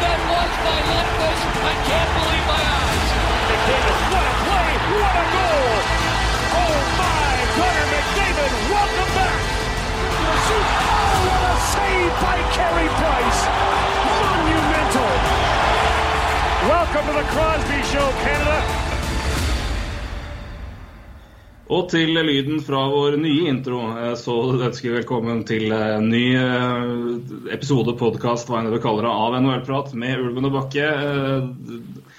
That 0.00 0.20
was 0.30 0.52
by! 0.64 0.80
I 1.66 1.74
can't 1.84 2.10
believe 2.16 2.46
my 2.46 2.62
eyes. 2.62 3.08
McDavid, 3.48 3.98
what 4.12 4.24
a 4.24 4.34
play! 4.46 4.70
What 4.96 5.14
a 5.16 5.26
goal! 5.36 5.70
Oh 6.56 6.76
my! 6.96 7.32
Connor 7.56 7.88
McDavid, 7.92 8.52
welcome 8.72 9.12
back! 9.16 9.40
Oh, 10.46 11.16
what 11.28 11.42
a 11.44 11.54
save 11.74 12.12
by 12.22 12.38
Carey 12.56 12.88
Price! 13.00 13.40
Monumental! 14.06 15.12
Welcome 16.70 17.04
to 17.06 17.14
the 17.20 17.26
Crosby 17.30 17.80
Show, 17.90 18.08
Canada. 18.24 18.85
Og 21.66 21.88
til 21.90 22.12
lyden 22.14 22.60
fra 22.62 22.84
vår 22.92 23.16
nye 23.18 23.48
intro, 23.50 23.80
eh, 23.98 24.12
så 24.18 24.34
ønsker 24.54 24.86
vi 24.86 24.98
velkommen 25.00 25.40
til 25.48 25.72
en 25.74 26.04
ny 26.12 26.26
eh, 26.38 26.82
episode 27.56 27.96
podkast 27.98 28.46
hva 28.46 28.60
enn 28.60 28.68
du 28.70 28.78
kaller 28.82 29.08
det, 29.08 29.14
av 29.26 29.34
NHL-prat 29.40 29.90
med 29.98 30.22
Ulven 30.22 30.46
og 30.46 30.54
Bakke. 30.60 30.84
Eh, 30.86 32.12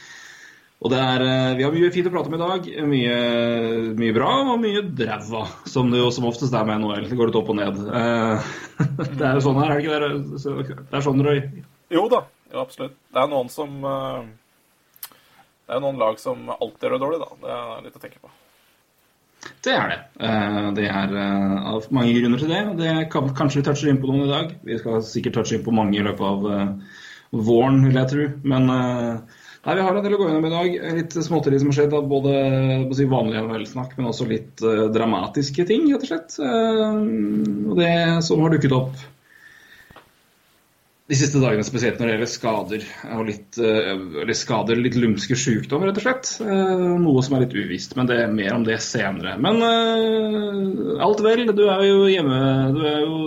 Og 0.78 0.92
det 0.94 0.98
er, 1.02 1.22
eh, 1.26 1.56
Vi 1.58 1.64
har 1.64 1.72
mye 1.74 1.92
fint 1.96 2.06
å 2.06 2.12
prate 2.14 2.28
om 2.30 2.36
i 2.36 2.42
dag. 2.44 2.68
Mye, 2.86 3.16
mye 3.98 4.14
bra 4.14 4.28
og 4.52 4.60
mye 4.62 4.84
dræva, 5.00 5.46
som 5.66 5.90
det 5.90 6.04
jo 6.04 6.12
som 6.14 6.28
oftest 6.30 6.54
er 6.54 6.68
med 6.68 6.84
NHL. 6.84 7.08
Det 7.10 7.18
går 7.18 7.32
litt 7.32 7.40
opp 7.40 7.50
og 7.50 7.58
ned. 7.58 7.80
Eh, 7.88 8.52
Det 9.18 9.26
er 9.26 9.40
jo 9.40 9.46
sånn 9.48 9.58
her, 9.64 9.72
er 9.72 9.80
det 9.80 9.88
ikke 9.88 10.76
det? 10.76 10.84
Det 10.92 11.00
er 11.00 11.06
sånn, 11.08 11.24
Røy? 11.24 11.40
Jo 11.96 12.04
da, 12.12 12.20
jo, 12.52 12.60
absolutt. 12.62 12.94
Det 13.16 13.24
er 13.24 13.32
noen 13.32 13.50
som 13.50 13.80
Det 15.68 15.76
er 15.76 15.82
noen 15.82 15.98
lag 15.98 16.20
som 16.20 16.46
alltid 16.52 16.84
gjør 16.84 16.98
det 16.98 17.02
dårlig, 17.08 17.24
da. 17.24 17.32
Det 17.42 17.56
er 17.56 17.88
litt 17.88 17.98
å 17.98 18.04
tenke 18.04 18.22
på. 18.22 18.37
Det 19.66 19.74
er 19.74 19.92
det. 19.92 19.98
Eh, 20.24 20.70
Det 20.78 20.86
er 20.88 21.16
eh, 21.24 21.58
av 21.74 21.88
mange 21.96 22.14
grunner 22.18 22.42
til 22.42 22.52
det. 22.54 22.62
og 22.70 22.78
Det 22.80 22.94
kan 23.14 23.34
kanskje 23.36 23.62
vi 23.62 23.66
toucher 23.68 23.92
inn 23.92 24.02
på 24.02 24.12
noen 24.12 24.28
i 24.28 24.32
dag. 24.32 24.56
Vi 24.64 24.80
skal 24.80 25.04
sikkert 25.06 25.40
touche 25.40 25.58
inn 25.58 25.66
på 25.66 25.76
mange 25.76 26.00
i 26.00 26.06
løpet 26.06 26.26
av 26.30 26.48
eh, 26.54 26.96
våren, 27.32 27.84
vil 27.86 28.00
jeg 28.00 28.12
tro. 28.14 28.28
Men 28.48 28.70
nei, 28.72 29.74
vi 29.76 29.84
har 29.84 29.98
en 29.98 30.06
del 30.06 30.16
å 30.16 30.22
gå 30.22 30.30
gjennom 30.30 30.48
i 30.48 30.54
dag. 30.54 30.78
Litt 31.02 31.18
småtteri 31.26 31.60
som 31.60 31.74
har 31.74 31.80
skjedd 31.82 31.98
både 32.08 32.38
si, 32.96 33.10
vanlig 33.12 33.42
NHL-snakk, 33.42 33.98
men 33.98 34.08
også 34.14 34.30
litt 34.30 34.64
dramatiske 34.96 35.66
ting, 35.68 35.90
rett 35.92 36.06
og 36.06 36.12
slett. 36.14 36.38
Og 36.40 37.76
det 37.82 37.92
som 38.24 38.46
har 38.46 38.56
dukket 38.56 38.78
opp 38.78 38.96
de 41.08 41.16
siste 41.16 41.40
dagene, 41.40 41.64
spesielt 41.64 42.02
når 42.02 42.10
det 42.10 42.14
gjelder 42.16 42.30
skader 42.30 42.86
og 43.16 43.28
litt, 43.30 43.58
eh, 43.64 43.92
eller 44.24 44.36
skader, 44.36 44.80
litt 44.80 44.98
lumske 45.00 45.38
sykdommer, 45.40 45.88
rett 45.88 46.02
og 46.02 46.04
slett. 46.04 46.32
Eh, 46.44 46.82
Noe 47.00 47.24
som 47.24 47.38
er 47.38 47.46
litt 47.46 47.56
uvisst, 47.56 47.96
men 47.96 48.10
det 48.10 48.18
er 48.20 48.34
mer 48.34 48.58
om 48.58 48.66
det 48.68 48.76
senere. 48.84 49.38
Men 49.40 49.62
uh, 49.64 50.98
alt 51.06 51.24
vel, 51.24 51.46
du 51.56 51.64
er 51.72 51.84
jo 51.88 52.10
hjemme 52.12 52.40
Du 52.76 52.82
er 52.84 53.00
jo 53.06 53.20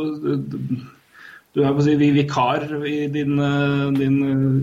du 1.51 1.63
er 1.65 1.73
på 1.73 1.81
å 1.81 1.87
si 1.87 1.97
vikar 1.99 2.69
i 2.87 3.09
din, 3.11 3.41
din 3.97 4.21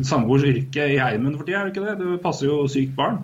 samboers 0.08 0.46
yrke 0.48 0.86
i 0.94 1.02
heimen 1.02 1.34
for 1.36 1.44
tida, 1.44 1.66
er 1.66 1.68
du 1.68 1.74
ikke 1.74 1.84
det? 1.84 1.98
Du 2.00 2.22
passer 2.24 2.48
jo 2.48 2.62
sykt 2.72 2.94
barn. 2.96 3.18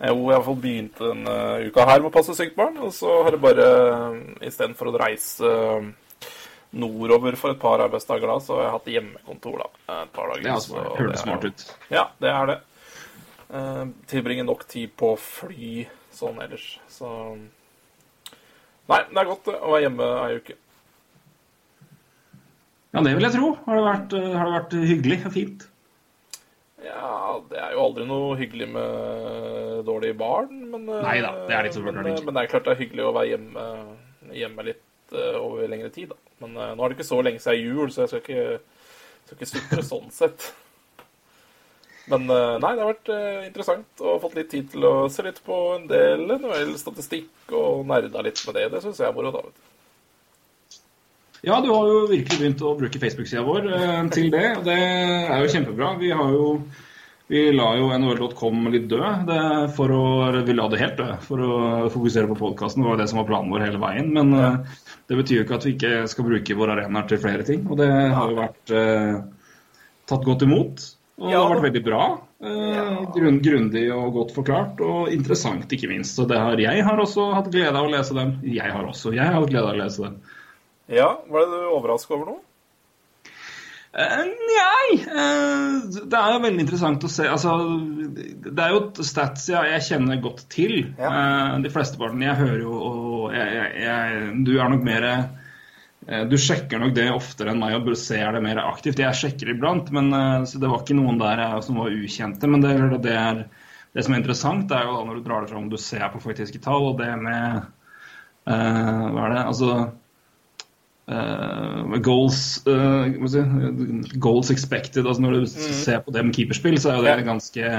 Jo, 0.00 0.16
jeg 0.26 0.34
har 0.34 0.42
fått 0.48 0.64
begynt 0.64 0.98
denne 0.98 1.36
uka 1.68 1.86
her 1.86 2.00
med 2.00 2.10
å 2.10 2.16
passe 2.16 2.34
sykt 2.36 2.56
barn. 2.58 2.80
Og 2.82 2.90
så 2.96 3.12
har 3.22 3.36
jeg 3.36 3.44
bare, 3.44 3.68
istedenfor 4.48 4.90
å 4.90 4.96
reise 5.04 5.52
nordover 6.76 7.36
for 7.40 7.54
et 7.54 7.60
par 7.60 7.82
arbeidsdager 7.84 8.28
da, 8.30 8.38
så 8.42 8.56
har 8.58 8.66
jeg 8.66 8.74
hatt 8.76 8.90
hjemmekontor 8.94 9.62
da, 9.64 9.68
et 10.02 10.14
par 10.16 10.32
dager. 10.32 10.46
Er 10.46 10.54
altså, 10.56 10.82
så 10.82 10.96
det 10.98 11.12
er 11.14 11.22
smart 11.22 11.46
ut. 11.46 11.66
Ja, 11.92 12.08
det 12.22 12.32
er 12.32 12.50
det. 12.52 12.58
Uh, 13.46 13.84
tilbringer 14.10 14.46
nok 14.46 14.66
tid 14.68 14.92
på 14.98 15.12
fly 15.22 15.86
sånn 16.14 16.40
ellers, 16.42 16.76
så 16.90 17.10
Nei, 18.86 19.00
det 19.10 19.18
er 19.18 19.26
godt 19.26 19.48
å 19.50 19.70
være 19.72 19.82
hjemme 19.82 20.06
ei 20.22 20.34
uke. 20.38 20.54
Ja, 22.94 23.00
det 23.02 23.16
vil 23.16 23.26
jeg 23.26 23.34
tro. 23.34 23.48
Har 23.64 23.76
det 23.76 23.82
vært, 23.82 24.12
eh, 24.14 24.36
har 24.38 24.46
det 24.46 24.54
vært 24.54 24.76
hyggelig 24.88 25.16
og 25.26 25.32
fint? 25.34 25.64
Ja, 26.86 27.40
det 27.50 27.58
er 27.58 27.72
jo 27.74 27.82
aldri 27.82 28.06
noe 28.06 28.36
hyggelig 28.38 28.68
med 28.70 29.82
dårlige 29.88 30.16
barn, 30.20 30.52
men 30.70 30.86
Nei 30.86 31.00
Neida, 31.02 31.32
det 31.48 31.56
er 31.56 31.66
ikke 31.66 31.80
så 31.80 31.82
men, 31.88 31.98
men 31.98 32.36
det 32.36 32.44
er 32.44 32.52
klart 32.52 32.68
det 32.68 32.76
er 32.76 32.82
hyggelig 32.84 33.08
å 33.08 33.14
være 33.16 33.32
hjemme, 33.32 33.64
hjemme 34.38 34.66
litt 34.68 34.84
eh, 35.14 35.36
over 35.40 35.68
lengre 35.70 35.90
tid, 35.94 36.10
da. 36.12 36.34
Men 36.42 36.56
eh, 36.56 36.72
nå 36.74 36.84
er 36.84 36.92
det 36.92 36.98
ikke 36.98 37.08
så 37.10 37.20
lenge 37.24 37.42
siden 37.42 37.62
jul, 37.62 37.92
så 37.92 38.04
jeg 38.04 38.12
skal 38.12 38.24
ikke, 38.24 38.80
skal 39.26 39.38
ikke 39.38 39.50
sutre 39.52 39.84
sånn 39.90 40.10
sett. 40.14 40.48
Men 42.10 42.26
eh, 42.30 42.56
nei, 42.62 42.72
det 42.74 42.84
har 42.84 42.92
vært 42.92 43.14
interessant 43.48 44.04
og 44.06 44.20
fått 44.24 44.36
litt 44.38 44.52
tid 44.52 44.68
til 44.74 44.88
å 44.88 44.96
se 45.12 45.26
litt 45.26 45.40
på 45.46 45.62
en 45.76 45.88
del 45.90 46.26
NHL-statistikk 46.40 47.56
og 47.56 47.86
nerda 47.88 48.26
litt 48.26 48.42
med 48.48 48.60
det. 48.60 48.68
Det 48.74 48.84
syns 48.84 49.02
jeg 49.02 49.10
er 49.10 49.16
moro, 49.16 49.34
da. 49.34 49.46
vet 49.46 49.56
du. 49.56 49.72
Ja, 51.46 51.60
du 51.60 51.68
har 51.70 51.86
jo 51.86 51.98
virkelig 52.10 52.38
begynt 52.40 52.62
å 52.64 52.72
bruke 52.78 52.98
Facebook-sida 52.98 53.44
vår 53.46 53.68
eh, 53.70 54.00
til 54.14 54.32
det. 54.32 54.46
og 54.56 54.64
Det 54.66 54.76
er 54.76 55.42
jo 55.44 55.50
kjempebra. 55.52 55.92
Vi 56.00 56.10
har 56.10 56.32
jo 56.34 56.46
vi 57.26 57.40
la 57.52 57.70
jo 57.74 57.88
nhl.com 57.90 58.68
litt 58.70 58.84
død 58.90 59.24
det, 59.26 59.40
for 59.74 59.90
å, 59.90 60.02
vi 60.46 60.54
la 60.54 60.68
det 60.70 60.78
helt 60.82 61.00
død 61.00 61.24
for 61.26 61.42
å 61.42 61.56
fokusere 61.90 62.30
på 62.30 62.38
podkasten. 62.38 62.84
Det 62.84 62.90
var 62.92 63.00
det 63.00 63.08
som 63.10 63.18
var 63.18 63.26
planen 63.30 63.50
vår 63.54 63.64
hele 63.66 63.80
veien. 63.82 64.12
Men 64.14 64.30
ja. 64.36 64.52
det 65.10 65.18
betyr 65.18 65.40
jo 65.40 65.46
ikke 65.46 65.58
at 65.58 65.66
vi 65.66 65.74
ikke 65.74 65.94
skal 66.12 66.28
bruke 66.28 66.58
våre 66.58 66.76
arenaer 66.76 67.10
til 67.10 67.22
flere 67.24 67.46
ting. 67.48 67.66
Og 67.66 67.80
det 67.80 67.90
har 67.90 68.30
jo 68.30 68.38
vært 68.38 68.74
eh, 68.78 69.18
tatt 70.06 70.28
godt 70.28 70.46
imot. 70.46 70.86
Og 71.16 71.30
det 71.32 71.36
har 71.38 71.50
vært 71.50 71.66
veldig 71.66 71.84
bra. 71.86 72.06
Eh, 72.46 72.96
grunn, 73.16 73.42
grundig 73.42 73.86
og 73.94 74.10
godt 74.20 74.34
forklart, 74.36 74.80
og 74.84 75.12
interessant, 75.12 75.70
ikke 75.72 75.88
minst. 75.90 76.18
Så 76.18 76.28
det 76.28 76.38
har, 76.38 76.60
jeg 76.60 76.84
har 76.86 77.00
også 77.00 77.30
hatt 77.34 77.50
glede 77.50 77.74
av 77.74 77.88
å 77.88 77.92
lese 77.94 78.16
dem. 78.16 78.36
Jeg 78.44 78.70
har 78.70 78.86
også. 78.86 79.14
Jeg 79.16 79.24
har 79.24 79.40
hatt 79.40 79.50
glede 79.50 79.66
av 79.66 79.74
å 79.74 79.82
lese 79.82 80.04
dem. 80.04 80.18
Ja, 80.92 81.08
var 81.32 81.42
det 81.42 81.58
du 81.58 81.70
overraska 81.74 82.14
over 82.14 82.36
noe? 82.36 82.45
Eh, 83.96 84.24
Nei 84.28 84.98
eh, 85.08 85.76
Det 85.88 86.18
er 86.18 86.34
jo 86.34 86.42
veldig 86.44 86.64
interessant 86.66 87.04
å 87.06 87.10
se. 87.10 87.24
Altså, 87.32 87.54
det 88.12 88.60
er 88.60 88.74
jo 88.74 89.06
stats 89.06 89.48
jeg, 89.48 89.70
jeg 89.72 89.86
kjenner 89.88 90.20
godt 90.24 90.44
til. 90.52 90.76
Ja. 91.00 91.56
De 91.64 91.72
fleste 91.72 92.00
partene 92.00 92.28
jeg 92.28 92.40
hører 92.42 92.60
jo 92.60 92.76
og 92.76 93.34
jeg, 93.34 93.70
jeg, 93.86 94.28
Du 94.46 94.52
er 94.58 94.72
nok 94.72 94.84
mer 94.86 95.06
eh, 95.08 96.24
Du 96.28 96.36
sjekker 96.40 96.82
nok 96.82 96.92
det 96.98 97.08
oftere 97.14 97.54
enn 97.54 97.62
meg 97.62 97.78
og 97.78 97.88
ser 97.98 98.36
det 98.36 98.44
mer 98.44 98.60
aktivt. 98.66 99.00
Jeg 99.00 99.16
sjekker 99.16 99.54
iblant, 99.54 99.88
men 99.96 100.12
eh, 100.12 100.44
så 100.50 100.60
det 100.60 100.72
var 100.72 100.84
ikke 100.84 100.98
noen 101.00 101.22
der 101.22 101.46
som 101.64 101.80
var 101.80 101.96
ukjente. 101.96 102.52
Men 102.52 102.66
det, 102.66 102.76
det, 103.06 103.16
er, 103.16 103.46
det 103.96 104.04
som 104.04 104.12
er 104.12 104.20
interessant, 104.20 104.68
det 104.68 104.76
er 104.76 104.90
jo 104.90 104.98
da 104.98 105.06
når 105.08 105.22
du 105.22 105.28
drar 105.30 105.46
det 105.46 105.54
fram, 105.54 105.70
du 105.72 105.80
ser 105.80 106.04
på 106.12 106.20
faktiske 106.28 106.60
tall, 106.68 106.92
og 106.92 107.00
det 107.00 107.14
med 107.16 107.62
uh, 108.44 109.06
Hva 109.16 109.24
er 109.24 109.38
det? 109.38 109.46
Altså 109.46 109.70
Eh, 111.06 111.98
goals, 112.02 112.40
si, 112.64 113.44
goals 114.18 114.50
expected. 114.50 115.06
altså 115.06 115.22
Når 115.22 115.38
du 115.38 115.46
ser 115.46 116.02
på 116.02 116.14
det 116.14 116.24
med 116.26 116.34
keeperspill, 116.34 116.80
så 116.82 116.92
er 116.92 116.98
jo 116.98 117.06
det 117.06 117.14
en 117.20 117.32
ganske 117.34 117.76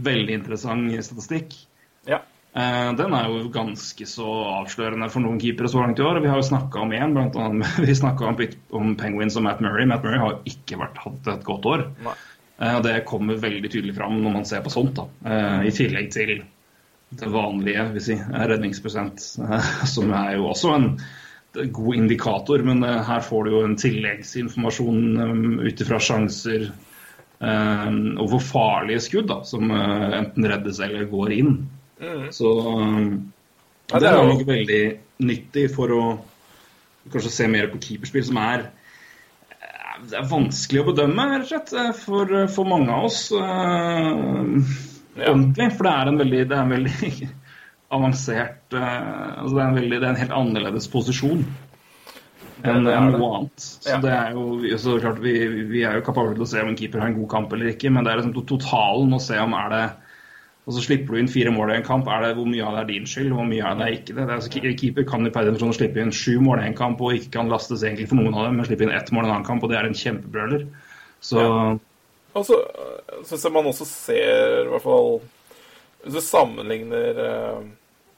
veldig 0.00 0.36
interessant 0.40 0.92
statistikk. 1.04 1.56
Ja. 2.08 2.20
Uh, 2.50 2.90
den 2.98 3.12
er 3.14 3.28
jo 3.30 3.44
ganske 3.54 4.06
så 4.10 4.26
avslørende 4.56 5.06
for 5.12 5.22
noen 5.22 5.38
keepere 5.38 5.70
så 5.70 5.84
langt 5.84 6.00
i 6.00 6.02
år. 6.02 6.18
Vi 6.22 6.30
har 6.32 6.40
jo 6.40 6.48
snakka 6.48 6.82
om 6.82 6.94
én, 6.96 7.14
blant 7.14 7.36
annet 7.38 7.78
vi 7.86 7.94
snakka 7.94 8.26
om, 8.26 8.40
om 8.80 8.96
Penguins 8.98 9.38
og 9.38 9.46
Matt 9.46 9.62
Murray. 9.62 9.86
Matt 9.86 10.02
Murray 10.06 10.18
har 10.18 10.34
jo 10.34 10.50
ikke 10.50 10.80
vært, 10.80 10.98
hatt 11.04 11.30
et 11.30 11.46
godt 11.46 11.68
år. 11.70 11.86
Nei. 12.06 12.16
Eh, 12.60 12.80
det 12.84 12.96
kommer 13.08 13.38
veldig 13.40 13.70
tydelig 13.70 13.94
fram 13.96 14.18
når 14.20 14.34
man 14.40 14.48
ser 14.48 14.64
på 14.64 14.72
sånt. 14.72 14.98
da. 14.98 15.06
Uh, 15.22 15.68
I 15.68 15.74
tillegg 15.74 16.10
til 16.16 16.40
det 17.20 17.30
vanlige, 17.30 17.86
vil 17.94 18.04
si, 18.04 18.16
redningsprosent, 18.18 19.22
som 19.94 20.12
er 20.14 20.36
jo 20.36 20.50
også 20.50 20.74
en 20.74 20.90
god 21.52 21.96
indikator, 21.96 22.62
men 22.62 22.84
eh, 22.86 23.00
her 23.08 23.20
får 23.26 23.44
du 23.44 23.50
jo 23.54 23.64
en 23.66 23.76
tilleggsinformasjon 23.80 25.00
um, 25.18 25.60
ut 25.64 25.80
ifra 25.82 25.98
sjanser 26.02 26.68
um, 27.40 28.00
og 28.20 28.26
hvor 28.34 28.42
farlige 28.44 29.00
skudd 29.08 29.28
da, 29.32 29.40
som 29.48 29.70
eh, 29.74 30.18
enten 30.20 30.46
reddes 30.52 30.80
eller 30.84 31.08
går 31.10 31.32
inn. 31.40 31.54
Så 32.32 32.50
um, 32.80 33.32
det 33.90 34.06
er 34.08 34.20
nok 34.24 34.44
veldig 34.48 34.82
nyttig 35.26 35.66
for 35.74 35.92
å 35.92 36.02
kanskje 37.10 37.32
se 37.34 37.48
mer 37.50 37.66
på 37.72 37.80
keeperspill, 37.82 38.24
som 38.30 38.38
er 38.40 38.62
eh, 39.58 39.98
det 40.06 40.16
er 40.20 40.30
vanskelig 40.30 40.80
å 40.84 40.86
bedømme, 40.92 41.26
rett 41.34 41.44
og 41.44 41.50
slett, 41.50 41.74
eh, 41.76 41.90
for, 42.06 42.36
for 42.54 42.70
mange 42.70 42.94
av 42.94 43.10
oss. 43.10 43.26
eh, 43.34 44.86
Ja. 45.20 45.32
Ordentlig. 45.34 45.66
For 45.76 45.84
det 45.84 45.90
er 45.92 46.08
en 46.08 46.18
veldig, 46.20 46.40
det 46.48 46.54
er 46.56 46.62
en 46.62 46.70
veldig 46.72 47.28
avansert 47.90 48.74
eh, 48.76 49.40
altså 49.40 49.54
det, 49.56 49.62
er 49.62 49.68
en 49.68 49.78
veldig, 49.80 49.98
det 49.98 50.06
er 50.06 50.14
en 50.14 50.22
helt 50.22 50.36
annerledes 50.36 50.88
posisjon. 50.92 51.44
enn 52.60 52.84
det 52.84 52.92
er 52.92 53.06
noe 53.08 53.30
annet. 53.38 53.64
Så 53.64 53.88
Ja. 53.88 53.98
det 54.04 54.10
er 54.12 54.34
jo, 54.36 54.76
så 54.78 54.98
klart 55.00 55.18
vi, 55.24 55.32
vi 55.70 55.82
er 55.82 55.96
jo 55.96 56.04
kapable 56.04 56.34
til 56.36 56.44
å 56.44 56.50
se 56.50 56.60
om 56.60 56.68
en 56.68 56.76
keeper 56.76 57.00
har 57.00 57.08
en 57.08 57.16
god 57.22 57.30
kamp 57.32 57.52
eller 57.56 57.72
ikke, 57.72 57.90
men 57.90 58.04
det 58.04 58.12
er 58.12 58.20
liksom 58.20 58.34
to- 58.36 58.46
totalen 58.56 59.16
å 59.16 59.20
se 59.20 59.38
om 59.40 59.54
er 59.56 59.68
det 59.74 59.84
og 60.68 60.74
så 60.76 60.82
slipper 60.84 61.16
du 61.16 61.18
inn 61.18 61.30
fire 61.32 61.50
mål 61.50 61.70
i 61.72 61.76
en 61.80 61.82
kamp. 61.82 62.06
Er 62.06 62.20
det, 62.22 62.34
hvor 62.36 62.46
mye 62.46 62.62
av 62.62 62.74
det 62.76 62.80
er 62.82 62.88
din 62.92 63.06
skyld, 63.08 63.32
hvor 63.34 63.46
mye 63.48 63.64
av 63.64 63.78
det 63.80 63.86
er 63.86 63.94
ikke 63.96 64.12
det? 64.14 64.26
det 64.28 64.28
er, 64.28 64.36
altså, 64.36 64.76
keeper 64.78 65.06
kan 65.08 65.26
i 65.26 65.30
per 65.34 65.48
definisjon 65.48 65.72
slippe 65.74 65.98
inn 66.04 66.12
sju 66.14 66.36
mål 66.44 66.60
i 66.60 66.66
en 66.68 66.76
kamp 66.78 67.00
og 67.00 67.16
ikke 67.16 67.32
kan 67.38 67.48
lastes 67.50 67.82
egentlig 67.82 68.06
for 68.12 68.20
noen 68.20 68.36
av 68.36 68.44
dem, 68.46 68.60
men 68.60 68.68
slippe 68.68 68.84
inn 68.86 68.92
ett 68.94 69.10
mål 69.10 69.24
i 69.24 69.26
en 69.30 69.34
annen 69.38 69.46
kamp, 69.48 69.64
og 69.64 69.72
det 69.72 69.78
er 69.80 69.88
en 69.88 69.96
kjempebrøler. 69.96 70.66
Så 71.24 71.40
Og 72.36 72.46
så 72.46 72.60
syns 73.26 73.42
jeg 73.42 73.52
man 73.56 73.66
også 73.72 73.88
ser, 73.88 74.66
i 74.66 74.70
hvert 74.70 74.84
fall 74.84 75.20
Hvis 76.04 76.14
du 76.14 76.20
sammenligner 76.20 77.18
eh, 77.24 77.64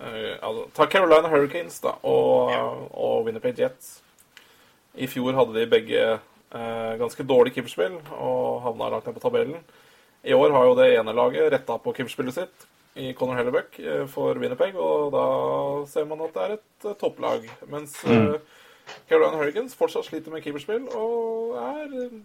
altså, 0.03 0.67
Ta 0.77 0.87
Carolina 0.91 1.31
Hurricanes 1.31 1.79
da, 1.85 1.97
og, 2.03 2.89
og 2.91 3.27
Winnipeg 3.27 3.59
Jets. 3.59 4.01
I 4.95 5.09
fjor 5.09 5.37
hadde 5.39 5.57
de 5.57 5.69
begge 5.71 6.03
eh, 6.03 6.93
ganske 7.01 7.25
dårlig 7.25 7.55
keeperspill 7.55 7.97
og 8.19 8.63
havna 8.67 8.91
langt 8.93 9.09
ned 9.09 9.17
på 9.17 9.25
tabellen. 9.25 9.63
I 10.23 10.37
år 10.37 10.53
har 10.55 10.69
jo 10.69 10.77
det 10.79 10.91
ene 10.99 11.15
laget 11.17 11.53
retta 11.55 11.79
på 11.83 11.95
keeperspillet 11.97 12.37
sitt 12.37 12.67
i 13.01 13.13
Conor 13.17 13.39
Hellebuck 13.41 13.79
eh, 13.81 14.05
for 14.11 14.39
Winnipeg, 14.39 14.77
og 14.77 15.15
da 15.15 15.25
ser 15.89 16.05
man 16.09 16.21
at 16.27 16.35
det 16.37 16.43
er 16.45 16.59
et 16.59 16.89
eh, 16.91 16.99
topplag. 17.01 17.49
Mens 17.73 17.97
eh, 18.05 18.37
Carolina 19.09 19.39
Hurricanes 19.39 19.77
fortsatt 19.79 20.07
sliter 20.11 20.35
med 20.35 20.45
keeperspill 20.45 20.91
og 20.99 21.57
er 21.63 21.97
eh, 22.05 22.21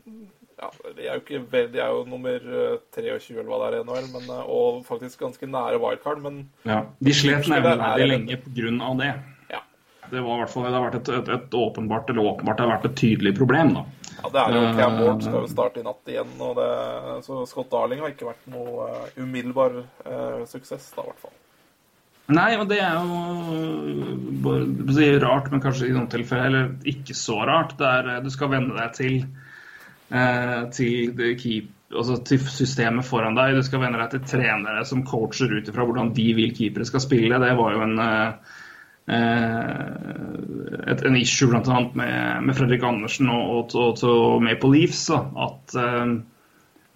ja, 0.58 0.70
De 0.96 1.06
er 1.06 1.14
jo 1.14 1.22
ikke 1.22 1.40
veldig, 1.52 1.72
de 1.74 1.82
er 1.84 1.92
jo 1.94 2.00
nummer 2.10 2.48
eh, 2.62 2.78
23 2.96 3.38
eller 3.38 3.52
hva 3.52 3.60
det 3.62 3.68
er 3.68 3.76
i 3.78 3.86
NHL, 3.86 4.08
men, 4.16 4.24
eh, 4.34 4.52
og 4.58 4.80
faktisk 4.88 5.22
ganske 5.22 5.50
nære 5.54 5.82
wildcard, 5.84 6.24
men 6.24 6.40
ja, 6.66 6.80
de 6.98 7.14
slet 7.14 7.46
er 7.46 7.52
nevneverdig 7.54 8.08
lenge 8.10 8.40
pga. 8.46 8.90
det. 9.04 9.12
ja. 9.54 9.62
Det, 10.10 10.24
var 10.24 10.42
hvert 10.42 10.54
fall, 10.54 10.66
det 10.66 10.80
har 10.80 10.88
vært 10.88 11.00
et, 11.02 11.14
et, 11.20 11.32
et 11.38 11.62
åpenbart 11.62 12.10
eller 12.10 12.32
åpenbart 12.34 12.58
det 12.58 12.66
har 12.66 12.76
vært 12.76 12.92
et 12.92 13.00
tydelig 13.04 13.34
problem. 13.38 13.74
da. 13.78 13.86
ja 14.18 14.34
det 14.34 14.44
er 14.44 14.58
jo 14.58 14.62
Cam 14.82 14.98
Eh, 14.98 15.02
Ward 15.06 15.26
skal 15.28 15.42
jo 15.44 15.54
starte 15.54 15.84
i 15.84 15.86
natt 15.86 16.14
igjen, 16.14 16.38
og 16.42 16.52
det, 16.58 16.72
så 17.30 17.34
Scott 17.50 17.70
Darling 17.74 18.02
har 18.02 18.16
ikke 18.16 18.32
vært 18.32 18.46
noe 18.50 18.88
eh, 18.92 19.20
umiddelbar 19.22 19.84
uh, 19.84 20.42
suksess, 20.50 20.90
da, 20.96 21.06
i 21.06 21.12
hvert 21.12 21.28
fall. 21.28 21.38
Nei, 22.28 22.58
og 22.60 22.66
det 22.68 22.82
er 22.84 22.98
jo 22.98 23.08
rart, 25.24 25.46
men 25.52 25.62
kanskje 25.64 25.88
i 25.88 25.94
noen 25.96 26.10
tilfeller 26.12 26.48
eller 26.50 26.74
ikke 26.92 27.16
så 27.16 27.38
rart. 27.48 27.78
Det 27.80 27.88
er, 27.88 28.20
du 28.26 28.30
skal 28.34 28.52
venne 28.52 28.76
deg 28.76 28.90
til, 28.98 29.16
eh, 29.24 29.47
til, 30.08 31.18
keep, 31.40 31.72
altså 31.96 32.18
til 32.28 32.42
systemet 32.52 33.06
foran 33.08 33.38
deg. 33.38 33.56
Du 33.56 33.66
skal 33.66 33.82
venne 33.84 34.00
deg 34.02 34.14
til 34.14 34.26
trenere 34.28 34.86
som 34.88 35.06
coacher 35.08 35.52
ut 35.54 35.70
ifra 35.70 35.86
hvordan 35.88 36.14
de 36.16 36.30
vil 36.38 36.56
keepere 36.56 36.88
skal 36.88 37.04
spille. 37.04 37.42
Det 37.44 37.54
var 37.60 37.76
jo 37.76 37.84
en, 37.86 38.00
eh, 38.04 38.56
eh, 39.18 40.82
et, 40.92 41.06
en 41.08 41.20
issue 41.20 41.52
annet 41.56 41.96
med, 41.96 42.44
med 42.48 42.58
Fredrik 42.58 42.84
Andersen 42.84 43.32
og, 43.34 43.76
og, 43.76 44.04
og, 44.04 44.44
Maple 44.44 44.74
Leafs. 44.76 45.08
At 45.14 45.78
eh, 45.78 46.18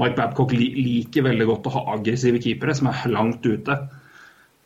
Mike 0.02 0.18
Babcock 0.18 0.54
liker 0.58 1.28
veldig 1.30 1.50
godt 1.50 1.70
å 1.70 1.76
ha 1.78 1.88
aggressive 1.96 2.42
keepere 2.44 2.76
som 2.78 2.92
er 2.92 3.10
langt 3.14 3.46
ute. 3.46 3.80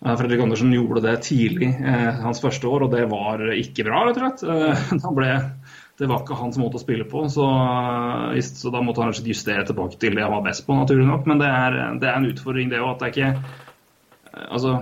Eh, 0.06 0.18
Fredrik 0.18 0.42
Andersen 0.42 0.74
gjorde 0.74 1.06
det 1.06 1.16
tidlig 1.26 1.72
eh, 1.74 2.22
hans 2.22 2.42
første 2.44 2.70
år, 2.70 2.86
og 2.86 2.96
det 2.96 3.06
var 3.12 3.42
ikke 3.56 3.88
bra, 3.88 4.06
rett 4.08 4.20
og 4.20 4.26
slett. 4.26 4.46
Eh, 4.50 5.00
da 5.04 5.14
ble, 5.16 5.32
det 6.00 6.10
var 6.12 6.24
ikke 6.24 6.36
hans 6.36 6.58
måte 6.60 6.80
å 6.80 6.84
spille 6.84 7.06
på, 7.08 7.24
så, 7.32 7.46
eh, 8.36 8.42
så 8.44 8.72
da 8.74 8.82
måtte 8.84 9.04
han 9.04 9.16
justere 9.16 9.64
tilbake 9.68 10.00
til 10.02 10.18
det 10.18 10.26
han 10.26 10.34
var 10.34 10.44
best 10.50 10.66
på, 10.68 10.76
naturlig 10.76 11.08
nok. 11.08 11.30
Men 11.30 11.40
det 11.40 11.48
er, 11.48 11.80
det 12.02 12.10
er 12.10 12.20
en 12.20 12.30
utfordring, 12.32 12.72
det 12.72 12.82
òg, 12.84 12.96
at 12.96 13.00
det 13.00 13.08
er 13.08 13.16
ikke 13.16 13.32
eh, 13.32 14.46
Altså 14.50 14.76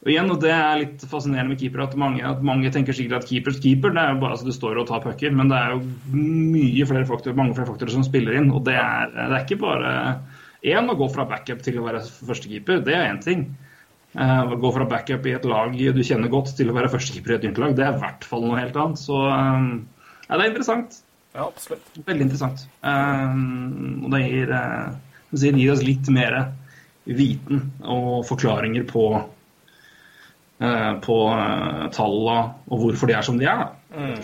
og 0.00 0.08
igjen, 0.08 0.30
og 0.32 0.38
Det 0.40 0.48
er 0.48 0.78
litt 0.80 1.02
fascinerende 1.04 1.52
med 1.52 1.60
keeper, 1.60 1.82
at 1.84 1.94
mange, 2.00 2.22
at 2.24 2.38
mange 2.40 2.70
tenker 2.72 2.96
sikkert 2.96 3.18
at 3.18 3.28
keepers 3.28 3.58
keeper, 3.60 3.92
det 3.92 4.00
er 4.00 4.14
jo 4.14 4.22
bare 4.22 4.32
altså 4.32 4.46
du 4.48 4.54
står 4.56 4.80
og 4.80 4.86
tar 4.88 5.02
pucker, 5.04 5.34
men 5.36 5.50
det 5.52 5.58
er 5.58 5.74
jo 5.74 5.82
mye 6.16 6.86
flere 6.88 7.08
faktorer, 7.08 7.36
mange 7.36 7.52
flere 7.58 7.68
faktorer 7.68 7.92
som 7.92 8.06
spiller 8.06 8.38
inn. 8.38 8.48
og 8.48 8.64
Det 8.64 8.78
er, 8.80 9.12
det 9.12 9.26
er 9.28 9.44
ikke 9.44 9.60
bare 9.60 9.90
én 10.64 10.88
å 10.88 10.96
gå 10.96 11.10
fra 11.12 11.28
backup 11.28 11.60
til 11.66 11.76
å 11.80 11.84
være 11.84 12.00
førstekeeper, 12.30 12.80
det 12.86 12.96
er 12.96 13.10
én 13.10 13.20
ting. 13.24 13.44
Uh, 14.16 14.56
gå 14.58 14.72
fra 14.74 14.88
backup 14.90 15.28
i 15.28 15.36
et 15.36 15.44
lag 15.46 15.76
du 15.76 16.00
kjenner 16.02 16.32
godt 16.32 16.56
til 16.58 16.72
å 16.72 16.74
være 16.74 16.88
førstekeeper 16.90 17.36
i 17.36 17.36
et 17.36 17.44
nytt 17.50 17.60
lag, 17.60 17.76
det 17.76 17.84
er 17.84 17.92
i 17.92 18.00
hvert 18.00 18.24
fall 18.26 18.48
noe 18.48 18.58
helt 18.58 18.80
annet. 18.80 19.04
Så 19.04 19.20
eh, 19.28 19.68
ja, 20.30 20.36
det 20.38 20.44
er 20.44 20.52
interessant. 20.52 21.00
Ja, 21.34 21.46
absolutt. 21.46 21.86
Veldig 22.06 22.26
interessant. 22.26 22.64
Um, 22.82 24.06
og 24.06 24.14
det 24.14 24.22
gir, 24.24 24.54
uh, 24.54 24.94
det 25.34 25.52
gir 25.58 25.74
oss 25.74 25.84
litt 25.86 26.10
mer 26.14 26.38
viten 27.10 27.64
og 27.82 28.24
forklaringer 28.28 28.86
på 28.86 29.04
uh, 29.18 30.92
på 31.02 31.16
uh, 31.30 31.86
tallene 31.94 32.38
og 32.70 32.84
hvorfor 32.84 33.10
de 33.10 33.16
er 33.18 33.26
som 33.26 33.40
de 33.40 33.48
er. 33.50 33.66
Mm. 33.94 34.20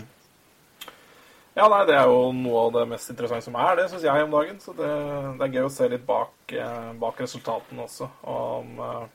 Ja, 1.56 1.70
nei, 1.72 1.84
det 1.88 1.94
er 1.96 2.10
jo 2.10 2.32
noe 2.36 2.66
av 2.66 2.74
det 2.74 2.82
mest 2.90 3.10
interessante 3.10 3.46
som 3.46 3.54
er, 3.56 3.78
det 3.78 3.86
syns 3.88 4.04
jeg 4.04 4.24
om 4.26 4.34
dagen. 4.34 4.58
Så 4.60 4.74
det, 4.76 4.90
det 5.38 5.46
er 5.46 5.54
gøy 5.56 5.68
å 5.70 5.72
se 5.72 5.88
litt 5.88 6.04
bak, 6.04 6.52
bak 7.00 7.22
resultatene 7.24 7.86
også. 7.86 8.10
Om, 8.28 8.74
eh, 8.84 9.06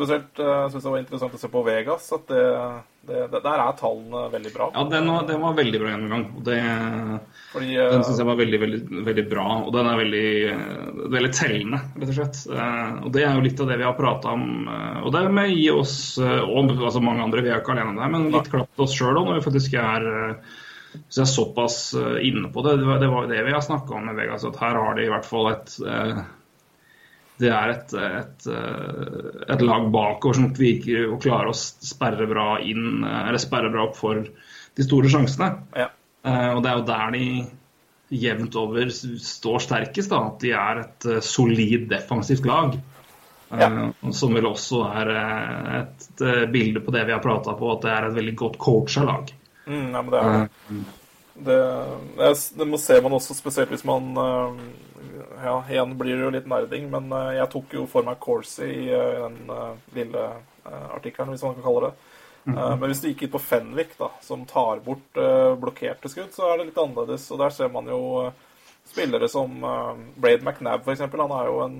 spesielt 0.00 0.40
syns 0.40 0.78
jeg 0.80 0.86
det 0.86 0.92
var 0.94 1.02
interessant 1.04 1.34
å 1.36 1.40
se 1.42 1.50
på 1.52 1.62
Vegas, 1.66 2.06
at 2.16 2.30
det, 2.32 2.44
det, 3.06 3.40
der 3.44 3.62
er 3.62 3.76
tallene 3.78 4.22
veldig 4.32 4.52
bra. 4.54 4.68
Ja, 4.74 4.84
den 4.88 5.10
var, 5.12 5.26
den 5.28 5.40
var 5.44 5.56
veldig 5.58 5.80
bra 5.82 5.90
gjennomgang. 5.92 6.24
det 6.46 6.56
Fordi 7.52 7.68
eh, 7.76 7.90
Den 7.92 8.04
syns 8.06 8.22
jeg 8.22 8.28
var 8.28 8.38
veldig, 8.40 8.60
veldig, 8.64 8.80
veldig 9.10 9.24
bra, 9.30 9.46
og 9.66 9.70
den 9.76 9.90
er 9.90 10.00
veldig, 10.00 10.24
eh, 10.54 11.04
veldig 11.16 11.32
tellende, 11.36 11.82
rett 12.00 12.12
og 12.14 12.16
slett. 12.18 12.40
Eh, 12.54 12.96
Og 13.04 13.12
det 13.16 13.26
er 13.26 13.36
jo 13.36 13.44
litt 13.46 13.62
av 13.64 13.70
det 13.72 13.78
vi 13.82 13.86
har 13.88 13.98
prata 13.98 14.34
om. 14.36 14.48
eh, 14.68 14.98
Og 15.04 15.12
det 15.16 15.24
med 15.28 15.52
å 15.52 15.54
gi 15.54 15.68
oss, 15.74 15.94
eh, 16.18 16.40
og 16.40 16.74
altså 16.78 17.04
mange 17.04 17.24
andre, 17.28 17.44
vi 17.46 17.52
er 17.52 17.60
ikke 17.62 17.76
alene 17.76 17.96
det, 18.00 18.10
men 18.16 18.30
litt 18.34 18.50
klapp 18.52 18.72
til 18.74 18.86
oss 18.88 18.96
sjøl 18.96 19.20
òg, 19.20 19.30
når 19.30 19.40
vi 19.40 19.46
faktisk 19.50 19.78
er 19.80 20.10
eh, 20.14 20.58
så 21.06 21.20
jeg 21.20 21.26
er 21.28 21.30
såpass 21.30 21.78
eh, 21.94 22.16
inne 22.26 22.48
på 22.50 22.64
det. 22.66 22.76
Det 22.82 23.08
var 23.10 23.22
jo 23.24 23.30
det 23.30 23.44
vi 23.46 23.52
har 23.54 23.62
snakka 23.62 23.94
om 23.94 24.08
med 24.10 24.16
Vegas, 24.18 24.44
at 24.48 24.58
her 24.58 24.74
har 24.74 24.96
de 24.98 25.04
i 25.06 25.12
hvert 25.12 25.28
fall 25.28 25.52
et 25.52 25.76
eh, 25.86 26.22
det 27.40 27.50
er 27.52 27.72
et, 27.72 27.94
et, 27.96 28.48
eh, 28.50 29.30
et 29.54 29.64
lag 29.64 29.88
bakover 29.92 30.36
som 30.36 30.50
virker 30.56 31.08
å 31.08 31.18
klare 31.22 31.52
å 31.52 31.56
sperre 31.56 32.28
bra 32.30 32.58
inn, 32.60 33.02
eh, 33.04 33.22
eller 33.30 33.40
sperre 33.42 33.72
bra 33.72 33.86
opp 33.88 33.96
for 33.98 34.20
de 34.20 34.86
store 34.86 35.10
sjansene. 35.12 35.54
ja. 35.76 35.88
Eh, 36.20 36.50
og 36.52 36.58
det 36.60 36.68
er 36.68 36.76
jo 36.76 36.84
der 36.84 37.12
de 37.14 37.26
jevnt 38.20 38.56
over 38.60 38.90
står 38.92 39.62
sterkest, 39.64 40.10
da. 40.12 40.18
At 40.28 40.42
de 40.42 40.50
er 40.52 40.80
et 40.82 41.06
solid 41.24 41.86
defensivt 41.88 42.44
lag. 42.44 42.74
Ja. 43.50 43.68
Som 44.14 44.36
vel 44.36 44.46
også 44.46 44.82
er 45.00 45.12
et 45.78 46.20
bilde 46.52 46.82
på 46.84 46.92
det 46.94 47.06
vi 47.08 47.14
har 47.16 47.22
prata 47.24 47.54
på, 47.56 47.70
at 47.72 47.86
det 47.86 47.94
er 47.94 48.08
et 48.10 48.18
veldig 48.18 48.34
godt 48.42 48.58
coacha 48.60 49.06
lag. 49.06 49.32
Mm, 49.64 49.88
ja, 49.94 50.02
men 50.02 50.12
det 50.12 50.20
er 50.20 50.36
det. 50.36 50.82
Det, 51.40 51.58
det, 52.58 52.68
må 52.68 52.78
ser 52.78 53.00
man 53.06 53.16
også 53.16 53.38
spesielt 53.38 53.72
hvis 53.72 53.86
man 53.88 54.12
Ja, 55.42 55.54
igjen 55.70 55.94
blir 55.98 56.16
det 56.18 56.24
jo 56.26 56.30
litt 56.34 56.48
nerding, 56.50 56.88
men 56.92 57.10
eh, 57.16 57.34
jeg 57.38 57.50
tok 57.52 57.74
jo 57.78 57.86
for 57.88 58.04
meg 58.06 58.18
Corsi 58.20 58.66
i 58.66 58.86
eh, 58.92 59.20
den 59.24 59.50
eh, 59.54 59.74
lille 59.96 60.24
artikkelen, 60.70 61.32
hvis 61.32 61.44
man 61.46 61.54
kan 61.56 61.64
kalle 61.64 61.88
det. 61.88 61.92
Eh, 62.50 62.74
Men 62.80 62.86
hvis 62.90 63.00
du 63.02 63.08
gikk 63.10 63.22
inn 63.26 63.32
på 63.34 63.40
Fenwick, 63.42 63.94
da, 63.98 64.10
som 64.24 64.44
tar 64.48 64.82
bort 64.84 65.18
blokkerte 65.60 66.10
skudd, 66.12 66.32
så 66.36 66.50
er 66.50 66.58
det 66.60 66.70
litt 66.70 66.80
annerledes. 66.82 67.24
Og 67.32 67.40
der 67.40 67.54
ser 67.56 67.70
man 67.72 67.88
jo 67.88 68.00
spillere 68.90 69.28
som 69.30 69.52
Braid 70.20 70.42
McNab, 70.42 70.82
f.eks. 70.84 71.04
Han 71.14 71.34
er 71.36 71.50
jo 71.50 71.58
en 71.66 71.76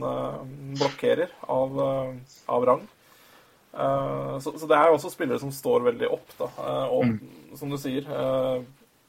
blokkerer 0.78 1.32
av, 1.50 1.80
av 2.46 2.66
rang. 2.68 2.84
Så, 4.44 4.52
så 4.60 4.68
det 4.70 4.76
er 4.76 4.90
jo 4.90 4.98
også 4.98 5.10
spillere 5.10 5.40
som 5.42 5.50
står 5.54 5.88
veldig 5.88 6.10
opp, 6.12 6.36
da. 6.38 6.50
Og 6.92 7.56
som 7.58 7.72
du 7.72 7.78
sier, 7.80 8.06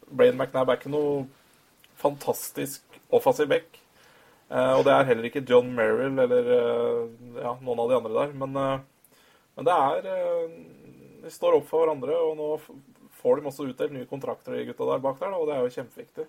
Brain 0.09 0.39
McNab 0.39 0.71
er 0.71 0.79
ikke 0.79 0.93
noe 0.95 1.27
fantastisk 2.01 2.81
offensiv 3.13 3.51
back. 3.51 3.80
Eh, 4.51 4.73
og 4.75 4.83
det 4.87 4.93
er 4.93 5.07
heller 5.07 5.29
ikke 5.29 5.45
John 5.47 5.71
Merrill 5.77 6.19
eller 6.19 6.51
eh, 6.57 7.01
ja, 7.39 7.55
noen 7.63 7.83
av 7.83 7.91
de 7.91 7.97
andre 7.99 8.13
der. 8.17 8.35
Men, 8.43 8.59
eh, 8.59 9.19
men 9.57 9.67
det 9.67 9.77
er 9.77 10.11
De 11.21 11.31
står 11.31 11.59
opp 11.59 11.67
for 11.69 11.85
hverandre, 11.85 12.17
og 12.17 12.37
nå 12.39 12.51
får 13.21 13.39
de 13.39 13.49
også 13.51 13.67
utdelt 13.69 13.93
nye 13.93 14.09
kontrakter, 14.09 14.55
de 14.57 14.67
gutta 14.71 14.87
der 14.89 15.03
bak 15.03 15.19
der, 15.21 15.35
og 15.37 15.45
det 15.47 15.55
er 15.55 15.65
jo 15.65 15.75
kjempeviktig. 15.75 16.25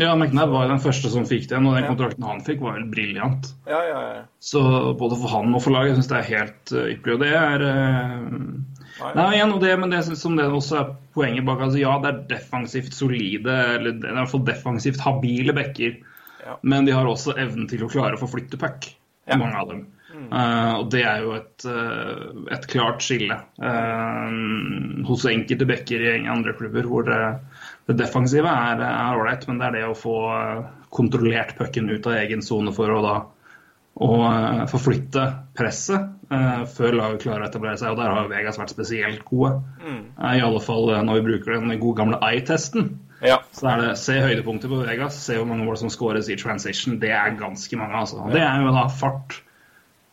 Ja, 0.00 0.14
McNab 0.16 0.48
var 0.48 0.70
den 0.70 0.80
første 0.80 1.10
som 1.12 1.26
fikk 1.28 1.50
den, 1.50 1.66
og 1.68 1.76
den 1.76 1.84
kontrakten 1.90 2.24
han 2.24 2.40
fikk, 2.46 2.62
var 2.64 2.78
vel 2.78 2.86
briljant. 2.88 3.50
Ja, 3.68 3.82
ja, 3.84 3.98
ja. 4.08 4.22
Så 4.40 4.62
både 4.98 5.18
for 5.20 5.28
han 5.34 5.52
og 5.52 5.60
for 5.66 5.74
laget 5.74 5.98
syns 5.98 6.08
det 6.08 6.16
er 6.18 6.30
helt 6.30 6.72
uh, 6.72 6.86
ypperlig. 6.94 7.18
Og 7.18 7.20
det 7.20 7.32
er 7.36 7.64
eh, 7.66 9.10
Nei, 9.18 9.26
igjen, 9.36 9.52
og 9.52 9.60
det, 9.60 9.74
men 9.80 9.92
det 9.92 10.00
som 10.08 10.38
det 10.38 10.46
også 10.48 10.78
er 10.78 10.94
poenget 11.16 11.44
bak 11.44 11.60
altså 11.64 11.80
Ja, 11.80 11.98
det 12.00 12.08
er 12.08 12.24
defensivt 12.30 12.96
solide, 12.96 13.58
eller 13.76 13.92
er 13.98 14.14
i 14.14 14.16
hvert 14.16 14.32
fall 14.32 14.46
defensivt 14.48 15.04
habile 15.04 15.56
backer, 15.56 15.98
Ja. 16.42 16.58
men 16.62 16.84
de 16.88 16.92
har 16.96 17.06
også 17.06 17.36
evnen 17.38 17.68
til 17.70 17.84
å 17.86 17.90
klare 17.92 18.18
å 18.18 18.22
forflytte 18.22 18.58
puck, 18.58 18.88
Ja. 19.28 19.36
mange 19.38 19.58
av 19.60 19.68
dem. 19.68 19.82
Eh, 20.12 20.74
og 20.78 20.90
det 20.92 21.02
er 21.08 21.22
jo 21.24 21.32
et, 21.34 21.64
uh, 21.66 22.44
et 22.52 22.66
klart 22.68 23.00
skille 23.02 23.32
uh, 23.32 25.06
hos 25.08 25.24
enkelte 25.26 25.66
backer 25.66 26.04
i 26.04 26.28
andre 26.28 26.52
klubber, 26.58 26.86
hvor 26.86 27.06
det, 27.06 27.20
det 27.88 27.96
defensive 27.98 28.50
er 28.50 28.82
ålreit, 29.16 29.46
men 29.48 29.58
det 29.58 29.66
er 29.70 29.76
det 29.78 29.84
å 29.88 29.96
få 29.98 30.16
kontrollert 30.92 31.56
pucken 31.58 31.88
ut 31.90 32.06
av 32.06 32.18
egen 32.20 32.42
sone 32.44 32.72
for 32.76 32.92
å 32.92 33.00
da 33.04 33.14
eh, 34.02 34.64
forflytte 34.70 35.24
presset 35.56 36.10
eh, 36.32 36.64
før 36.68 36.98
laget 36.98 37.24
klarer 37.24 37.46
å 37.46 37.48
etablere 37.48 37.80
seg. 37.80 37.94
Og 37.94 38.00
der 38.02 38.12
har 38.12 38.28
Vegas 38.30 38.60
vært 38.60 38.74
spesielt 38.74 39.24
gode. 39.28 39.54
Eh, 39.82 40.36
I 40.36 40.44
alle 40.44 40.60
fall 40.64 40.92
når 41.06 41.20
vi 41.20 41.26
bruker 41.30 41.56
den 41.56 41.72
gode 41.80 41.98
gamle 42.02 42.20
eye-testen. 42.28 42.92
Ja. 43.22 43.38
Så 43.54 43.68
er 43.70 43.80
det 43.80 43.92
se 44.00 44.16
høydepunkter 44.18 44.68
på 44.72 44.80
Vegas, 44.82 45.20
se 45.22 45.36
hvor 45.38 45.46
mange 45.46 45.64
mål 45.64 45.76
som 45.78 45.90
scores 45.94 46.28
i 46.32 46.36
transition. 46.40 46.98
Det 46.98 47.10
er 47.14 47.36
ganske 47.38 47.76
mange, 47.78 47.94
altså. 48.00 48.24
Det 48.32 48.40
er 48.42 48.62
jo 48.64 48.72
da 48.74 48.88
fart. 48.90 49.40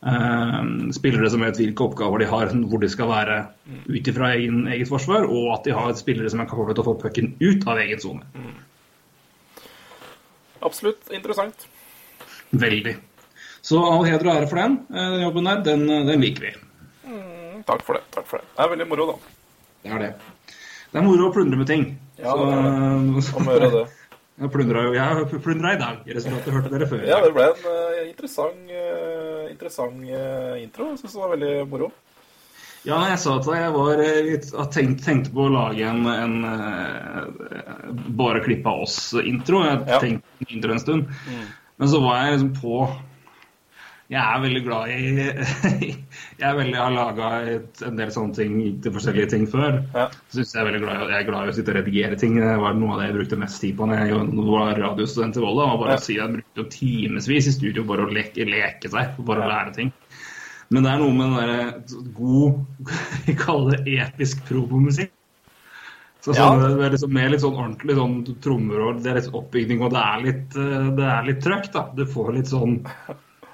eh, 0.06 0.92
spillere 0.96 1.30
som 1.34 1.42
vet 1.44 1.58
hvilke 1.60 1.84
oppgaver 1.84 2.22
de 2.22 2.28
har, 2.30 2.54
hvor 2.70 2.80
de 2.80 2.88
skal 2.90 3.10
være 3.10 3.40
ut 3.90 4.08
ifra 4.08 4.30
eget 4.38 4.88
forsvar, 4.88 5.26
og 5.28 5.50
at 5.58 5.66
de 5.66 5.74
har 5.76 5.94
spillere 6.00 6.30
som 6.32 6.40
er 6.40 6.48
kapable 6.48 6.74
til 6.78 6.86
å 6.86 6.88
få 6.94 6.96
pucken 7.02 7.34
ut 7.42 7.66
av 7.68 7.82
egen 7.82 8.00
sone. 8.00 8.24
Absolutt 10.62 11.12
interessant. 11.16 11.68
Veldig. 12.52 12.96
Så 13.62 13.80
all 13.84 14.06
heder 14.08 14.28
og 14.28 14.36
ære 14.38 14.48
for 14.50 14.60
den 14.62 14.78
den 14.92 15.22
jobben 15.24 15.48
der. 15.50 15.62
Den, 15.64 15.90
eh, 15.90 16.06
den 16.08 16.22
liker 16.22 16.42
vi. 16.48 16.54
Mm, 17.10 17.64
Takk 17.68 17.84
for 17.84 17.94
det. 18.00 18.04
takk 18.12 18.26
for 18.28 18.38
Det 18.40 18.48
Det 18.56 18.64
er 18.66 18.70
veldig 18.70 18.88
moro, 18.88 19.06
da. 19.12 19.18
Det 19.84 19.92
er 19.92 20.00
det. 20.00 20.14
Det 20.90 21.00
er 21.00 21.06
moro 21.06 21.30
å 21.30 21.34
plundre 21.34 21.60
med 21.60 21.70
ting. 21.70 21.86
Ja, 22.20 22.34
så, 22.34 22.46
det 22.50 23.56
er 23.60 23.74
det. 23.78 23.86
jeg 24.42 24.52
plundra 24.54 24.84
jo 24.88 24.94
jeg 24.98 25.42
plundra 25.44 25.74
i 25.76 25.80
dag. 25.80 26.04
Resultatet 26.18 26.56
hørte 26.56 26.74
dere 26.74 26.90
før. 26.90 27.04
Ja, 27.08 27.20
det 27.26 27.34
ble 27.36 27.48
en 27.52 27.66
uh, 27.66 28.04
interessant, 28.08 28.70
uh, 28.74 29.50
interessant 29.52 30.06
uh, 30.10 30.56
intro. 30.62 30.92
Jeg 30.94 31.04
syns 31.04 31.18
det 31.18 31.24
var 31.24 31.36
veldig 31.36 31.56
moro. 31.70 31.92
Ja, 32.88 32.96
jeg 33.12 33.20
sa 33.20 33.34
til 33.44 33.52
deg 33.52 33.60
jeg 33.60 33.72
var 33.76 34.02
eh, 34.02 34.28
jeg 34.30 34.68
tenkte, 34.72 35.04
tenkte 35.04 35.34
på 35.36 35.46
å 35.50 35.52
lage 35.52 35.84
en, 35.84 36.06
en 36.08 36.36
eh, 36.48 37.90
bare 38.16 38.40
klipp 38.46 38.68
av 38.72 38.86
oss-intro. 38.86 39.66
Jeg 39.68 39.82
Ja. 39.84 40.00
tenkte 40.00 40.48
intro 40.48 40.72
en 40.72 40.80
stund. 40.80 41.10
Men 41.80 41.92
så 41.92 42.00
var 42.04 42.22
jeg 42.24 42.38
liksom 42.38 42.54
på 42.62 42.78
Jeg 44.10 44.18
er 44.26 44.40
veldig 44.42 44.62
glad 44.66 44.90
i 44.90 45.10
Jeg 46.42 46.56
veldig, 46.58 46.78
har 46.80 46.94
laga 46.96 47.28
en 47.86 47.98
del 48.00 48.10
sånne 48.14 48.34
ting 48.40 48.56
til 48.82 48.94
forskjellige 48.96 49.30
ting 49.36 49.44
før. 49.52 49.76
Ja. 49.94 50.08
Synes 50.34 50.54
jeg, 50.56 50.62
er 50.64 50.66
veldig 50.72 50.82
glad, 50.82 51.04
jeg 51.14 51.20
er 51.20 51.28
glad 51.28 51.46
i 51.46 51.52
å 51.52 51.58
sitte 51.60 51.74
og 51.76 51.78
redigere 51.78 52.18
ting. 52.18 52.40
Det 52.42 52.56
var 52.64 52.74
noe 52.80 52.96
av 52.96 53.04
det 53.04 53.10
jeg 53.12 53.18
brukte 53.20 53.40
mest 53.44 53.62
tid 53.62 53.78
på 53.78 53.86
når 53.86 54.02
jeg 54.10 54.24
var 54.50 54.82
radiostudent 54.82 55.38
i 55.38 55.44
Volda. 55.46 55.68
var 55.70 55.78
bare 55.84 55.94
Ja. 55.94 56.02
å 56.02 56.06
si 56.08 56.18
Jeg 56.18 56.34
brukte 56.40 56.66
timevis 56.74 57.52
i 57.52 57.56
studio 57.60 57.86
bare 57.86 58.08
å 58.08 58.14
leke, 58.18 58.50
leke 58.50 58.90
seg, 58.90 59.14
bare 59.30 59.46
å 59.46 59.52
lære 59.54 59.76
ting. 59.78 59.94
Men 60.74 60.84
det 60.86 60.92
er 60.96 61.00
noe 61.04 61.14
med 61.14 61.30
den 61.30 61.38
derre 61.38 62.10
god 62.18 62.66
Vi 63.30 63.38
kaller 63.46 63.78
det 63.86 63.96
episk 64.08 64.42
probomusikk. 64.50 65.14
Så 66.26 66.34
Ja. 66.34 66.50
sånn, 66.50 66.66
det 66.82 66.86
er 66.90 66.98
liksom 66.98 67.14
med 67.14 67.32
litt 67.32 67.42
sånn 67.46 67.56
ordentlig 67.62 67.96
sånn 67.96 68.42
trommer 68.42 68.82
og 68.90 69.04
det 69.04 69.12
er 69.14 69.22
litt 69.22 69.30
oppbygning, 69.38 69.82
og 69.86 69.94
det 69.94 70.02
er 70.02 70.24
litt, 70.26 70.58
eh, 70.58 70.90
det 70.98 71.06
er 71.14 71.24
litt 71.30 71.44
trøkk, 71.46 71.72
da. 71.72 71.86
Du 71.96 72.06
får 72.10 72.34
litt 72.36 72.50
sånn 72.52 72.82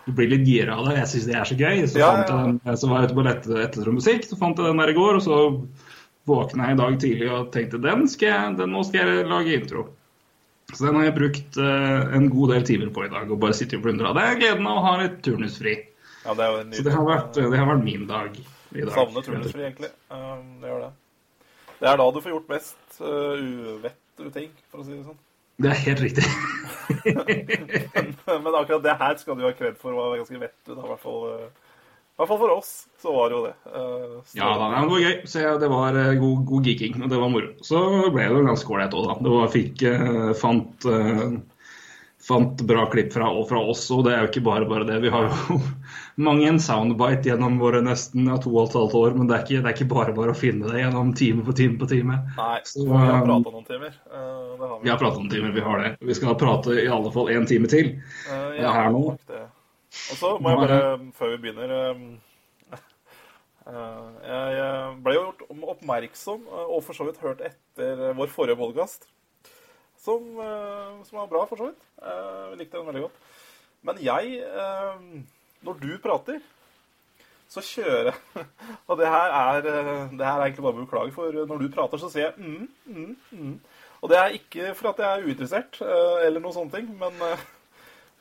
Du 0.06 0.14
blir 0.14 0.30
litt 0.30 0.46
gira 0.46 0.78
av 0.78 0.88
det. 0.90 1.00
Jeg 1.00 1.12
syns 1.12 1.28
det 1.30 1.36
er 1.40 1.50
så 1.50 1.58
gøy. 1.58 1.84
Så 1.90 2.00
Ja, 2.00 2.12
ja. 2.14 2.24
jeg 2.30 2.58
den, 2.62 2.78
så 2.78 2.90
var 2.90 3.02
jeg 3.02 3.10
ute 3.10 3.18
på 3.18 3.26
lette 3.26 3.60
etter 3.64 3.92
musikk, 3.94 4.26
så 4.30 4.38
fant 4.38 4.60
jeg 4.62 4.70
den 4.70 4.82
der 4.82 4.94
i 4.94 4.98
går, 4.98 5.18
og 5.18 5.24
så 5.26 5.40
våkna 6.30 6.70
jeg 6.70 6.78
i 6.78 6.82
dag 6.82 6.98
tidlig 7.02 7.30
og 7.30 7.52
tenkte 7.54 7.82
den 7.82 8.08
skal 8.10 8.32
jeg, 8.32 8.58
den, 8.60 8.74
nå 8.74 8.84
skal 8.86 9.10
jeg 9.10 9.28
lage 9.30 9.58
intro. 9.60 9.88
Så 10.74 10.88
den 10.88 10.98
har 10.98 11.08
jeg 11.08 11.16
brukt 11.18 11.58
uh, 11.62 12.16
en 12.18 12.30
god 12.34 12.54
del 12.56 12.66
timer 12.66 12.94
på 12.94 13.06
i 13.06 13.12
dag, 13.12 13.30
og 13.30 13.42
bare 13.42 13.58
sitter 13.58 13.78
og 13.80 13.86
plundre. 13.86 14.14
Det 14.18 14.24
er 14.26 14.40
gleden 14.42 14.70
av 14.70 14.80
å 14.80 14.86
ha 14.86 14.94
litt 15.04 15.20
turnusfri. 15.26 15.76
Ja, 16.26 16.34
det 16.34 16.48
er 16.48 16.72
Så 16.74 16.86
det 16.88 16.96
har 16.96 17.06
vært, 17.06 17.38
det 17.38 17.60
har 17.60 17.70
vært 17.70 17.86
min 17.86 18.08
dag 18.10 18.40
i 18.40 18.82
dag. 18.82 18.94
Savner 18.96 19.26
turnusfri, 19.26 19.68
egentlig. 19.68 19.92
Um, 20.10 20.58
det 20.62 20.72
gjør 20.72 20.88
det. 20.88 20.92
Det 21.76 21.92
er 21.92 22.02
da 22.02 22.08
du 22.10 22.20
får 22.24 22.34
gjort 22.34 22.52
mest 22.56 23.00
uh, 23.02 23.38
uvettu 23.38 24.30
ting, 24.34 24.50
for 24.72 24.82
å 24.82 24.88
si 24.88 24.96
det 24.96 25.04
sånn. 25.06 25.22
Det 25.62 25.70
er 25.72 25.84
helt 25.86 26.02
riktig. 26.04 26.26
Men 28.28 28.56
akkurat 28.56 28.84
det 28.84 28.96
her 29.00 29.16
skal 29.22 29.38
du 29.40 29.46
ha 29.46 29.54
kred 29.56 29.78
for 29.80 29.96
var 29.96 30.18
ganske 30.20 30.42
vettug, 30.42 30.76
i 30.76 30.90
hvert 30.90 31.02
fall. 31.02 31.22
uh, 31.32 31.46
I 32.16 32.20
hvert 32.22 32.30
fall 32.32 32.42
for 32.42 32.54
oss 32.56 32.70
så 33.02 33.14
var 33.16 33.32
det 33.32 33.38
jo 33.38 33.42
det. 33.46 33.54
Uh, 33.72 34.36
Ja 34.38 34.52
da, 34.60 34.68
det 34.76 34.92
var 34.92 35.04
gøy. 35.06 35.16
Så 35.32 35.42
jeg, 35.42 35.60
det 35.64 35.72
var 35.72 35.98
eh, 36.02 36.14
god, 36.22 36.46
god 36.52 36.70
geeking, 36.70 37.00
og 37.04 37.10
det 37.12 37.20
var 37.22 37.32
moro. 37.34 37.50
Så 37.66 37.82
ble 38.14 38.28
det 38.28 38.38
jo 38.38 38.46
ganske 38.50 38.76
ålreit 38.76 38.96
òg, 39.00 39.10
da. 39.10 39.18
Det 39.26 39.34
var, 39.36 39.52
fikk, 39.56 39.86
uh, 39.90 40.32
fant, 40.40 40.88
eh, 40.92 41.26
fant 42.26 42.66
bra 42.68 42.86
klipp 42.94 43.12
fra, 43.16 43.32
fra 43.50 43.64
oss, 43.74 43.88
og 43.96 44.06
det 44.08 44.16
er 44.16 44.24
jo 44.26 44.32
ikke 44.34 44.46
bare 44.48 44.70
bare 44.70 44.88
det. 44.92 45.02
Vi 45.08 45.14
har 45.14 45.28
jo 45.32 45.60
mange 46.16 46.48
en 46.48 46.60
soundbite 46.60 47.30
gjennom 47.30 47.58
våre 47.60 47.82
nesten 47.84 48.30
ja, 48.30 48.38
to 48.42 48.54
og 48.54 48.70
et 48.70 48.78
halvt 48.78 48.96
år, 49.00 49.16
men 49.18 49.28
det 49.28 49.36
er, 49.36 49.42
ikke, 49.44 49.62
det 49.64 49.72
er 49.72 49.76
ikke 49.76 49.88
bare 49.92 50.14
bare 50.16 50.32
å 50.32 50.38
finne 50.38 50.70
det 50.72 50.80
gjennom 50.80 51.12
time 51.18 51.44
på 51.44 51.56
time 51.58 51.80
på 51.82 51.90
time. 51.92 52.20
Nei, 52.38 52.60
Så, 52.68 52.86
vi 52.88 53.00
har 53.02 53.18
um, 53.20 53.26
prata 53.28 53.52
noen 53.56 53.68
timer. 53.68 53.98
Uh, 54.08 54.54
det 54.56 54.70
har 54.70 54.76
vi. 54.76 54.84
Vi 54.86 54.94
har 54.94 55.02
pratet 55.02 55.20
noen 55.20 55.34
timer, 55.34 55.56
vi 55.56 55.66
har 55.66 55.84
det. 55.84 55.92
Vi 56.12 56.18
skal 56.18 56.38
prate 56.40 56.78
i 56.80 56.88
alle 56.98 57.12
fall 57.16 57.34
én 57.36 57.50
time 57.50 57.72
til. 57.72 57.92
Uh, 58.30 58.56
ja, 58.62 58.72
her 58.78 58.96
nå. 58.96 59.04
Og 59.16 60.16
så 60.22 60.32
må 60.40 60.54
jeg 60.54 60.62
bare, 60.64 60.80
før 61.20 61.36
vi 61.36 61.42
begynner 61.44 61.76
uh, 61.76 62.08
Jeg 64.32 64.90
ble 65.04 65.18
jo 65.18 65.28
gjort 65.28 65.46
oppmerksom, 65.76 66.48
og 66.48 66.80
for 66.86 66.96
så 66.96 67.10
vidt 67.10 67.24
hørt 67.24 67.44
etter 67.44 68.12
vår 68.16 68.32
forrige 68.32 68.60
podkast, 68.60 69.08
som, 70.00 70.22
som 71.08 71.18
var 71.18 71.32
bra, 71.32 71.48
for 71.50 71.58
så 71.58 71.72
vidt. 71.72 71.88
Vi 72.52 72.60
likte 72.60 72.78
den 72.78 72.86
veldig 72.92 73.08
godt. 73.08 73.24
Men 73.90 73.98
jeg 74.06 74.44
Når 75.66 75.80
du 75.82 75.92
prater, 76.04 76.44
så 77.50 77.62
kjører 77.62 78.12
jeg 78.12 78.46
Og 78.90 78.98
det 79.00 79.10
her 79.10 79.34
er 79.38 79.68
uh, 79.70 80.06
Det 80.10 80.26
her 80.26 80.40
er 80.40 80.46
egentlig 80.48 80.66
bare 80.66 80.78
å 80.78 80.84
beklage, 80.84 81.16
for 81.16 81.42
når 81.42 81.62
du 81.62 81.68
prater, 81.74 82.02
så 82.02 82.10
sier 82.14 82.30
jeg 82.30 82.34
mm, 82.38 82.70
mm, 82.86 83.12
mm. 83.32 83.54
Og 84.02 84.12
det 84.12 84.18
er 84.22 84.38
ikke 84.38 84.74
for 84.78 84.92
at 84.92 85.02
jeg 85.02 85.10
er 85.10 85.28
uinteressert, 85.30 85.78
uh, 85.82 86.24
eller 86.26 86.44
noen 86.44 86.58
sånne 86.58 86.78
ting, 86.78 86.90
men 87.00 87.22
uh, 87.22 87.46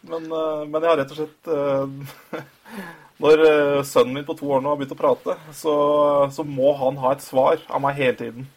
men, 0.09 0.33
eh, 0.33 0.65
men 0.69 0.83
jeg 0.83 0.91
har 0.91 1.01
rett 1.01 1.15
og 1.15 1.21
slett 1.21 1.51
eh, 1.53 2.43
Når 3.25 3.45
eh, 3.47 3.81
sønnen 3.87 4.19
min 4.19 4.27
på 4.27 4.37
to 4.37 4.49
år 4.51 4.63
nå 4.63 4.73
har 4.73 4.79
begynt 4.81 4.97
å 4.97 4.99
prate, 4.99 5.37
så, 5.55 5.75
så 6.35 6.45
må 6.45 6.73
han 6.81 6.99
ha 6.99 7.13
et 7.15 7.23
svar 7.23 7.61
av 7.71 7.83
meg 7.85 8.01
hele 8.01 8.17
tiden. 8.19 8.49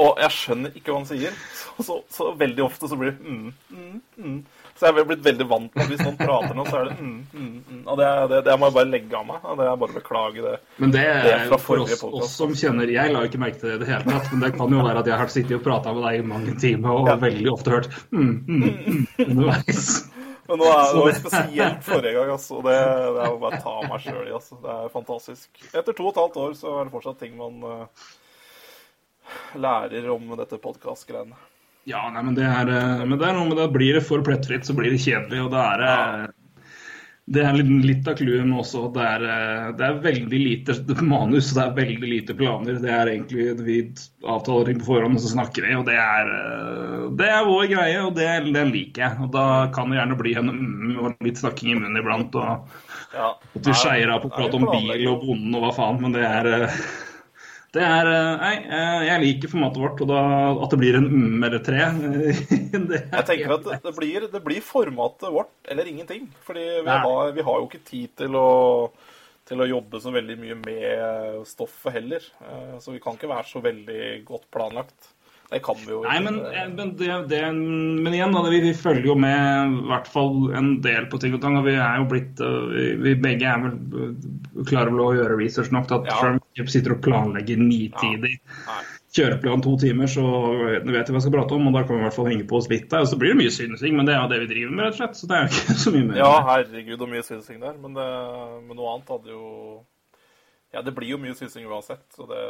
Og 0.00 0.16
jeg 0.22 0.32
skjønner 0.32 0.72
ikke 0.72 0.90
hva 0.90 1.02
han 1.02 1.10
sier. 1.10 1.36
Så, 1.52 1.74
så, 1.88 1.98
så 2.10 2.30
veldig 2.40 2.64
ofte 2.64 2.88
så 2.88 2.96
blir 2.98 3.12
det 3.12 3.20
mm, 3.20 3.50
mm, 3.68 3.98
mm. 4.24 4.38
Så 4.78 4.88
jeg 4.88 4.98
er 4.98 5.06
blitt 5.06 5.22
veldig 5.22 5.46
vant 5.46 5.70
til 5.70 5.84
at 5.84 5.90
hvis 5.92 6.00
noen 6.02 6.16
prater 6.18 6.56
nå, 6.58 6.64
så 6.66 6.80
er 6.80 6.88
det 6.88 6.94
mm, 6.98 7.18
mm, 7.30 7.50
mm. 7.62 7.82
Og 7.84 7.98
det, 8.00 8.08
det, 8.32 8.40
det 8.48 8.56
må 8.58 8.70
jeg 8.70 8.74
bare 8.78 8.90
legge 8.90 9.18
av 9.20 9.28
meg. 9.28 9.44
Og 9.44 9.60
det 9.60 9.68
er 9.70 9.76
bare 9.82 9.94
å 9.94 9.98
beklage 10.00 10.46
det. 10.46 10.54
Men 10.82 10.94
det 10.94 11.04
Det 11.24 11.34
er 11.36 11.54
for 11.62 11.84
oss, 11.84 12.02
oss 12.08 12.34
som 12.40 12.56
kjenner 12.58 12.90
Jeg 12.90 13.12
la 13.14 13.22
ikke 13.28 13.40
merke 13.42 13.60
til 13.60 13.70
det 13.70 13.76
i 13.76 13.82
det 13.84 13.90
hele 13.92 14.08
tatt, 14.08 14.32
men 14.32 14.42
det 14.42 14.50
kan 14.56 14.74
jo 14.74 14.82
være 14.82 15.04
at 15.04 15.12
jeg 15.12 15.20
har 15.20 15.30
sittet 15.36 15.58
og 15.60 15.62
prata 15.68 15.94
med 15.94 16.02
deg 16.08 16.18
i 16.18 16.26
mange 16.34 16.56
timer 16.58 16.98
og 16.98 17.12
Ja. 17.12 17.16
veldig 17.22 17.52
ofte 17.52 17.76
hørt 17.76 17.88
mm, 18.10 18.34
mm, 18.48 18.66
mm, 18.66 19.06
underveis. 19.28 19.86
Men 20.44 20.60
nå 20.60 20.66
er 20.68 20.98
det 20.98 21.14
spesielt 21.16 21.86
forrige 21.86 22.12
gang, 22.18 22.34
altså. 22.34 22.58
Det, 22.66 22.74
det 23.16 23.22
er 23.24 23.32
å 23.32 23.38
bare 23.40 23.60
ta 23.64 23.78
meg 23.88 24.02
sjøl 24.04 24.26
i, 24.26 24.34
altså. 24.36 24.58
Det 24.60 24.74
er 24.74 24.92
fantastisk. 24.92 25.62
Etter 25.70 25.96
to 25.96 26.04
og 26.04 26.12
et 26.12 26.20
halvt 26.20 26.36
år 26.42 26.52
så 26.58 26.74
er 26.76 26.84
det 26.84 26.92
fortsatt 26.92 27.22
ting 27.22 27.38
man 27.38 27.64
uh, 27.64 28.04
lærer 29.56 30.10
om 30.12 30.34
dette 30.36 30.60
podkast-greiene. 30.60 31.38
Ja, 31.84 32.06
nei, 32.12 32.22
men 32.24 32.36
det 32.36 32.46
er, 32.48 32.70
eh, 32.72 33.04
men 33.04 33.18
det 33.20 33.28
er 33.28 33.36
noe 33.36 33.50
med 33.50 33.60
det. 33.60 33.68
Blir 33.74 33.98
det 33.98 34.06
for 34.06 34.24
plettfritt, 34.24 34.64
så 34.64 34.76
blir 34.76 34.94
det 34.94 35.02
kjedelig. 35.04 35.44
Og 35.44 35.52
det 35.52 35.60
er, 35.60 35.82
Ja. 35.84 36.26
det 37.34 37.42
er 37.44 37.52
litt, 37.58 37.72
litt 37.84 38.08
av 38.08 38.16
clouet 38.16 38.46
med 38.46 38.58
også. 38.62 38.86
Det 38.94 39.04
er, 39.04 39.24
eh, 39.24 39.72
det 39.76 39.84
er 39.84 40.00
veldig 40.06 40.40
lite 40.40 40.76
manus, 41.12 41.52
det 41.52 41.62
er 41.62 41.76
veldig 41.76 42.08
lite 42.14 42.36
planer. 42.40 42.80
Det 42.80 42.90
er 42.90 43.12
egentlig 43.12 43.46
Vi 43.64 43.78
avtaler 44.24 44.64
ting 44.70 44.80
på 44.80 44.88
forhånd, 44.94 45.16
og 45.16 45.20
så 45.20 45.34
snakker 45.36 45.68
vi. 45.68 45.74
Og 45.76 45.84
det 45.84 45.98
er, 46.00 46.32
eh, 46.40 47.04
det 47.20 47.28
er 47.28 47.44
vår 47.52 47.68
greie, 47.76 48.00
og 48.06 48.14
det, 48.16 48.30
det 48.56 48.66
liker 48.72 49.04
jeg. 49.04 49.20
Og 49.20 49.32
da 49.36 49.46
kan 49.76 49.90
det 49.92 50.00
gjerne 50.00 50.20
bli 50.20 50.34
en 50.40 50.52
mm, 50.56 51.16
litt 51.20 51.36
snakking 51.40 51.72
i 51.74 51.80
munnen 51.80 52.00
iblant. 52.00 52.34
og 52.34 52.68
Ja. 53.14 53.34
At 53.54 53.66
vi 53.68 53.72
skeier 53.76 54.10
av 54.10 54.24
på 54.24 54.32
å 54.32 54.36
prate 54.40 54.56
om 54.56 54.64
bil 54.72 55.04
og 55.06 55.20
bonden 55.22 55.54
og 55.54 55.68
hva 55.68 55.74
faen, 55.76 56.00
men 56.02 56.16
det 56.16 56.24
er 56.24 56.48
det 57.74 57.82
er, 57.82 58.08
eh, 58.10 58.34
Nei, 58.40 58.52
eh, 58.78 59.00
jeg 59.08 59.22
liker 59.24 59.50
formatet 59.52 59.82
vårt, 59.82 60.02
og 60.04 60.10
da, 60.10 60.20
at 60.64 60.74
det 60.74 60.78
blir 60.80 60.98
en 60.98 61.08
mm 61.10 61.46
eller 61.48 61.62
tre 61.66 61.80
det 61.94 63.00
er, 63.00 63.08
Jeg 63.10 63.26
tenker 63.30 63.54
at 63.56 63.66
det, 63.86 63.94
blir, 63.96 64.28
det 64.30 64.42
blir 64.44 64.62
formatet 64.64 65.34
vårt 65.34 65.52
eller 65.70 65.90
ingenting. 65.90 66.28
Fordi 66.46 66.64
vi 66.86 66.94
har, 67.06 67.32
vi 67.34 67.46
har 67.48 67.58
jo 67.60 67.66
ikke 67.68 67.82
tid 67.88 68.14
til 68.22 68.38
å, 68.38 68.46
til 69.48 69.64
å 69.64 69.68
jobbe 69.68 70.00
så 70.00 70.14
veldig 70.14 70.38
mye 70.40 70.58
med 70.62 71.42
stoffet 71.50 71.98
heller. 71.98 72.30
Eh, 72.46 72.76
Så 72.84 72.94
vi 72.94 73.02
kan 73.02 73.18
ikke 73.18 73.32
være 73.32 73.50
så 73.50 73.64
veldig 73.64 74.04
godt 74.28 74.48
planlagt. 74.54 75.13
Det 75.54 75.60
kan 75.62 75.76
vi 75.78 75.92
jo 75.92 76.00
Nei, 76.02 76.16
men, 76.24 76.40
eh, 76.50 76.64
men, 76.74 76.88
det, 76.98 77.08
det, 77.30 77.40
men 77.54 78.14
igjen, 78.16 78.32
da, 78.34 78.40
vi, 78.50 78.58
vi 78.64 78.72
følger 78.74 79.06
jo 79.06 79.14
med 79.22 79.76
i 79.78 79.84
hvert 79.92 80.08
fall 80.10 80.48
en 80.58 80.72
del 80.82 81.06
på 81.12 81.20
ting 81.22 81.36
og 81.36 81.44
tang. 81.44 81.60
Og 81.60 81.68
vi 81.68 81.76
er 81.78 82.00
jo 82.00 82.08
blitt 82.10 82.42
eh, 82.42 82.56
Vi, 82.72 82.86
vi 83.04 83.12
begge 83.22 83.46
er 83.52 83.62
vel 83.62 83.76
eh, 83.76 84.64
klare 84.66 84.90
til 84.90 85.02
å 85.04 85.12
gjøre 85.14 85.38
research 85.38 85.70
nok 85.74 85.86
til 85.90 86.00
at 86.00 86.10
Ja. 86.10 86.16
Trump 86.18 86.72
sitter 86.72 86.96
og 86.96 87.04
planlegger 87.04 87.60
nitidig 87.60 88.32
Nei. 88.40 88.80
kjøreplan 89.14 89.62
to 89.62 89.76
timer, 89.78 90.10
så 90.10 90.24
vet 90.64 90.88
vi 90.88 90.94
hva 90.96 91.04
vi 91.06 91.22
skal 91.22 91.34
prate 91.36 91.54
om, 91.54 91.68
og 91.70 91.76
da 91.76 91.84
kan 91.86 91.96
vi 91.96 92.02
i 92.02 92.06
hvert 92.08 92.16
fall 92.16 92.30
henge 92.32 92.46
på 92.50 92.58
oss 92.58 92.66
litt 92.72 92.88
der. 92.90 93.04
Og 93.06 93.10
så 93.12 93.18
blir 93.20 93.30
det 93.34 93.40
mye 93.44 93.52
synsing, 93.54 93.94
men 93.94 94.10
det 94.10 94.16
er 94.16 94.24
jo 94.24 94.30
det 94.32 94.40
vi 94.42 94.50
driver 94.56 94.74
med, 94.74 94.88
rett 94.88 94.96
og 94.96 95.00
slett. 95.04 95.20
Så 95.20 95.30
det 95.30 95.36
er 95.38 95.46
jo 95.46 95.52
ikke 95.54 95.76
så 95.84 95.94
mye 95.94 96.08
mer. 96.08 96.18
Ja, 96.18 96.32
herregud, 96.50 96.96
og 97.06 97.12
mye 97.14 97.26
synsing 97.26 97.62
der. 97.62 97.78
Men, 97.78 97.94
det, 97.98 98.08
men 98.66 98.80
noe 98.80 98.96
annet 98.96 99.14
hadde 99.14 99.30
jo 99.36 99.44
Ja, 100.74 100.82
det 100.82 100.94
blir 100.96 101.14
jo 101.14 101.20
mye 101.22 101.38
synsing 101.38 101.70
uansett, 101.70 102.02
så 102.16 102.26
det 102.26 102.42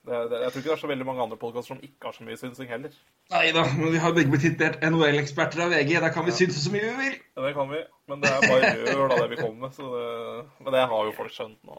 Det, 0.00 0.16
det, 0.30 0.38
jeg 0.40 0.52
tror 0.52 0.60
ikke 0.62 0.70
det 0.70 0.74
er 0.76 0.80
så 0.80 0.88
veldig 0.88 1.06
mange 1.06 1.22
andre 1.26 1.36
podkaster 1.36 1.74
som 1.74 1.80
ikke 1.84 2.08
har 2.08 2.14
så 2.16 2.24
mye 2.24 2.38
synsing 2.40 2.70
heller. 2.72 2.92
Nei 3.34 3.50
da, 3.52 3.66
men 3.76 3.92
vi 3.92 4.00
har 4.00 4.14
begge 4.16 4.32
blitt 4.32 4.46
titulert 4.46 4.80
NHL-eksperter 4.86 5.60
av 5.66 5.74
VG. 5.74 5.92
Da 6.00 6.08
kan 6.14 6.24
vi 6.24 6.32
synse 6.38 6.62
så 6.62 6.72
mye 6.72 6.86
vi 6.86 6.94
vil. 7.02 7.16
Ja, 7.36 7.42
det 7.44 7.50
kan 7.58 7.68
vi, 7.68 7.82
men 8.08 8.22
det 8.24 8.30
er 8.32 8.46
bare 8.48 8.70
gjør 8.80 9.10
da 9.12 9.18
det 9.20 9.30
vi 9.34 9.40
kommer 9.42 9.66
med. 9.66 9.74
Så 9.76 9.90
det, 9.92 10.46
men 10.64 10.76
det 10.76 10.86
har 10.94 11.08
jo 11.10 11.16
folk 11.18 11.34
skjønt 11.36 11.58
nå. 11.68 11.76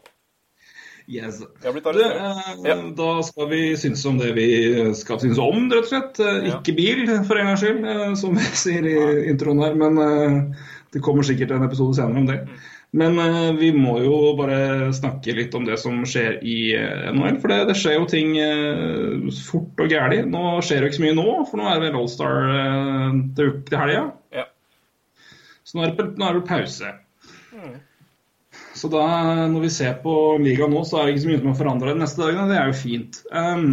Yes. 1.10 1.40
Du, 1.42 1.66
eh, 1.66 2.52
Ja. 2.62 2.76
Da 3.02 3.08
skal 3.26 3.48
vi 3.50 3.62
synse 3.76 4.06
om 4.08 4.20
det 4.22 4.30
vi 4.38 4.46
skal 4.94 5.18
synse 5.18 5.42
om, 5.42 5.66
rett 5.72 5.82
og 5.82 5.90
slett. 5.90 6.20
Eh, 6.22 6.46
Ja. 6.46 6.60
Ikke 6.60 6.76
bil, 6.78 7.02
for 7.26 7.40
en 7.42 7.50
gangs 7.50 7.64
skyld, 7.64 7.82
eh, 7.90 8.14
som 8.22 8.38
vi 8.38 8.46
sier 8.62 8.86
i 8.86 8.94
introen 9.34 9.64
her. 9.66 9.74
Men 9.74 10.54
det 10.94 11.02
kommer 11.02 11.26
sikkert 11.26 11.50
en 11.56 11.66
episode 11.66 11.98
senere 11.98 12.22
om 12.22 12.30
det. 12.30 12.38
Mm. 12.46 12.62
Men 12.92 13.18
eh, 13.18 13.52
vi 13.56 13.70
må 13.72 13.94
jo 14.04 14.16
bare 14.36 14.90
snakke 14.92 15.32
litt 15.36 15.54
om 15.56 15.64
det 15.64 15.78
som 15.80 16.02
skjer 16.08 16.42
i 16.44 16.56
eh, 16.76 17.06
NHL. 17.14 17.38
For 17.40 17.52
det, 17.52 17.60
det 17.70 17.76
skjer 17.80 17.96
jo 17.96 18.08
ting 18.10 18.34
eh, 18.36 19.30
fort 19.46 19.80
og 19.80 19.94
gæli. 19.94 20.18
Nå 20.28 20.58
skjer 20.60 20.82
det 20.82 20.90
ikke 20.90 20.98
så 20.98 21.06
mye 21.06 21.16
nå, 21.16 21.28
for 21.48 21.60
nå 21.60 21.70
er 21.70 21.78
det 21.78 21.86
vel 21.86 21.96
Allstar 22.02 22.50
uh, 22.50 23.14
til, 23.38 23.54
til 23.68 23.80
helga. 23.80 24.02
Ja. 24.36 24.44
Så 25.64 25.78
nå 25.78 25.86
er 25.86 25.94
det, 25.96 26.06
nå 26.20 26.28
er 26.28 26.36
det 26.36 26.44
pause. 26.50 26.92
Mm. 27.56 27.78
Så 28.76 28.90
da, 28.92 29.06
når 29.48 29.64
vi 29.64 29.72
ser 29.72 29.96
på 30.04 30.14
ligaen 30.42 30.74
nå, 30.76 30.82
så 30.84 31.00
er 31.00 31.08
det 31.08 31.14
ikke 31.14 31.24
så 31.24 31.30
mye 31.30 31.40
som 31.40 31.50
har 31.52 31.58
forandra 31.62 31.94
de 31.94 32.02
neste 32.02 32.20
dagene. 32.20 32.48
Det 32.50 32.58
er 32.60 32.68
jo 32.68 32.76
fint. 32.76 33.22
Um, 33.32 33.72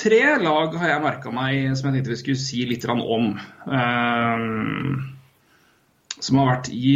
tre 0.00 0.22
lag 0.40 0.80
har 0.80 0.94
jeg 0.94 1.04
merka 1.04 1.34
meg 1.34 1.76
som 1.76 1.90
jeg 1.90 1.98
tenkte 1.98 2.14
vi 2.14 2.18
skulle 2.22 2.40
si 2.40 2.64
litt 2.72 2.88
om. 2.88 3.34
Um, 3.68 5.15
som 6.20 6.38
har 6.40 6.46
vært 6.54 6.68
i 6.72 6.92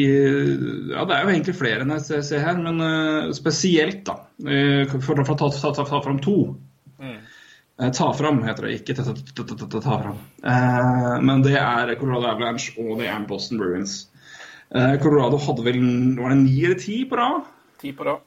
Ja, 0.94 1.04
det 1.04 1.16
er 1.16 1.24
jo 1.26 1.32
egentlig 1.34 1.54
flere 1.58 1.84
enn 1.84 1.92
jeg 1.96 2.24
ser- 2.24 2.44
her, 2.44 2.56
men 2.58 2.80
uh, 2.80 3.32
spesielt, 3.36 4.04
da. 4.08 4.14
Uh, 4.44 4.88
for 5.04 5.20
å 5.20 5.24
ta, 5.28 5.34
ta, 5.36 5.50
ta, 5.72 5.84
ta 5.84 6.00
fram 6.04 6.18
to. 6.24 6.36
Mm. 7.00 7.18
Uh, 7.80 7.90
Ta 7.96 8.10
fram 8.12 8.42
heter 8.44 8.66
det, 8.68 8.78
ikke 8.80 8.96
ta, 8.96 9.98
fram. 10.02 10.18
Men 11.24 11.42
det 11.44 11.54
er 11.56 11.94
Colorado 12.00 12.28
Avalanche 12.28 12.74
og 12.80 12.98
det 13.00 13.06
er 13.08 13.22
Boston 13.28 13.58
Bruins. 13.60 14.06
Colorado 15.02 15.38
hadde 15.42 15.64
vel 15.66 15.78
var 16.20 16.30
det 16.30 16.42
ni 16.44 16.58
eller 16.64 16.78
ti 16.78 17.00
på 17.08 17.16
rad? 17.18 17.46
Ti 17.80 17.90
på 17.96 18.04
rad. 18.06 18.20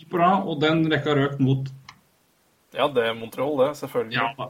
Ti 0.00 0.08
på 0.10 0.18
rad, 0.18 0.48
Og 0.48 0.56
den 0.62 0.86
rekka 0.90 1.14
røk 1.14 1.36
mot 1.44 1.68
Ja, 2.74 2.88
det 2.90 3.04
er 3.06 3.14
Montreal, 3.14 3.52
det. 3.60 3.68
Selvfølgelig. 3.78 4.16
ja. 4.16 4.48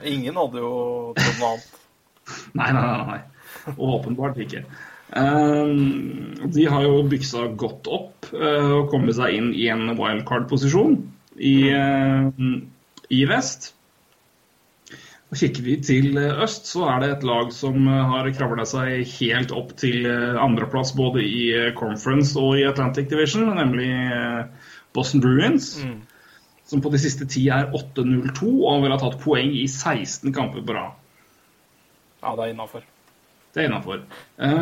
Eh, 0.00 0.06
Ingen 0.14 0.38
hadde 0.40 0.62
jo 0.62 0.70
trodd 1.18 1.40
noe 1.42 1.50
annet. 1.50 1.66
Nei, 2.56 2.70
nei, 2.72 2.84
nei. 2.86 3.04
nei. 3.10 3.74
Åpenbart 3.76 4.38
ikke. 4.40 4.62
Eh, 5.14 5.66
de 6.54 6.66
har 6.66 6.82
jo 6.82 7.04
byksa 7.06 7.46
godt 7.58 7.88
opp 7.92 8.28
eh, 8.34 8.70
og 8.80 8.90
kommet 8.92 9.14
seg 9.16 9.36
inn 9.36 9.52
i 9.54 9.68
en 9.70 9.94
wildcard-posisjon 9.98 10.96
i, 11.38 11.54
eh, 11.70 12.48
i 13.14 13.20
vest. 13.30 13.70
Og 15.30 15.38
Kikker 15.38 15.66
vi 15.66 15.76
til 15.86 16.18
eh, 16.18 16.42
øst, 16.44 16.66
så 16.70 16.88
er 16.90 17.02
det 17.02 17.10
et 17.12 17.26
lag 17.26 17.52
som 17.54 17.86
har 17.86 18.30
kravla 18.34 18.66
seg 18.68 19.06
helt 19.16 19.54
opp 19.54 19.76
til 19.80 20.08
andreplass 20.08 20.94
både 20.98 21.22
i 21.22 21.44
Conference 21.78 22.34
og 22.40 22.58
i 22.58 22.66
Atlantic 22.66 23.06
Division, 23.12 23.46
nemlig 23.54 23.92
Boston 24.94 25.22
Bruins. 25.22 25.76
Mm. 25.84 26.02
Som 26.64 26.80
på 26.80 26.90
de 26.90 26.98
siste 26.98 27.26
ti 27.28 27.44
er 27.52 27.70
8-0-2 27.76 28.50
og 28.64 28.82
vil 28.82 28.94
ha 28.94 28.98
tatt 28.98 29.20
poeng 29.22 29.52
i 29.52 29.66
16 29.68 30.32
kamper 30.34 30.64
på 30.64 30.74
rad. 30.74 30.98
Ja, 32.24 32.32
det 32.32 32.46
er 32.46 32.54
innafor. 32.54 32.86
Det 33.54 33.62
er 33.62 33.68
innafor. 33.68 34.00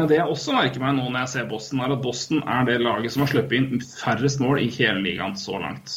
Det 0.08 0.16
jeg 0.18 0.28
også 0.28 0.52
merker 0.52 0.82
meg 0.82 0.99
nå 0.99 1.06
når 1.08 1.22
jeg 1.22 1.32
ser 1.32 1.46
Boston, 1.49 1.80
er 1.80 1.94
at 1.94 2.02
Boston 2.04 2.42
er 2.44 2.66
det 2.68 2.82
laget 2.82 3.14
som 3.14 3.22
har 3.25 3.30
sluppet 3.32 3.56
inn 3.56 3.80
færrest 3.80 4.42
mål 4.42 4.61
i 4.61 4.68
hele 4.75 5.00
ligaen 5.00 5.37
så 5.40 5.56
langt. 5.62 5.94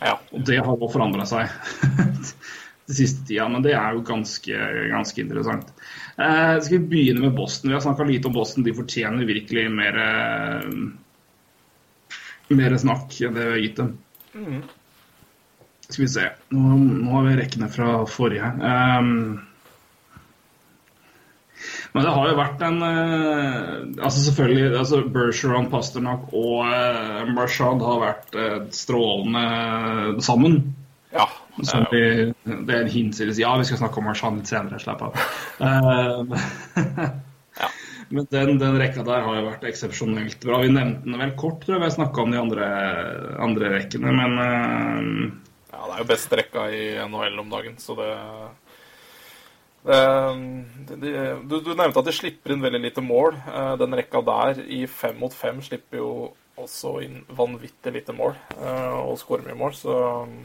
Ja. 0.00 0.16
Og 0.34 0.42
det 0.48 0.58
har 0.58 0.74
jo 0.74 0.88
forandra 0.90 1.24
seg 1.30 1.46
den 2.86 2.96
siste 2.98 3.22
tida, 3.28 3.46
men 3.48 3.62
det 3.64 3.74
er 3.78 3.94
jo 3.94 4.02
ganske, 4.06 4.54
ganske 4.90 5.22
interessant. 5.22 5.70
Eh, 6.18 6.56
skal 6.58 6.78
vi 6.78 6.90
begynne 6.90 7.22
med 7.28 7.36
Boston? 7.38 7.70
Vi 7.70 7.76
har 7.78 7.84
snakka 7.86 8.04
lite 8.08 8.28
om 8.28 8.34
Boston. 8.34 8.66
De 8.66 8.74
fortjener 8.74 9.30
virkelig 9.30 9.70
mer, 9.72 9.94
eh, 10.02 10.64
mer 12.50 12.78
snakk 12.82 13.14
enn 13.22 13.34
det 13.38 13.44
vi 13.46 13.54
har 13.54 13.62
gitt 13.62 13.80
dem. 13.80 13.94
Mm. 14.34 14.62
Skal 15.86 16.02
vi 16.02 16.08
se. 16.08 16.28
Nå, 16.50 16.76
nå 16.82 17.10
har 17.14 17.26
vi 17.28 17.38
rekkene 17.38 17.68
fra 17.70 17.88
forrige. 18.10 18.48
Um, 18.58 19.42
men 21.94 22.02
det 22.02 22.12
har 22.14 22.28
jo 22.28 22.36
vært 22.38 22.62
en 22.66 22.80
eh, 22.82 23.68
altså 24.02 24.24
Selvfølgelig 24.26 24.78
altså 24.80 25.00
Bergeron, 25.14 25.68
Pasternak 25.70 26.26
og 26.34 26.64
uh, 26.66 27.20
Marchand 27.36 27.84
har 27.86 28.00
vært 28.02 28.34
eh, 28.34 28.56
strålende 28.74 30.22
sammen. 30.26 30.60
ja. 31.14 31.28
Så 31.62 31.78
eh, 31.78 31.86
vi, 31.92 32.00
det 32.66 32.74
er 32.74 32.80
en 32.82 32.90
hinsides 32.90 33.38
Ja, 33.38 33.52
vi 33.60 33.66
skal 33.68 33.78
snakke 33.78 34.00
om 34.02 34.08
Marshad 34.10 34.40
litt 34.40 34.50
senere. 34.50 34.80
Slapp 34.82 35.04
av. 35.06 35.22
Eh, 35.62 37.14
Ja. 37.60 37.68
Men 38.08 38.26
den, 38.30 38.58
den 38.58 38.78
rekka 38.80 39.04
der 39.06 39.22
har 39.22 39.36
jo 39.38 39.44
vært 39.46 39.64
eksepsjonelt 39.68 40.42
bra. 40.42 40.58
Vi 40.64 40.72
nevnte 40.74 41.06
den 41.06 41.20
vel 41.20 41.36
kort, 41.38 41.60
tror 41.62 41.76
jeg. 41.76 41.84
Vi 41.84 41.94
snakka 41.94 42.24
om 42.24 42.32
de 42.34 42.40
andre, 42.40 42.66
andre 43.46 43.70
rekkene, 43.76 44.10
men 44.10 44.34
eh, 44.42 44.98
Ja, 45.70 45.84
det 45.86 45.94
er 45.94 46.02
jo 46.02 46.08
best 46.10 46.34
rekka 46.34 46.66
i 46.74 46.82
NHL 47.06 47.38
om 47.44 47.54
dagen, 47.54 47.78
så 47.78 47.94
det, 47.98 48.10
det, 48.10 48.50
det 48.50 48.63
de, 49.84 51.10
du, 51.44 51.58
du 51.60 51.74
nevnte 51.76 52.00
at 52.00 52.06
de 52.08 52.14
slipper 52.16 52.54
inn 52.54 52.64
veldig 52.64 52.80
lite 52.86 53.04
mål. 53.04 53.36
Eh, 53.44 53.74
Den 53.82 53.96
rekka 53.98 54.22
der 54.24 54.62
i 54.64 54.84
fem 54.88 55.18
mot 55.20 55.34
fem 55.36 55.60
slipper 55.64 56.00
jo 56.00 56.14
også 56.54 56.92
inn 57.02 57.16
vanvittig 57.34 57.90
lite 57.96 58.14
mål 58.14 58.36
eh, 58.54 58.92
og 59.02 59.16
skårer 59.18 59.48
mye 59.48 59.56
mål, 59.58 59.72
så 59.74 59.94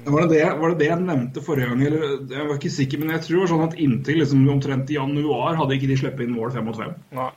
Var 0.07 0.23
det, 0.23 0.29
det, 0.31 0.39
var 0.57 0.71
det 0.73 0.79
det 0.79 0.87
jeg 0.89 1.03
nevnte 1.05 1.43
forrige 1.45 1.69
gang? 1.69 1.83
Eller, 1.85 2.15
jeg 2.33 2.47
var 2.49 2.57
ikke 2.57 2.71
sikker, 2.73 3.01
men 3.01 3.13
jeg 3.13 3.25
tror 3.25 3.35
det 3.35 3.43
var 3.43 3.51
sånn 3.53 3.67
at 3.67 3.77
inntil 3.85 4.17
liksom, 4.23 4.47
omtrent 4.55 4.89
i 4.89 4.97
januar 4.97 5.59
hadde 5.59 5.77
ikke 5.77 5.91
de 5.91 5.99
sluppet 6.01 6.25
inn 6.25 6.33
mål 6.33 6.55
fem 6.55 6.65
mot 6.65 6.79
fem. 6.79 6.95
Nei. 7.13 7.29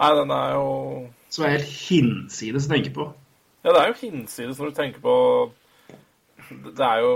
Nei, 0.00 0.12
den 0.16 0.30
er 0.32 0.54
jo 0.56 0.68
det 1.30 1.46
er 1.46 1.52
helt 1.58 1.74
hinsides 1.90 2.66
å 2.66 2.72
tenke 2.72 2.92
på. 2.94 3.04
Ja, 3.62 3.74
det 3.74 3.80
er 3.82 3.90
jo 3.90 3.98
hinsides 4.00 4.58
når 4.58 4.70
du 4.70 4.78
tenker 4.78 5.02
på 5.04 5.14
Det 6.78 6.86
er 6.86 7.02
jo 7.04 7.12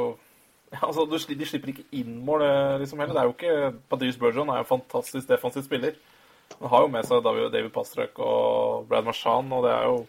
altså, 0.88 1.06
du, 1.08 1.16
De 1.18 1.48
slipper 1.48 1.74
ikke 1.74 1.86
inn 2.00 2.18
mål, 2.24 2.44
eh, 2.46 2.80
liksom, 2.82 3.00
heller. 3.02 3.14
Det 3.14 3.22
er 3.22 3.30
jo 3.30 3.36
ikke 3.36 3.78
Patrice 3.92 4.20
Bergeron 4.20 4.50
er 4.52 4.60
jo 4.60 4.66
en 4.66 4.72
fantastisk 4.72 5.28
defensiv 5.30 5.66
spiller. 5.66 5.96
Han 6.60 6.70
har 6.70 6.84
jo 6.84 6.90
med 6.92 7.06
seg 7.08 7.22
David, 7.24 7.48
David 7.54 7.72
Pastrøk 7.74 8.18
og 8.22 8.88
Brad 8.88 9.06
Marchand, 9.06 9.52
og 9.54 9.64
det 9.66 9.72
er 9.74 9.88
jo 9.88 10.02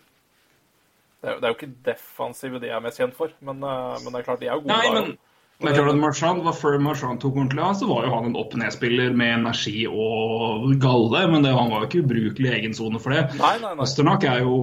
det 1.26 1.32
er, 1.32 1.38
det 1.40 1.48
er 1.48 1.54
jo 1.54 1.58
ikke 1.58 1.76
defensive 1.88 2.60
de 2.62 2.70
er 2.70 2.82
mest 2.84 3.00
kjent 3.02 3.16
for, 3.18 3.32
men, 3.42 3.64
eh, 3.64 3.96
men 4.04 4.12
det 4.12 4.20
er 4.20 4.28
klart 4.28 4.44
de 4.44 4.50
er 4.50 4.60
jo 4.60 4.66
gode. 4.66 4.76
Nei, 4.76 4.92
men, 4.94 5.16
men 5.58 5.70
det 5.70 5.72
er 5.72 5.80
klart 5.80 5.96
at 5.96 6.02
Marchand 6.04 6.44
var 6.46 6.58
Før 6.60 6.76
Marchand 6.84 7.22
tok 7.24 7.40
ordentlig 7.40 7.64
av, 7.66 7.78
så 7.80 7.88
var 7.90 8.06
jo 8.06 8.12
han 8.14 8.30
en 8.30 8.38
opp-ned-spiller 8.42 9.16
med 9.18 9.40
energi 9.40 9.88
og 9.88 10.68
galle, 10.84 11.24
men 11.32 11.48
det, 11.48 11.56
han 11.56 11.72
var 11.72 11.86
jo 11.86 11.90
ikke 11.90 12.04
ubrukelig 12.06 12.52
i 12.52 12.60
egen 12.60 12.78
sone 12.78 13.02
for 13.02 13.16
det. 13.16 13.24
Nei, 13.40 13.56
nei, 13.64 13.74
nei. 13.80 13.88
Er 13.88 14.12
eh, 14.14 14.30
er 14.36 14.46
jo 14.46 14.60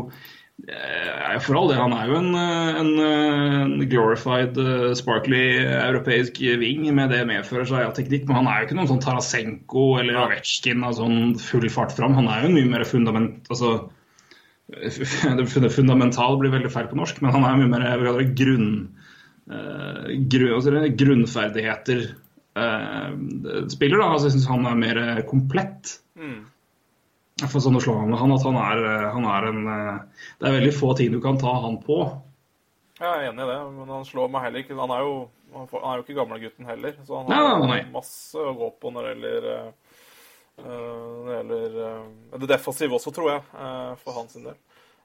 for 1.43 1.57
all 1.59 1.69
det, 1.69 1.77
Han 1.77 1.93
er 1.97 2.07
jo 2.07 2.19
en, 2.21 2.35
eh, 2.39 2.81
en, 2.81 2.91
eh, 2.99 3.61
en 3.63 3.89
glorified, 3.91 4.59
eh, 4.59 4.95
sparkly 4.95 5.43
europeisk 5.67 6.39
ving 6.61 6.87
med 6.95 7.11
det 7.11 7.27
medfører 7.27 7.67
seg 7.67 7.87
av 7.87 7.95
teknikk, 7.97 8.29
men 8.29 8.37
han 8.37 8.47
er 8.47 8.61
jo 8.61 8.69
ikke 8.69 8.79
noen 8.79 8.91
sånn 8.93 9.03
Tarasenko 9.03 9.99
eller 9.99 10.21
Ovetsjkin 10.23 10.85
av 10.87 10.95
sånn 10.95 11.39
full 11.41 11.69
fart 11.69 11.93
fram. 11.97 12.15
Han 12.15 12.29
er 12.29 12.47
jo 12.47 12.55
mye 12.55 12.71
mer 12.71 12.85
fundament... 12.85 13.43
Altså, 13.51 13.91
det 14.73 15.75
fundamental 15.75 16.39
blir 16.41 16.55
veldig 16.55 16.71
feil 16.73 16.87
på 16.89 16.97
norsk, 16.97 17.21
men 17.21 17.35
han 17.35 17.45
er 17.45 17.59
mye 17.59 17.73
mer 17.73 18.23
grunn, 18.39 18.71
eh, 19.51 20.15
grunn, 20.33 20.87
grunnferdigheter 20.97 22.07
eh, 22.57 23.11
spiller. 23.69 23.99
da, 23.99 24.09
altså 24.15 24.31
Jeg 24.31 24.39
syns 24.39 24.49
han 24.49 24.67
er 24.71 24.79
mer 24.79 25.03
eh, 25.03 25.23
komplett. 25.29 25.99
Mm. 26.17 26.47
Får 27.51 27.65
sånn 27.65 27.79
å 27.79 27.83
slå 27.83 27.95
han 27.99 28.15
han 28.19 28.35
at 28.35 28.45
han 28.47 28.59
er, 28.61 28.85
han 29.15 29.27
er 29.27 29.47
en 29.49 29.63
eh, 29.73 30.27
Det 30.39 30.49
er 30.49 30.57
veldig 30.59 30.75
få 30.77 30.93
ting 30.99 31.13
du 31.15 31.21
kan 31.23 31.41
ta 31.41 31.55
han 31.65 31.79
på. 31.83 31.99
Jeg 33.01 33.09
er 33.09 33.31
enig 33.31 33.43
i 33.43 33.49
det, 33.51 33.59
men 33.79 33.91
han 33.91 34.05
slår 34.07 34.29
meg 34.31 34.45
heller 34.47 34.63
ikke. 34.63 34.79
Han 34.79 34.93
er 34.95 35.03
jo, 35.03 35.15
han 35.57 35.73
er 35.81 35.99
jo 35.99 36.05
ikke 36.05 36.19
gamlegutten 36.21 36.69
heller, 36.69 36.99
så 37.07 37.23
han 37.23 37.33
har 37.33 37.57
nei, 37.65 37.71
nei. 37.73 37.81
masse 37.95 38.39
å 38.39 38.53
gå 38.59 38.69
på 38.79 38.93
når 38.95 39.09
det 39.09 39.15
gjelder 39.15 39.49
eh, 39.53 39.97
det 40.63 41.33
gjelder 41.39 41.79
uh, 41.81 42.37
det 42.39 42.49
defensive 42.51 42.95
også, 42.95 43.11
tror 43.17 43.31
jeg, 43.33 43.43
uh, 43.57 43.95
for 44.05 44.21
hans 44.21 44.37
del. 44.37 44.61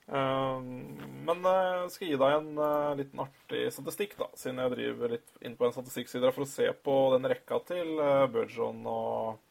Men 0.08 1.42
jeg 1.44 1.88
skal 1.92 2.12
gi 2.12 2.20
deg 2.20 2.34
en 2.36 2.60
liten 3.00 3.22
artig 3.24 3.64
statistikk, 3.76 4.14
da, 4.20 4.28
siden 4.40 4.62
jeg 4.62 4.72
driver 4.76 5.16
litt 5.16 5.42
inn 5.44 5.58
på 5.60 5.68
en 5.68 5.74
statistikkside 5.76 6.32
for 6.36 6.46
å 6.46 6.48
se 6.48 6.68
på 6.86 6.96
den 7.16 7.28
rekka 7.32 7.60
til 7.68 7.96
uh, 8.00 8.28
Bergeron 8.32 8.86
og 8.88 9.42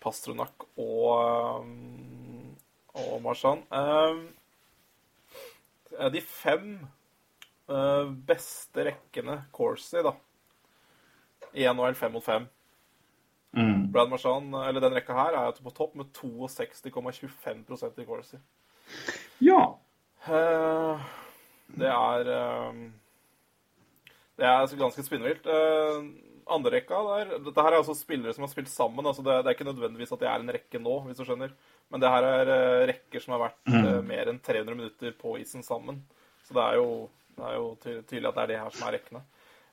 Pastrunak 0.00 0.66
og, 0.76 1.22
eh, 1.22 1.64
og 3.02 3.22
Marchand. 3.22 3.64
Eh, 3.72 4.16
de 6.12 6.20
fem 6.22 6.78
eh, 7.68 8.12
beste 8.28 8.84
rekkene 8.90 9.44
Corsi, 9.52 10.02
da, 10.04 10.12
i 11.54 11.66
NHL 11.66 11.98
5 11.98 12.12
mot 12.12 12.24
5 12.24 12.48
Mm. 13.56 13.92
Brad 13.92 14.10
Marchand, 14.10 14.52
eller 14.54 14.80
den 14.80 14.92
rekka 14.92 15.14
her, 15.16 15.32
er 15.32 15.52
på 15.64 15.70
topp 15.72 15.94
med 15.96 16.10
62,25 16.12 18.00
i 18.02 18.04
Corsi. 18.04 18.36
Ja. 19.40 19.78
Eh, 20.28 21.06
det 21.78 21.88
er 21.88 22.30
eh, 22.34 22.74
Det 24.36 24.46
er 24.46 24.76
ganske 24.78 25.02
spinnvilt. 25.02 25.46
Uh, 26.48 26.54
Andrerekka 26.54 27.00
der 27.06 27.38
Dette 27.44 27.62
her 27.62 27.72
er 27.72 27.80
altså 27.80 27.94
spillere 27.96 28.34
som 28.34 28.44
har 28.44 28.52
spilt 28.52 28.70
sammen. 28.72 29.06
altså 29.06 29.22
det, 29.22 29.42
det, 29.42 29.50
er 29.50 29.56
ikke 29.56 29.68
nødvendigvis 29.68 30.12
at 30.12 30.20
det 30.20 30.28
er 30.28 30.40
en 30.40 30.52
rekke 30.54 30.80
nå, 30.82 31.00
hvis 31.06 31.18
du 31.18 31.24
skjønner. 31.24 31.52
Men 31.90 32.00
det 32.02 32.12
her 32.12 32.26
er 32.28 32.52
uh, 32.52 32.86
rekker 32.90 33.24
som 33.24 33.36
har 33.36 33.44
vært 33.46 33.72
uh, 33.74 34.00
mer 34.04 34.32
enn 34.32 34.40
300 34.40 34.76
minutter 34.76 35.14
på 35.18 35.36
isen 35.42 35.62
sammen. 35.62 36.02
Så 36.46 36.56
det 36.56 36.64
er 36.64 36.80
jo, 36.80 37.08
det 37.36 37.44
er 37.44 37.56
jo 37.58 37.68
ty 37.82 37.96
tydelig 38.02 38.30
at 38.30 38.38
det 38.38 38.44
er 38.44 38.52
det 38.52 38.60
her 38.62 38.74
som 38.74 38.88
er 38.88 38.96
rekkene. 38.98 39.24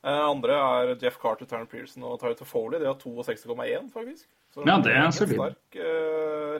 Uh, 0.06 0.22
andre 0.30 0.62
er 0.62 0.94
Jeff 1.02 1.20
Carter, 1.22 1.50
Turner 1.50 1.70
Pearson 1.70 2.06
og 2.06 2.20
Tyler 2.22 2.48
Foley. 2.48 2.80
De 2.80 2.90
har 2.90 3.00
62,1, 3.02 3.92
faktisk. 3.94 4.30
Så 4.54 4.64
ja, 4.64 4.80
det 4.80 4.94
er 4.94 5.04
en 5.04 5.16
solid. 5.16 5.36
sterk 5.36 5.82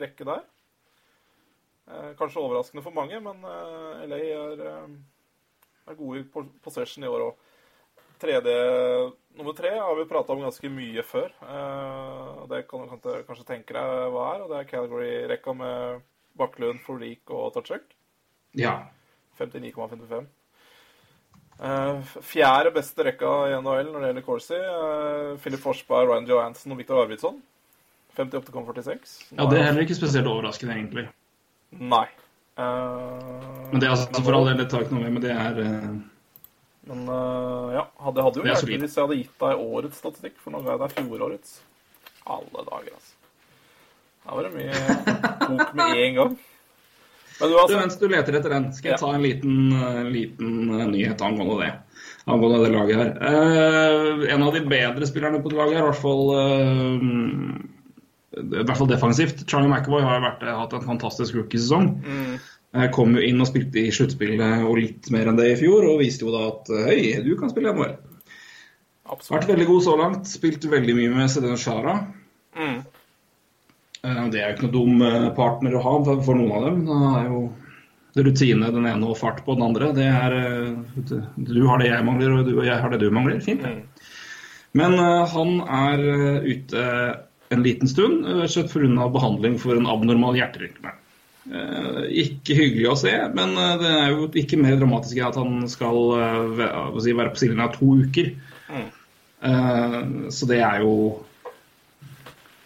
rekke 0.02 0.24
der. 0.28 0.42
kanskje 2.18 2.42
overraskende 2.42 2.82
for 2.84 2.92
mange, 2.92 3.20
men 3.24 3.38
LA 4.10 4.18
er, 4.34 4.64
er 5.86 5.96
gode 5.96 6.20
i 6.20 6.26
possession 6.64 7.06
i 7.06 7.08
år 7.08 7.30
òg. 7.30 7.46
Tredje 8.20 8.56
Nummer 9.36 9.52
tre 9.52 9.70
har 9.76 9.96
vi 9.98 10.06
prata 10.08 10.32
om 10.32 10.40
ganske 10.40 10.68
mye 10.72 11.02
før. 11.04 11.28
Uh, 11.44 12.46
det 12.48 12.62
kan 12.70 12.86
du 12.88 13.10
kanskje 13.28 13.44
tenke 13.44 13.76
deg 13.76 14.06
hva 14.14 14.30
er. 14.32 14.44
og 14.44 14.52
Det 14.52 14.60
er 14.62 14.70
Calgary-rekka 14.70 15.52
med 15.56 16.00
Baklund, 16.40 16.80
Forlik 16.86 17.28
og 17.28 17.52
Tatchuk. 17.56 17.84
Ja. 18.56 18.78
59,55. 19.36 20.24
Uh, 21.56 22.00
fjerde 22.24 22.72
beste 22.72 23.04
rekka 23.04 23.34
i 23.50 23.54
NHL 23.60 23.92
når 23.92 24.00
det 24.00 24.08
gjelder 24.10 24.24
Corsi. 24.24 24.56
Uh, 24.56 25.36
Philip 25.44 25.60
Forsberg, 25.60 26.08
Ryan 26.08 26.28
Johansen 26.32 26.72
og 26.72 26.80
Viktor 26.80 27.04
Arvidsson. 27.04 27.42
58,46. 28.16 29.16
Ja, 29.36 29.44
det 29.44 29.60
er 29.60 29.68
heller 29.68 29.84
ikke 29.84 29.98
spesielt 29.98 30.28
overraskende, 30.32 30.78
egentlig. 30.80 31.08
Nei. 31.76 32.06
Uh, 32.56 33.20
men 33.68 33.82
det 33.82 33.88
er 33.90 33.98
altså 33.98 34.22
for 34.24 34.32
all 34.32 34.48
del, 34.48 34.62
det 34.62 34.70
tar 34.72 34.86
ikke 34.86 34.96
noe 34.96 35.04
med, 35.04 35.18
men 35.18 35.24
det 35.24 35.36
er 35.36 35.58
men 36.86 37.06
uh, 37.10 37.72
ja, 37.74 37.84
hadde, 38.06 38.22
hadde 38.22 38.40
jo 38.40 38.46
hjulpet 38.46 38.84
hvis 38.84 38.96
jeg 38.96 39.02
hadde 39.02 39.18
gitt 39.18 39.40
deg 39.42 39.62
årets 39.62 40.02
statistikk, 40.02 40.36
for 40.42 40.54
nå 40.54 40.62
ga 40.62 40.74
jeg 40.76 40.82
deg 40.84 40.98
fjorårets. 40.98 41.56
Alle 42.26 42.66
dager, 42.66 42.92
altså. 42.94 43.16
Da 44.26 44.36
var 44.36 44.46
det 44.46 44.52
mye 44.54 44.78
bok 45.46 45.74
med 45.78 45.98
én 46.02 46.16
gang. 46.18 46.36
Men 47.36 47.50
du, 47.52 47.58
altså... 47.60 47.78
Mens 47.78 47.98
du 48.00 48.06
leter 48.10 48.38
etter 48.38 48.54
den, 48.54 48.70
skal 48.74 48.94
jeg 48.94 49.02
ta 49.02 49.12
en 49.14 49.22
liten, 49.22 49.58
liten 50.10 50.72
eh, 50.72 50.86
nyhet 50.90 51.22
angående 51.22 51.58
det. 51.62 51.72
Angående 52.26 52.62
det 52.64 52.72
laget 52.74 53.02
her. 53.02 53.12
Uh, 53.20 54.24
en 54.34 54.46
av 54.46 54.56
de 54.56 54.64
bedre 54.66 55.08
spillerne 55.10 55.42
på 55.44 55.52
det 55.52 55.60
laget 55.60 55.78
her, 55.78 55.84
i 55.84 55.90
hvert 55.90 56.02
fall 56.02 56.24
uh, 56.34 57.66
i 58.36 58.64
hvert 58.66 58.76
fall 58.76 58.90
defensivt. 58.90 59.46
Charlie 59.48 59.70
McAvoy 59.70 60.02
har 60.04 60.20
vært, 60.24 60.42
hatt 60.58 60.74
en 60.76 60.84
fantastisk 60.84 61.38
rookiesesong. 61.38 61.92
Mm. 62.04 62.34
Kom 62.94 63.16
jo 63.16 63.22
inn 63.24 63.40
og 63.40 63.48
spilte 63.48 63.80
i 63.82 63.92
sluttspillet 63.94 64.64
og 64.66 64.76
litt 64.80 65.10
mer 65.14 65.30
enn 65.30 65.38
det 65.38 65.50
i 65.52 65.58
fjor, 65.60 65.86
og 65.88 66.02
viste 66.02 66.26
jo 66.26 66.34
da 66.34 66.46
at 66.50 66.70
hei, 66.88 67.00
du 67.24 67.32
kan 67.40 67.52
spille 67.52 67.72
NHL. 67.72 67.96
Absolutt. 69.06 69.36
Vært 69.36 69.50
veldig 69.52 69.66
god 69.68 69.82
så 69.84 69.96
langt. 70.00 70.30
Spilt 70.30 70.66
veldig 70.70 70.96
mye 70.98 71.12
med 71.14 71.30
Sedin 71.30 71.58
Shara. 71.60 72.00
Mm. 72.58 72.80
Eh, 74.06 74.24
det 74.32 74.40
er 74.40 74.50
jo 74.50 74.56
ikke 74.56 74.66
noe 74.66 74.74
dum 74.74 75.06
eh, 75.06 75.28
partner 75.36 75.76
å 75.76 75.84
ha 75.84 75.94
for 76.08 76.38
noen 76.38 76.56
av 76.56 76.66
dem. 76.66 76.82
Det 76.88 76.98
er 77.20 77.30
jo 77.30 77.44
rutine 78.26 78.72
den 78.72 78.88
ene 78.88 79.10
og 79.12 79.18
fart 79.20 79.42
på 79.46 79.56
den 79.56 79.66
andre. 79.66 79.92
Det 79.96 80.08
er 80.08 80.36
eh, 80.40 81.14
Du 81.36 81.60
har 81.68 81.82
det 81.82 81.92
jeg 81.92 82.06
mangler, 82.06 82.38
og, 82.40 82.52
jeg 82.66 82.82
har 82.82 82.92
det 82.92 83.00
du 83.02 83.08
mangler. 83.14 83.40
Fint. 83.44 83.66
Mm. 83.66 83.84
Men 84.76 84.98
han 85.32 85.52
er 85.72 86.02
ute 86.44 86.80
en 87.54 87.62
liten 87.64 87.88
stund, 87.88 88.26
rett 88.42 88.72
pga. 88.72 89.06
behandling 89.14 89.54
for 89.62 89.78
en 89.78 89.86
abnormal 89.88 90.36
hjerterytme. 90.36 90.92
Eh, 91.46 91.98
ikke 92.24 92.56
hyggelig 92.58 92.88
å 92.90 92.98
se, 92.98 93.12
men 93.36 93.54
eh, 93.54 93.74
det 93.78 93.90
er 93.94 94.08
jo 94.10 94.26
ikke 94.42 94.58
mer 94.58 94.78
dramatisk 94.80 95.20
at 95.22 95.36
han 95.38 95.68
skal 95.70 95.98
eh, 96.18 96.40
være 96.58 97.30
på 97.30 97.38
sidelinja 97.38 97.68
to 97.76 97.90
uker. 98.02 98.32
Mm. 98.66 98.92
Så 100.32 100.46
det 100.48 100.56
er 100.64 100.80
jo 100.82 100.92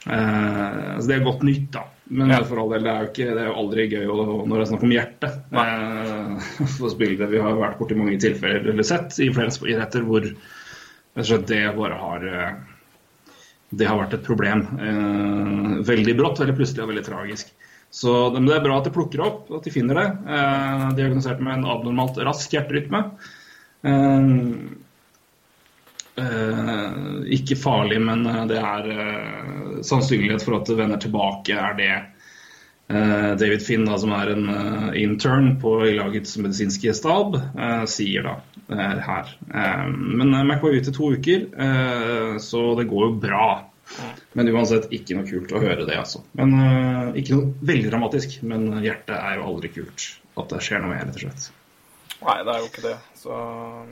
Så 0.01 1.03
det 1.11 1.17
er 1.17 1.25
godt 1.27 1.43
nytt, 1.45 1.67
da. 1.75 1.83
Men 2.09 2.31
ja. 2.33 2.39
for 2.47 2.63
all 2.63 2.71
del, 2.73 2.87
det 2.87 2.93
er 2.93 3.03
jo, 3.03 3.09
ikke, 3.11 3.27
det 3.37 3.43
er 3.43 3.49
jo 3.51 3.57
aldri 3.61 3.85
gøy 3.91 4.07
når 4.07 4.55
det 4.55 4.63
er 4.63 4.71
snakk 4.71 4.87
om 4.87 4.95
hjertet. 4.95 5.35
For 6.79 6.95
spillere 6.95 7.29
vi 7.31 7.43
har 7.43 7.59
vært 7.59 7.77
borti 7.83 7.99
mange 7.99 8.17
tilfeller, 8.23 8.65
eller 8.73 8.87
sett 8.87 9.19
i 9.21 9.29
flere 9.35 9.53
idretter, 9.69 10.07
hvor 10.07 10.25
det 10.25 11.61
bare 11.77 12.01
har 12.01 12.27
Det 13.69 13.91
har 13.91 14.01
vært 14.01 14.17
et 14.17 14.27
problem. 14.31 14.65
Veldig 15.91 16.17
brått, 16.23 16.41
veldig 16.41 16.57
plutselig 16.63 16.87
og 16.87 16.95
veldig 16.95 17.07
tragisk. 17.11 17.53
Så 17.91 18.31
det 18.31 18.55
er 18.55 18.63
bra 18.63 18.79
at 18.79 18.87
de 18.87 18.93
plukker 18.95 19.23
opp, 19.25 19.49
at 19.51 19.67
de 19.67 19.73
finner 19.75 19.99
det. 19.99 20.07
Eh, 20.31 20.85
diagnosert 20.99 21.43
med 21.43 21.59
en 21.59 21.67
abnormalt 21.73 22.21
rask 22.23 22.53
hjerterytme. 22.55 23.03
Eh, 23.83 24.29
eh, 26.23 27.01
ikke 27.35 27.59
farlig, 27.59 27.99
men 28.07 28.23
det 28.51 28.61
er 28.63 28.89
eh, 28.95 29.81
sannsynlighet 29.87 30.47
for 30.47 30.61
at 30.61 30.71
det 30.71 30.79
vender 30.79 31.03
tilbake, 31.03 31.57
er 31.59 31.75
det 31.81 31.91
eh, 31.97 33.33
David 33.43 33.67
Finn, 33.67 33.89
da, 33.91 33.99
som 33.99 34.15
er 34.15 34.37
en 34.37 34.47
intern 34.95 35.57
på 35.63 35.81
lagets 35.91 36.39
medisinske 36.39 36.95
stab, 36.95 37.41
sier 37.91 38.27
da 38.29 38.39
her. 38.71 39.33
men 39.91 40.31
Mac 40.47 40.63
var 40.63 40.77
ute 40.79 40.93
i 40.93 40.95
to 40.95 41.09
uker, 41.19 41.49
så 42.39 42.61
det 42.79 42.87
går 42.87 43.09
jo 43.09 43.17
bra. 43.19 43.49
Men 44.39 44.51
uansett, 44.53 44.91
ikke 44.95 45.17
noe 45.19 45.27
kult 45.29 45.53
å 45.53 45.63
høre 45.63 45.87
det, 45.87 45.97
altså. 45.99 46.23
Men 46.39 46.53
uh, 46.57 47.17
Ikke 47.19 47.37
noe 47.37 47.71
veldig 47.71 47.91
dramatisk, 47.91 48.39
men 48.47 48.69
hjertet 48.85 49.17
er 49.17 49.41
jo 49.41 49.49
aldri 49.51 49.73
kult. 49.75 50.07
At 50.39 50.53
det 50.53 50.63
skjer 50.65 50.85
noe 50.85 50.93
med, 50.93 51.03
rett 51.09 51.19
og 51.19 51.25
slett. 51.25 51.49
Nei, 52.21 52.37
det 52.47 52.53
er 52.53 52.63
jo 52.63 52.69
ikke 52.69 52.87
det. 52.87 52.95
Så, 53.19 53.41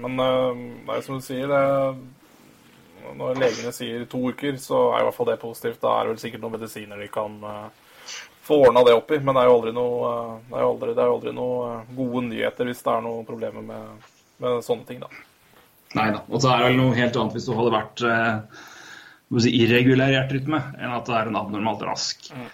men 0.05 0.23
uh, 0.23 0.63
det 0.87 0.95
er 0.95 1.01
jo 1.01 1.07
som 1.09 1.19
du 1.19 1.27
sier, 1.27 1.51
det, 1.51 3.11
når 3.19 3.43
legene 3.43 3.75
sier 3.75 4.07
to 4.11 4.23
uker, 4.31 4.57
så 4.63 4.89
er 4.93 5.03
i 5.03 5.09
hvert 5.09 5.19
fall 5.19 5.31
det 5.33 5.39
positivt. 5.43 5.83
Da 5.83 5.97
er 5.97 6.07
det 6.07 6.15
vel 6.15 6.23
sikkert 6.23 6.45
noen 6.45 6.57
medisiner 6.59 7.03
de 7.03 7.11
kan 7.13 7.39
uh, 7.43 8.17
få 8.47 8.63
ordna 8.69 8.87
det 8.87 8.97
opp 8.97 9.13
i. 9.13 9.21
Men 9.21 9.35
det 9.35 9.45
er 9.45 9.51
jo 9.51 9.59
aldri 9.59 9.75
noe, 9.77 10.15
det 10.47 10.61
er 10.61 10.71
aldri, 10.71 10.95
det 10.95 11.05
er 11.05 11.15
aldri 11.17 11.37
noe 11.37 11.75
gode 11.99 12.27
nyheter 12.31 12.71
hvis 12.71 12.87
det 12.87 12.95
er 12.95 13.07
noen 13.09 13.27
problemer 13.29 13.67
med, 13.67 14.11
med 14.45 14.63
sånne 14.67 14.87
ting, 14.89 15.03
da. 15.03 15.11
Nei 15.97 16.11
da. 16.13 16.23
Og 16.29 16.43
så 16.45 16.53
er 16.53 16.61
det 16.61 16.71
vel 16.71 16.83
noe 16.83 16.97
helt 16.99 17.17
annet 17.17 17.35
hvis 17.35 17.47
du 17.49 17.55
hadde 17.57 17.73
vært 17.73 18.03
si, 19.37 19.53
irregulær 19.61 20.15
hjerterytme 20.15 20.63
enn 20.79 20.95
at 20.97 21.09
det 21.09 21.19
er 21.19 21.29
en 21.31 21.39
abnormalt 21.41 21.85
rask. 21.89 22.31
Mm. 22.33 22.49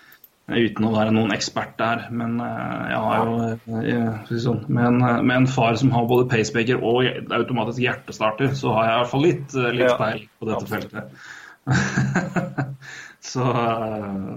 Uten 0.44 0.84
å 0.84 0.90
være 0.92 1.12
noen 1.14 1.32
ekspert 1.32 1.78
der. 1.80 2.02
Men 2.12 2.36
uh, 2.36 2.48
jeg 2.90 2.98
har 3.06 3.22
jo 3.22 3.36
eh, 3.48 3.86
jeg, 3.88 4.40
sånn, 4.44 4.60
med, 4.68 4.84
en, 4.90 4.98
med, 5.24 5.36
en, 5.38 5.48
far 5.48 5.78
som 5.80 5.94
har 5.94 6.10
både 6.10 6.28
pacemaker 6.32 6.84
og 6.84 7.08
automatisk 7.32 7.80
hjertestarter, 7.80 8.52
så 8.58 8.74
har 8.76 8.90
jeg 8.90 8.92
i 8.92 9.00
hvert 9.00 9.12
fall 9.14 9.24
litt, 9.24 9.56
eh, 9.56 9.72
litt 9.78 9.96
peil 10.02 10.26
på 10.36 10.50
dette 10.50 10.68
feltet. 10.68 11.24
så 13.24 13.44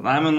Nei, 0.06 0.16
men 0.24 0.38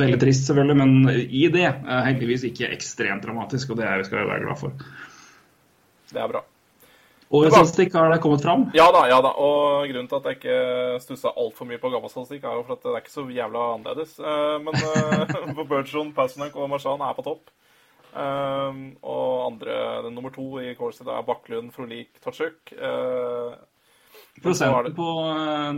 Veldig 0.00 0.18
trist, 0.18 0.48
selvfølgelig. 0.48 0.78
Men 0.80 1.22
i 1.22 1.46
det 1.54 1.68
heldigvis 1.86 2.48
ikke 2.50 2.72
ekstremt 2.74 3.22
dramatisk, 3.22 3.70
og 3.70 3.78
det 3.78 3.86
er, 3.86 4.02
vi 4.02 4.10
skal 4.10 4.26
være 4.26 4.48
glad 4.48 4.64
for. 4.64 4.90
Det 6.10 6.18
er 6.18 6.32
bra. 6.34 6.42
Årets 7.30 7.54
statistikk 7.54 7.94
har 7.94 8.10
det 8.10 8.18
kommet 8.18 8.42
fram? 8.42 8.64
Ja 8.74 8.88
da, 8.90 9.04
ja 9.06 9.20
da. 9.22 9.30
Og 9.38 9.86
grunnen 9.86 10.08
til 10.10 10.18
at 10.18 10.24
jeg 10.26 10.38
ikke 10.40 10.54
stussa 10.98 11.30
altfor 11.38 11.68
mye 11.68 11.78
på 11.78 11.92
gammel 11.92 12.10
statistikk, 12.10 12.42
er 12.42 12.56
jo 12.58 12.64
for 12.66 12.74
at 12.74 12.82
det 12.82 12.90
er 12.90 13.04
ikke 13.04 13.12
så 13.12 13.22
jævla 13.30 13.66
annerledes. 13.76 14.16
Uh, 14.18 14.56
men 14.64 14.74
på 15.58 15.66
Bergeron, 15.70 16.10
Passenak 16.16 16.56
og 16.58 16.66
Marchand 16.72 17.04
er 17.06 17.14
på 17.14 17.22
topp. 17.28 17.52
Uh, 18.10 18.80
og 19.06 19.28
andre, 19.46 19.76
den 20.08 20.18
nummer 20.18 20.34
to 20.34 20.48
i 20.58 20.72
Corset 20.74 21.06
er 21.06 21.22
Bakklund, 21.28 21.70
Frolik, 21.76 22.10
Tatsjuk. 22.24 22.74
Prosenten 24.42 24.96
på 24.96 25.08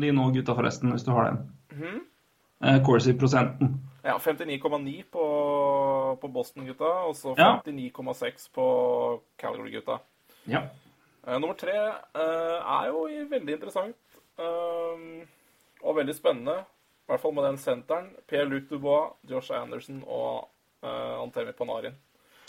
de 0.01 0.13
nå 0.17 0.31
gutta, 0.33 0.55
forresten, 0.57 0.95
hvis 0.97 1.05
du 1.05 1.13
har 1.13 1.29
den. 1.29 1.43
Mm 1.73 1.83
-hmm. 1.83 2.85
Corsi-prosenten. 2.87 3.81
Ja, 4.05 4.17
59,9 4.19 5.03
på, 5.13 6.19
på 6.21 6.29
Boston-gutta, 6.29 6.85
og 7.09 7.17
så 7.17 7.35
59,6 7.35 8.49
på 8.55 9.21
Calgary-gutta. 9.37 9.99
Ja. 10.45 10.61
Uh, 11.23 11.39
nummer 11.39 11.55
tre 11.55 11.75
uh, 11.79 12.59
er 12.83 12.89
jo 12.91 13.07
veldig 13.31 13.55
interessant 13.55 14.17
uh, 14.43 15.23
og 15.83 15.99
veldig 15.99 16.15
spennende. 16.17 16.63
I 17.03 17.13
hvert 17.13 17.23
fall 17.23 17.35
med 17.37 17.47
den 17.47 17.59
senteren. 17.59 18.09
Pierre-Luc 18.31 18.71
Dubois, 18.71 19.15
Josh 19.31 19.53
Anderson 19.55 20.03
og 20.07 20.49
Antemi 20.83 21.53
Panarin. 21.55 21.95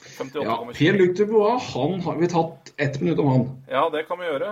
58, 0.03 0.43
ja, 0.45 0.55
Pierre-Luc 0.75 1.17
Dubois, 1.17 1.65
han 1.73 1.99
har 2.01 2.17
vi 2.19 2.29
tatt 2.29 2.73
ett 2.77 3.01
minutt 3.01 3.19
om 3.19 3.27
han. 3.31 3.43
Ja, 3.69 3.89
det 3.93 4.03
kan 4.07 4.19
vi 4.19 4.25
gjøre. 4.25 4.51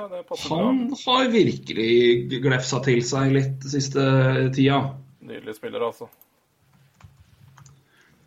han 0.50 0.82
bra. 0.90 0.98
har 1.06 1.30
virkelig 1.34 2.42
glefsa 2.42 2.82
til 2.86 3.02
seg 3.06 3.34
litt 3.36 3.70
siste 3.70 4.04
tida. 4.56 4.82
Nydelig 5.22 5.58
spiller, 5.58 5.86
altså. 5.86 6.10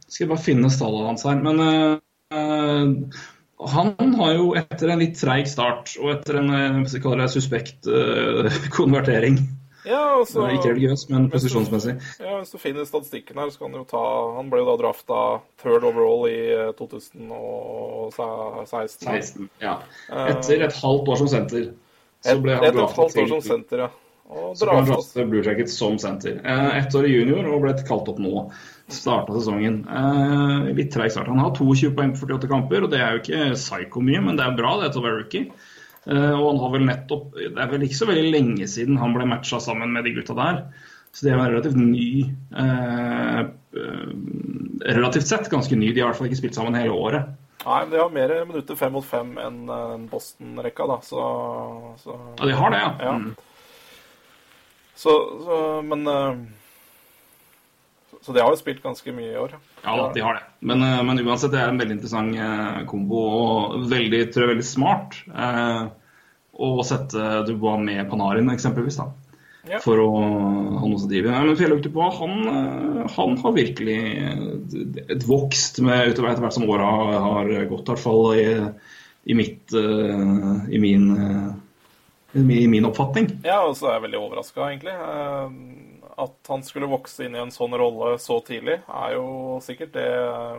Skal 0.07 0.25
jeg 0.25 0.31
bare 0.31 0.47
finne 0.47 0.71
stallet 0.71 1.09
hans 1.11 1.27
her. 1.27 1.41
Men 1.43 1.63
uh, 1.65 3.25
han 3.73 4.15
har 4.19 4.33
jo 4.37 4.47
etter 4.59 4.89
en 4.93 5.01
litt 5.03 5.17
treig 5.21 5.47
start 5.51 5.95
og 6.01 6.09
etter 6.17 6.35
en 6.41 6.49
det, 6.85 7.29
suspekt 7.33 7.87
uh, 7.89 8.49
konvertering 8.79 9.37
Ja, 9.85 10.17
og 10.17 10.25
så, 10.29 10.47
Ikke 10.49 10.71
religiøs, 10.73 11.09
men 11.13 11.29
posisjonsmessig. 11.33 11.95
ja, 12.23 12.39
hvis 12.39 12.53
du 12.55 12.59
finner 12.61 12.85
statistikken 12.89 13.37
her, 13.41 13.49
så 13.53 13.59
kan 13.65 13.75
du 13.75 13.79
jo 13.83 13.87
ta 13.89 14.05
Han 14.39 14.49
ble 14.53 14.59
jo 14.63 14.69
da 14.71 14.77
drafta 14.81 15.19
third 15.61 15.83
overall 15.85 16.23
i 16.31 16.39
eh, 16.55 16.71
2016. 16.79 19.05
16. 19.05 19.51
Ja. 19.61 19.75
Etter 20.09 20.65
et 20.65 20.79
halvt 20.81 21.11
år 21.13 21.17
som 21.21 21.29
senter. 21.29 21.69
Så 22.25 22.39
ble 22.41 22.57
han 22.57 22.81
år 22.81 23.13
til 23.13 23.29
som 23.29 23.45
senter, 23.45 23.85
ja. 23.85 23.91
Og 24.33 24.57
Så 24.57 24.65
ble 24.65 24.79
han 24.79 24.89
draftet 24.89 25.29
Blue 25.29 25.45
Jackets 25.45 25.77
som 25.77 25.99
senter. 26.01 26.41
Eh, 26.41 26.79
Ett 26.81 26.95
år 26.97 27.05
i 27.05 27.13
junior 27.13 27.45
og 27.53 27.61
ble 27.67 27.75
kalt 27.85 28.09
opp 28.09 28.17
nå. 28.23 28.47
Starta 28.93 29.33
sesongen. 29.33 29.79
Eh, 29.89 30.73
litt 30.77 30.91
treig 30.93 31.13
start. 31.13 31.31
Han 31.33 31.41
har 31.41 31.55
22 31.57 31.95
poeng 31.97 32.13
på 32.13 32.27
48 32.27 32.51
kamper, 32.51 32.85
og 32.85 32.93
det 32.93 33.01
er 33.01 33.15
jo 33.15 33.23
ikke 33.23 33.55
psycho 33.57 34.03
mye, 34.05 34.21
men 34.27 34.37
det 34.37 34.45
er 34.45 34.59
bra 34.59 34.75
det 34.83 34.91
til 34.93 35.01
å 35.01 35.07
være 35.07 35.21
rookie. 35.23 35.47
Eh, 36.05 36.35
og 36.37 36.51
han 36.51 36.59
har 36.61 36.73
vel 36.75 36.83
nettopp 36.85 37.31
Det 37.39 37.63
er 37.63 37.71
vel 37.71 37.87
ikke 37.87 37.97
så 37.97 38.09
veldig 38.11 38.33
lenge 38.35 38.67
siden 38.69 38.99
han 39.01 39.15
ble 39.17 39.25
matcha 39.25 39.57
sammen 39.65 39.95
med 39.95 40.05
de 40.05 40.13
gutta 40.19 40.37
der. 40.37 40.59
Så 41.15 41.25
det 41.25 41.33
er 41.33 41.41
relativt 41.41 41.79
ny 41.79 42.27
eh, 42.59 43.41
eh, 43.41 44.11
Relativt 44.99 45.31
sett 45.31 45.49
ganske 45.49 45.79
ny. 45.79 45.93
De 45.95 46.03
har 46.03 46.09
i 46.09 46.11
hvert 46.11 46.19
fall 46.19 46.29
ikke 46.29 46.43
spilt 46.43 46.59
sammen 46.59 46.77
hele 46.77 46.93
året. 46.93 47.31
Nei, 47.65 47.79
men 47.87 47.95
de 47.95 48.01
har 48.03 48.13
mer 48.13 48.35
minutter 48.45 48.77
fem 48.77 48.93
mot 48.93 49.07
fem 49.07 49.31
enn 49.41 49.63
eh, 49.73 49.95
Boston-rekka, 50.11 50.89
da, 50.91 50.99
så, 51.07 51.23
så 52.03 52.19
Ja, 52.37 52.51
de 52.51 52.59
har 52.59 52.75
det, 52.75 52.83
ja. 52.83 52.93
Ja. 53.01 53.15
Mm. 53.23 53.33
Så, 54.95 55.15
så 55.47 55.57
Men 55.83 56.05
Så 58.25 58.33
de 58.33 58.41
har 58.41 58.49
jo 58.55 58.57
spilt 58.57 58.81
ganske 58.81 59.13
mye 59.13 59.35
i 59.35 59.37
år. 59.37 59.53
Ja 59.85 60.07
de 60.15 60.23
har 60.25 60.39
det. 60.39 60.47
Men, 60.65 60.81
eh, 60.83 61.03
men 61.05 61.21
uansett, 61.21 61.53
det 61.53 61.61
er 61.61 61.69
en 61.69 61.81
veldig 61.81 61.99
interessant 61.99 62.39
eh, 62.41 62.79
kombo 62.89 63.21
og 63.21 63.75
veldig, 63.91 64.23
tror 64.33 64.47
jeg, 64.47 64.53
veldig 64.55 64.65
smart 64.65 65.19
eh, 65.29 65.83
å 66.55 66.71
sette 66.89 67.43
Dubois 67.45 67.83
med 67.85 68.09
Panarin, 68.09 68.49
eksempelvis. 68.55 68.97
da. 69.03 69.11
Ja. 69.69 69.83
For 69.85 70.01
å 70.01 70.09
ha 70.15 70.89
noe 70.89 71.09
med. 71.09 71.29
Men 71.29 71.55
Fjellhaug 71.61 71.85
Dubois 71.85 72.17
han, 72.23 72.35
eh, 72.49 73.05
han 73.19 73.37
har 73.45 73.57
virkelig 73.59 74.01
et 75.05 75.29
vokst 75.29 75.83
med 75.85 76.15
utover 76.15 76.33
etter 76.33 76.47
hvert 76.47 76.57
som 76.57 76.69
åra 76.69 76.91
har 77.29 77.53
gått, 77.69 77.85
i 77.85 77.93
hvert 77.93 78.05
fall 78.07 78.33
i, 78.41 78.49
i 79.29 79.37
mitt 79.37 79.77
I 79.77 80.81
min, 80.81 81.09
i 82.33 82.67
min 82.73 82.89
oppfatning. 82.89 83.35
Ja, 83.45 83.67
og 83.69 83.77
så 83.77 83.91
er 83.91 83.99
jeg 83.99 84.09
veldig 84.09 84.25
overraska, 84.25 84.71
egentlig. 84.73 84.97
Eh, 86.15 86.23
At 86.25 86.51
han 86.53 86.63
skulle 86.67 86.91
vokse 86.91 87.27
inn 87.27 87.35
i 87.37 87.43
en 87.43 87.53
sånn 87.55 87.75
rolle 87.79 88.15
så 88.23 88.41
tidlig, 88.47 88.81
er 88.87 89.17
jo 89.17 89.59
sikkert 89.65 89.95
det 89.97 90.09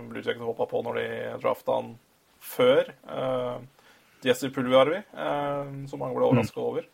Blue 0.10 0.22
Jackets 0.24 0.44
håpa 0.44 0.68
på 0.70 0.84
når 0.84 1.00
de 1.00 1.08
drafta 1.44 1.80
han 1.80 1.96
før 2.46 2.92
Uh, 3.10 3.58
Jesse 4.26 4.50
Pulviarvi, 4.54 5.00
uh, 5.14 5.66
som 5.90 6.02
mange 6.02 6.18
ble 6.18 6.28
overraska 6.28 6.62
over. 6.62 6.86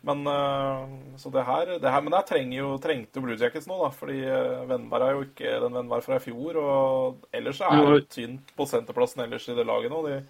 Men 0.00 0.26
eh, 0.26 0.88
så 1.16 1.30
det 1.30 1.42
her, 1.42 1.78
det 1.82 1.90
her 1.90 2.02
Men 2.02 2.14
der 2.14 2.26
trenger 2.26 2.58
jo, 2.58 2.68
trengte 2.82 3.20
Blue 3.20 3.36
Jackets 3.36 3.66
nå, 3.68 3.78
da. 3.82 3.90
Fordi 3.94 4.18
eh, 4.24 4.66
Vennberg 4.70 5.04
er 5.04 5.16
jo 5.16 5.24
ikke 5.26 5.54
den 5.64 5.74
Vennberg 5.74 6.04
fra 6.06 6.18
i 6.20 6.22
fjor. 6.22 6.60
Og 6.62 7.24
ellers 7.34 7.60
er 7.66 7.82
det 7.82 8.04
tynt 8.14 8.52
på 8.56 8.68
senterplassen 8.70 9.24
ellers 9.26 9.48
i 9.48 9.56
det 9.58 9.66
laget 9.68 9.92
nå. 9.92 10.04
De, 10.06 10.20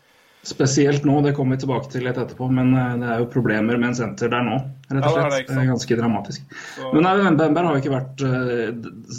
Spesielt 0.46 1.03
nå, 1.05 1.18
det 1.24 1.33
kommer 1.37 1.57
vi 1.57 1.64
tilbake 1.64 1.90
til 1.92 2.05
litt 2.07 2.16
etterpå, 2.20 2.46
men 2.55 2.70
eh, 2.79 2.92
det 3.01 3.09
er 3.11 3.18
jo 3.24 3.31
problemer 3.33 3.77
med 3.77 3.90
en 3.90 3.96
senter 3.98 4.31
der 4.33 4.44
nå, 4.46 4.59
rett 4.88 5.05
og 5.05 5.16
slett. 5.16 5.35
ikke 5.42 5.57
det 5.57 5.62
er 5.64 5.70
ganske 5.72 5.96
dramatisk. 5.98 6.55
Så- 6.77 6.92
Men 6.94 7.37
Bember 7.37 7.66
har 7.66 7.74
jo 7.77 7.83
ikke 7.83 7.94
vært 7.96 8.22
eh, 8.22 8.70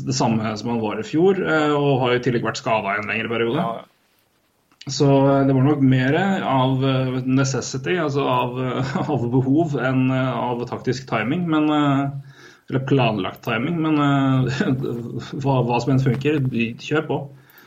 det 0.07 0.15
samme 0.15 0.55
som 0.57 0.69
han 0.71 0.79
var 0.81 0.99
i 0.99 1.03
fjor, 1.05 1.41
eh, 1.43 1.73
og 1.75 1.99
har 2.01 2.13
jo 2.15 2.19
i 2.21 2.23
tillegg 2.23 2.47
vært 2.47 2.61
skada 2.61 2.95
i 2.95 3.01
en 3.03 3.11
lengre 3.11 3.29
periode. 3.29 3.55
ja, 3.59 3.75
ja. 3.81 3.87
Så 4.89 5.05
det 5.45 5.53
var 5.53 5.61
nok 5.67 5.81
mer 5.85 6.15
av 6.49 6.79
necessity, 7.27 7.97
altså 7.99 8.23
av, 8.25 8.55
av 9.11 9.25
behov, 9.29 9.75
enn 9.77 10.07
av 10.09 10.63
taktisk 10.71 11.05
timing. 11.11 11.43
Men, 11.51 11.67
eller 11.69 12.85
planlagt 12.87 13.43
timing. 13.45 13.75
Men 13.83 13.99
hva, 15.43 15.59
hva 15.67 15.81
som 15.83 15.91
enn 15.93 16.01
funker, 16.01 16.39
kjør 16.81 17.05
på. 17.05 17.19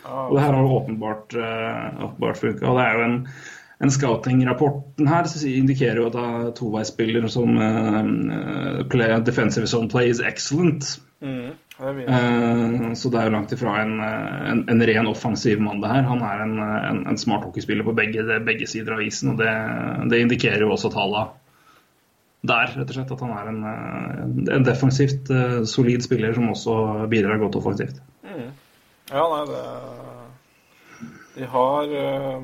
Og 0.09 0.37
det 0.37 0.43
her 0.45 0.55
har 0.57 0.77
åpenbart, 0.77 1.35
uh, 1.35 2.05
åpenbart 2.09 2.41
funka. 2.41 2.67
Og 2.67 2.79
det 2.79 2.85
er 2.87 2.99
jo 2.99 3.05
en, 3.07 3.17
en 3.83 3.95
scouting-rapporten 3.95 5.11
her 5.11 5.29
indikerer 5.47 6.01
jo 6.01 6.09
at 6.11 6.17
det 6.17 6.25
er 6.29 6.55
toveisspiller 6.59 7.29
som 7.31 7.57
uh, 7.59 8.83
play, 8.91 9.15
defensive 9.27 9.67
zone 9.71 9.91
play 9.93 10.11
is 10.11 10.21
excellent. 10.21 10.99
Mm, 11.23 11.53
det. 11.79 12.07
Eh, 12.09 12.93
så 12.99 13.11
det 13.11 13.21
er 13.21 13.29
jo 13.29 13.35
langt 13.37 13.53
ifra 13.55 13.77
en, 13.83 13.93
en, 14.03 14.65
en 14.71 14.87
ren 14.87 15.07
offensiv 15.07 15.61
mann, 15.63 15.81
det 15.83 15.91
her. 15.93 16.03
Han 16.09 16.23
er 16.27 16.43
en, 16.43 16.57
en, 17.07 17.19
smart 17.19 17.47
hockeyspiller 17.47 17.87
på 17.87 17.95
begge, 17.95 18.25
begge 18.43 18.67
sider 18.67 18.97
av 18.97 19.05
isen, 19.07 19.31
og 19.35 19.39
det, 19.39 19.53
det 20.11 20.19
indikerer 20.25 20.67
jo 20.67 20.73
også 20.75 20.91
tallene 20.91 21.29
der, 22.43 22.73
rett 22.75 22.89
og 22.91 22.97
slett. 22.97 23.13
At 23.15 23.23
han 23.23 23.37
er 23.39 23.51
en, 23.53 24.47
en 24.51 24.67
defensivt 24.67 25.31
solid 25.71 26.03
spiller 26.03 26.35
som 26.35 26.51
også 26.51 26.75
bidrar 27.11 27.39
godt 27.39 27.61
offensivt. 27.61 28.03
Ja, 29.13 29.25
nei, 29.29 29.45
det 29.53 29.63
De 31.37 31.49
har 31.53 31.95
eh, 32.01 32.43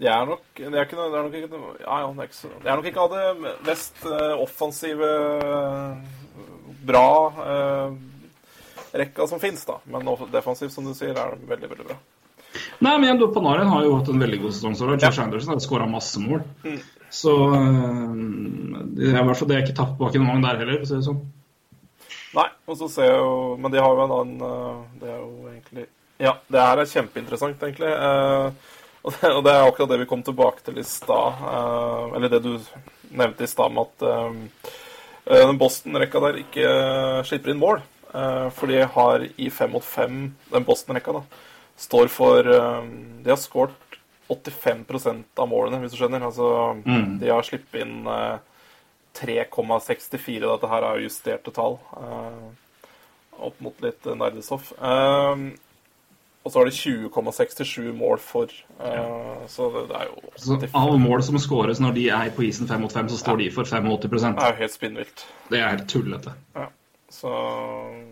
De 0.00 0.10
er 0.12 0.26
nok 0.32 0.44
Det 0.56 0.72
er, 0.72 0.82
ikke, 0.84 0.96
det 0.96 1.06
er 1.06 1.26
nok 1.26 1.38
ikke 1.40 1.62
ja, 1.84 2.00
ja, 2.00 2.10
det 2.10 2.24
er 2.24 2.30
ikke 2.30 2.52
Det 2.64 2.70
er 2.72 2.80
nok 2.80 2.90
ikke 2.90 3.06
av 3.06 3.16
det 3.16 3.54
mest 3.68 4.04
eh, 4.08 4.34
offensive 4.40 5.14
bra 6.86 7.08
eh, 7.44 7.96
rekka 8.96 9.26
som 9.26 9.40
fins, 9.40 9.64
da. 9.66 9.78
Men 9.90 10.06
defensivt, 10.32 10.72
som 10.72 10.86
du 10.86 10.94
sier, 10.96 11.16
er 11.16 11.34
det 11.36 11.48
veldig, 11.50 11.70
veldig 11.72 11.88
bra. 11.88 11.96
Nei, 12.80 12.92
men 12.92 13.06
igjen, 13.08 13.22
Panarin 13.34 13.68
har 13.68 13.84
jo 13.84 13.96
hatt 13.98 14.10
en 14.12 14.22
veldig 14.22 14.38
god 14.44 14.54
sesong. 14.56 14.76
så 14.78 14.88
ja. 14.94 15.10
Anderson 15.24 15.52
har 15.52 15.60
skåra 15.64 15.88
masse 15.90 16.20
mål. 16.22 16.44
Så 17.12 17.34
eh, 17.56 18.14
det 18.96 19.10
er 19.10 19.20
i 19.20 19.26
hvert 19.26 19.40
fall 19.40 19.50
det 19.50 19.58
er 19.58 19.66
ikke 19.66 19.80
tapt 19.80 19.98
bak 20.00 20.16
en 20.16 20.28
vogn 20.28 20.46
der 20.46 20.62
heller, 20.62 20.80
for 20.80 20.88
å 20.88 20.90
si 20.90 20.96
det 20.98 21.08
sånn. 21.08 21.20
Nei, 22.36 22.48
og 22.68 22.76
så 22.76 22.88
ser 22.92 23.06
jeg 23.08 23.20
jo 23.22 23.36
Men 23.60 23.72
de 23.72 23.80
har 23.80 23.92
jo 23.96 24.02
en 24.04 24.14
annen 24.16 24.42
eh, 24.44 24.80
Det 25.00 25.08
er 25.12 25.20
jo 25.22 25.30
egentlig 25.50 25.86
Ja, 26.20 26.34
det 26.52 26.64
her 26.64 26.80
er 26.80 26.88
kjempeinteressant, 26.90 27.60
egentlig. 27.60 27.92
Eh, 27.92 28.74
og, 29.04 29.12
det, 29.14 29.30
og 29.30 29.42
det 29.44 29.52
er 29.52 29.66
akkurat 29.66 29.90
det 29.92 29.98
vi 30.00 30.08
kom 30.08 30.22
tilbake 30.24 30.64
til 30.64 30.78
i 30.80 30.84
stad. 30.88 31.42
eh, 31.52 32.14
eller 32.16 32.32
det 32.32 32.40
du 32.44 32.54
nevnte 33.16 33.44
i 33.44 33.50
stad 33.50 33.74
med 33.76 33.84
at 34.06 34.06
den 35.26 35.58
Boston-rekka 35.60 36.22
der 36.24 36.38
ikke 36.40 36.70
slipper 37.28 37.52
inn 37.52 37.60
mål. 37.60 37.80
For 38.56 38.70
de 38.70 38.80
har 38.94 39.24
i 39.36 39.48
fem 39.52 39.72
mot 39.74 39.84
fem, 39.84 40.30
den 40.52 40.64
Boston-rekka, 40.64 41.12
da, 41.18 41.22
står 41.76 42.08
for 42.14 42.46
De 42.48 43.28
har 43.28 43.40
skåret 43.42 43.98
85% 44.32 45.42
av 45.42 45.50
målene, 45.50 45.82
hvis 45.82 45.92
du 45.92 45.98
skjønner. 46.00 46.24
Altså, 46.30 46.48
De 47.20 47.28
har 47.28 47.44
sluppet 47.46 47.82
inn 47.84 48.06
3,64. 49.16 50.46
Dette 50.46 50.68
her 50.72 50.86
er 50.90 50.98
jo 51.00 51.08
justerte 51.08 51.52
tall. 51.56 51.78
eh, 51.96 52.46
opp 53.46 53.58
mot 53.60 53.80
litt 53.84 54.04
nerdestoff. 54.16 54.72
Eh, 54.80 55.46
og 56.46 56.52
så 56.54 56.60
er 56.62 56.68
det 56.68 56.76
20,67 56.78 57.90
mål 57.98 58.18
for. 58.22 58.52
eh, 58.78 59.46
så 59.50 59.66
det, 59.74 59.96
er 59.98 60.06
jo 60.12 60.30
Så 60.36 60.60
alle 60.72 60.98
mål 61.02 61.22
som 61.26 61.38
skåres 61.42 61.80
når 61.82 61.94
de 61.98 62.08
er 62.14 62.30
på 62.30 62.46
isen 62.46 62.68
fem 62.70 62.80
mot 62.80 62.92
fem, 62.92 63.08
så 63.10 63.18
står 63.18 63.38
de 63.42 63.50
for 63.50 63.64
85 63.64 64.36
Det 64.36 64.44
er 64.46 64.52
jo 64.54 64.60
helt 64.62 64.72
spinnvilt. 64.76 65.26
Det 65.50 65.58
er 65.60 65.68
helt 65.74 65.88
tullete. 65.90 66.32
Ja. 66.54 66.68
Så 67.10 67.30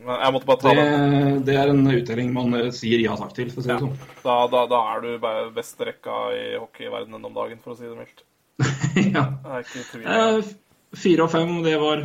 Men 0.05 0.21
jeg 0.23 0.33
måtte 0.33 0.47
bare 0.47 0.61
ta 0.62 0.69
Det, 0.75 0.85
det. 0.85 1.45
det 1.47 1.55
er 1.59 1.69
en 1.73 1.87
uttelling 1.90 2.29
man 2.33 2.53
sier 2.73 3.01
ja 3.03 3.17
takk 3.19 3.33
til, 3.35 3.51
for 3.51 3.61
å 3.61 3.64
si 3.64 3.69
det 3.69 3.75
Ja. 3.75 3.81
sånn. 3.81 3.97
Da, 4.23 4.37
da, 4.47 4.67
da 4.71 4.81
er 4.95 5.01
du 5.01 5.19
beste 5.55 5.85
rekka 5.88 6.19
i 6.35 6.45
hockeyverdenen 6.59 7.25
om 7.25 7.35
dagen, 7.35 7.59
for 7.62 7.73
å 7.75 7.77
si 7.79 7.85
det 7.85 7.97
mildt. 7.99 8.23
ja. 9.17 9.25
Det 9.43 9.51
er 9.51 9.64
ikke 9.67 9.85
tvil. 9.90 10.55
Eh, 10.95 11.01
Fire 11.03 11.27
og 11.27 11.31
fem, 11.35 11.53
det 11.67 11.75
var 11.83 12.05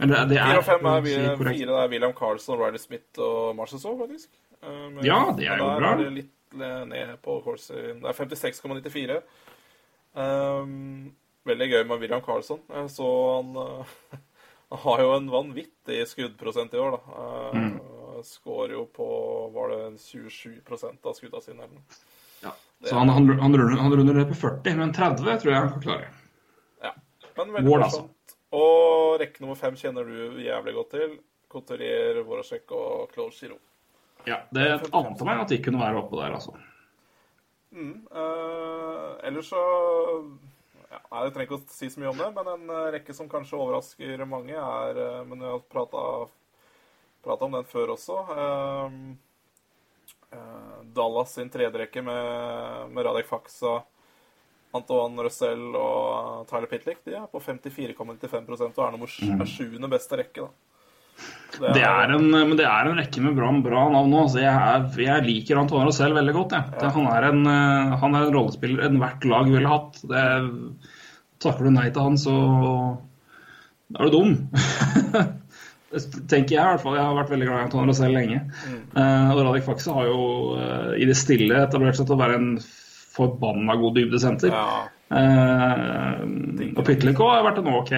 Eller 0.00 0.26
det 0.30 0.38
er 0.38 0.52
4 0.54 0.58
og 0.58 0.64
fem 0.66 0.86
er, 0.86 1.02
fire 1.36 1.78
er 1.84 1.88
William 1.92 2.12
Carlson, 2.16 2.58
Riley 2.60 2.78
Smith 2.82 3.18
og 3.20 3.54
Marcelsov, 3.58 3.98
faktisk. 4.00 4.28
Eh, 4.62 4.88
men- 4.90 5.04
Ja, 5.04 5.20
det 5.36 5.46
er 5.48 5.58
jo 5.58 5.70
bra. 5.78 5.92
er 5.92 5.96
det 6.04 6.12
litt 6.14 6.34
ned 6.54 7.16
på. 7.22 7.38
Det 7.44 8.08
er 8.08 8.16
56,94. 8.16 9.22
Um, 10.18 11.12
veldig 11.46 11.68
gøy 11.70 11.84
med 11.86 12.00
William 12.00 12.22
Carlson. 12.24 12.60
Jeg 12.72 12.90
så 12.94 13.08
han 13.36 13.56
eh, 13.56 14.18
Han 14.70 14.78
har 14.84 15.00
jo 15.00 15.12
en 15.16 15.28
vanvittig 15.32 16.02
skuddprosent 16.10 16.74
i 16.74 16.80
år, 16.82 16.98
da. 16.98 17.00
Uh, 17.12 17.56
Mm. 17.58 17.78
Skårer 18.26 18.72
jo 18.74 18.80
på 18.90 19.06
Var 19.54 19.68
det 19.70 20.00
27 20.02 20.56
av 21.06 21.14
skuddene 21.14 21.40
sine. 21.44 21.68
Ja. 22.42 22.50
Så 22.84 22.94
han, 22.98 23.08
han, 23.08 23.28
han, 23.38 23.54
runder, 23.54 23.76
han 23.78 23.92
runder 23.94 24.14
det 24.14 24.24
på 24.28 24.34
40, 24.34 24.74
men 24.76 24.92
30 24.92 25.38
tror 25.38 25.52
jeg 25.52 25.54
han 25.60 25.70
kan 25.70 25.82
klare. 25.84 26.08
Men 27.38 27.54
veldig 27.54 27.74
morsomt. 27.84 28.36
Og 28.58 29.18
rekke 29.20 29.42
nummer 29.44 29.58
fem 29.60 29.76
kjenner 29.78 30.08
du 30.08 30.40
jævlig 30.42 30.74
godt 30.78 30.94
til. 30.96 31.18
Couturier, 31.48 32.20
Voracek 32.28 32.70
og 32.76 33.12
Claude 33.14 33.36
Giroux. 33.36 33.60
Ja, 34.28 34.42
Det 34.52 34.66
ante 34.92 35.24
meg 35.24 35.40
at 35.40 35.52
de 35.52 35.62
kunne 35.64 35.80
være 35.80 36.02
oppe 36.02 36.18
der, 36.18 36.34
altså. 36.36 36.56
Eh, 37.72 39.26
ellers 39.28 39.50
så 39.52 39.60
ja, 40.88 41.00
Jeg 41.24 41.32
trenger 41.34 41.44
ikke 41.44 41.58
å 41.58 41.64
si 41.68 41.90
så 41.92 42.00
mye 42.00 42.12
om 42.14 42.20
det, 42.20 42.28
men 42.36 42.50
en 42.54 42.70
eh, 42.72 42.90
rekke 42.96 43.16
som 43.16 43.28
kanskje 43.28 43.58
overrasker 43.60 44.24
mange, 44.28 44.56
er 44.56 45.00
eh, 45.04 45.24
Men 45.28 45.44
vi 45.44 45.50
har 45.50 45.60
prata, 45.68 46.04
om 47.44 47.56
den 47.58 47.68
før 47.68 47.94
også. 47.96 48.16
eh, 48.36 48.96
eh, 50.32 50.78
Dallas 50.96 51.36
sin 51.36 51.52
tredje 51.52 51.84
rekke 51.84 52.02
med, 52.04 52.90
med 52.94 53.04
Radek 53.04 53.28
Faksa, 53.28 53.82
Antoine 54.76 55.24
Russell 55.24 55.76
og 55.78 56.48
Tyler 56.50 56.68
Pitlick 56.70 57.04
de 57.06 57.16
er 57.16 57.28
på 57.32 57.40
54,95% 57.40 58.76
og 58.76 58.82
er 58.84 58.96
nummer 58.96 59.08
mm. 59.08 59.44
sjuende 59.48 59.88
beste 59.92 60.18
rekke. 60.20 60.44
da. 60.44 61.70
er, 61.70 61.72
Det 61.78 61.86
er 61.88 62.12
en, 62.18 62.28
men 62.34 62.54
det 62.58 62.66
er 62.68 62.90
en 62.90 63.00
rekke 63.00 63.24
med 63.24 63.38
bra, 63.38 63.48
bra 63.64 63.86
navn 63.94 64.12
nå. 64.12 64.26
Så 64.28 64.42
jeg, 64.42 64.52
er, 64.52 64.86
jeg 65.06 65.26
liker 65.26 65.62
Antoine 65.62 65.88
Rosell 65.88 66.16
veldig 66.16 66.36
godt. 66.36 66.54
Jeg. 66.58 66.76
Det, 66.76 66.92
han, 66.98 67.10
er 67.14 67.30
en, 67.32 67.42
han 68.04 68.14
er 68.14 68.28
en 68.28 68.36
rollespiller 68.36 68.86
enhvert 68.90 69.26
lag 69.28 69.50
ville 69.50 69.72
hatt. 69.72 70.00
Det, 70.12 70.26
takker 71.42 71.68
du 71.68 71.74
nei 71.74 71.88
til 71.94 72.04
han, 72.04 72.18
så 72.20 72.36
er 73.96 74.08
du 74.08 74.16
dum. 74.18 74.38
Det 75.88 76.02
tenker 76.28 76.52
jeg 76.52 76.60
i 76.60 76.72
hvert 76.74 76.82
fall. 76.82 76.98
Jeg 76.98 77.06
har 77.06 77.14
vært 77.16 77.30
veldig 77.32 77.46
glad 77.48 77.60
i 77.62 77.64
Antoine 77.64 77.88
Rosell 77.88 78.12
lenge. 78.12 78.42
Eh, 78.68 79.30
og 79.32 79.38
Radek 79.40 79.64
Faxe 79.64 79.94
har 79.96 80.04
jo 80.04 80.18
uh, 80.58 80.90
i 81.00 81.06
det 81.08 81.16
stille 81.16 81.62
etablert 81.64 81.96
seg 81.96 82.10
til 82.10 82.18
å 82.18 82.20
være 82.20 82.36
en 82.36 82.50
forbanna 83.16 83.76
god 83.80 83.98
dybdesenter. 83.98 84.54
Ja, 84.54 84.86
Uh, 85.08 86.20
og 86.76 86.82
Pitlick 86.84 87.20
har 87.22 87.44
vært 87.46 87.62
en 87.62 87.70
OK, 87.72 87.94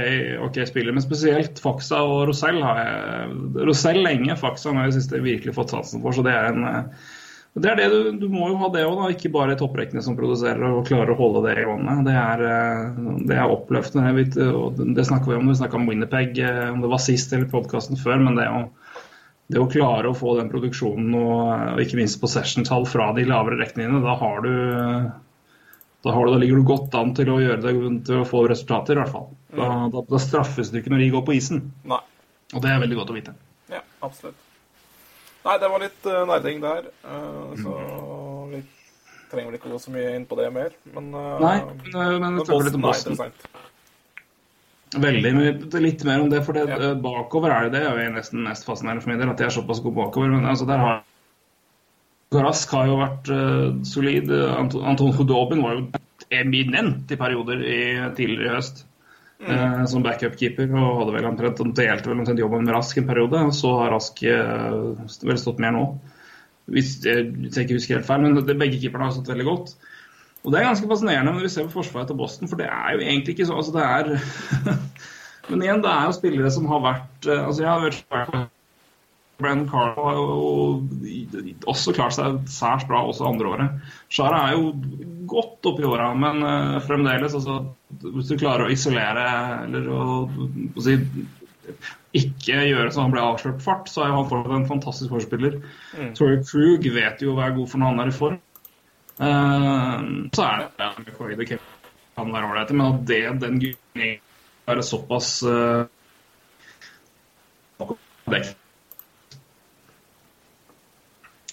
ok 0.47 0.61
spiller, 0.69 0.95
men 0.95 1.03
spesielt 1.03 1.59
Faxa 1.59 2.05
og 2.07 2.29
Rosell 2.31 2.61
har 2.63 2.79
jeg 2.79 3.65
Rosell 3.67 3.99
lenge, 4.05 4.37
Faxa 4.39 4.71
har 4.77 4.87
jeg 4.87 5.01
siste 5.01 5.19
virkelig 5.25 5.57
fått 5.57 5.75
satsen 5.75 6.05
for. 6.05 6.15
Så 6.15 6.23
det 6.27 6.37
er 6.37 6.53
en 6.53 6.69
eh, 6.69 7.09
det 7.59 7.67
er 7.67 7.81
det 7.81 7.89
du, 7.91 8.13
du 8.15 8.29
må 8.31 8.53
jo 8.53 8.61
ha 8.61 8.69
det 8.71 8.85
òg, 8.87 9.01
ikke 9.11 9.33
bare 9.35 9.57
topprekkene 9.59 10.05
som 10.07 10.15
produserer 10.15 10.63
og 10.69 10.85
klarer 10.87 11.11
å 11.11 11.19
holde 11.19 11.43
det 11.49 11.57
i 11.59 11.67
vannet. 11.67 12.05
Det 12.07 12.15
er, 12.15 12.45
eh, 12.47 13.01
det 13.27 13.41
er 13.41 13.55
oppløftende. 13.57 14.13
Vet, 14.15 14.39
og 14.47 14.79
det 14.79 15.09
snakker 15.09 15.33
vi 15.33 15.41
om, 15.41 15.51
vi 15.51 15.59
snakka 15.59 15.81
om 15.81 15.91
Winnerpeg, 15.91 16.39
om 16.71 16.85
det 16.85 16.93
var 16.95 17.03
sist 17.03 17.35
eller 17.35 17.51
podkasten 17.51 17.99
før, 17.99 18.23
men 18.23 18.39
det 18.39 18.47
å, 18.55 18.69
det 19.51 19.59
å 19.59 19.69
klare 19.71 20.11
å 20.11 20.17
få 20.17 20.37
den 20.39 20.51
produksjonen 20.53 21.15
og, 21.19 21.41
og 21.75 21.83
ikke 21.83 21.99
minst 21.99 22.21
possession-tall 22.23 22.87
fra 22.89 23.11
de 23.17 23.27
lavere 23.27 23.59
rekkene 23.61 24.03
da 24.05 24.15
har 24.21 24.45
du 24.47 24.53
da, 26.01 26.13
har 26.15 26.27
du, 26.27 26.33
da 26.33 26.39
ligger 26.41 26.61
du 26.61 26.69
godt 26.69 26.95
an 26.97 27.13
til 27.17 27.29
å 27.33 27.41
gjøre 27.43 27.61
det, 27.61 27.73
til 28.09 28.23
å 28.23 28.29
få 28.29 28.47
resultater, 28.49 28.97
i 28.97 29.03
hvert 29.03 29.13
fall. 29.13 29.27
Da, 29.53 29.67
da, 29.93 30.05
da 30.09 30.21
straffes 30.23 30.71
du 30.73 30.79
ikke 30.81 30.93
når 30.95 31.03
de 31.05 31.09
går 31.13 31.25
på 31.27 31.35
isen. 31.37 31.67
Nei. 31.89 32.01
Og 32.55 32.63
det 32.65 32.71
er 32.73 32.81
veldig 32.81 32.99
godt 33.03 33.13
å 33.13 33.17
vite. 33.19 33.35
Ja, 33.71 33.83
absolutt. 34.01 34.39
Nei, 35.45 35.57
det 35.61 35.69
var 35.73 35.83
litt 35.85 36.09
uh, 36.09 36.23
nerding 36.29 36.63
der. 36.65 36.89
Uh, 37.05 37.53
så 37.61 37.75
vi 38.51 38.63
trenger 39.31 39.51
vel 39.51 39.59
ikke 39.61 39.73
gå 39.73 39.81
så 39.81 39.93
mye 39.95 40.15
inn 40.17 40.27
på 40.29 40.41
det 40.41 40.49
mer. 40.57 40.75
Men, 40.97 41.13
uh, 41.15 41.37
Nei, 41.41 41.55
men, 41.69 41.93
men 41.93 42.25
men 42.25 42.41
det 42.41 42.49
er 42.49 42.73
interessant. 42.73 43.47
Veldig 44.91 45.31
mye, 45.37 45.53
litt 45.85 46.03
mer 46.05 46.21
om 46.25 46.31
det, 46.33 46.41
for 46.45 46.53
det, 46.57 46.65
Ja. 46.69 46.77
eh, 46.91 46.95
bakover 46.99 47.51
er 47.55 47.69
det 47.69 47.79
det. 47.79 47.87
er 47.87 48.05
jo 48.09 48.15
nesten 48.17 48.43
mest 48.43 48.65
fascinerende 48.67 49.03
for 49.03 49.11
min 49.13 49.21
del, 49.21 49.31
at 49.31 49.39
de 49.39 49.45
er 49.45 49.55
såpass 49.55 49.81
gode 49.85 49.95
bakover. 49.95 50.31
Men 50.31 50.47
altså, 50.51 50.67
der 50.67 50.79
har 50.79 51.03
Rask 52.33 52.71
har 52.71 52.87
jo 52.87 52.97
vært 53.01 53.29
uh, 53.35 53.83
solid. 53.83 54.31
Anton, 54.31 54.85
Anton 54.87 55.13
Hudobin 55.17 55.63
var 55.65 55.75
jo 55.75 55.87
eminent 56.31 57.11
i 57.11 57.17
perioder 57.19 57.59
i, 57.67 57.81
tidligere 58.15 58.53
i 58.53 58.55
høst. 58.55 58.85
eh, 59.41 59.85
som 59.89 60.03
backup-keeper, 60.05 60.69
og 60.77 60.99
hadde 61.01 61.15
vel 61.17 61.25
omtrent 61.31 61.63
delte 61.75 62.11
vel 62.11 62.19
omtrent 62.21 62.39
jobben 62.39 62.67
med 62.67 62.75
Rask 62.75 62.99
en 63.01 63.07
periode. 63.09 63.41
og 63.41 63.55
Så 63.57 63.73
har 63.81 63.91
Rask 63.91 64.23
uh, 64.23 64.95
vel 65.25 65.39
stått 65.41 65.59
mer 65.59 65.73
nå. 65.73 65.85
Hvis 66.71 67.01
jeg, 67.03 67.33
hvis 67.35 67.57
jeg 67.57 67.67
ikke 67.67 67.79
husker 67.79 67.97
helt 67.97 68.07
feil, 68.07 68.21
men 68.21 68.47
det, 68.47 68.59
begge 68.61 68.79
keeperne 68.79 69.09
har 69.09 69.17
stått 69.17 69.33
veldig 69.33 69.47
godt. 69.49 69.73
Og 70.41 70.53
det 70.53 70.61
er 70.61 70.71
ganske 70.71 70.89
fascinerende 70.89 71.35
når 71.35 71.45
vi 71.45 71.53
ser 71.53 71.67
på 71.69 71.77
forsvaret 71.81 72.09
til 72.09 72.17
Boston, 72.17 72.49
for 72.49 72.61
det 72.61 72.69
er 72.73 72.95
jo 72.95 73.03
egentlig 73.05 73.35
ikke 73.35 73.49
så 73.49 73.59
altså 73.61 73.75
det 73.77 73.85
er 73.85 74.79
Men 75.51 75.65
igjen, 75.65 75.83
det 75.83 75.91
er 75.91 76.07
jo 76.07 76.15
spillere 76.17 76.51
som 76.55 76.69
har 76.71 76.83
vært 76.85 77.27
eh, 77.29 77.43
Altså, 77.43 77.65
jeg 77.65 77.71
har 77.71 77.85
vært 77.85 78.51
Brennan 79.41 79.69
Carlo 79.71 80.05
har 80.05 80.19
jo 80.19 80.27
også 81.71 81.95
klart 81.97 82.13
seg 82.13 82.43
særs 82.53 82.85
bra 82.89 83.01
også 83.09 83.25
andre 83.25 83.49
året. 83.55 83.87
Shara 84.13 84.43
er 84.51 84.59
jo 84.59 84.75
godt 85.31 85.71
oppi 85.71 85.87
åra, 85.89 86.11
men 86.13 86.45
eh, 86.45 86.77
fremdeles 86.85 87.37
altså, 87.39 87.63
Hvis 88.05 88.29
du 88.29 88.37
klarer 88.37 88.67
å 88.67 88.75
isolere 88.75 89.27
eller 89.65 89.89
å, 89.89 90.03
å 90.29 90.85
si, 90.85 90.99
ikke 92.21 92.67
gjøre 92.69 92.93
så 92.93 93.07
han 93.07 93.15
ble 93.15 93.25
avslørt 93.25 93.65
fart, 93.65 93.89
så 93.89 94.05
er 94.05 94.13
jo 94.13 94.21
han 94.21 94.31
fortsatt 94.31 94.57
en 94.59 94.69
fantastisk 94.69 95.15
forspiller. 95.15 95.59
Torrey 96.19 96.43
Krug 96.45 96.87
vet 96.95 97.25
jo 97.25 97.33
å 97.33 97.41
være 97.41 97.57
god 97.59 97.73
for 97.73 97.81
når 97.81 97.93
han 97.95 98.05
er 98.05 98.13
i 98.13 98.17
form. 98.21 98.41
Eh, 99.21 99.97
så 100.33 100.47
er 100.47 100.67
det 100.79 100.91
McCoy, 101.05 101.37
det 101.37 101.49
kan 101.53 102.33
være 102.33 102.51
ålreit, 102.51 102.75
men 102.77 102.87
at 102.87 103.07
det, 103.09 103.23
den 103.43 103.61
gutten 103.63 104.07
er 104.71 104.83
såpass 104.87 105.41
uh, 105.43 105.87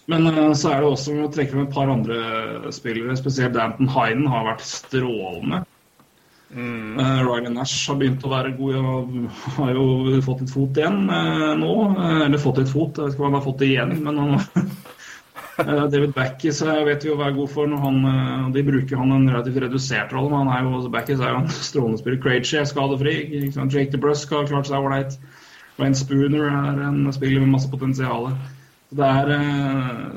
Men 0.08 0.28
eh, 0.28 0.54
så 0.56 0.72
er 0.72 0.84
det 0.84 0.92
også 0.92 1.16
å 1.26 1.32
trekke 1.32 1.52
frem 1.52 1.66
et 1.66 1.74
par 1.76 1.90
andre 1.92 2.72
spillere, 2.76 3.18
spesielt 3.20 3.58
Danton 3.58 3.90
Hinen 3.92 4.30
har 4.32 4.46
vært 4.48 4.64
strålende. 4.64 5.66
Eh, 6.56 7.20
Riley 7.28 7.52
Nash 7.52 7.90
har 7.92 7.98
begynt 8.00 8.24
å 8.24 8.32
være 8.32 8.54
god 8.56 8.78
og 8.80 9.18
har 9.58 9.74
jo 9.76 10.22
fått 10.24 10.46
litt 10.46 10.54
fot 10.54 10.80
igjen 10.80 11.10
uh, 11.12 11.52
nå. 11.60 11.74
Eh, 11.92 12.22
eller 12.30 12.40
fått 12.40 12.62
litt 12.64 12.72
fot, 12.72 12.96
jeg 12.96 13.10
vet 13.10 13.18
ikke 13.18 13.26
om 13.26 13.34
han 13.34 13.42
har 13.42 13.48
fått 13.50 13.60
det 13.66 13.74
igjen, 13.74 13.98
men 14.06 14.22
han 14.24 14.38
Eh, 14.38 14.87
David 15.58 16.14
Backis 16.14 16.62
vet 16.62 17.04
vi 17.04 17.10
jo 17.10 17.16
hva 17.18 17.32
er 17.32 17.38
god 17.38 17.50
for 17.50 17.66
når 17.70 17.80
han 17.82 17.96
eh, 18.06 18.44
De 18.54 18.64
bruker 18.68 19.00
han 19.02 19.12
en 19.16 19.30
relativt 19.32 19.58
redusert 19.64 20.14
rolle, 20.14 20.30
men 20.30 20.48
han 20.52 20.68
er 20.68 20.68
jo, 20.70 20.90
Backes 20.94 21.20
er 21.20 21.34
jo 21.34 21.40
en 21.42 21.50
strålende 21.72 22.02
spiller. 22.02 22.22
Krejci 22.22 22.60
er 22.62 22.70
skadefri. 22.70 23.16
Jake 23.56 23.90
DeBrusk 23.96 24.36
har 24.36 24.46
klart 24.52 24.70
seg 24.70 24.78
ålreit. 24.86 25.18
Wayne 25.78 25.98
Spooner 25.98 26.46
er 26.50 26.80
en 26.90 27.04
spiller 27.14 27.42
med 27.44 27.54
masse 27.56 27.70
potensial. 27.74 28.32
Eh, 28.94 30.12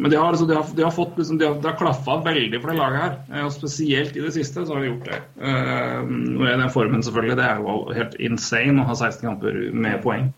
Men 0.00 0.10
de 0.10 0.16
har, 0.16 0.28
altså, 0.32 0.46
de 0.48 0.54
har, 0.56 0.64
de 0.76 0.82
har 0.82 0.90
fått 0.96 1.18
liksom, 1.20 1.38
de 1.38 1.44
har, 1.46 1.54
Det 1.60 1.68
har 1.70 1.76
klaffa 1.78 2.16
veldig 2.24 2.60
for 2.60 2.72
det 2.72 2.78
laget 2.80 3.02
her. 3.04 3.16
Eh, 3.34 3.44
Og 3.46 3.52
spesielt 3.52 4.16
i 4.16 4.24
det 4.24 4.32
siste 4.34 4.64
så 4.66 4.74
har 4.74 4.80
de 4.84 4.88
gjort 4.94 5.08
det. 5.10 5.20
Eh, 5.40 6.00
Og 6.40 6.46
i 6.48 6.54
den 6.56 6.70
formen, 6.72 7.02
selvfølgelig. 7.04 7.36
Det 7.36 7.44
er 7.50 7.60
jo 7.60 7.76
helt 7.96 8.16
insane 8.20 8.80
å 8.82 8.88
ha 8.88 8.94
16 8.96 9.28
kamper 9.28 9.60
med 9.72 10.00
poeng. 10.02 10.32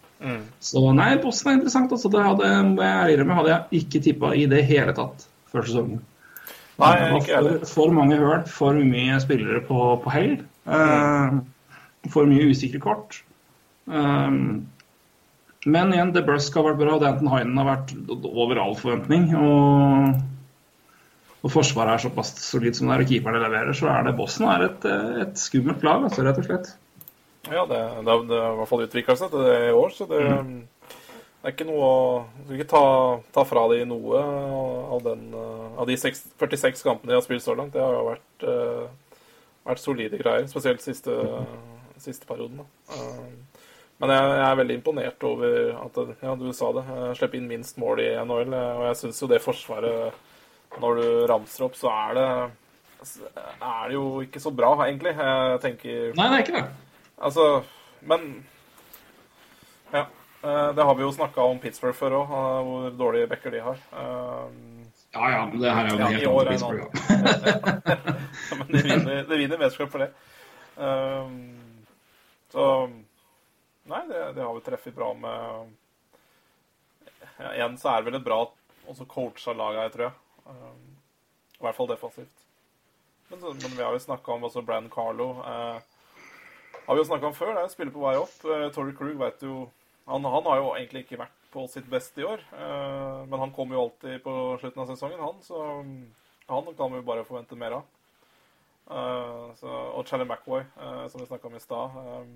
Så 0.62 0.82
nei, 0.94 1.11
Boston 1.22 1.52
er 1.52 1.58
interessant. 1.58 1.92
Altså. 1.94 2.11
Det 2.12 2.22
hadde, 2.22 2.48
jeg 2.48 3.26
med, 3.26 3.37
hadde 3.38 3.52
jeg 3.52 3.82
ikke 3.82 4.02
tippa 4.06 4.32
i 4.38 4.46
det 4.50 4.64
hele 4.68 4.94
tatt 4.96 5.26
før 5.52 5.66
sesongen. 5.68 6.02
Nei, 6.80 6.92
ikke 7.18 7.40
for, 7.40 7.66
for 7.68 7.94
mange 7.94 8.18
høl, 8.18 8.42
for 8.50 8.78
mye 8.78 9.18
spillere 9.22 9.61
på, 9.66 9.78
på 10.02 10.14
hell. 10.14 10.37
Uh, 10.66 11.42
for 12.11 12.30
mye 12.30 12.48
usikre 12.50 12.80
kort. 12.82 13.20
Um, 13.87 14.68
men 15.68 15.94
igjen, 15.94 16.11
DeBrusk 16.14 16.56
har 16.58 16.66
vært 16.66 16.80
bra, 16.80 16.98
Danton 17.02 17.30
Hinen 17.30 17.58
har 17.61 17.68
vært 17.68 17.92
over 18.26 18.58
all 18.62 18.74
forventning. 18.78 19.28
Og, 19.38 20.16
og 21.42 21.54
forsvaret 21.54 21.96
er 21.96 22.06
såpass 22.08 22.35
solid 22.42 22.78
som 22.78 22.88
det 22.88 22.96
er, 22.96 23.04
og 23.04 23.12
keeperne 23.12 23.42
leverer, 23.44 23.76
så 23.76 23.90
er 23.92 24.08
det 24.08 24.16
Boston 24.18 24.48
er 24.50 24.66
et, 24.70 24.88
et 25.26 25.38
skummelt 25.38 25.85
lag, 25.87 26.08
altså, 26.08 26.24
rett 26.26 26.40
og 26.42 26.48
slett. 26.48 26.72
Ja, 27.50 27.64
det, 27.66 27.78
det, 28.05 28.11
har- 28.11 28.26
det 28.28 28.38
har 28.38 28.52
i 28.55 28.59
hvert 28.61 28.70
fall 28.70 28.85
utvikla 28.87 29.16
seg 29.18 29.33
til 29.33 29.42
det 29.46 29.57
i 29.68 29.74
år, 29.74 29.90
så 29.96 30.07
det, 30.11 30.20
det 31.42 31.48
er 31.50 31.55
ikke 31.57 31.66
noe 31.66 31.87
å 31.88 31.96
skal 32.44 32.55
ikke 32.61 32.68
ta, 32.70 32.83
ta 33.35 33.42
fra 33.48 33.64
de 33.72 33.81
noe 33.90 34.20
av, 34.22 35.00
den, 35.09 35.24
eh, 35.35 35.64
av 35.83 35.88
de 35.90 35.96
6, 35.98 36.22
46 36.38 36.85
kampene 36.87 37.11
de 37.11 37.18
har 37.18 37.24
spilt 37.26 37.42
så 37.42 37.57
langt. 37.59 37.74
Det 37.74 37.83
har 37.83 37.96
jo 37.98 38.05
vært, 38.12 38.46
uh, 38.46 39.16
vært 39.66 39.83
solide 39.83 40.20
greier, 40.20 40.46
spesielt 40.50 40.85
siste, 40.85 41.16
siste 42.02 42.28
perioden. 42.31 42.62
Eh, 42.94 43.59
Men 44.02 44.11
jeg, 44.11 44.31
jeg 44.35 44.46
er 44.50 44.57
veldig 44.59 44.74
imponert 44.81 45.24
over 45.28 45.59
at 45.78 45.98
ja, 46.24 46.33
du 46.35 46.48
sa 46.57 46.70
det, 46.74 46.83
slippe 47.20 47.37
inn 47.38 47.44
minst 47.50 47.76
mål 47.78 48.00
i 48.02 48.09
NHL. 48.18 48.55
Og 48.55 48.81
jeg 48.88 48.96
syns 48.98 49.20
jo 49.22 49.28
det 49.31 49.38
forsvaret, 49.44 50.16
når 50.83 50.98
du 50.98 51.05
ramser 51.31 51.66
opp, 51.68 51.76
så 51.78 51.90
er 51.92 52.16
det 52.18 52.24
er 53.02 53.85
det 53.90 53.94
jo 53.94 54.07
ikke 54.24 54.42
så 54.42 54.50
bra, 54.55 54.72
egentlig. 54.88 55.12
Jeg 55.18 55.61
tenker 55.62 56.12
Nei, 56.18 56.26
det 56.33 56.38
er 56.40 56.42
ikke 56.46 56.57
det. 56.57 56.64
Altså, 57.18 57.64
men 58.01 58.46
Ja. 59.92 60.07
eh, 60.42 60.72
Det 60.75 60.83
har 60.85 60.94
vi 60.94 61.03
jo 61.03 61.12
snakka 61.12 61.40
om 61.42 61.59
Pittsburgh 61.59 61.94
før 61.96 62.11
òg, 62.22 62.29
hvor 62.66 62.90
dårlige 62.98 63.29
backer 63.29 63.51
de 63.51 63.61
har. 63.61 63.79
Eh, 63.92 64.48
Ja 65.14 65.29
ja, 65.31 65.46
men 65.46 65.61
det 65.61 65.70
her 65.75 65.85
er 65.85 65.90
jo 65.90 65.98
Ja, 65.98 66.07
helt 66.09 66.27
annet 66.29 66.48
Pittsburgh. 66.48 66.90
ja. 68.51 68.57
Men 68.57 68.66
de 68.72 68.83
vinner, 68.83 69.22
de 69.29 69.37
vinner 69.37 69.59
mesterskap 69.61 69.90
for 69.90 69.98
det. 69.98 70.11
Eh, 70.77 71.29
Så 72.53 72.90
Nei, 73.85 74.07
det, 74.09 74.35
det 74.37 74.42
har 74.44 74.55
vi 74.55 74.61
treffet 74.61 74.94
bra 74.94 75.12
med. 75.14 75.72
Ja, 77.40 77.48
igjen 77.57 77.79
så 77.79 77.88
er 77.90 77.96
det 78.03 78.07
vel 78.12 78.20
et 78.20 78.25
bra 78.25 78.37
også 78.88 79.07
coacha 79.11 79.53
lag 79.59 79.75
her, 79.75 79.88
tror 79.90 80.05
jeg. 80.07 80.12
Eh, 80.46 80.75
I 81.59 81.64
hvert 81.64 81.77
fall 81.77 81.88
defensivt. 81.90 82.44
Men, 83.31 83.40
men 83.42 83.75
vi 83.77 83.83
har 83.83 83.92
jo 83.92 83.98
snakka 84.05 84.33
om 84.37 84.44
også 84.46 84.62
Brann 84.64 84.88
Carlo. 84.90 85.29
Eh, 85.42 85.81
har 86.87 86.95
vi 86.97 87.03
jo 87.03 87.09
snakka 87.09 87.31
om 87.31 87.37
før. 87.37 87.55
Det 87.57 87.62
er 87.64 87.73
spiller 87.73 87.95
på 87.95 88.03
vei 88.03 88.16
opp. 88.18 88.35
Tory 88.42 88.71
Torrey 88.75 88.97
Krug 88.99 89.16
vet 89.21 89.45
jo 89.47 89.66
han, 90.07 90.25
han 90.25 90.47
har 90.49 90.59
jo 90.59 90.73
egentlig 90.75 91.05
ikke 91.05 91.21
vært 91.21 91.42
på 91.52 91.67
sitt 91.71 91.87
beste 91.90 92.23
i 92.23 92.27
år. 92.27 92.42
Eh, 92.56 93.19
men 93.29 93.38
han 93.44 93.52
kommer 93.54 93.77
jo 93.77 93.85
alltid 93.87 94.23
på 94.25 94.35
slutten 94.61 94.83
av 94.83 94.90
sesongen, 94.90 95.21
han. 95.23 95.38
Så 95.44 95.61
mm, 95.85 96.00
han 96.48 96.73
kan 96.79 96.92
vi 96.92 97.00
jo 97.00 97.06
bare 97.06 97.27
forvente 97.29 97.59
mer 97.59 97.79
av. 97.79 97.87
Eh, 98.90 99.46
så, 99.61 99.71
og 99.71 100.09
Charlie 100.09 100.27
McWoy, 100.27 100.65
eh, 100.65 101.06
som 101.13 101.23
vi 101.23 101.29
snakka 101.29 101.48
om 101.50 101.56
i 101.56 101.63
stad. 101.63 102.00
eh, 102.02 102.27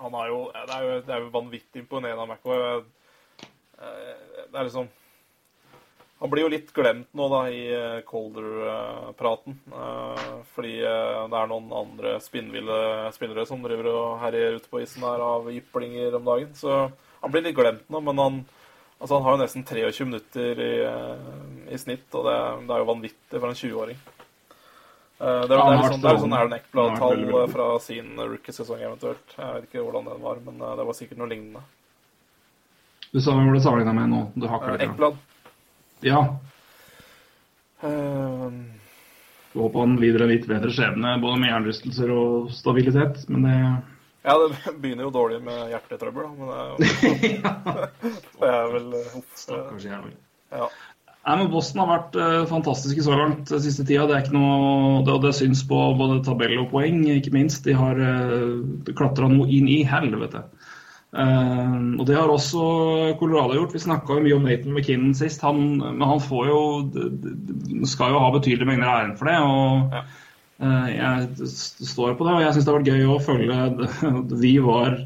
han 0.00 0.14
er 0.18 0.26
jo 0.26 0.38
Det 0.52 0.74
er 0.74 0.82
jo, 0.82 1.00
det 1.06 1.14
er 1.14 1.20
jo 1.22 1.34
vanvittig 1.36 1.84
imponerende 1.84 2.22
av 2.24 2.28
McWoy. 2.32 2.84
Eh, 3.78 4.44
det 4.50 4.58
er 4.58 4.66
liksom 4.66 4.90
Han 6.24 6.30
blir 6.32 6.46
jo 6.46 6.48
litt 6.54 6.70
glemt 6.72 7.10
nå 7.12 7.26
da 7.28 7.40
i 7.52 7.58
eh, 7.68 7.98
Colder-praten. 8.08 9.58
eh, 9.68 10.22
fordi 10.56 10.78
eh, 10.80 11.18
det 11.28 11.36
er 11.36 11.50
noen 11.50 11.66
andre 11.76 12.14
spinnville 12.24 12.78
spillere 13.12 13.44
som 13.48 13.60
driver 13.60 13.90
og 13.92 14.14
herjer 14.22 14.56
ute 14.56 14.70
på 14.72 14.80
isen 14.80 15.04
her 15.04 15.20
av 15.20 15.50
jyplinger 15.52 16.16
om 16.16 16.24
dagen. 16.24 16.54
Så 16.56 16.78
han 17.20 17.30
blir 17.34 17.44
litt 17.44 17.56
glemt 17.58 17.84
nå, 17.92 18.00
men 18.00 18.22
han, 18.22 18.38
altså 18.96 19.18
han 19.18 19.26
har 19.26 19.36
jo 19.36 19.42
nesten 19.42 19.66
23 19.68 20.06
minutter 20.08 20.62
i, 20.64 20.72
i 21.76 21.80
snitt, 21.82 22.08
og 22.16 22.24
det, 22.30 22.38
det 22.70 22.72
er 22.78 22.80
jo 22.86 22.88
vanvittig 22.94 23.42
for 23.44 23.52
en 23.52 23.60
20-åring. 23.60 24.00
Eh, 25.20 25.42
Det 25.44 25.52
er, 25.52 25.60
det 25.60 25.60
er 25.60 25.84
sånn, 25.92 26.00
det 26.06 26.10
er 26.14 26.22
sånn 26.24 26.38
Aaron 26.40 26.56
Eckblad-tall 26.56 27.22
fra 27.52 27.68
sin 27.84 28.10
rookie-sesong 28.16 28.80
eventuelt. 28.80 29.36
Jeg 29.36 29.58
vet 29.60 29.68
ikke 29.68 29.84
hvordan 29.84 30.08
den 30.08 30.24
var, 30.24 30.40
men 30.48 30.56
det 30.80 30.88
var 30.88 30.96
sikkert 30.96 31.20
noe 31.20 31.28
lignende. 31.36 31.60
Du 33.12 33.20
sa 33.20 33.36
hvem 33.36 33.52
ble 33.52 33.60
det 33.60 33.66
sammenligna 33.68 33.92
med 34.00 34.10
nå? 34.16 34.24
Du 34.40 34.48
hakker 34.50 34.72
Eh, 34.72 34.80
litt. 34.80 34.88
Eckblad. 34.88 35.20
Ja. 36.02 36.20
Jeg 37.84 39.60
håper 39.60 39.84
han 39.84 39.98
lider 40.00 40.24
en 40.24 40.32
litt 40.32 40.46
bedre 40.48 40.72
skjebne, 40.72 41.18
både 41.22 41.40
med 41.42 41.52
hjernerystelser 41.52 42.12
og 42.14 42.48
stabilitet, 42.54 43.26
men 43.28 43.44
det 43.46 43.58
Ja, 44.24 44.38
det 44.40 44.56
begynner 44.82 45.06
jo 45.06 45.14
dårlig 45.14 45.42
med 45.44 45.68
hjertetrøbbel, 45.74 46.32
men 46.40 46.48
det, 46.80 46.90
det 48.40 48.50
er 48.50 48.72
vel 48.72 48.90
eh, 48.98 49.14
eh, 49.20 49.22
Stakkars 49.38 49.86
jævel. 49.86 50.16
Ja. 50.54 50.68
Nei, 51.24 51.38
men 51.40 51.48
Boston 51.48 51.80
har 51.80 51.88
vært 51.88 52.16
eh, 52.20 52.42
fantastiske 52.50 53.04
så 53.04 53.14
langt 53.16 53.48
den 53.48 53.62
siste 53.64 53.86
tida. 53.88 54.04
Det 54.08 54.16
er 54.16 54.26
ikke 54.26 54.36
noe, 54.36 54.98
det, 55.06 55.14
det 55.24 55.32
syns 55.38 55.62
på 55.68 55.78
både 55.96 56.20
tabell 56.26 56.58
og 56.60 56.68
poeng, 56.74 56.98
ikke 57.14 57.32
minst. 57.32 57.64
De 57.64 57.76
har 57.78 57.96
uh, 57.96 58.60
klatra 58.92 59.30
noe 59.32 59.48
inn 59.48 59.70
i 59.72 59.80
helvete. 59.88 60.42
Eh, 61.14 61.74
og 62.00 62.06
det 62.08 62.16
har 62.18 62.30
også 62.32 62.64
Colorado 63.20 63.54
gjort. 63.54 63.74
Vi 63.76 63.82
snakka 63.84 64.18
mye 64.24 64.34
om 64.36 64.46
Nathan 64.48 64.74
McKinnon 64.74 65.14
sist. 65.14 65.42
Han, 65.46 65.76
men 65.78 66.02
han 66.02 66.22
får 66.22 66.48
jo 66.50 66.60
skal 67.86 68.14
jo 68.14 68.22
ha 68.24 68.32
betydelige 68.34 68.68
mengder 68.70 68.90
av 68.90 69.02
æren 69.04 69.16
for 69.18 69.30
det. 69.30 69.36
og 69.38 69.94
Ja. 69.94 70.02
eh, 70.60 70.88
Jeg 70.96 71.48
står 71.92 72.16
på 72.18 72.26
det, 72.26 72.34
og 72.34 72.42
jeg 72.42 72.54
syns 72.56 72.64
det 72.64 72.72
har 72.72 72.80
vært 72.80 72.92
gøy 72.94 73.04
å 73.06 73.20
følge 73.22 73.58
Vi 74.44 74.54
var 74.64 74.98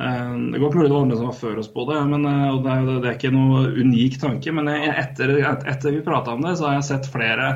uh, 0.00 0.34
Det 0.52 0.60
går 0.60 0.74
mulig 0.76 0.88
det 0.88 0.94
var 0.94 1.02
andre 1.04 1.16
som 1.20 1.30
var 1.30 1.40
før 1.40 1.58
oss 1.62 1.68
på 1.72 1.84
det, 1.90 2.00
men 2.10 2.24
det, 2.24 2.72
er, 2.72 2.90
det 3.00 3.08
er 3.10 3.16
ikke 3.18 3.34
noe 3.36 3.66
unik 3.76 4.20
tanke. 4.22 4.52
Men 4.56 4.72
jeg, 4.72 4.92
etter, 5.04 5.36
etter 5.68 5.92
vi 5.96 6.04
prata 6.04 6.32
om 6.36 6.44
det, 6.44 6.56
så 6.56 6.70
har 6.70 6.78
jeg 6.80 6.88
sett 6.92 7.12
flere, 7.12 7.52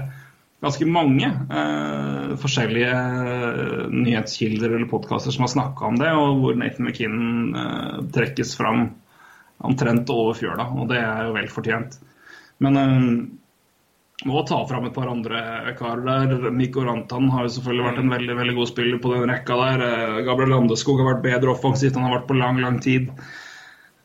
ganske 0.60 0.86
mange, 0.86 1.28
eh, 1.50 2.36
forskjellige 2.40 2.92
eh, 2.92 3.84
nyhetskilder 3.90 4.74
eller 4.76 4.90
podkaster 4.90 5.32
som 5.32 5.46
har 5.46 5.52
snakka 5.54 5.88
om 5.88 5.96
det, 6.00 6.10
og 6.12 6.42
hvor 6.42 6.58
Nathan 6.60 6.86
McKinnon 6.88 7.56
eh, 7.56 7.98
trekkes 8.14 8.56
fram 8.58 8.90
omtrent 9.64 10.08
over 10.12 10.36
fjøla, 10.36 10.68
og 10.76 10.88
det 10.92 11.00
er 11.00 11.26
jo 11.28 11.36
vel 11.36 11.48
fortjent. 11.52 11.98
Men 12.60 12.76
eh, 12.76 13.08
må 14.28 14.42
ta 14.44 14.58
fram 14.68 14.84
et 14.84 14.92
par 14.92 15.08
andre 15.08 15.72
karer 15.78 16.04
der. 16.04 16.50
Mikko 16.52 16.84
Rantan 16.84 17.30
har 17.32 17.46
jo 17.46 17.54
selvfølgelig 17.54 17.86
vært 17.86 18.00
en 18.02 18.12
veldig 18.12 18.34
veldig 18.36 18.56
god 18.58 18.68
spiller 18.68 19.00
på 19.00 19.14
den 19.14 19.30
rekka 19.32 19.56
der. 19.62 19.84
Eh, 19.88 20.22
Gabriel 20.28 20.52
Landeskog 20.58 21.00
har 21.00 21.14
vært 21.14 21.24
bedre 21.24 21.54
offensivt 21.54 21.96
han 21.96 22.04
har 22.04 22.18
vært 22.18 22.28
på 22.28 22.36
lang, 22.36 22.60
lang 22.60 22.76
tid. 22.84 23.08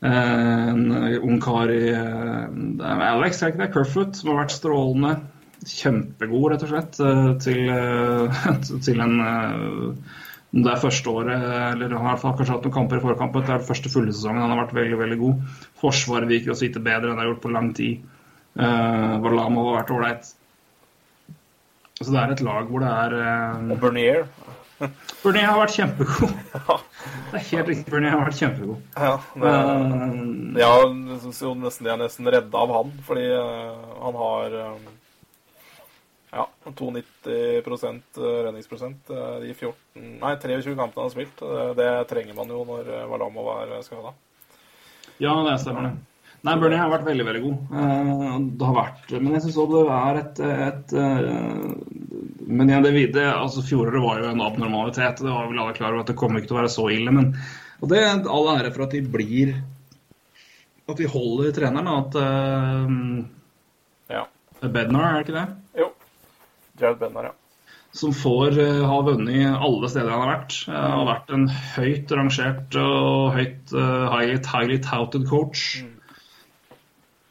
Eh, 0.00 0.68
En 0.72 0.88
ung 1.20 1.36
kar 1.40 1.68
i 1.72 1.92
Alex, 1.92 3.42
er 3.42 3.52
ikke 3.52 3.64
det? 3.66 3.72
Kerfoot, 3.76 4.16
som 4.16 4.32
har 4.32 4.40
vært 4.44 4.56
strålende. 4.56 5.12
Kjempegod, 5.66 6.52
rett 6.52 6.64
og 6.66 6.70
slett, 6.70 7.00
eh, 7.02 7.32
til, 7.42 7.66
eh, 7.74 8.46
til 8.86 9.02
en 9.02 9.20
eh, 9.24 10.22
om 10.56 10.62
det 10.64 10.70
er 10.72 10.80
første 10.80 11.10
året, 11.10 11.42
eller 11.74 11.92
han 11.92 12.06
har 12.06 12.20
kanskje 12.22 12.54
hatt 12.54 12.64
noen 12.64 12.72
kamper 12.72 13.00
i 13.00 13.02
forkampen. 13.02 13.42
Det 13.44 13.50
er 13.52 13.58
den 13.58 13.68
første 13.68 13.90
fulle 13.92 14.14
sesongen. 14.14 14.40
Han 14.40 14.54
har 14.54 14.62
vært 14.62 14.76
veldig 14.78 14.98
veldig 15.02 15.18
god. 15.20 15.42
Forsvaret 15.82 16.30
virker 16.30 16.54
å 16.54 16.56
sitte 16.56 16.80
bedre 16.80 17.10
enn 17.10 17.18
det 17.18 17.24
har 17.24 17.32
gjort 17.32 17.42
på 17.42 17.52
lang 17.52 17.72
tid. 17.76 18.06
Uh, 18.56 19.18
Varlamov 19.20 19.68
har 19.68 19.82
vært 19.82 19.92
ålreit. 19.92 20.30
Så 22.00 22.08
det 22.08 22.22
er 22.22 22.32
et 22.32 22.44
lag 22.46 22.70
hvor 22.70 22.80
det 22.86 22.94
er 23.02 23.16
Og 23.18 23.74
uh, 23.74 23.80
Bernier. 23.82 24.24
Bernier 25.22 25.48
har 25.50 25.60
vært 25.60 25.76
kjempegod. 25.76 26.34
Det 27.26 27.38
er 27.38 27.44
helt 27.50 27.68
riktig, 27.70 27.90
Bernier 27.92 28.12
har 28.14 28.24
vært 28.24 28.40
kjempegod. 28.40 28.82
Ja, 28.96 29.14
det, 29.34 29.52
Uh, 29.52 30.58
ja, 30.60 30.72
jeg 30.86 31.20
synes 31.26 31.40
jo 31.42 31.52
nesten 31.58 31.86
de 31.86 31.92
er 31.92 32.00
nesten 32.00 32.28
redda 32.32 32.62
av 32.62 32.72
han, 32.74 32.92
fordi 33.06 33.26
uh, 33.28 33.96
han 34.02 34.18
har 34.20 34.56
eh, 34.62 34.86
ja, 36.36 36.44
92 36.68 38.18
redningsprosent 38.46 39.10
eh, 39.10 39.38
de 39.42 39.54
14, 39.54 39.72
nei, 40.20 40.34
23 40.42 40.76
kampene 40.76 41.00
han 41.02 41.08
har 41.08 41.14
spilt. 41.14 41.40
Eh, 41.42 41.70
Det 41.78 41.88
trenger 42.12 42.36
man 42.36 42.52
jo 42.52 42.60
når 42.68 42.92
eh, 42.92 43.06
Valamov 43.10 43.48
er 43.56 43.72
skada. 43.86 44.12
Ja, 45.22 45.32
det 45.48 45.56
stemmer 45.62 45.88
det. 45.88 45.94
Nei, 46.46 46.52
Bernie 46.60 46.78
har 46.78 46.90
vært 46.92 47.06
veldig, 47.08 47.24
veldig 47.26 47.42
god. 47.42 47.76
Eh, 47.82 48.34
det 48.60 48.66
har 48.68 48.74
vært, 48.76 49.14
men 49.18 49.32
jeg 49.34 49.46
syns 49.46 49.56
òg 49.62 49.72
det 49.72 49.84
er 49.96 50.18
et, 50.20 50.40
et 50.46 50.92
eh, 51.00 51.30
Men 52.46 52.68
igjen, 52.70 52.84
det, 52.84 52.92
vide, 52.94 53.24
altså 53.32 53.64
fjoråret 53.66 54.04
var 54.04 54.20
jo 54.22 54.28
en 54.30 54.44
abnormalitet. 54.44 55.24
Det 55.24 55.32
var 55.32 55.48
vel 55.50 55.58
alle 55.64 55.74
klar 55.74 55.94
over 55.96 56.04
at 56.04 56.12
det 56.12 56.18
kommer 56.20 56.38
ikke 56.38 56.52
til 56.52 56.58
å 56.58 56.60
være 56.60 56.74
så 56.76 56.84
ille. 56.94 57.14
Men, 57.16 57.32
og 57.80 57.90
det 57.90 57.98
er 58.04 58.28
all 58.30 58.52
ære 58.52 58.70
for 58.76 58.84
at 58.86 58.94
de 58.94 59.00
blir 59.16 59.56
At 60.86 61.00
de 61.00 61.08
holder 61.10 61.50
treneren. 61.56 61.88
At 61.90 62.14
Ja. 64.14 64.22
uh, 64.62 64.68
Bednar, 64.70 65.08
er 65.08 65.16
det 65.16 65.24
ikke 65.26 65.34
det? 65.40 65.48
Jared 66.80 67.00
Benner, 67.00 67.30
ja. 67.30 67.34
som 67.96 68.14
får 68.16 68.58
uh, 68.60 68.84
ha 68.90 69.02
vunnet 69.06 69.56
alle 69.56 69.90
steder 69.92 70.12
han 70.12 70.24
har 70.24 70.32
vært. 70.34 70.56
Uh, 70.68 70.78
har 70.78 71.10
vært 71.10 71.36
en 71.36 71.46
høyt 71.50 72.16
rangert 72.18 72.80
og 72.80 73.36
høyt 73.36 73.76
uh, 73.76 74.08
highly, 74.12 74.40
highly 74.44 74.80
touted 74.84 75.28
coach. 75.30 75.84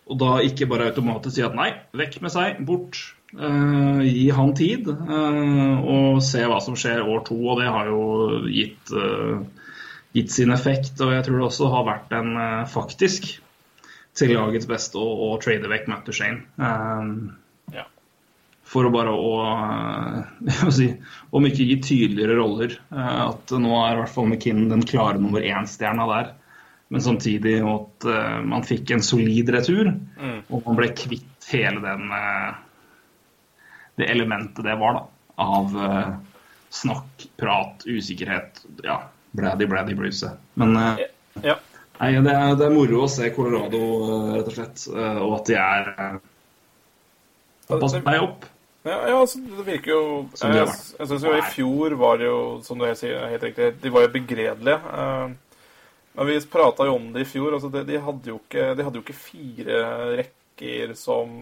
Og 0.05 0.19
da 0.21 0.37
ikke 0.45 0.67
bare 0.69 0.91
automatisk 0.91 1.39
si 1.39 1.45
at 1.45 1.55
nei, 1.57 1.71
vekk 1.97 2.19
med 2.21 2.33
seg, 2.33 2.59
bort. 2.65 2.99
Uh, 3.35 3.99
gi 4.05 4.29
han 4.31 4.53
tid, 4.55 4.87
uh, 4.87 5.81
og 5.81 6.21
se 6.23 6.43
hva 6.45 6.59
som 6.63 6.77
skjer 6.79 7.03
år 7.03 7.25
to. 7.27 7.37
Og 7.41 7.59
det 7.61 7.71
har 7.71 7.89
jo 7.89 8.03
gitt, 8.45 8.93
uh, 8.93 9.41
gitt 10.15 10.31
sin 10.31 10.53
effekt. 10.55 10.93
Og 11.01 11.15
jeg 11.15 11.25
tror 11.25 11.41
det 11.41 11.47
også 11.49 11.71
har 11.73 11.89
vært 11.89 12.13
en 12.15 12.37
eh, 12.39 12.61
faktisk 12.71 13.33
til 14.15 14.31
lagets 14.31 14.69
beste 14.69 14.95
å, 14.95 15.09
å 15.27 15.33
trade 15.43 15.67
vekk 15.67 15.89
Matt 15.91 16.07
Duchene. 16.07 16.45
For 18.66 18.88
å 18.88 18.91
bare 18.93 19.11
å, 19.13 19.34
eh, 20.49 20.70
si, 20.78 20.88
Om 21.36 21.45
ikke 21.49 21.68
gi 21.70 21.76
tydeligere 21.86 22.38
roller. 22.39 22.74
eh, 22.91 23.20
At 23.28 23.53
nå 23.53 23.76
er 23.84 23.93
i 23.93 23.99
hvert 24.01 24.13
fall 24.16 24.30
McKinn 24.32 24.63
den 24.72 24.82
klare 24.89 25.22
nummer 25.22 25.45
én-stjerna 25.45 26.07
der. 26.09 26.32
Men 26.93 27.01
samtidig 27.05 27.59
at 27.66 28.05
eh, 28.09 28.39
man 28.45 28.66
fikk 28.66 28.91
en 28.95 29.03
solid 29.05 29.49
retur, 29.53 29.91
og 30.49 30.66
man 30.68 30.78
ble 30.80 30.89
kvitt 30.97 31.47
hele 31.51 31.82
den 31.84 32.09
det 33.95 34.09
elementet 34.11 34.66
det 34.66 34.76
var, 34.82 34.97
da. 34.97 35.03
Av 35.45 35.76
snakk, 36.76 37.26
prat, 37.39 37.86
usikkerhet. 37.88 38.59
Ja, 38.84 38.97
blædi, 39.38 39.68
blædi, 39.72 39.95
bluese. 39.97 40.34
Men 40.59 40.74
Ja. 41.43 41.55
nei, 41.99 42.09
det, 42.24 42.34
er, 42.34 42.55
det 42.59 42.66
er 42.68 42.74
moro 42.76 43.05
å 43.05 43.09
se 43.11 43.30
Colorado, 43.36 43.82
rett 44.36 44.49
og 44.51 44.57
slett. 44.57 44.86
og 44.91 45.38
at 45.39 45.49
de 45.51 45.57
er 45.61 46.20
Pass 47.66 47.95
deg 47.97 48.20
opp. 48.22 48.45
Ja, 48.86 48.99
ja 49.09 49.17
altså, 49.17 49.39
det 49.41 49.65
virker 49.65 49.91
jo 49.91 50.03
Som 50.38 50.51
de 50.51 50.59
har 50.59 50.67
Jeg, 50.67 50.69
vært. 50.69 50.93
jeg 50.99 51.09
syns 51.09 51.25
jo 51.25 51.33
i 51.33 51.49
fjor 51.55 51.95
var 51.97 52.21
det 52.21 52.27
jo, 52.29 52.39
som 52.65 52.79
du 52.79 52.86
sier, 52.93 53.25
helt 53.31 53.45
riktig, 53.47 53.71
de 53.81 53.91
var 53.93 54.05
jo 54.05 54.13
begredelige. 54.13 54.77
Eh, 54.77 55.61
Men 56.15 56.29
vi 56.29 56.39
prata 56.47 56.86
jo 56.88 56.95
om 56.95 57.07
det 57.13 57.25
i 57.25 57.27
fjor. 57.27 57.53
altså 57.53 57.69
det, 57.73 57.88
de, 57.89 57.99
hadde 57.99 58.29
jo 58.29 58.38
ikke, 58.39 58.75
de 58.77 58.83
hadde 58.86 58.99
jo 59.01 59.03
ikke 59.03 59.17
fire 59.17 59.79
rekker 60.21 60.93
som 60.95 61.33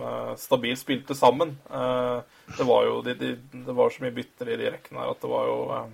uh, 0.00 0.32
stabilt 0.40 0.80
spilte 0.80 1.14
sammen. 1.14 1.58
Uh, 1.68 2.22
det 2.56 2.64
var 2.64 2.86
jo 2.86 3.02
de, 3.04 3.14
de, 3.20 3.34
det 3.52 3.74
var 3.76 3.92
så 3.92 4.06
mye 4.06 4.14
bytter 4.16 4.48
i 4.48 4.56
de 4.56 4.70
rekkene 4.72 5.02
her 5.02 5.10
at 5.12 5.20
det 5.20 5.28
var 5.28 5.50
jo 5.50 5.58
uh, 5.68 5.90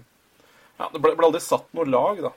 Ja, 0.78 0.86
det 0.92 1.00
ble, 1.02 1.16
ble 1.18 1.26
aldri 1.26 1.40
satt 1.42 1.66
noe 1.74 1.88
lag, 1.90 2.22
da. 2.28 2.30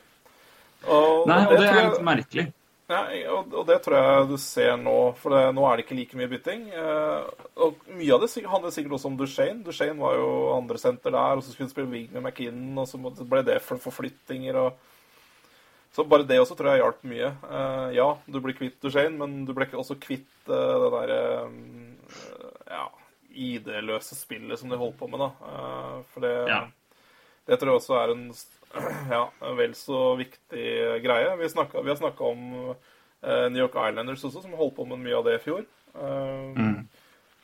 Og, 0.87 1.27
Nei, 1.29 1.43
og 1.45 1.53
det 1.53 1.59
det 1.61 1.69
er 1.69 1.89
litt 1.91 2.01
merkelig. 2.07 2.47
Ja, 2.91 3.01
og, 3.33 3.53
og 3.55 3.65
det 3.69 3.77
tror 3.85 3.95
jeg 3.97 4.27
du 4.29 4.35
ser 4.41 4.75
nå, 4.79 4.93
for 5.19 5.33
det, 5.33 5.41
nå 5.55 5.63
er 5.67 5.77
det 5.79 5.85
ikke 5.85 5.97
like 5.97 6.17
mye 6.19 6.29
bytting. 6.31 6.67
Eh, 6.75 7.29
og 7.65 7.81
mye 7.95 8.13
av 8.15 8.21
det 8.25 8.31
handler 8.51 8.73
sikkert 8.75 8.95
også 8.97 9.09
om 9.11 9.17
Duchene. 9.19 9.63
Duchene 9.65 9.97
var 9.99 10.17
jo 10.19 10.29
andresenter 10.57 11.13
der, 11.15 11.39
og 11.39 11.43
så 11.45 11.53
skulle 11.53 11.69
han 11.69 11.73
spille 11.73 11.91
Wing 11.91 12.09
med 12.13 12.25
McKinnon, 12.25 12.77
og 12.83 12.89
så 12.91 12.99
ble 13.01 13.43
det 13.47 13.59
for 13.65 13.81
forflyttinger. 13.81 14.59
og 14.61 14.87
Så 15.95 16.05
bare 16.07 16.27
det 16.27 16.39
også 16.39 16.55
tror 16.59 16.71
jeg 16.73 16.83
hjalp 16.83 17.01
mye. 17.11 17.31
Eh, 17.49 17.87
ja, 17.97 18.09
du 18.27 18.39
blir 18.43 18.55
kvitt 18.59 18.79
Duchene, 18.83 19.17
men 19.19 19.41
du 19.47 19.53
ble 19.57 19.67
også 19.71 19.99
kvitt 19.99 20.51
eh, 20.51 20.77
det 20.85 20.91
derre 20.97 21.21
ja, 22.71 22.85
ID-løse 23.31 24.15
spillet 24.19 24.59
som 24.59 24.71
de 24.71 24.79
holdt 24.79 24.97
på 24.99 25.07
med, 25.11 25.19
da. 25.23 25.31
Eh, 25.51 25.97
for 26.13 26.27
det 26.27 26.35
Ja. 26.51 26.65
det 27.47 27.59
tror 27.59 27.73
jeg 27.73 27.81
også 27.81 27.99
er 28.03 28.15
en 28.15 28.25
ja, 29.11 29.23
vel 29.57 29.73
så 29.75 30.15
viktig 30.19 30.65
greie. 31.03 31.35
Vi, 31.39 31.49
snakket, 31.51 31.83
vi 31.85 31.89
har 31.91 31.99
snakka 31.99 32.23
om 32.23 32.43
eh, 32.71 33.47
New 33.51 33.61
York 33.65 33.75
Islanders 33.75 34.23
også, 34.27 34.41
som 34.45 34.53
holdt 34.59 34.75
på 34.77 34.85
med 34.89 35.01
mye 35.03 35.17
av 35.19 35.25
det 35.27 35.37
i 35.39 35.43
fjor. 35.43 35.65
eh, 35.95 36.69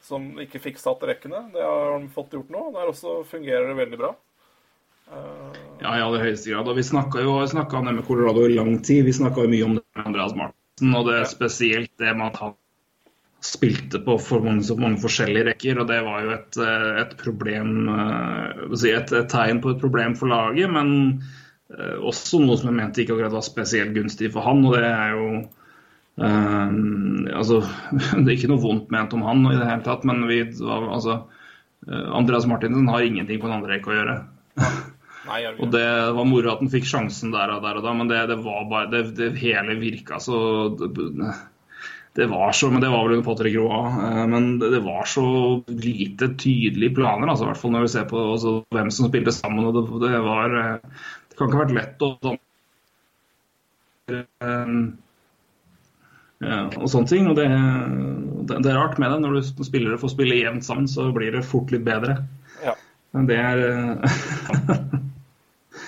Som 0.07 0.29
ikke 0.39 0.61
fikk 0.63 0.77
satt 0.79 1.01
rekkene. 1.03 1.49
Det 1.51 1.63
har 1.63 1.97
de 1.99 2.07
fått 2.13 2.31
gjort 2.37 2.51
nå. 2.53 2.61
Der 2.77 2.87
også 2.93 3.17
fungerer 3.27 3.67
det 3.67 3.79
veldig 3.81 3.99
bra. 3.99 4.13
Eh, 5.11 5.57
Ja, 5.81 5.91
i 5.97 6.01
aller 6.01 6.23
høyeste 6.23 6.49
grad. 6.53 6.67
Og 6.71 6.75
vi 6.79 6.85
snakka 6.87 7.21
jo 7.21 7.35
snakket 7.47 7.79
om 7.81 7.85
det 7.89 7.97
med 7.99 8.07
Colorado 8.07 8.45
i 8.47 8.55
lang 8.55 8.77
tid. 8.83 9.03
Vi 9.05 9.13
snakka 9.13 9.43
mye 9.51 9.65
om 9.67 9.75
det 9.77 9.83
med 9.95 10.07
Andreas 10.13 10.33
Martinsen, 10.35 10.95
og 10.95 11.05
det 11.09 11.19
er 11.21 11.27
spesielt 11.29 11.91
det 12.01 12.15
med 12.17 12.31
at 12.31 12.39
han 12.41 12.55
spilte 13.43 13.99
på 14.01 14.17
for 14.21 14.41
mange, 14.41 14.63
så 14.65 14.75
mange 14.79 14.99
forskjellige 15.01 15.51
rekker, 15.51 15.81
og 15.81 15.89
det 15.91 15.99
var 16.05 16.23
jo 16.25 16.33
et, 16.33 16.57
eh, 16.63 16.87
et 17.03 17.13
problem 17.19 17.89
eh, 17.93 18.63
et, 18.89 19.13
et 19.13 19.29
tegn 19.29 19.61
på 19.61 19.73
et 19.73 19.81
problem 19.81 20.15
for 20.17 20.31
laget, 20.31 20.71
men 20.73 20.89
eh, 21.73 21.97
også 22.01 22.41
noe 22.41 22.57
som 22.57 22.71
jeg 22.71 22.79
mente 22.79 23.03
ikke 23.03 23.13
akkurat 23.15 23.37
var 23.37 23.45
spesielt 23.45 23.93
gunstig 23.95 24.31
for 24.33 24.45
han, 24.47 24.65
og 24.65 24.77
det 24.77 24.89
er 24.89 25.13
jo 25.13 25.27
um, 26.17 27.27
altså, 27.29 27.61
Det 28.23 28.25
er 28.25 28.35
ikke 28.39 28.51
noe 28.53 28.63
vondt 28.63 28.93
ment 28.93 29.13
om 29.13 29.25
han 29.27 29.45
i 29.51 29.57
det 29.59 29.69
hele 29.69 29.85
tatt, 29.85 30.07
men 30.07 30.25
vi, 30.29 30.41
altså, 30.65 31.21
Andreas 31.87 32.47
Martinsen 32.49 32.89
har 32.89 33.05
ingenting 33.05 33.39
på 33.39 33.47
en 33.47 33.59
andre 33.59 33.75
rekke 33.75 33.93
å 33.93 33.99
gjøre. 33.99 34.15
Nei. 34.57 35.43
Og 35.61 35.69
det 35.75 35.85
var 36.17 36.25
moro 36.25 36.55
at 36.55 36.63
han 36.63 36.71
fikk 36.73 36.87
sjansen 36.89 37.35
der 37.35 37.51
og 37.53 37.61
der 37.61 37.77
og 37.77 37.85
da, 37.85 37.93
men 37.93 38.09
det, 38.09 38.23
det 38.31 38.39
var 38.41 38.65
bare 38.71 38.89
Det, 38.89 39.01
det 39.19 39.29
hele 39.37 39.75
virka 39.77 40.17
så 40.23 40.39
det, 40.79 40.87
det 42.17 42.25
var 42.27 42.51
så 42.51 42.69
Men 42.73 42.81
det 42.81 42.89
var 42.89 43.03
vel 43.05 43.13
under 43.13 43.25
Potter 43.25 43.49
Gro. 43.53 43.67
Men 44.27 44.59
det, 44.59 44.79
var 44.79 45.05
så 45.05 45.23
lite 45.67 46.31
tydelige 46.33 46.95
planer, 46.95 47.29
altså, 47.29 47.45
i 47.45 47.51
hvert 47.51 47.59
fall 47.61 47.73
når 47.75 47.83
vi 47.85 47.91
ser 47.93 48.07
på 48.09 48.21
altså, 48.31 48.53
hvem 48.73 48.89
som 48.91 49.09
spilte 49.11 49.33
sammen. 49.35 49.67
og 49.69 49.75
Det, 49.75 49.83
det 50.07 50.21
var 50.25 50.55
eh, 50.57 51.03
Det 51.29 51.37
kan 51.37 51.45
ikke 51.51 51.59
ha 51.59 51.65
vært 51.67 51.75
lett 51.77 52.01
å 52.01 52.09
sånn, 52.25 52.39
ja, 56.41 56.57
og 56.79 56.89
sånne 56.89 57.11
ting. 57.11 57.29
og 57.29 57.37
det, 57.37 57.45
det, 58.49 58.63
det 58.65 58.71
er 58.71 58.79
rart 58.79 58.97
med 58.97 59.13
det. 59.13 59.19
Når 59.21 59.37
du 59.37 59.41
spiller 59.45 59.69
spillere 59.69 60.01
får 60.01 60.13
spille 60.15 60.39
jevnt 60.39 60.65
sammen, 60.65 60.87
så 60.89 61.11
blir 61.13 61.37
det 61.37 61.45
fort 61.45 61.69
litt 61.75 61.85
bedre. 61.85 62.17
Ja. 62.65 62.73
Men 63.13 63.29
det 63.29 63.37
er 63.43 63.61
eh, 63.67 63.93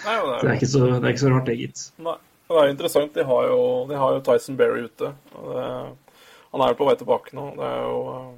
Nei, 0.05 0.13
jo, 0.13 0.29
Det 0.43 0.45
er 0.45 0.53
ikke 0.59 0.69
så, 0.75 0.83
det 0.91 1.01
er 1.01 1.15
ikke 1.15 1.25
så 1.25 1.33
rart, 1.33 1.49
det, 1.49 1.57
gitt. 1.63 1.87
Nei. 2.05 2.19
Det 2.49 2.61
er 2.61 2.71
interessant. 2.75 3.17
De 3.17 3.25
har 3.25 3.49
jo, 3.49 3.57
de 3.89 3.97
har 3.97 4.13
jo 4.13 4.21
Tyson 4.25 4.61
Berry 4.61 4.85
ute. 4.85 5.11
Og 5.37 5.49
det, 5.57 5.65
han 6.51 6.61
er 6.61 6.71
jo 6.71 6.77
på 6.79 6.87
vei 6.87 6.95
tilbake 6.97 7.35
nå. 7.37 7.47
Det 7.57 7.65
er 7.65 7.81
jo, 7.85 7.97
eh, 8.15 8.29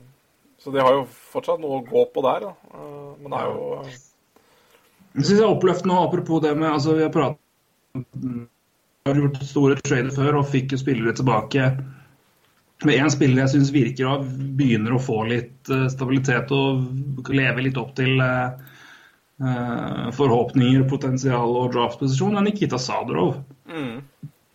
så 0.61 0.73
de 0.73 0.83
har 0.83 0.95
jo 0.97 1.03
fortsatt 1.33 1.61
noe 1.63 1.79
å 1.79 1.85
gå 1.87 2.05
på 2.13 2.23
der. 2.25 2.47
Da. 2.47 2.53
Eh, 2.75 3.11
Men 3.21 3.33
det 3.33 3.39
er 3.39 3.51
jo 3.51 3.67
eh, 3.79 3.99
Jeg 5.11 5.25
synes 5.25 5.37
jeg 5.37 5.45
er 5.45 5.55
oppløftende, 5.55 5.95
og 5.95 6.09
apropos 6.09 6.43
det 6.43 6.55
med 6.57 6.71
altså 6.71 6.97
Vi 6.97 7.05
har 7.05 7.13
pratet 7.15 7.39
har 9.09 9.17
gjort 9.17 9.39
store 9.43 9.75
trader 9.81 10.11
før 10.13 10.37
og 10.39 10.51
fikk 10.51 10.75
jo 10.75 10.77
spillere 10.79 11.15
tilbake. 11.17 11.71
Med 12.85 12.97
én 12.97 13.09
spiller 13.13 13.41
jeg 13.43 13.53
syns 13.55 13.71
virker 13.73 14.07
å 14.07 14.19
begynner 14.21 14.93
å 14.95 15.01
få 15.01 15.23
litt 15.29 15.71
stabilitet 15.89 16.53
og 16.53 17.31
leve 17.33 17.65
litt 17.65 17.79
opp 17.81 17.95
til 17.97 18.21
forhåpninger, 20.17 20.85
potensial 20.89 21.57
og 21.57 21.73
draftposisjon, 21.73 22.37
er 22.37 22.45
Nikita 22.45 22.77
Sadrov. 22.81 23.41
mm, 23.65 23.97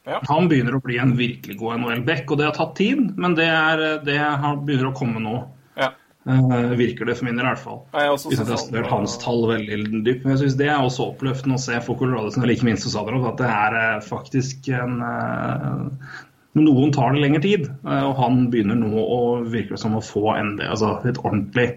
Ja. 0.06 0.20
Han 0.28 0.46
begynner 0.48 0.76
å 0.76 0.82
bli 0.84 0.98
en 1.02 1.16
virkelig 1.18 1.56
god 1.58 1.80
NHL-back, 1.80 2.28
og 2.30 2.38
det 2.38 2.46
har 2.46 2.54
tatt 2.54 2.76
tid, 2.78 3.08
men 3.18 3.34
det, 3.34 3.46
er, 3.50 3.80
det 4.06 4.18
begynner 4.66 4.92
å 4.92 4.96
komme 4.96 5.22
nå. 5.22 5.38
ja. 5.80 5.92
Uh, 6.26 6.72
virker 6.74 7.06
det 7.06 7.14
for 7.20 7.28
min 7.28 7.36
del, 7.38 7.46
i 7.46 7.50
hvert 7.52 7.60
fall. 7.62 7.76
Jeg 7.94 8.08
har 8.10 8.16
studert 8.18 8.88
han- 8.88 8.90
hans 8.90 9.12
tall 9.22 9.44
veldig 9.46 9.76
dypt. 10.02 10.24
Men 10.24 10.32
jeg 10.34 10.40
syns 10.40 10.56
det 10.58 10.66
er 10.66 10.80
også 10.82 11.04
oppløftende 11.12 11.54
å 11.54 11.62
se 11.62 11.78
for 11.86 11.94
Colorado 12.00 12.32
som 12.34 12.42
like 12.42 12.66
minst 12.66 12.82
hos 12.82 12.96
Sadrov, 12.96 13.28
at 13.28 13.38
det 13.38 13.46
er 13.46 13.76
eh, 13.78 14.00
faktisk 14.02 14.66
en 14.74 14.96
uh, 15.06 16.16
Noen 16.58 16.90
tar 16.90 17.12
det 17.14 17.20
lengre 17.22 17.42
tid, 17.44 17.68
uh, 17.86 18.08
og 18.08 18.16
han 18.18 18.46
begynner 18.50 18.74
nå 18.80 18.90
å 18.98 19.20
virke 19.46 19.78
som 19.78 19.94
å 19.94 20.02
få 20.02 20.32
en, 20.34 20.56
altså 20.66 20.96
et 21.06 21.18
ordentlig 21.22 21.68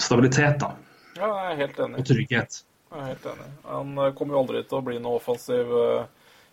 stabilitet 0.00 0.56
da, 0.62 0.70
Ja, 1.18 1.28
jeg 1.28 1.52
er 1.52 1.58
helt 1.60 1.80
enig. 1.84 1.98
og 2.00 2.06
trygghet. 2.08 2.62
Jeg 2.92 3.00
er 3.00 3.06
helt 3.12 3.26
enig. 3.32 3.46
Han 3.68 3.92
eh, 3.98 4.10
kommer 4.18 4.34
jo 4.36 4.40
aldri 4.42 4.62
til 4.68 4.78
å 4.78 4.82
bli 4.84 4.98
noen 4.98 5.16
offensiv 5.20 5.70
eh, 5.82 6.02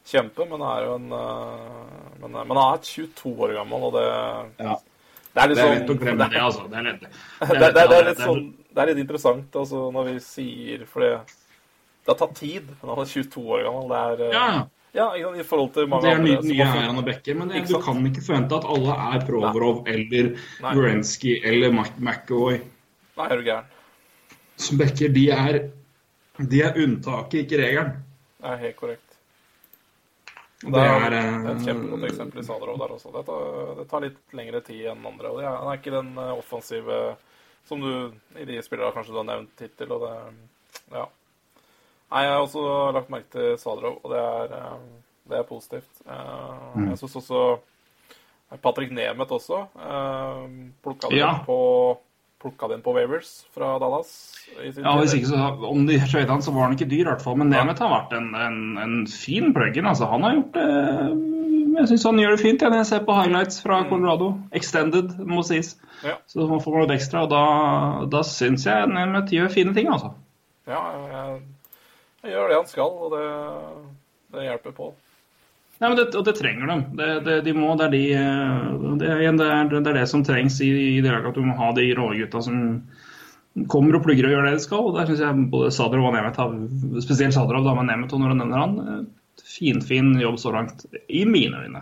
kjempe, 0.08 0.46
men 0.50 0.62
er 0.64 0.86
jo 0.88 0.94
en 1.00 1.12
eh, 1.12 1.90
Men, 2.22 2.32
men 2.38 2.56
han 2.58 2.62
er 2.78 2.82
22 2.86 3.34
år 3.46 3.54
gammel, 3.60 3.84
og 3.90 3.94
det, 3.98 4.06
Ja. 4.64 4.78
det 5.36 5.44
er 5.44 5.52
litt 5.52 5.60
Det 5.60 5.66
er 5.66 5.76
sånn 5.76 6.18
det, 6.24 6.42
altså. 6.48 6.66
Det 6.72 6.80
er 6.80 6.90
det, 6.90 7.72
det, 7.76 7.84
er 8.00 8.10
litt 8.10 8.24
sånn, 8.24 8.44
det 8.74 8.84
er 8.84 8.92
litt 8.94 9.04
interessant 9.06 9.56
altså, 9.62 9.86
når 9.96 10.10
vi 10.14 10.18
sier 10.24 10.84
For 10.90 11.04
det, 11.06 11.14
det 12.06 12.14
har 12.14 12.20
tatt 12.24 12.36
tid, 12.40 12.68
men 12.82 12.92
han 12.94 13.02
er 13.04 13.10
22 13.12 13.44
år 13.56 13.66
gammel. 13.68 13.90
Det 13.92 14.28
er 14.30 14.34
Ja, 14.34 14.50
ja, 14.96 15.30
i 15.38 15.44
forhold 15.46 15.74
til 15.76 15.86
mange 15.92 16.08
det 16.08 16.14
er 16.16 16.22
nye, 16.24 16.38
andre. 16.42 16.80
eierne 16.82 17.02
av 17.04 17.06
Becker, 17.06 17.36
men 17.38 17.52
det, 17.52 17.60
du 17.70 17.76
kan 17.84 18.00
ikke 18.10 18.24
forvente 18.26 18.58
at 18.58 18.66
alle 18.66 18.96
er 19.14 19.26
Provorov 19.28 19.84
eller 19.92 20.32
Nei. 20.64 20.72
Eller 21.52 21.76
Mac- 21.76 22.00
McAvoy. 22.02 22.58
Nei, 23.20 23.28
er 23.28 23.36
du 23.38 23.44
gæren. 23.52 23.68
Som 24.58 24.80
Becker, 24.82 25.12
de 25.14 25.28
er, 25.36 25.60
de 26.40 26.62
er 26.64 26.78
unntaket, 26.80 27.46
ikke 27.46 27.58
regelen. 27.62 28.04
Det 28.40 28.50
er 28.54 28.58
helt 28.58 28.76
korrekt. 28.80 29.06
Det 30.62 30.72
Det 30.72 30.74
det 30.74 30.82
er 30.84 31.14
er, 31.14 31.52
et 31.52 31.60
eh, 31.60 31.66
kjempegodt 31.66 32.04
eksempel 32.10 32.40
i 32.40 32.44
Sadrov 32.44 32.78
der 32.80 32.92
også. 32.96 33.12
Det 33.16 33.26
tar, 33.26 33.76
det 33.80 33.86
tar 33.90 34.02
litt 34.04 34.18
lengre 34.36 34.62
tid 34.62 34.86
enn 34.92 35.06
andre. 35.08 35.30
og 35.32 35.38
det 35.40 35.46
er, 35.48 35.56
Han 35.58 35.68
er 35.72 35.78
ikke 35.80 35.92
den 35.96 36.18
eh, 36.18 36.34
offensive 36.38 36.98
som 37.66 37.80
du 37.80 38.12
i 38.40 38.46
de 38.46 38.62
spillerne 38.64 38.92
kanskje 38.96 39.12
du 39.14 39.18
har 39.22 39.28
nevnt 39.30 39.60
hittil. 39.60 39.92
og 39.92 40.02
det, 40.02 40.34
ja. 40.92 41.06
Nei, 42.12 42.24
Jeg 42.24 42.32
har 42.34 42.42
også 42.42 42.92
lagt 42.94 43.10
merke 43.10 43.30
til 43.32 43.58
Sadrov, 43.58 44.00
og 44.04 44.12
det 44.12 44.20
er, 44.20 44.54
eh, 44.58 44.78
det 45.30 45.38
er 45.40 45.44
positivt. 45.44 46.02
Eh, 46.08 46.76
Mm. 46.76 46.90
Jeg 46.90 46.98
syns 47.00 47.16
også 47.16 47.60
Patrick 48.62 48.92
Nemeth 48.92 49.32
også 49.32 49.68
plukka 50.84 51.10
det 51.10 51.18
Ja. 51.18 51.40
på 51.46 51.98
plukka 52.42 52.68
den 52.68 52.82
på 52.82 52.94
Wavers 52.96 53.46
fra 53.54 53.74
Dallas. 53.80 54.12
Ja, 54.56 54.94
Hvis 55.00 55.14
ikke 55.14 55.28
så, 55.28 55.40
Om 55.68 55.86
de 55.88 56.00
trade 56.00 56.32
han, 56.32 56.42
så 56.42 56.54
var 56.56 56.70
han 56.70 56.78
ikke 56.78 56.88
dyr, 56.90 57.04
i 57.04 57.10
hvert 57.12 57.24
fall. 57.24 57.38
Men 57.40 57.52
Nemeth 57.52 57.84
har 57.84 57.92
vært 57.92 58.16
en, 58.18 58.30
en, 58.36 58.62
en 58.80 58.96
fin 59.12 59.52
plug-in. 59.56 59.88
Altså, 59.90 60.08
han 60.12 60.24
har 60.24 60.38
gjort 60.38 60.56
det 60.56 60.70
Jeg 61.80 61.90
syns 61.92 62.08
han 62.10 62.22
gjør 62.24 62.36
det 62.36 62.42
fint 62.44 62.64
når 62.66 62.80
jeg 62.80 62.90
ser 62.90 63.04
på 63.08 63.18
highlights 63.20 63.62
fra 63.64 63.82
Colorado. 63.90 64.32
Extended, 64.56 65.14
må 65.28 65.44
sies. 65.48 65.76
Ja. 66.04 66.16
Så 66.28 66.48
man 66.48 66.64
får 66.64 66.80
noe 66.80 66.96
ekstra. 66.96 67.28
Og 67.28 67.34
da, 67.34 67.44
da 68.12 68.24
syns 68.28 68.66
jeg 68.68 68.90
Nemeth 68.92 69.36
gjør 69.36 69.54
fine 69.54 69.76
ting, 69.76 69.92
altså. 69.92 70.16
Ja, 70.70 70.82
jeg, 71.12 71.38
jeg 72.24 72.36
gjør 72.36 72.52
det 72.52 72.60
han 72.62 72.72
skal, 72.72 72.98
og 73.06 73.16
det, 73.16 73.28
det 74.36 74.48
hjelper 74.48 74.76
på. 74.80 74.92
Nei, 75.80 75.88
men 75.88 75.96
det, 75.96 76.10
og 76.20 76.26
det 76.28 76.34
trenger 76.36 76.68
de. 76.68 76.78
Det, 77.00 77.10
det, 77.24 77.36
de 77.46 77.54
må, 77.56 77.70
det, 77.80 77.86
er 77.88 77.94
de, 77.94 78.02
eh, 78.20 78.72
det, 79.00 79.12
er, 79.14 79.36
det, 79.40 79.80
er, 79.80 79.94
det 79.96 80.08
som 80.12 80.26
trengs 80.28 80.58
i, 80.66 80.68
i 80.98 81.04
det 81.04 81.14
laget. 81.14 81.30
At 81.32 81.38
du 81.40 81.46
må 81.48 81.56
ha 81.56 81.70
de 81.78 81.86
rågutta 81.96 82.42
som 82.44 82.58
kommer 83.72 83.96
og 83.98 84.04
plugger 84.06 84.28
og 84.28 84.34
gjør 84.36 84.50
det 84.50 84.58
de 84.58 84.66
skal. 84.66 84.90
og 84.90 84.98
Der 84.98 85.08
syns 85.08 85.24
jeg 85.24 85.46
både 85.54 85.72
Sadrov 85.76 86.10
og 86.10 86.18
Nemeth 86.18 86.42
har 86.44 86.58
Spesielt 87.06 87.36
Sadrov, 87.38 87.64
da, 87.64 87.78
men 87.80 87.88
Nemeth 87.92 88.12
når 88.20 88.36
du 88.36 88.42
nevner 88.42 88.64
han. 88.66 88.76
eh, 88.84 89.00
Finfin 89.40 89.80
fin 89.88 90.10
jobb 90.20 90.36
så 90.40 90.52
langt, 90.52 90.84
i 91.08 91.24
mine 91.26 91.64
øyne. 91.64 91.82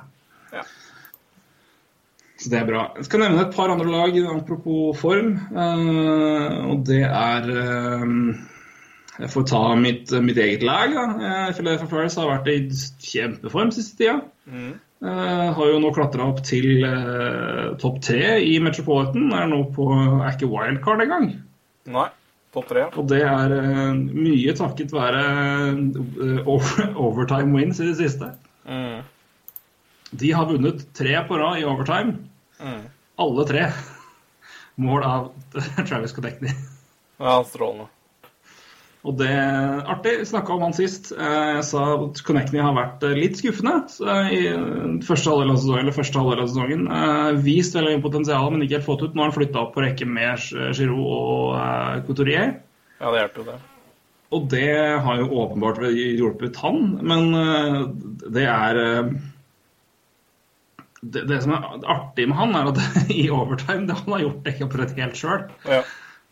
Så 2.38 2.52
det 2.54 2.60
er 2.60 2.68
bra. 2.70 2.84
Jeg 3.00 3.08
skal 3.08 3.24
nevne 3.24 3.42
et 3.48 3.56
par 3.56 3.72
andre 3.74 3.90
lag 3.90 4.18
apropos 4.30 4.94
form. 5.02 5.34
eh, 5.58 6.58
og 6.70 6.84
det 6.86 7.02
er 7.08 7.50
eh, 7.50 8.06
Jeg 9.18 9.32
får 9.34 9.48
ta 9.50 9.62
mitt, 9.80 10.12
mitt 10.22 10.38
eget 10.38 10.66
lag. 10.66 10.94
da. 10.94 11.06
Eh, 11.18 11.54
Philadelphia 11.58 11.90
Flyers 11.90 12.18
har 12.20 12.30
vært 12.30 12.52
i 12.54 12.58
kjempeform 13.02 13.74
siste 13.74 13.98
tida. 14.02 14.20
Mm. 14.46 14.76
Uh, 14.98 15.54
har 15.54 15.68
jo 15.70 15.82
nå 15.82 15.92
klatra 15.94 16.26
opp 16.26 16.40
til 16.46 16.82
uh, 16.82 17.76
topp 17.78 18.00
tre 18.02 18.40
i 18.42 18.56
Metropolitan. 18.64 19.28
Er 19.34 19.50
nå 19.50 19.60
på 19.76 19.92
er 19.94 20.32
ikke 20.32 20.50
wildcard 20.50 21.04
engang. 21.06 21.28
Nei. 21.94 22.08
Topp 22.56 22.70
tre. 22.72 22.88
Og 22.98 23.06
det 23.12 23.22
er 23.28 23.54
uh, 23.54 23.94
mye 23.94 24.56
takket 24.58 24.94
være 24.96 25.22
eh, 25.68 26.40
over, 26.48 26.88
overtime 27.10 27.54
wins 27.54 27.82
i 27.84 27.92
det 27.92 27.98
siste. 28.00 28.32
Mm. 28.66 29.04
De 30.18 30.32
har 30.34 30.50
vunnet 30.50 30.88
tre 30.98 31.14
på 31.28 31.38
rad 31.38 31.62
i 31.62 31.68
overtime. 31.68 32.18
Mm. 32.58 32.88
Alle 33.22 33.46
tre. 33.50 33.68
Mål 34.88 35.06
av 35.06 35.30
Travis 35.90 36.18
Connectney. 36.18 36.58
Ja, 37.22 37.44
strålende. 37.46 37.92
Og 39.08 39.16
det 39.16 39.30
er 39.32 39.86
artig. 39.88 40.18
Snakka 40.28 40.56
om 40.58 40.66
han 40.66 40.76
sist. 40.76 41.14
Eh, 41.16 41.52
Jeg 41.58 41.64
sa 41.70 41.84
at 41.96 42.20
Connectney 42.28 42.60
har 42.64 42.76
vært 42.76 43.06
eh, 43.08 43.16
litt 43.16 43.40
skuffende 43.40 43.78
i 44.36 44.42
eh, 44.52 44.98
første 45.08 45.32
halvdel 45.32 45.54
av 45.54 45.62
sesongen. 45.62 45.86
Eller 45.86 45.96
første 45.96 46.20
halvdel 46.20 46.44
av 46.44 46.52
sesongen. 46.52 46.84
Vist 47.46 47.78
veldig 47.78 47.96
mye 47.96 48.04
potensial, 48.04 48.50
men 48.52 48.66
ikke 48.66 48.80
helt 48.80 48.90
fått 48.90 49.06
ut. 49.06 49.16
Nå 49.16 49.24
har 49.24 49.32
han 49.32 49.38
flytta 49.38 49.64
opp 49.64 49.74
på 49.78 49.86
rekke 49.86 50.10
med 50.10 50.44
Giroud 50.76 51.08
og 51.08 52.04
Couturier. 52.10 52.58
Ja, 53.00 53.14
det 53.14 53.24
hjelper 53.24 53.44
jo 53.44 53.48
det. 53.54 53.58
Og 54.36 54.48
det 54.52 54.68
har 55.06 55.20
jo 55.22 55.32
åpenbart 55.40 55.80
hjulpet 55.96 56.58
han, 56.60 56.98
men 57.08 57.30
det 58.28 58.44
er 58.44 58.80
det, 61.02 61.24
det 61.30 61.38
som 61.46 61.54
er 61.56 61.68
artig 61.94 62.26
med 62.28 62.36
han, 62.40 62.56
er 62.58 62.72
at 62.74 62.82
i 63.14 63.30
overtime 63.32 63.88
det 63.88 63.96
han 64.02 64.18
har 64.18 64.26
gjort 64.26 64.44
det 64.44 64.56
ikke 64.56 64.68
akkurat 64.68 65.00
helt 65.00 65.20
sjøl. 65.22 65.48
Ja. 65.70 65.80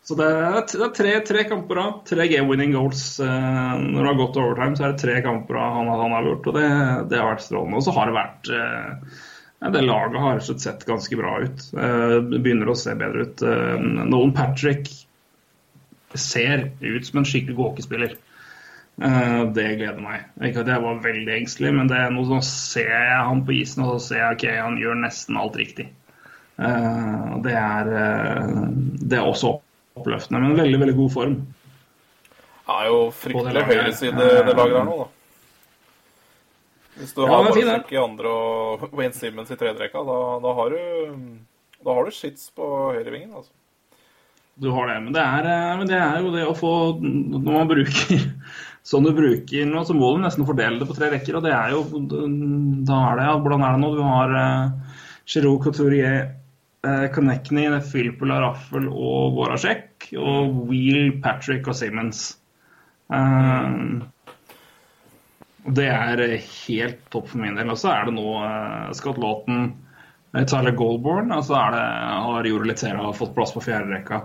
Så 0.06 0.14
det 0.20 0.26
er, 0.30 0.90
tre, 0.94 1.14
tre 1.26 1.44
kamper 1.50 1.80
av, 1.82 1.94
tre 2.06 2.28
game-winning 2.30 2.76
goals. 2.76 3.16
Eh, 3.20 3.72
når 3.82 4.04
det 4.04 4.10
har 4.12 4.20
gått 4.20 4.36
overtime, 4.38 4.78
så 4.78 4.86
er 4.86 4.92
det 4.94 5.02
tre 5.02 5.16
kamper 5.26 5.58
han, 5.58 5.90
han 5.90 6.14
har 6.14 6.28
gjort, 6.30 6.50
og 6.52 6.60
det, 6.60 6.68
det 7.10 7.18
har 7.18 7.32
vært 7.32 7.46
strålende. 7.48 7.80
Og 7.80 7.88
så 7.88 7.96
har 7.96 8.12
det 8.12 8.20
vært 8.20 8.52
eh, 8.54 9.16
ja, 9.64 9.72
Det 9.74 9.82
laget 9.82 10.22
har 10.22 10.44
sett 10.46 10.86
ganske 10.86 11.18
bra 11.18 11.34
ut. 11.48 11.66
Eh, 11.74 12.14
det 12.22 12.44
begynner 12.46 12.70
å 12.70 12.78
se 12.78 12.94
bedre 13.02 13.26
ut. 13.26 13.46
Nolan 13.82 14.36
Patrick 14.38 14.94
ser 16.14 16.70
ut 16.86 17.10
som 17.10 17.24
en 17.24 17.28
skikkelig. 17.28 18.14
Eh, 19.02 19.42
det 19.58 19.68
gleder 19.82 20.06
meg. 20.06 20.30
Ikke 20.38 20.62
at 20.62 20.74
jeg 20.76 20.86
var 20.86 21.04
veldig 21.10 21.38
engstelig, 21.40 21.76
men 21.82 21.90
det 21.90 21.98
er 21.98 22.14
noe, 22.14 22.30
nå 22.30 22.44
ser 22.46 22.94
jeg 22.94 23.28
han 23.32 23.42
på 23.50 23.58
isen 23.58 23.88
og 23.90 23.96
så 23.98 24.12
ser 24.12 24.22
jeg 24.22 24.38
ok, 24.38 24.50
han 24.70 24.82
gjør 24.86 25.02
nesten 25.02 25.42
alt 25.42 25.58
riktig. 25.58 25.90
Det 26.56 27.52
er, 27.60 27.90
det 29.02 29.18
er 29.18 29.26
også 29.26 29.58
oppløftende, 29.96 30.42
men 30.44 30.60
veldig, 30.60 30.80
veldig 30.84 30.96
god 31.00 31.12
form. 31.16 31.36
Det 32.66 32.76
er 32.76 32.88
jo 32.90 33.02
fryktelig 33.14 33.66
høyreside 33.70 34.30
det 34.46 34.56
laget 34.58 34.80
her 34.80 34.88
nå, 34.88 34.96
da. 35.04 35.12
Hvis 36.96 37.12
du 37.12 37.26
Ja, 37.26 37.42
har 37.44 37.58
er 37.60 37.92
i 37.92 38.00
andre 38.00 38.32
og 38.32 38.86
Wayne 38.96 39.14
Simmons 39.14 39.52
i 39.52 39.58
tredje 39.60 39.82
rekka, 39.82 40.02
da, 40.08 40.20
da 40.44 40.54
har 40.56 40.72
du 40.72 40.80
da 41.86 41.94
har 41.94 42.08
du 42.08 42.14
skits 42.16 42.50
på 42.56 42.66
høyrevingen, 42.96 43.36
altså. 43.36 43.52
Du 44.56 44.70
har 44.72 44.88
det, 44.88 45.02
men 45.04 45.14
det 45.14 45.22
er, 45.22 45.48
eh, 45.52 45.74
men 45.78 45.90
det 45.90 45.98
er 46.00 46.22
jo 46.24 46.32
det 46.32 46.46
å 46.48 46.56
få 46.56 46.70
Når 47.04 47.44
man 47.44 47.68
bruker 47.68 48.22
sånn 48.90 49.04
du 49.04 49.12
bruker 49.14 49.68
nå, 49.68 49.84
så 49.84 49.94
må 49.98 50.14
du 50.16 50.24
nesten 50.24 50.48
fordele 50.48 50.80
det 50.80 50.88
på 50.88 50.96
tre 50.96 51.10
rekker. 51.12 51.38
Og 51.38 51.44
det 51.44 51.52
er 51.52 51.76
jo 51.76 51.84
Da 52.88 53.02
er 53.12 53.20
det 53.20 53.28
ja, 53.28 53.36
Hvordan 53.36 53.66
er 53.68 53.76
det 53.76 53.84
nå? 53.84 53.92
Du 53.98 54.02
har 54.06 54.36
uh, 54.40 54.96
Giroud, 55.28 55.60
Couturier, 55.66 56.32
uh, 56.86 57.06
Konechny, 57.14 57.68
Filippo 57.92 58.30
Laraffel 58.30 58.88
og 58.88 59.36
Voracek. 59.40 60.12
Og 60.16 60.66
Wheel, 60.70 61.16
Patrick 61.24 61.68
og 61.68 61.78
Simmons. 61.78 62.28
Uh, 63.10 64.06
det 65.66 65.88
er 65.90 66.22
eh, 66.22 66.48
helt 66.68 67.02
topp 67.14 67.32
for 67.32 67.42
min 67.42 67.58
del. 67.58 67.72
Og 67.74 67.80
så 67.82 67.92
er 67.94 68.08
det 68.08 68.16
nå 68.16 68.38
uh, 68.38 68.94
Scott 68.98 69.18
Lawton, 69.22 69.70
eh, 70.36 70.46
Tyler 70.46 70.76
Goldborn, 70.78 71.34
og 71.34 71.46
så 71.48 71.58
er 71.60 71.78
det, 71.78 71.86
har 72.30 72.50
Joro 72.50 72.70
Litera 72.70 73.14
fått 73.18 73.34
plass 73.38 73.56
på 73.56 73.64
fjerde 73.66 73.96
rekka. 73.96 74.22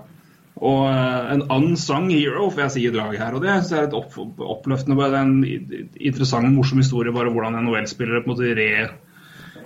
Og 0.61 0.83
eh, 0.91 1.31
en 1.35 1.47
unsung 1.57 2.11
hero, 2.13 2.51
får 2.51 2.67
jeg 2.67 2.75
si, 2.75 2.87
i 2.89 2.95
draget 2.95 3.23
her. 3.25 3.37
Og 3.37 3.45
det 3.45 3.55
synes 3.55 3.73
er 3.79 3.87
litt 3.87 3.97
opp, 3.97 4.19
oppløftende. 4.59 4.99
Er 5.07 5.21
en 5.23 5.39
interessant 5.47 5.97
interessant, 5.97 6.53
morsom 6.53 6.83
historie 6.85 7.15
bare 7.15 7.33
hvordan 7.33 7.57
NHL-spillere 7.63 8.25
på 8.27 8.35
en 8.35 8.37
måte 8.37 8.51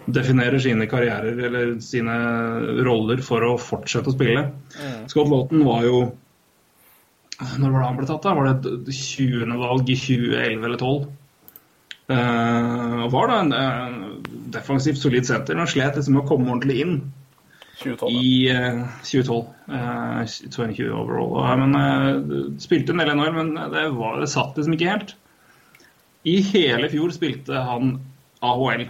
redefinerer 0.05 0.61
sine 0.63 0.87
karrierer 0.91 1.41
eller 1.49 1.75
sine 1.85 2.15
roller 2.87 3.23
for 3.25 3.45
å 3.47 3.57
fortsette 3.61 4.13
å 4.13 4.15
spille. 4.17 4.47
Scott 5.11 5.31
Lawton 5.31 5.65
var 5.67 5.85
jo 5.87 5.99
Når 7.59 7.71
var 7.73 7.81
det 7.81 7.87
han 7.89 7.99
ble 7.99 8.09
tatt? 8.09 8.23
da? 8.23 8.35
Var 8.39 8.51
det 8.63 8.95
20. 8.95 9.55
valg 9.59 9.89
i 9.91 9.97
2011 9.99 10.67
eller 10.69 10.81
2012? 10.81 11.13
Uh, 12.05 13.09
var 13.09 13.31
da 13.31 13.37
en 13.41 13.53
eh, 13.57 13.95
defensivt 14.53 14.99
solid 15.01 15.25
senter, 15.25 15.57
men 15.57 15.69
slet 15.71 15.97
liksom 15.97 16.19
med 16.19 16.27
å 16.27 16.29
komme 16.29 16.51
ordentlig 16.53 16.83
inn 16.83 16.99
2012. 17.81 18.11
i 18.13 18.27
uh, 18.53 18.83
2012. 19.09 19.39
Uh, 19.73 20.19
2020 20.53 20.91
overall. 20.93 21.33
Ja, 21.41 21.55
men 21.63 21.79
uh, 21.81 22.51
Spilte 22.61 22.93
en 22.93 23.01
del 23.01 23.15
NHL, 23.17 23.33
men 23.39 23.55
det, 23.73 23.87
var, 23.97 24.21
det 24.21 24.29
satt 24.35 24.61
liksom 24.61 24.77
ikke 24.77 24.91
helt. 24.93 25.15
I 26.29 26.37
hele 26.53 26.93
fjor 26.93 27.13
spilte 27.17 27.65
han 27.71 27.97
AHL. 28.45 28.87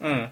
Mm. 0.00 0.24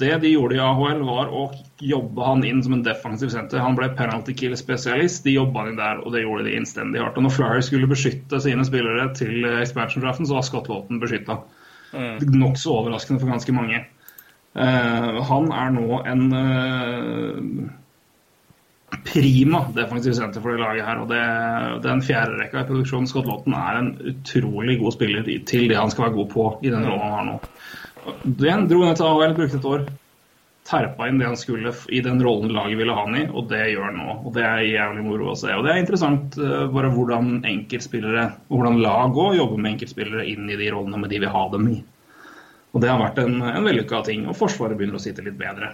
Det 0.00 0.12
de 0.22 0.30
gjorde 0.32 0.56
i 0.56 0.60
AHL, 0.62 1.02
var 1.06 1.30
å 1.32 1.46
jobbe 1.80 2.24
han 2.26 2.44
inn 2.44 2.62
som 2.64 2.76
en 2.76 2.84
defensiv 2.86 3.30
senter. 3.32 3.62
Han 3.62 3.76
ble 3.78 3.88
penalty 3.98 4.34
kill-spesialist. 4.36 5.24
De 5.24 5.36
jobba 5.36 5.62
han 5.62 5.72
inn 5.72 5.80
der, 5.80 6.02
og 6.02 6.14
det 6.14 6.24
gjorde 6.24 6.46
de 6.48 6.56
innstendig 6.58 7.02
hardt. 7.02 7.18
Og 7.20 7.26
når 7.26 7.36
Flyers 7.36 7.70
skulle 7.70 7.90
beskytte 7.90 8.40
sine 8.42 8.64
spillere 8.66 9.08
til 9.18 9.46
expansion-draften, 9.56 10.28
så 10.28 10.38
var 10.38 10.46
Scott 10.48 10.70
Lawton 10.72 11.02
beskytta. 11.02 11.40
Mm. 11.92 12.18
Nokså 12.40 12.74
overraskende 12.80 13.22
for 13.22 13.32
ganske 13.32 13.56
mange. 13.56 13.84
Uh, 14.56 15.20
han 15.28 15.50
er 15.52 15.72
nå 15.74 15.98
en 16.08 16.22
uh, 16.32 17.66
prima 19.04 19.60
defensiv 19.76 20.14
senter 20.16 20.40
for 20.40 20.54
det 20.54 20.62
laget 20.62 20.86
her. 20.86 21.02
og 21.02 21.10
det, 21.10 21.24
Den 21.84 22.02
fjerde 22.04 22.38
rekka 22.40 22.62
i 22.62 22.68
produksjonen 22.68 23.08
Scott 23.10 23.28
Lawton 23.28 23.56
er 23.58 23.80
en 23.80 23.90
utrolig 24.12 24.78
god 24.80 24.96
spiller 24.96 25.28
til 25.48 25.68
det 25.68 25.76
han 25.76 25.92
skal 25.92 26.08
være 26.08 26.16
god 26.20 26.30
på 26.32 26.46
i 26.62 26.72
den 26.72 26.86
rollen 26.86 27.04
han 27.04 27.18
har 27.18 27.28
nå. 27.30 27.36
Den 28.22 28.66
dro 28.70 28.82
ned 28.84 28.98
til 28.98 29.08
AHL, 29.08 29.34
brukte 29.36 29.60
et 29.60 29.70
år. 29.70 29.86
Terpa 30.66 31.06
inn 31.06 31.20
det 31.20 31.28
han 31.28 31.38
skulle 31.38 31.70
i 31.94 32.00
den 32.02 32.18
rollen 32.24 32.50
laget 32.54 32.78
ville 32.80 32.94
ha 32.94 33.04
han 33.06 33.18
i, 33.20 33.24
og 33.30 33.46
det 33.52 33.60
gjør 33.70 33.84
han 33.86 33.98
nå. 34.00 34.14
Og 34.26 34.32
Det 34.34 34.42
er 34.42 34.64
jævlig 34.66 35.04
moro 35.06 35.30
å 35.30 35.36
se. 35.38 35.52
Og 35.54 35.62
det 35.66 35.72
er 35.72 35.82
interessant 35.82 36.38
eh, 36.42 36.64
bare 36.74 36.90
hvordan 36.94 37.36
enkeltspillere, 37.46 38.24
og 38.48 38.56
hvordan 38.56 38.80
lag 38.82 39.20
òg 39.26 39.36
jobber 39.38 39.60
med 39.62 39.76
enkeltspillere 39.76 40.26
inn 40.26 40.50
i 40.50 40.58
de 40.58 40.70
rollene 40.74 41.02
med 41.02 41.14
de 41.14 41.20
vil 41.22 41.30
ha 41.30 41.44
dem 41.52 41.68
i. 41.70 41.76
Og 42.74 42.82
det 42.82 42.90
har 42.90 42.98
vært 43.00 43.20
en, 43.22 43.38
en 43.46 43.66
vellykka 43.66 44.02
ting. 44.08 44.26
Og 44.28 44.36
Forsvaret 44.36 44.76
begynner 44.76 44.98
å 44.98 45.04
sitte 45.04 45.24
litt 45.24 45.38
bedre. 45.38 45.70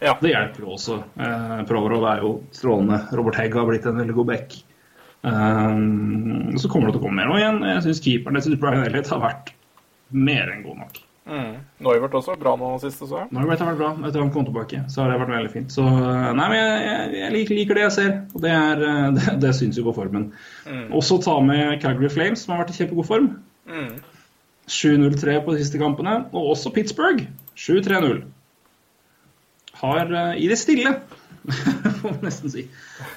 Ja. 0.00 0.16
Det 0.20 0.32
hjelper 0.32 0.64
jo 0.64 0.74
også. 0.74 0.96
Eh, 1.20 1.58
Provorov 1.68 2.06
er 2.08 2.24
jo 2.24 2.32
strålende. 2.56 3.02
Robert 3.16 3.38
Hegg 3.38 3.54
har 3.56 3.68
blitt 3.68 3.86
en 3.88 4.00
veldig 4.00 4.16
god 4.16 4.30
back. 4.32 4.56
Um, 5.24 6.52
så 6.60 6.68
kommer 6.68 6.90
det 6.90 6.96
til 6.96 7.00
å 7.00 7.04
komme 7.06 7.20
mer. 7.20 7.30
Og 7.32 7.38
igjen, 7.40 7.62
jeg 7.64 7.84
syns 7.86 8.02
keeperen, 8.04 8.36
jeg 8.36 8.48
synes 8.48 8.60
Brian 8.60 8.84
Elliot 8.84 9.12
har 9.12 9.22
vært 9.22 9.54
mer 10.10 10.52
enn 10.52 10.64
god 10.66 10.80
nok. 10.84 11.02
Mm. 11.24 11.52
Noivert 11.80 12.14
også. 12.18 12.34
Bra 12.40 12.52
nå 12.60 12.74
siste, 12.82 13.08
så 13.08 13.22
jeg. 13.22 13.30
Nå 13.32 13.40
har 13.40 13.48
vært 13.48 13.78
bra 13.78 13.92
etter 14.04 14.20
han 14.20 14.32
kom 14.34 14.44
tilbake, 14.44 14.82
så 14.92 15.02
har 15.02 15.12
det 15.12 15.20
vært 15.22 15.32
veldig 15.32 15.52
fint. 15.54 15.72
Så 15.72 15.84
nei, 15.84 16.48
men 16.50 16.56
jeg, 16.58 16.82
jeg, 16.84 17.14
jeg 17.22 17.34
liker, 17.38 17.58
liker 17.60 17.80
det 17.80 17.86
jeg 17.86 17.94
ser, 17.96 18.12
og 18.34 18.44
det, 18.44 18.52
er, 18.52 18.84
eh, 18.90 19.06
det, 19.18 19.36
det 19.46 19.54
syns 19.56 19.80
jo 19.80 19.86
på 19.88 19.96
formen. 19.96 20.28
Også 20.92 21.20
ta 21.24 21.38
med 21.44 21.78
Calgary 21.84 22.12
Flames, 22.12 22.44
som 22.44 22.54
har 22.54 22.64
vært 22.64 22.74
i 22.74 22.78
kjempegod 22.82 23.08
form. 23.08 23.30
Mm. 23.70 23.94
7-0-3 24.68 25.40
på 25.44 25.54
de 25.54 25.64
siste 25.64 25.80
kampene, 25.80 26.22
og 26.32 26.54
også 26.54 26.72
Pittsburgh 26.72 27.26
7-3-0. 27.56 28.24
Har 29.80 30.12
eh, 30.12 30.40
i 30.44 30.48
det 30.48 30.58
stille, 30.60 30.96
får 32.00 32.08
man 32.08 32.24
nesten 32.24 32.52
si, 32.52 32.64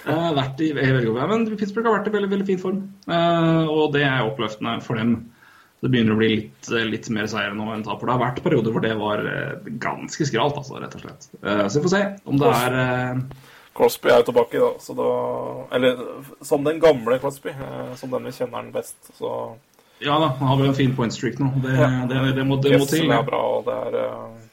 eh, 0.07 0.29
vært 0.35 0.61
i 0.63 0.73
veldig 0.75 1.07
god 1.09 1.21
form. 1.21 1.33
Men 1.33 1.59
Pittsburgh 1.59 1.89
har 1.89 1.99
vært 1.99 2.11
i 2.11 2.15
veldig, 2.17 2.31
veldig 2.35 2.47
fin 2.49 2.61
form, 2.61 2.83
eh, 3.07 3.65
og 3.67 3.91
det 3.95 4.03
er 4.07 4.23
oppløftende 4.27 4.79
for 4.85 4.99
dem. 4.99 5.17
Det 5.77 5.91
begynner 5.93 6.15
å 6.15 6.17
bli 6.17 6.29
litt, 6.33 6.69
litt 6.89 7.09
mer 7.13 7.27
seier 7.29 7.53
nå 7.53 7.67
enn 7.75 7.83
taper. 7.85 8.09
Det 8.09 8.15
har 8.15 8.21
vært 8.23 8.39
perioder 8.45 8.73
hvor 8.73 8.81
det 8.81 8.95
var 8.97 9.21
eh, 9.29 9.67
ganske 9.83 10.25
skralt, 10.25 10.57
altså, 10.57 10.79
rett 10.81 10.95
og 10.97 11.03
slett. 11.05 11.27
Eh, 11.43 11.67
Så 11.67 11.77
vi 11.77 11.83
får 11.85 11.93
se 11.93 12.01
om 12.25 12.39
det 12.41 12.49
er 12.49 12.77
eh, 12.81 13.21
Crosby 13.77 14.09
er 14.09 14.23
jo 14.23 14.27
tilbake, 14.31 14.57
da. 14.63 14.71
Så 14.81 14.95
da 14.97 15.09
eller 15.77 16.01
som 16.41 16.63
den 16.65 16.79
gamle 16.81 17.19
Crosby, 17.21 17.53
eh, 17.53 17.93
som 17.99 18.09
den 18.15 18.25
vi 18.25 18.33
kjenner 18.33 18.63
den 18.65 18.71
best. 18.73 18.97
Så 19.19 19.29
Ja 20.01 20.17
da, 20.21 20.31
han 20.39 20.49
har 20.49 20.57
vel 20.63 20.71
en 20.71 20.77
fin 20.77 20.95
point 20.97 21.13
streak 21.13 21.37
nå. 21.41 21.51
Det, 21.61 21.77
det, 22.09 22.23
det, 22.39 22.45
må, 22.45 22.57
det 22.61 22.77
må 22.81 22.89
til. 22.89 23.05
Det. 23.05 23.13
er 23.21 23.29
bra, 23.29 23.43
og 23.59 23.69
det 23.69 23.77
er 23.85 24.01
eh, 24.01 24.43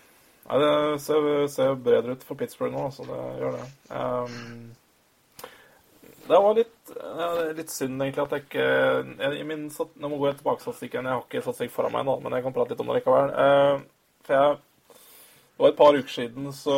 Nei, 0.44 0.58
det 0.60 1.00
ser, 1.00 1.26
ser 1.48 1.70
bedre 1.80 2.18
ut 2.18 2.24
for 2.28 2.36
Pittsburgh 2.36 2.74
nå, 2.76 2.90
så 2.92 3.06
det 3.08 3.20
gjør 3.40 3.54
det. 3.56 3.68
Um, 3.96 4.74
det 6.28 6.40
var 6.44 6.58
litt, 6.58 6.73
eh, 7.01 7.51
litt 7.57 7.72
synd, 7.72 8.03
egentlig, 8.03 8.24
at 8.24 8.34
jeg 8.36 8.45
ikke 8.45 8.68
jeg, 9.18 9.40
i 9.40 9.47
min, 9.49 9.66
Nå 9.70 10.09
må 10.09 10.18
jeg 10.18 10.22
gå 10.22 10.32
tilbake 10.40 10.61
til 10.61 10.68
statistikken. 10.68 11.09
Jeg 11.09 11.16
har 11.16 11.24
ikke 11.24 11.42
statistikk 11.45 11.74
foran 11.74 11.95
meg 11.95 12.07
nå, 12.09 12.14
men 12.22 12.36
jeg 12.36 12.45
kan 12.47 12.55
prate 12.57 12.74
litt 12.74 12.84
om 12.84 12.92
det 12.92 13.01
likevel. 13.01 13.34
Uh, 13.34 14.14
for 14.24 14.36
jeg 14.38 14.57
Det 15.55 15.62
var 15.62 15.70
et 15.70 15.78
par 15.78 15.95
uker 15.95 16.11
siden 16.11 16.47
så 16.57 16.76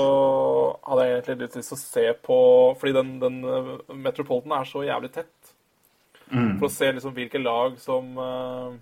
hadde 0.84 1.04
jeg 1.06 1.14
egentlig 1.14 1.36
litt 1.42 1.54
lyst 1.56 1.70
til 1.72 1.78
å 1.78 1.80
se 1.80 2.02
på 2.26 2.38
Fordi 2.76 2.92
den, 2.92 3.12
den 3.22 3.38
eh, 3.48 3.70
Metropolitan 3.94 4.52
er 4.52 4.68
så 4.68 4.82
jævlig 4.84 5.12
tett. 5.14 5.54
Mm. 6.28 6.58
For 6.58 6.66
å 6.68 6.74
se 6.74 6.90
liksom 6.92 7.14
hvilke 7.16 7.40
lag 7.40 7.78
som 7.80 8.18
uh, 8.18 8.74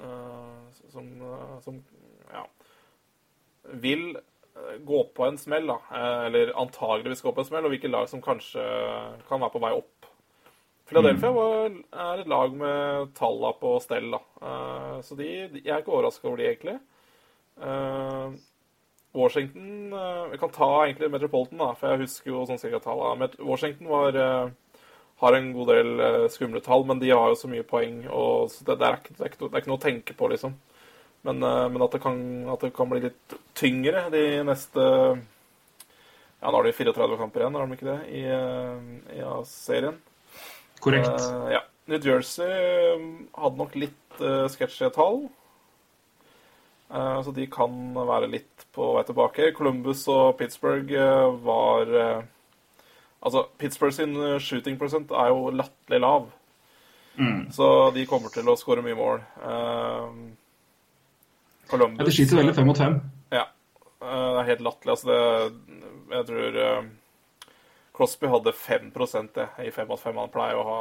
uh, 0.00 0.80
Som, 0.94 1.10
som 1.64 1.82
ja, 2.32 2.46
vil 3.82 4.14
gå 4.86 5.00
på 5.12 5.24
en 5.26 5.36
smell, 5.38 5.68
da. 5.68 5.76
Eller 6.26 6.54
antageligvis 6.56 7.20
gå 7.22 7.32
på 7.34 7.42
en 7.42 7.48
smell, 7.48 7.66
og 7.66 7.74
hvilke 7.74 7.90
lag 7.92 8.08
som 8.08 8.22
kanskje 8.24 8.62
kan 9.28 9.42
være 9.42 9.52
på 9.52 9.62
vei 9.62 9.72
opp. 9.76 9.95
Philadelphia 10.86 11.32
var, 11.34 11.72
er 11.98 12.20
et 12.22 12.28
lag 12.30 12.52
med 12.54 13.08
talla 13.18 13.50
på 13.58 13.72
stell, 13.82 14.12
da. 14.14 14.20
Uh, 14.38 15.00
Så 15.02 15.16
de, 15.18 15.26
jeg 15.58 15.72
er 15.72 15.80
ikke 15.82 15.96
overraska 15.96 16.28
over 16.28 16.38
de, 16.38 16.46
egentlig. 16.46 16.76
Uh, 17.58 18.36
Washington 19.16 19.94
uh, 19.96 20.28
Vi 20.30 20.38
kan 20.38 20.52
ta 20.52 20.68
egentlig 20.84 21.10
Metropolitan, 21.10 21.58
da, 21.58 21.72
for 21.74 21.90
jeg 21.90 22.04
husker 22.04 22.30
jo 22.30 22.44
sånn 22.46 22.62
cirka 22.62 22.78
talla. 22.84 23.16
Washington 23.40 23.90
var 23.90 24.20
har 25.16 25.32
en 25.32 25.46
god 25.56 25.70
del 25.72 26.00
skumle 26.28 26.60
tall, 26.60 26.82
men 26.84 26.98
de 27.00 27.08
har 27.08 27.30
jo 27.32 27.36
så 27.40 27.48
mye 27.48 27.64
poeng, 27.64 28.02
og 28.12 28.50
så 28.52 28.66
det, 28.68 28.74
det, 28.82 28.88
er 28.88 28.98
ikke, 29.00 29.14
det, 29.14 29.22
er 29.22 29.30
ikke, 29.30 29.38
det 29.46 29.54
er 29.54 29.62
ikke 29.62 29.70
noe 29.70 29.78
å 29.78 29.84
tenke 29.86 30.16
på, 30.18 30.28
liksom. 30.28 30.58
Men, 31.24 31.40
men 31.40 31.84
at, 31.86 31.94
det 31.94 32.02
kan, 32.04 32.18
at 32.52 32.60
det 32.60 32.74
kan 32.76 32.90
bli 32.90 33.00
litt 33.06 33.36
tyngre 33.56 34.02
de 34.12 34.20
neste 34.44 34.84
Ja, 34.84 36.50
nå 36.50 36.52
har 36.52 36.68
de 36.68 36.74
34 36.76 37.16
kamper 37.16 37.42
igjen, 37.42 37.56
har 37.56 37.64
de 37.64 37.78
ikke 37.78 37.88
det, 37.88 37.96
i, 38.12 38.20
i 39.16 39.22
ja, 39.22 39.32
serien? 39.48 39.96
Korrekt. 40.80 41.20
Uh, 41.20 41.48
ja. 41.52 41.62
New 41.86 42.02
Jersey 42.02 42.46
eh, 42.50 43.02
hadde 43.38 43.60
nok 43.60 43.74
litt 43.78 44.20
uh, 44.20 44.46
sketsjige 44.50 44.90
tall. 44.96 45.20
Uh, 46.90 47.18
så 47.26 47.32
de 47.34 47.46
kan 47.50 47.70
være 47.94 48.28
litt 48.30 48.66
på 48.74 48.92
vei 48.96 49.04
tilbake. 49.06 49.52
Columbus 49.56 50.04
og 50.12 50.36
Pittsburgh 50.38 50.90
uh, 50.94 51.30
var 51.46 51.94
eh, 52.00 52.24
Altså, 53.26 53.40
Pittsburgh 53.58 53.94
sin 53.96 54.12
eh, 54.22 54.36
shooting 54.38 54.76
prosent 54.78 55.10
er 55.10 55.32
jo 55.32 55.48
latterlig 55.50 55.98
lav. 56.04 56.26
Mm. 57.18 57.48
Så 57.50 57.90
de 57.96 58.04
kommer 58.06 58.30
til 58.30 58.46
å 58.46 58.54
skåre 58.60 58.84
mye 58.84 58.94
mål. 58.94 59.22
Eh, 59.40 60.12
Columbus 61.66 61.98
Ja, 61.98 62.06
de 62.06 62.12
skyter 62.14 62.38
veldig 62.38 62.54
fem 62.54 62.68
mot 62.70 62.78
fem. 62.78 63.00
ja. 63.34 63.46
Eh, 63.98 64.28
Det 64.36 64.42
er 64.44 64.50
helt 64.52 64.62
latterlig. 64.68 64.92
Altså 64.94 65.08
det, 65.10 65.18
jeg 66.12 66.26
tror 66.28 66.60
eh, 66.66 66.86
Crosby 67.96 68.28
hadde 68.28 68.52
5 68.52 68.92
det, 69.34 69.48
i 69.64 69.70
5 69.70 69.88
mot 69.88 70.00
5. 70.00 70.16
Han 70.16 70.32
pleier 70.32 70.60
å 70.60 70.66
ha 70.68 70.80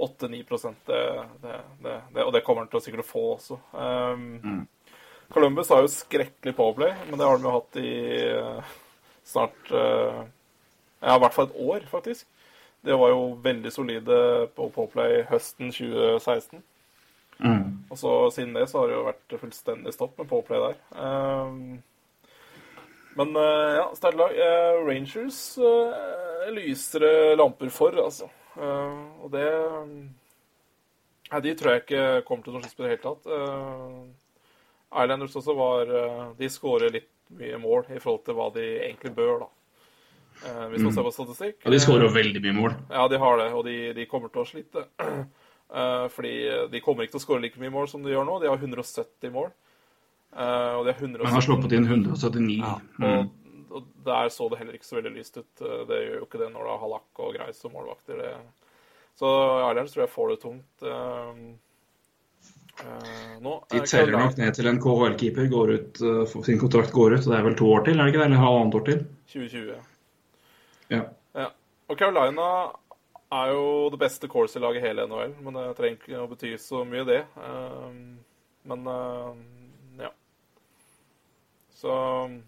8-9 0.00 0.44
det, 0.86 1.00
det, 1.42 1.60
det, 1.82 2.00
det, 2.14 2.24
Og 2.24 2.32
det 2.32 2.42
kommer 2.46 2.62
han 2.62 2.70
til 2.70 2.78
å 2.78 2.84
sikkert 2.84 3.08
få 3.08 3.24
også. 3.34 3.58
Um, 3.74 4.66
Columbus 5.30 5.70
har 5.70 5.82
jo 5.82 5.90
skrekkelig 5.90 6.54
powerplay, 6.56 6.94
men 7.08 7.18
det 7.18 7.26
har 7.26 7.38
de 7.38 7.46
jo 7.46 7.54
hatt 7.54 7.80
i 7.82 7.94
uh, 8.38 8.76
snart 9.26 9.74
uh, 9.74 10.22
Ja, 11.00 11.16
i 11.16 11.20
hvert 11.22 11.34
fall 11.34 11.50
et 11.50 11.60
år, 11.66 11.84
faktisk. 11.90 12.26
Det 12.84 12.96
var 12.96 13.12
jo 13.12 13.34
veldig 13.44 13.72
solide 13.72 14.16
på 14.56 14.70
powerplay 14.72 15.24
høsten 15.28 15.72
2016. 15.74 16.62
Mm. 17.40 17.62
Og 17.90 17.98
så 17.98 18.14
siden 18.34 18.56
det 18.56 18.66
så 18.70 18.80
har 18.80 18.90
det 18.90 18.98
jo 18.98 19.06
vært 19.06 19.38
fullstendig 19.42 19.94
stopp 19.96 20.18
med 20.20 20.28
powerplay 20.30 20.62
der. 20.62 20.82
Um, 20.94 21.80
men 23.20 23.36
eh, 23.36 23.76
ja, 23.76 23.90
sterkt 23.94 24.16
lag. 24.16 24.32
Eh, 24.32 24.86
Rangers 24.86 25.58
uh, 25.58 26.48
lyser 26.54 27.36
lamper 27.36 27.68
for, 27.74 27.96
altså. 28.00 28.30
Eh, 28.56 28.96
og 29.20 29.30
det 29.34 29.46
Nei, 31.30 31.38
de 31.44 31.52
tror 31.54 31.70
jeg 31.70 31.82
ikke 31.84 32.04
kommer 32.26 32.42
til 32.42 32.56
noe 32.56 32.64
skift 32.64 32.80
i 32.80 32.82
det 32.82 32.88
hele 32.90 33.02
tatt. 33.04 33.28
Islanders 34.90 35.36
også 35.38 35.54
var 35.54 35.92
De 36.34 36.48
skårer 36.50 36.90
litt 36.90 37.12
mye 37.38 37.60
mål 37.62 37.84
i 37.94 38.00
forhold 38.02 38.24
til 38.26 38.34
hva 38.34 38.48
de 38.56 38.64
egentlig 38.80 39.12
bør, 39.14 39.44
da. 39.44 39.46
Hvis 40.72 40.82
man 40.82 40.96
ser 40.96 41.06
på 41.06 41.12
statistikk. 41.14 41.60
Ja, 41.62 41.70
de 41.70 41.78
skårer 41.84 42.08
jo 42.08 42.10
veldig 42.16 42.42
mye 42.48 42.56
mål. 42.56 42.74
Ja, 42.90 43.06
de 43.12 43.20
har 43.22 43.38
det, 43.38 43.46
og 43.54 43.62
de, 43.68 43.76
de 43.94 44.08
kommer 44.10 44.34
til 44.34 44.42
å 44.42 44.48
slite. 44.48 44.82
Fordi 46.16 46.34
de 46.74 46.82
kommer 46.82 47.06
ikke 47.06 47.14
til 47.14 47.22
å 47.22 47.26
skåre 47.28 47.44
like 47.46 47.62
mye 47.62 47.76
mål 47.76 47.86
som 47.92 48.02
de 48.02 48.10
gjør 48.10 48.26
nå. 48.26 48.40
De 48.42 48.50
har 48.50 48.58
170 48.58 49.30
mål. 49.36 49.54
Uh, 50.30 50.78
og 50.78 50.84
de 50.86 50.92
har 50.92 51.00
170 51.00 51.24
Men 51.24 51.34
har 51.34 51.42
sluppet 51.42 51.72
inn 51.74 51.86
179. 51.88 52.58
Mm. 53.02 53.06
og, 53.08 53.30
og 53.74 53.86
der 54.06 54.28
så 54.30 54.46
det 54.48 54.60
heller 54.60 54.76
ikke 54.76 54.86
så 54.86 55.00
veldig 55.00 55.10
lyst 55.16 55.40
ut. 55.40 55.48
Uh, 55.58 55.80
Det 55.88 55.98
gjør 56.04 56.20
jo 56.20 56.28
ikke 56.28 56.42
det 56.44 56.50
når 56.52 56.62
du 56.62 56.70
har 56.70 56.84
Halak 56.84 57.22
og 57.24 57.34
Greis 57.34 57.58
som 57.58 57.74
målvakter. 57.74 58.20
Det. 58.22 58.30
Så 59.18 59.32
Islands 59.72 59.96
tror 59.96 60.04
jeg 60.04 60.12
får 60.14 60.30
det 60.30 60.38
tungt. 60.44 60.86
Uh, 60.86 61.40
uh, 62.84 63.34
nå 63.42 63.56
De 63.74 63.82
er 63.82 63.90
teller 63.90 64.22
nok 64.22 64.38
ned 64.38 64.54
til 64.54 64.70
en 64.70 64.82
KHL-keeper 64.86 65.50
går 65.50 65.74
ut, 65.74 66.02
sin 66.46 66.62
kontrakt 66.62 66.94
går 66.94 67.18
ut. 67.18 67.24
og 67.26 67.32
Det 67.32 67.40
er 67.40 67.48
vel 67.48 67.58
to 67.58 67.72
år 67.74 67.88
til, 67.88 67.98
er 67.98 68.06
det 68.06 68.14
ikke 68.14 68.22
det? 68.22 68.30
Eller 68.30 68.44
halvannet 68.44 68.78
år 68.78 68.86
til? 68.86 69.06
2020. 69.34 69.80
Ja. 70.94 71.02
Ja. 71.34 71.50
Og 71.90 71.98
Carolina 71.98 72.50
er 73.34 73.50
jo 73.50 73.66
det 73.90 73.98
beste 73.98 74.30
Corsi-laget 74.30 74.78
i 74.78 74.86
hele 74.86 75.10
NHL, 75.10 75.34
men 75.42 75.58
det 75.58 75.70
trenger 75.78 75.98
ikke 75.98 76.22
å 76.22 76.30
bety 76.30 76.54
så 76.58 76.82
mye, 76.86 77.04
det. 77.06 77.20
Men 78.70 78.86
ja. 78.86 79.34
Så 81.80 81.92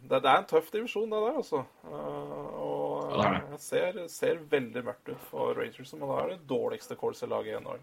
det, 0.03 0.19
det 0.21 0.29
er 0.29 0.43
en 0.43 0.49
tøff 0.49 0.67
divisjon, 0.73 1.09
det 1.09 1.21
der, 1.25 1.37
altså. 1.41 1.63
Uh, 1.89 2.49
og 2.61 3.15
det 3.17 3.29
det. 3.49 3.61
ser, 3.65 4.01
ser 4.13 4.43
veldig 4.51 4.83
mørkt 4.85 5.09
ut 5.09 5.23
for 5.31 5.57
Rangers, 5.57 5.89
som 5.89 6.03
da 6.05 6.19
er 6.21 6.35
det 6.35 6.43
dårligste 6.51 6.99
Corsi-laget 7.01 7.55
i 7.55 7.63
NHL. 7.63 7.81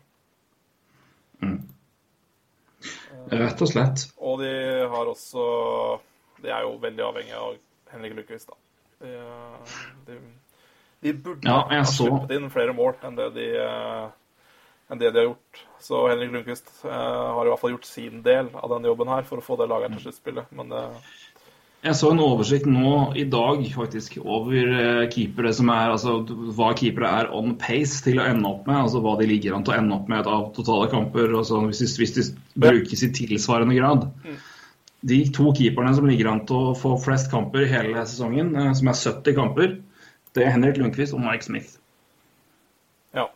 Rett 3.33 3.63
og 3.65 3.71
slett. 3.71 4.05
Og 4.21 4.43
de 4.43 4.51
har 4.91 5.09
også 5.09 5.43
De 6.39 6.51
er 6.53 6.63
jo 6.63 6.77
veldig 6.79 7.03
avhengig 7.03 7.33
av 7.35 7.57
Henrik 7.91 8.13
Lundqvist, 8.15 8.51
da. 8.51 8.59
De, 8.99 9.15
uh, 9.17 9.73
de, 10.05 10.19
de 11.01 11.13
burde 11.17 11.49
Ja, 11.49 11.63
ha 11.71 11.83
sluppet 11.87 12.35
inn 12.37 12.49
flere 12.53 12.75
mål 12.77 12.99
enn 13.07 13.17
det 13.17 13.29
de, 13.39 13.47
enn 14.89 15.01
det 15.01 15.09
de 15.15 15.21
har 15.23 15.29
gjort. 15.31 15.63
Så 15.81 16.03
Henrik 16.11 16.33
Lundqvist 16.33 16.69
eh, 16.83 16.91
har 16.91 17.47
i 17.47 17.51
hvert 17.51 17.61
fall 17.61 17.73
gjort 17.73 17.87
sin 17.87 18.21
del 18.25 18.51
av 18.53 18.69
denne 18.73 18.89
jobben 18.91 19.11
her 19.11 19.25
for 19.27 19.39
å 19.39 19.45
få 19.45 19.57
det 19.59 19.69
laget 19.71 19.95
til 19.95 20.05
sluttspillet. 20.07 20.51
Men 20.59 20.73
uh, 20.75 21.13
Jeg 21.79 21.95
så 21.95 22.09
en 22.11 22.19
oversikt 22.19 22.65
nå 22.67 23.13
i 23.15 23.23
dag 23.31 23.61
faktisk 23.71 24.17
over 24.19 24.71
eh, 24.75 25.05
keepere 25.13 25.53
som 25.55 25.69
er 25.71 25.93
altså 25.93 26.17
hva 26.27 26.73
keepere 26.75 27.11
er 27.21 27.29
on 27.35 27.53
pace 27.61 28.01
til 28.03 28.19
å 28.19 28.25
ende 28.27 28.49
opp 28.49 28.67
med. 28.67 28.81
Altså 28.81 28.99
hva 29.05 29.13
de 29.21 29.29
ligger 29.29 29.55
an 29.55 29.63
til 29.63 29.77
å 29.77 29.79
ende 29.79 29.95
opp 29.95 30.11
med 30.11 30.27
av 30.27 30.49
totale 30.57 30.89
kamper. 30.91 31.31
Altså 31.39 31.61
hvis, 31.63 31.79
de, 31.79 31.89
hvis 32.01 32.15
de 32.17 32.25
brukes 32.59 33.05
i 33.07 33.11
tilsvarende 33.15 33.79
grad. 33.79 34.09
De 35.07 35.21
to 35.31 35.53
keeperne 35.55 35.95
som 35.95 36.09
ligger 36.09 36.27
an 36.33 36.43
til 36.49 36.59
å 36.59 36.75
få 36.75 36.97
flest 36.99 37.31
kamper 37.31 37.63
i 37.63 37.71
hele 37.71 38.03
sesongen, 38.03 38.51
eh, 38.59 38.73
som 38.75 38.91
er 38.91 38.99
70 38.99 39.39
kamper, 39.39 39.77
det 40.35 40.43
er 40.43 40.51
Henrik 40.57 40.81
Lundqvist 40.81 41.15
og 41.15 41.23
Mike 41.23 41.47
Smith. 41.47 41.77
ja. 43.15 43.29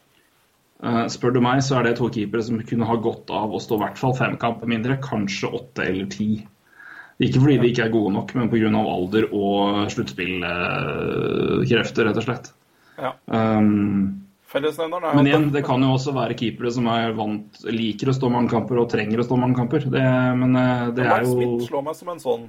Eh, 0.84 1.06
Spør 1.16 1.32
du 1.38 1.40
meg, 1.48 1.64
så 1.64 1.80
er 1.80 1.88
det 1.88 1.96
to 2.02 2.12
keepere 2.12 2.44
som 2.44 2.60
kunne 2.60 2.92
ha 2.92 3.00
godt 3.00 3.32
av 3.32 3.56
å 3.56 3.64
stå 3.64 3.80
i 3.80 3.86
hvert 3.86 4.04
fall 4.04 4.20
fem 4.20 4.36
kamper 4.36 4.68
mindre, 4.68 5.00
kanskje 5.00 5.56
åtte 5.62 5.88
eller 5.88 6.12
ti. 6.12 6.34
Ikke 7.24 7.40
fordi 7.40 7.56
de 7.62 7.70
ikke 7.72 7.86
er 7.86 7.94
gode 7.94 8.12
nok, 8.16 8.34
men 8.36 8.50
pga. 8.52 8.70
alder 8.82 9.24
og 9.32 9.92
sluttspillkrefter, 9.94 12.04
rett 12.10 12.20
og 12.20 12.26
slett. 12.28 12.46
ja. 13.00 13.12
Um, 13.28 14.20
Fellesnevneren 14.54 15.06
er 15.10 15.16
men 15.18 15.26
igjen, 15.26 15.48
det 15.54 15.64
kan 15.66 15.82
jo 15.82 15.88
også 15.96 16.12
være 16.14 16.36
keepere 16.38 16.70
som 16.76 16.86
er 16.94 17.16
vant, 17.18 17.50
liker 17.66 18.10
å 18.12 18.14
stå 18.14 18.30
mange 18.30 18.52
kamper 18.52 18.78
og 18.84 18.92
trenger 18.92 19.20
å 19.24 19.26
stå 19.26 19.36
mange 19.42 19.58
kamper. 19.58 19.82
Det, 19.90 20.04
men 20.38 20.52
eh, 20.60 20.92
det 20.94 21.08
er 21.10 21.26
jo 21.26 21.32
Smith 21.32 21.66
slår 21.72 21.84
meg 21.88 21.96
som 21.98 22.12
en 22.14 22.22
sånn 22.22 22.44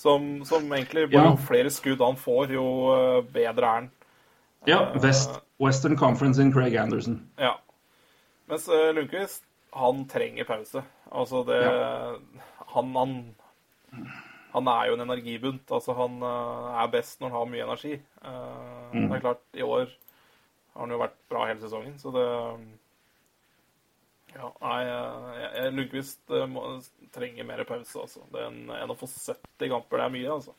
som, 0.00 0.20
som 0.48 0.72
egentlig 0.72 1.12
bare 1.12 1.20
Ja. 1.20 1.34
Jo 1.34 1.44
flere 1.44 1.68
skudd 1.70 2.00
han 2.00 2.16
får, 2.16 2.48
jo 2.56 2.64
uh, 2.88 3.20
bedre 3.34 3.66
er 3.66 3.74
han. 3.74 3.90
Ja, 4.66 4.92
West, 5.04 5.30
Western 5.60 5.96
Conference 6.00 6.40
in 6.40 6.52
Craig 6.52 6.76
Anderson. 6.80 7.20
Ja. 7.38 7.60
Mens 8.48 8.68
Lundqvist, 8.68 9.44
han 9.76 10.08
trenger 10.08 10.44
pause. 10.48 10.82
Altså 11.12 11.44
det 11.44 11.60
han, 12.74 12.96
han, 12.96 13.34
han 14.54 14.68
er 14.68 14.86
jo 14.88 14.94
en 14.94 15.00
energibunt. 15.08 15.70
Altså 15.70 15.94
han 15.98 16.22
uh, 16.22 16.82
er 16.82 16.86
best 16.92 17.20
når 17.20 17.28
han 17.30 17.38
har 17.38 17.46
mye 17.52 17.66
energi. 17.68 17.94
Uh, 18.24 18.70
Mm. 18.94 19.08
Det 19.10 19.16
er 19.16 19.20
klart, 19.24 19.40
i 19.58 19.62
år 19.66 19.88
har 20.74 20.80
han 20.84 20.90
jo 20.90 20.98
vært 21.00 21.16
bra 21.28 21.46
hele 21.48 21.58
sesongen, 21.60 21.96
så 21.98 22.12
det 22.14 22.26
Ja, 24.34 24.48
nei, 24.62 24.84
uh, 24.86 25.32
jeg- 25.38 25.54
jeg- 25.56 25.72
Lundqvist 25.74 26.20
trenger 27.12 27.44
mer 27.44 27.64
pause, 27.64 27.98
altså. 28.00 28.20
Det 28.32 28.40
er 28.40 28.46
en, 28.46 28.70
en 28.70 28.88
å 28.90 28.96
få 28.98 29.06
70 29.06 29.68
kamper, 29.70 29.96
det 29.98 30.04
er 30.04 30.10
mye, 30.14 30.30
altså. 30.30 30.52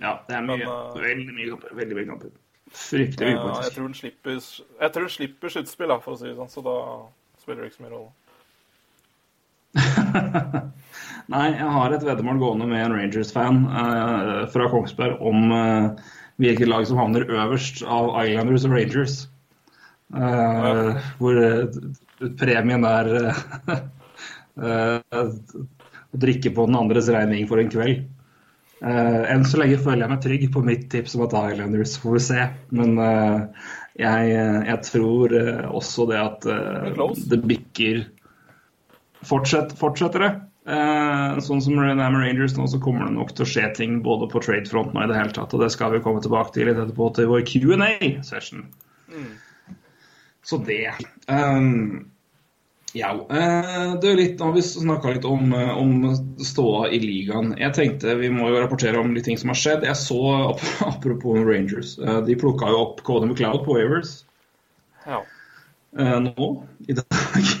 Ja, 0.00 0.18
det 0.28 0.36
er 0.36 0.40
mye. 0.42 0.56
Men, 0.58 0.68
eh, 0.68 1.00
veldig 1.02 1.34
mye 1.34 1.50
kamper. 1.50 1.74
Veldig 1.74 1.96
mye 1.96 2.06
kamper. 2.06 2.30
Fryktelig 2.74 3.26
mye, 3.28 3.38
Uh, 3.38 3.46
jeg 3.46 3.54
faktisk. 3.54 3.74
tror 3.76 3.84
den 3.86 3.94
slipper, 3.94 4.30
jeg 4.80 4.92
tror 4.92 5.02
han 5.02 5.10
slipper 5.16 5.48
sluttspill, 5.48 6.00
for 6.02 6.12
å 6.12 6.18
si 6.18 6.24
det 6.28 6.36
sånn, 6.36 6.50
så 6.50 6.62
da 6.64 6.76
spiller 7.40 7.62
det 7.62 7.72
ikke 7.72 7.76
så 7.76 7.84
mye 7.84 7.94
rolle. 7.96 8.12
Nei, 11.32 11.54
jeg 11.56 11.70
har 11.72 11.92
et 11.94 12.02
veddemål 12.04 12.40
gående 12.40 12.66
med 12.68 12.82
en 12.84 12.94
Rangers-fan 12.98 13.62
eh, 13.64 14.40
fra 14.52 14.66
Kongsberg 14.68 15.22
om 15.24 15.54
eh, 15.56 16.10
hvilket 16.42 16.68
lag 16.68 16.84
som 16.88 17.00
havner 17.00 17.24
øverst 17.24 17.80
av 17.88 18.10
Islanders 18.20 18.66
og 18.68 18.74
Rangers. 18.76 19.14
Eh, 20.12 21.06
Hvor 21.20 21.40
eh, 21.40 21.78
premien 22.40 22.84
er 22.88 23.10
eh, 23.22 23.40
eh, 24.68 25.24
å 26.12 26.20
drikke 26.26 26.52
på 26.52 26.68
den 26.68 26.78
andres 26.82 27.08
regning 27.08 27.48
for 27.48 27.62
en 27.62 27.72
kveld. 27.72 28.04
Enn 28.84 29.46
så 29.48 29.56
lenge 29.56 29.78
føler 29.80 30.02
jeg 30.02 30.10
meg 30.10 30.20
trygg 30.20 30.42
på 30.52 30.60
mitt 30.66 30.82
tips 30.92 31.14
om 31.16 31.22
at 31.24 31.32
Islanders 31.54 31.94
får 32.02 32.18
vi 32.18 32.20
se. 32.20 32.42
Men 32.76 32.98
jeg, 33.96 34.34
jeg 34.34 34.80
tror 34.90 35.32
også 35.70 36.04
det 36.10 36.18
at 36.20 36.44
det 37.30 37.38
bikker 37.48 38.02
Fortsett, 39.24 39.72
fortsetter 39.80 40.20
det. 40.20 40.28
Eh, 40.64 41.38
sånn 41.44 41.60
som 41.60 41.76
med 41.76 41.98
Rangers 42.00 42.54
nå, 42.56 42.64
så 42.70 42.80
kommer 42.80 43.04
det 43.04 43.18
nok 43.18 43.34
til 43.36 43.44
å 43.44 43.50
skje 43.50 43.66
ting 43.76 43.98
både 44.04 44.30
på 44.32 44.40
trade-fronten 44.40 44.96
og 44.96 45.04
i 45.04 45.10
det 45.10 45.18
hele 45.18 45.36
tatt. 45.36 45.52
Og 45.52 45.60
det 45.60 45.70
skal 45.74 45.92
vi 45.92 46.00
komme 46.04 46.24
tilbake 46.24 46.54
til 46.54 46.70
litt 46.70 46.80
etterpå 46.80 47.10
til 47.16 47.28
vår 47.28 47.44
Q&A-session. 47.50 48.64
Så 50.44 50.58
det. 50.64 50.94
Um, 51.28 52.08
ja. 52.96 53.10
eh, 53.12 53.92
det 54.00 54.08
er 54.08 54.16
litt, 54.16 54.40
nå 54.40 54.48
har 54.48 54.56
vi 54.56 54.64
snakka 54.64 55.12
litt 55.18 55.28
om, 55.28 55.52
eh, 55.52 55.74
om 55.76 56.08
ståa 56.40 56.88
i 56.96 57.00
ligaen. 57.02 57.52
Jeg 57.60 57.76
tenkte 57.76 58.16
vi 58.20 58.32
må 58.32 58.48
jo 58.48 58.64
rapportere 58.64 59.00
om 59.00 59.12
litt 59.16 59.28
ting 59.28 59.40
som 59.40 59.52
har 59.52 59.60
skjedd. 59.60 59.84
Jeg 59.84 60.00
så, 60.00 60.22
apropos 60.92 61.44
Rangers, 61.44 61.98
de 62.00 62.40
plukka 62.40 62.72
jo 62.72 62.80
opp 62.86 63.04
Cody 63.04 63.28
McLeod 63.28 63.66
på 63.68 63.76
Wavers 63.76 64.16
Ja. 65.04 65.20
nå 66.24 66.50
i 66.88 66.96
dag. 66.96 67.54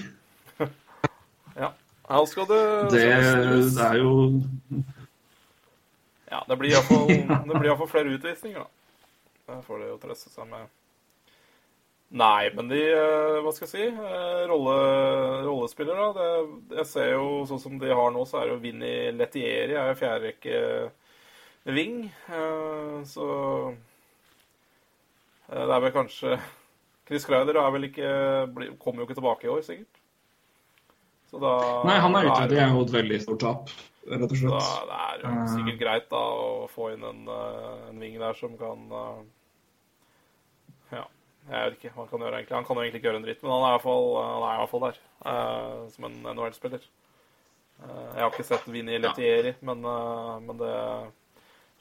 Her 2.08 2.24
skal 2.28 2.46
det, 2.50 2.60
Det, 2.92 3.02
er 3.08 3.96
jo 3.98 4.14
Ja, 6.30 6.42
det 6.48 6.56
blir 6.60 6.74
iallfall 6.74 7.88
flere 7.88 8.12
utvisninger, 8.16 8.64
da. 8.64 8.66
Det 9.48 9.60
får 9.66 9.78
det 9.82 9.88
jo 9.92 10.00
trøste 10.02 10.32
seg 10.32 10.48
med. 10.50 10.66
Nei, 12.14 12.50
men 12.54 12.68
de 12.70 12.78
eh, 12.94 13.38
Hva 13.42 13.52
skal 13.56 13.66
jeg 13.66 13.72
si? 13.72 13.86
eh, 13.88 14.42
Rolle, 14.50 14.74
rollespillere, 15.46 16.10
da. 16.14 16.26
Det, 16.36 16.76
jeg 16.80 16.86
ser 16.90 17.08
jo 17.14 17.24
sånn 17.48 17.62
som 17.62 17.80
de 17.80 17.90
har 17.90 18.12
nå, 18.14 18.22
så 18.28 18.40
er 18.40 18.46
det 18.50 18.54
jo 18.54 18.62
Vinni 18.62 18.92
Lettieri 19.16 19.74
er 19.76 19.90
jo 19.90 19.98
fjerderekke 20.02 20.60
ving. 21.74 21.96
eh, 22.28 23.00
Så 23.08 23.26
det 25.48 25.64
er 25.76 25.82
vel 25.84 25.92
kanskje 25.92 26.38
Chris 27.08 27.26
Kreider 27.28 27.58
er 27.60 27.72
vel 27.74 27.88
ikke 27.90 28.12
kommer 28.80 29.02
jo 29.02 29.08
ikke 29.08 29.18
tilbake 29.20 29.48
i 29.48 29.52
år, 29.52 29.60
sikkert. 29.66 29.93
Så 31.34 31.40
da 31.42 31.54
Nei, 31.82 31.96
han 31.98 32.14
er 32.14 32.28
da 32.28 32.34
ute. 32.36 32.48
Det 32.52 32.60
er 32.62 32.68
jo 32.70 32.82
et 32.84 32.92
veldig 32.94 33.16
stort 33.24 33.40
tap, 33.42 33.70
rett 34.06 34.22
og 34.22 34.30
da, 34.30 34.36
slett. 34.38 34.90
det 35.18 35.26
er 35.26 35.32
jo 35.34 35.46
sikkert 35.50 35.80
greit 35.80 36.04
da 36.12 36.20
å 36.22 36.68
få 36.70 36.92
inn 36.92 37.02
en, 37.08 37.24
eh, 37.26 37.88
en 37.90 38.04
ving 38.04 38.20
der 38.22 38.38
som 38.38 38.54
kan 38.60 38.84
eh, 39.00 39.22
Ja. 41.00 41.06
Jeg 41.50 41.72
vet 41.72 41.74
ikke 41.80 41.90
hva 41.96 42.04
han 42.04 42.10
kan 42.12 42.22
gjøre, 42.22 42.38
egentlig. 42.38 42.56
Han 42.56 42.64
kan 42.68 42.78
jo 42.78 42.84
egentlig 42.84 43.00
ikke 43.02 43.08
gjøre 43.10 43.18
en 43.20 43.26
dritt, 43.26 43.42
men 43.42 43.52
han 43.52 43.64
er 43.64 43.72
i 43.72 43.74
hvert 43.74 43.84
fall, 43.84 44.06
han 44.16 44.44
er 44.46 44.54
i 44.54 44.60
hvert 44.62 44.70
fall 44.70 44.84
der 44.86 45.00
eh, 45.32 45.80
som 45.96 46.06
en 46.08 46.20
NHL-spiller. 46.30 46.86
Eh, 47.82 48.06
jeg 48.14 48.22
har 48.22 48.30
ikke 48.30 48.46
sett 48.46 48.70
Vinni 48.70 49.00
Letieri, 49.02 49.54
men, 49.66 49.84
eh, 49.84 50.36
men 50.46 50.60
det 50.62 50.76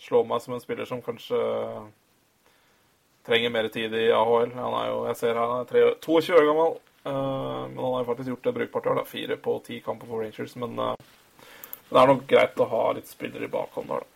slår 0.04 0.26
meg 0.28 0.42
som 0.44 0.58
en 0.58 0.64
spiller 0.66 0.90
som 0.90 1.04
kanskje 1.06 1.40
trenger 3.24 3.54
mer 3.54 3.70
tid 3.72 3.94
i 3.96 4.10
AHL. 4.12 4.52
Han 4.58 4.80
er 4.82 4.90
jo, 4.90 4.98
jeg 5.12 5.22
ser 5.22 5.40
han 5.40 5.62
er 5.62 5.96
22 6.02 6.36
år 6.42 6.50
gammel, 6.50 6.76
eh, 6.76 6.93
men 7.12 7.78
han 7.78 7.94
har 7.94 8.00
jo 8.04 8.08
faktisk 8.12 8.30
gjort 8.34 8.48
det 8.48 8.56
brukbart 8.60 8.86
i 8.86 8.94
år. 8.94 9.04
Fire 9.10 9.38
på 9.38 9.58
ti 9.66 9.82
kamper 9.84 10.08
for 10.08 10.24
Rangers, 10.24 10.56
men 10.56 10.80
eh, 10.80 10.96
det 11.90 12.00
er 12.00 12.10
nok 12.14 12.26
greit 12.30 12.64
å 12.64 12.70
ha 12.72 12.84
litt 12.98 13.12
spillere 13.12 13.46
i 13.50 13.54
bakhånd 13.54 13.92
der, 13.92 14.04
da. 14.04 14.10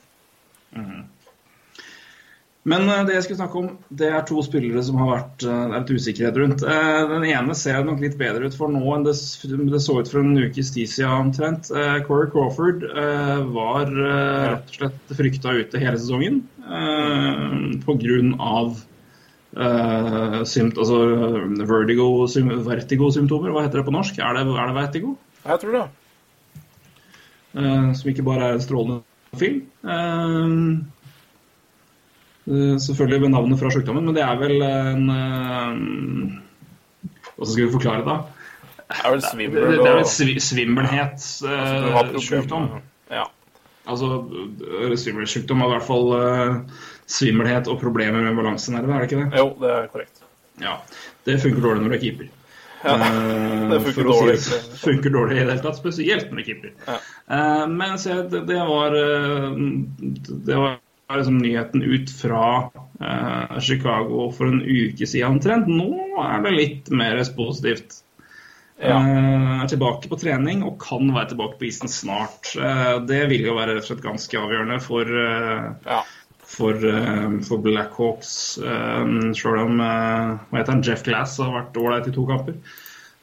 Men 2.67 2.89
eh, 2.91 3.03
det 3.07 3.13
jeg 3.15 3.23
skulle 3.23 3.39
snakke 3.39 3.59
om, 3.61 3.67
det 3.99 4.09
er 4.11 4.25
to 4.27 4.41
spillere 4.43 4.81
som 4.83 4.97
har 4.99 5.11
vært 5.13 5.45
eh, 5.47 5.59
det 5.69 5.75
er 5.77 5.83
litt 5.85 5.93
usikkerhet 6.01 6.39
rundt. 6.41 6.63
Eh, 6.67 7.03
Den 7.13 7.23
ene 7.29 7.55
ser 7.55 7.85
nok 7.87 8.01
litt 8.03 8.17
bedre 8.19 8.49
ut 8.49 8.57
for 8.59 8.71
nå 8.73 8.83
enn 8.95 9.05
det, 9.07 9.13
det 9.71 9.79
så 9.83 9.99
ut 10.01 10.11
for 10.11 10.19
en 10.19 10.35
ukes 10.35 10.73
tid 10.75 10.91
siden 10.91 11.29
omtrent. 11.29 11.71
Eh, 11.71 11.99
Corey 12.07 12.27
Crawford 12.33 12.83
eh, 12.89 13.39
var 13.55 13.87
eh, 13.87 14.43
rett 14.51 14.67
og 14.67 14.75
slett 14.81 15.15
frykta 15.21 15.55
ute 15.61 15.79
hele 15.79 15.99
sesongen 16.01 16.43
eh, 16.67 17.47
pga. 17.87 18.59
Uh, 19.57 20.43
symt, 20.45 20.77
altså 20.77 20.99
vertigo-symptomer, 21.65 22.59
vertigo-symptomer. 22.67 23.55
Hva 23.55 23.63
heter 23.65 23.81
det 23.81 23.87
på 23.87 23.95
norsk? 23.95 24.19
Er 24.21 24.37
det, 24.37 24.43
er 24.53 24.69
det 24.69 24.77
vertigo? 24.77 25.15
Jeg 25.47 25.63
tror 25.63 25.77
det. 25.77 25.85
Uh, 27.57 27.89
som 27.97 28.11
ikke 28.11 28.27
bare 28.27 28.51
er 28.51 28.59
en 28.59 28.61
strålende 28.61 29.01
film. 29.37 29.63
Eh, 32.47 32.79
selvfølgelig 32.79 33.21
med 33.21 33.29
navnet 33.29 33.59
fra 33.59 33.71
sykdommen, 33.71 34.05
men 34.05 34.15
det 34.15 34.23
er 34.23 34.35
vel 34.39 34.61
en 34.63 35.09
Hvordan 37.35 37.53
skal 37.53 37.65
vi 37.65 37.71
forklare 37.71 37.97
det? 37.97 38.05
da? 38.07 38.17
Det 38.87 38.95
er 39.03 39.11
vel 39.11 39.21
svimmel 39.21 39.61
det 39.67 39.73
er 39.83 39.95
vel 39.97 40.05
svi, 40.07 40.33
altså, 40.33 40.55
svimmelhetssykdom. 40.55 42.67
Ja. 43.11 43.23
altså 43.85 44.23
svimmelsykdom 44.95 45.61
er 45.61 45.65
i 45.65 45.69
hvert 45.75 45.89
fall 45.89 46.07
svimmelhet 47.07 47.69
og 47.71 47.79
problemer 47.81 48.25
med 48.25 48.35
balansenerve, 48.37 48.93
er 48.93 49.03
det 49.03 49.11
ikke 49.11 49.21
det? 49.23 49.39
Jo, 49.39 49.51
det 49.61 49.73
er 49.73 49.91
korrekt. 49.93 50.25
Ja. 50.61 50.79
Det 51.27 51.39
funker 51.43 51.63
dårlig 51.63 51.83
når 51.85 51.93
du 51.93 51.97
er 51.97 52.03
keeper. 52.03 52.27
Ja, 52.27 52.33
Eh, 52.83 53.69
det 53.71 53.79
funker 53.81 54.01
uh, 54.01 54.11
dårlig, 54.11 54.39
Si, 54.39 54.53
egentlig. 54.55 54.79
funker 54.79 55.09
dårlig 55.09 55.35
i 55.35 55.39
det 55.39 55.45
hele 55.45 55.61
tatt, 55.63 55.79
spesielt 55.79 56.29
når 56.29 56.39
du 56.39 56.41
er 56.41 56.49
keeper. 56.49 56.73
Ja. 56.87 56.97
Uh, 57.27 57.63
men 57.73 57.95
se, 58.01 58.17
det, 58.31 58.43
det 58.49 58.59
var 58.69 58.97
eh, 58.97 59.61
Det 60.47 60.57
var 60.57 60.77
liksom 61.17 61.37
nyheten 61.39 61.83
ut 61.83 62.11
fra 62.11 62.47
uh, 63.01 63.59
Chicago 63.63 64.27
for 64.35 64.51
en 64.51 64.61
uke 64.61 65.07
siden 65.07 65.37
omtrent. 65.37 65.69
Nå 65.71 66.19
er 66.23 66.43
det 66.43 66.57
litt 66.57 66.91
mer 66.91 67.21
positivt. 67.37 68.03
Ja. 68.77 68.99
Er 69.01 69.69
tilbake 69.71 70.05
på 70.05 70.19
trening 70.21 70.59
og 70.61 70.75
kan 70.83 71.07
være 71.09 71.31
tilbake 71.31 71.55
på 71.57 71.65
isen 71.65 71.89
snart. 71.89 72.51
Det 73.09 73.23
vil 73.31 73.47
jo 73.47 73.55
være 73.57 73.73
rett 73.73 73.87
og 73.87 73.89
slett 73.89 74.03
ganske 74.03 74.37
avgjørende 74.37 74.77
for, 74.85 75.09
ja. 75.81 76.03
For, 76.47 76.73
eh, 76.89 77.29
for 77.47 77.63
Blackhawks. 77.63 78.33
Uh, 78.63 79.31
Sjøl 79.35 79.63
om 79.65 79.81
eh, 79.83 80.35
hva 80.49 80.61
heter 80.61 80.77
han, 80.77 80.83
Jeff 80.85 81.03
Glass 81.07 81.37
har 81.43 81.51
vært 81.53 81.79
ålreit 81.81 82.07
i 82.07 82.15
to 82.15 82.27
kamper. 82.29 82.55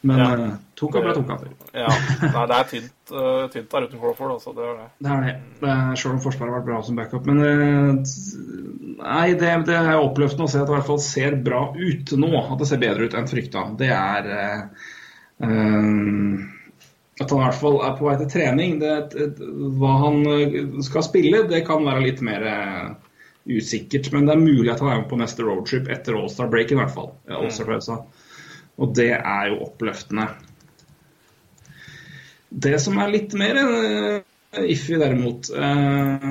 Men 0.05 0.19
Ja. 0.21 0.25
eh, 0.35 0.57
to 0.77 0.89
kamper 0.93 1.11
er 1.11 1.15
to 1.17 1.23
kamper. 1.25 1.49
ja. 1.73 1.89
Nei, 2.21 2.47
det 2.51 2.57
er 2.57 2.67
tynt, 2.69 3.13
uh, 3.13 3.47
tynt 3.49 3.71
der 3.73 3.87
uten 3.87 4.01
Crawford, 4.03 4.35
altså. 4.35 4.53
Det 4.53 4.65
er 4.69 4.75
det. 4.81 4.89
Det 5.01 5.13
er 5.15 5.23
det. 5.25 5.35
det 5.63 5.71
er, 5.71 5.95
selv 5.97 6.15
om 6.15 6.21
Forsvaret 6.21 6.53
har 6.53 6.59
vært 6.59 6.67
bra 6.69 6.81
som 6.85 6.99
backup. 6.99 7.31
Men 7.31 7.41
eh, 7.41 8.17
nei, 8.99 9.29
det, 9.41 9.55
det 9.71 9.79
er 9.79 10.03
oppløftende 10.03 10.45
å 10.45 10.53
se 10.53 10.61
at 10.61 10.69
det 10.69 10.75
i 10.75 10.77
hvert 10.77 10.91
fall 10.91 11.01
ser 11.01 11.39
bra 11.47 11.63
ut 11.73 12.13
nå. 12.21 12.33
At 12.43 12.61
det 12.61 12.69
ser 12.69 12.83
bedre 12.85 13.09
ut 13.09 13.17
enn 13.17 13.31
frykta. 13.33 13.65
Det 13.81 13.89
er 13.97 14.29
uh, 14.35 14.93
eh, 15.49 16.45
At 17.23 17.31
han 17.31 17.41
i 17.41 17.45
hvert 17.47 17.61
fall 17.63 17.81
er 17.89 17.97
på 17.97 18.11
vei 18.11 18.19
til 18.21 18.31
trening. 18.37 18.77
Det, 18.85 19.25
hva 19.81 19.97
han 20.05 20.21
eh, 20.37 20.61
skal 20.85 21.09
spille, 21.09 21.47
det 21.49 21.65
kan 21.65 21.87
være 21.89 22.05
litt 22.11 22.21
mer 22.27 22.45
eh, 22.53 23.04
usikkert. 23.45 24.11
Men 24.15 24.29
det 24.29 24.35
er 24.35 24.43
mulig 24.43 24.73
at 24.73 24.83
han 24.83 24.93
er 24.93 25.03
med 25.03 25.09
på 25.11 25.21
neste 25.21 25.47
roadtrip 25.47 25.89
etter 25.93 26.17
All-Star-break, 26.19 26.73
i 26.73 26.79
hvert 26.81 26.95
fall. 26.95 27.13
Ja, 27.29 27.41
All-Star-pausa. 27.41 28.01
Og 28.81 28.95
det 28.97 29.13
er 29.17 29.51
jo 29.53 29.63
oppløftende. 29.69 30.29
Det 32.65 32.77
som 32.83 32.99
er 33.03 33.11
litt 33.11 33.35
mer 33.39 33.59
uh, 33.59 34.21
iffy, 34.63 34.95
derimot 35.01 35.51
eh, 35.51 36.27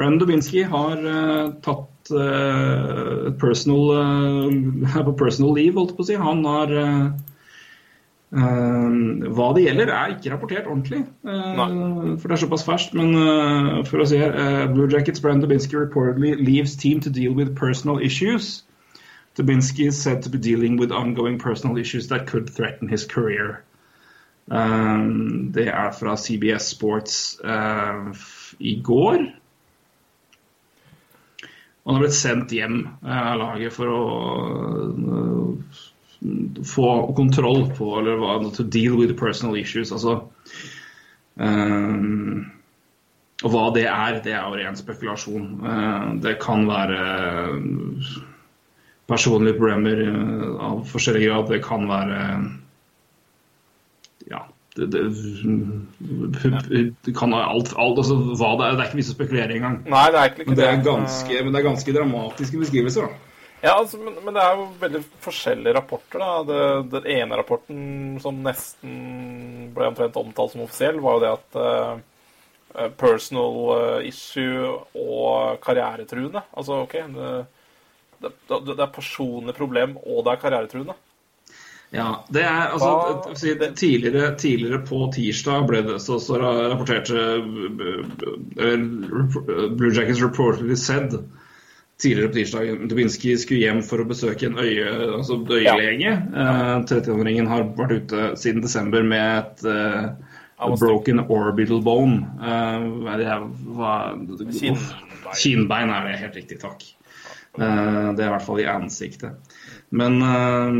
Brandon 0.00 0.18
Dubinsky 0.18 0.62
har 0.64 0.96
eh, 0.96 1.48
tatt 1.64 2.10
eh, 2.10 3.32
personal 3.40 3.90
eh, 3.96 4.94
er 4.96 5.04
på 5.04 5.12
personal 5.12 5.52
leave, 5.58 5.76
holdt 5.76 5.92
på 5.96 6.06
å 6.06 6.08
si. 6.08 6.16
Han 6.16 6.40
har 6.48 6.72
eh, 6.72 7.02
eh, 7.02 7.29
Hva 8.30 9.46
det 9.56 9.64
gjelder, 9.64 9.90
er 9.90 10.12
ikke 10.14 10.30
rapportert 10.30 10.66
ordentlig. 10.70 11.00
eh, 11.74 12.18
for 12.22 12.28
det 12.28 12.36
er 12.36 12.42
såpass 12.44 12.66
ferskt. 12.66 12.94
Men 12.94 13.14
eh, 13.18 13.80
for 13.88 14.02
å 14.02 14.06
si 14.06 14.20
her 14.20 14.36
eh, 14.38 14.66
Blue 14.70 14.86
Jackets 14.90 15.22
Brand 15.24 15.42
Dubinsky 15.42 15.74
reportedly 15.80 16.36
leaves 16.38 16.76
team 16.78 17.00
to 17.00 17.10
deal 17.10 17.34
with 17.34 17.56
personal 17.58 17.98
issues. 17.98 18.62
Dubinsky 19.34 19.88
is 19.88 20.00
said 20.00 20.22
to 20.22 20.30
be 20.30 20.38
dealing 20.38 20.76
with 20.76 20.92
ongoing 20.92 21.38
personal 21.38 21.76
issues 21.78 22.08
that 22.08 22.26
could 22.26 22.50
threaten 22.50 22.88
his 22.88 23.04
career. 23.04 23.64
Um, 24.50 25.52
det 25.54 25.68
er 25.68 25.90
fra 25.94 26.16
CBS 26.16 26.70
Sports 26.74 27.40
uh, 27.44 28.14
i 28.58 28.80
går. 28.82 29.18
Han 31.86 31.94
har 31.94 32.02
blitt 32.02 32.18
sendt 32.18 32.52
hjem 32.54 32.82
uh, 33.02 33.20
av 33.32 33.38
laget 33.38 33.74
for 33.74 33.94
å 33.94 34.00
uh, 34.90 35.84
få 36.66 37.12
kontroll 37.16 37.70
på 37.76 37.98
eller 38.00 38.18
hva, 38.20 38.38
To 38.56 38.62
deal 38.62 38.98
with 38.98 39.16
personal 39.18 39.56
issues. 39.56 39.92
Altså 39.92 40.20
um, 41.36 42.50
Og 43.40 43.54
hva 43.54 43.70
det 43.74 43.86
er, 43.88 44.20
det 44.24 44.34
er 44.36 44.44
jo 44.44 44.58
ren 44.60 44.76
spekulasjon. 44.76 45.46
Uh, 45.64 46.08
det 46.20 46.36
kan 46.42 46.66
være 46.68 47.00
uh, 47.56 48.10
personlige 49.08 49.56
problemer 49.58 50.04
uh, 50.04 50.48
av 50.68 50.82
forskjellig 50.90 51.28
grad. 51.28 51.48
Det 51.54 51.62
kan 51.64 51.88
være 51.88 52.20
ja, 54.28 54.44
det, 54.76 54.90
det, 54.92 56.84
det 57.06 57.16
kan 57.16 57.32
alt, 57.34 57.72
alt 57.80 57.98
altså, 58.04 58.20
hva 58.36 58.52
det 58.60 58.68
er. 58.68 58.76
Det 58.76 58.84
er 58.84 58.86
ikke 58.90 59.00
vits 59.00 59.14
å 59.14 59.16
spekulere 59.16 59.56
engang. 59.56 59.80
Nei, 59.88 60.06
det 60.12 60.20
er 60.20 60.30
ikke, 60.30 60.44
ikke 60.44 60.52
Men 60.52 60.60
det 60.60 60.68
er 60.68 60.84
ganske, 60.84 61.40
men 61.40 61.50
det 61.50 61.60
er 61.62 61.68
ganske 61.70 61.96
dramatiske 61.96 62.60
beskrivelser, 62.60 63.08
da. 63.08 63.29
Ja, 63.60 63.74
altså, 63.76 63.98
men, 64.00 64.16
men 64.24 64.36
det 64.36 64.42
er 64.42 64.56
jo 64.56 64.68
veldig 64.80 65.00
forskjellige 65.20 65.74
rapporter. 65.76 66.22
da. 66.22 66.30
Det, 66.48 66.60
den 66.94 67.08
ene 67.18 67.40
rapporten 67.40 67.82
som 68.22 68.38
nesten 68.44 68.94
ble 69.74 69.90
omtrent 69.90 70.16
omtalt 70.16 70.54
som 70.54 70.64
offisiell, 70.64 71.00
var 71.04 71.18
jo 71.18 71.24
det 71.24 71.32
at 71.34 71.60
uh, 71.60 72.88
personal 72.96 73.56
eh, 73.74 74.08
issue 74.08 74.68
og 74.94 75.56
karrieretruende 75.64 76.38
Altså, 76.54 76.84
OK, 76.84 76.94
det, 77.02 77.40
det, 78.22 78.30
det 78.68 78.76
er 78.78 78.92
personlig 78.94 79.56
problem, 79.56 79.96
og 80.06 80.22
det 80.24 80.32
er 80.32 80.42
karrieretruende. 80.44 80.94
Ja, 81.90 82.22
det 82.30 82.44
er 82.46 82.70
altså 82.70 83.34
tidligere, 83.74 84.36
tidligere 84.38 84.78
på 84.86 85.08
tirsdag 85.14 85.66
ble 85.66 85.80
det 85.88 85.96
så, 86.04 86.20
så 86.22 86.38
rapporterte 86.38 87.40
Blue 88.54 89.90
Jackets 89.90 90.22
reportedly 90.22 90.78
said 90.78 91.18
tidligere 92.00 92.28
på 92.28 92.34
tirsdag 92.34 92.88
Dubinsky 92.88 93.36
skulle 93.40 93.60
hjem 93.64 93.82
for 93.86 94.02
å 94.02 94.08
besøke 94.08 94.48
en 94.48 94.58
øye, 94.60 94.88
altså 95.18 95.38
øyelege. 95.44 96.12
Eh, 96.12 96.74
30-åringen 96.90 97.50
har 97.50 97.68
vært 97.78 97.96
ute 97.98 98.30
siden 98.40 98.64
desember 98.64 99.04
med 99.06 99.26
et 99.42 99.66
uh, 99.68 100.74
broken 100.80 101.22
orbital 101.26 101.82
bone. 101.84 102.24
Uh. 102.40 103.04
Uff, 104.72 104.88
Kinnbein 105.40 105.92
er 105.92 106.08
det, 106.08 106.18
helt 106.24 106.40
riktig. 106.40 106.60
Takk. 106.64 106.84
Uh, 107.58 108.10
det 108.16 108.24
er 108.24 108.28
i 108.28 108.34
hvert 108.34 108.48
fall 108.48 108.62
i 108.62 108.68
ansiktet. 108.70 109.56
Men 109.90 110.20
eh, 110.22 110.74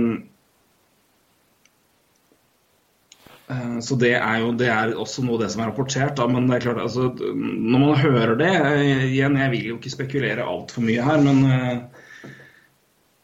Eh, 3.39 3.39
Så 3.82 3.96
det 3.98 4.12
er 4.18 4.36
jo 4.44 4.52
det 4.54 4.68
er 4.70 4.92
også 4.94 5.24
noe 5.24 5.38
av 5.38 5.44
det 5.44 5.50
som 5.54 5.64
er 5.64 5.70
rapportert. 5.72 6.14
Da. 6.18 6.26
Men 6.30 6.46
det 6.46 6.58
er 6.58 6.66
klart, 6.68 6.82
altså, 6.82 7.08
når 7.34 7.82
man 7.82 7.98
hører 7.98 8.36
det 8.38 8.52
eh, 8.54 9.04
Igjen, 9.08 9.38
jeg 9.40 9.52
vil 9.54 9.68
jo 9.72 9.78
ikke 9.80 9.94
spekulere 9.96 10.46
altfor 10.46 10.86
mye 10.86 11.06
her, 11.06 11.24
men 11.24 11.42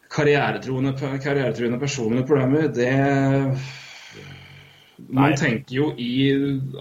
Karrieretroende 0.07 0.93
karrieretruende, 0.95 1.23
karrieretruende 1.23 1.79
personlige 1.81 2.25
problemer, 2.25 2.69
det 2.73 2.93
Man 4.97 5.29
Nei. 5.29 5.37
tenker 5.37 5.75
jo 5.75 5.91
i 6.01 6.31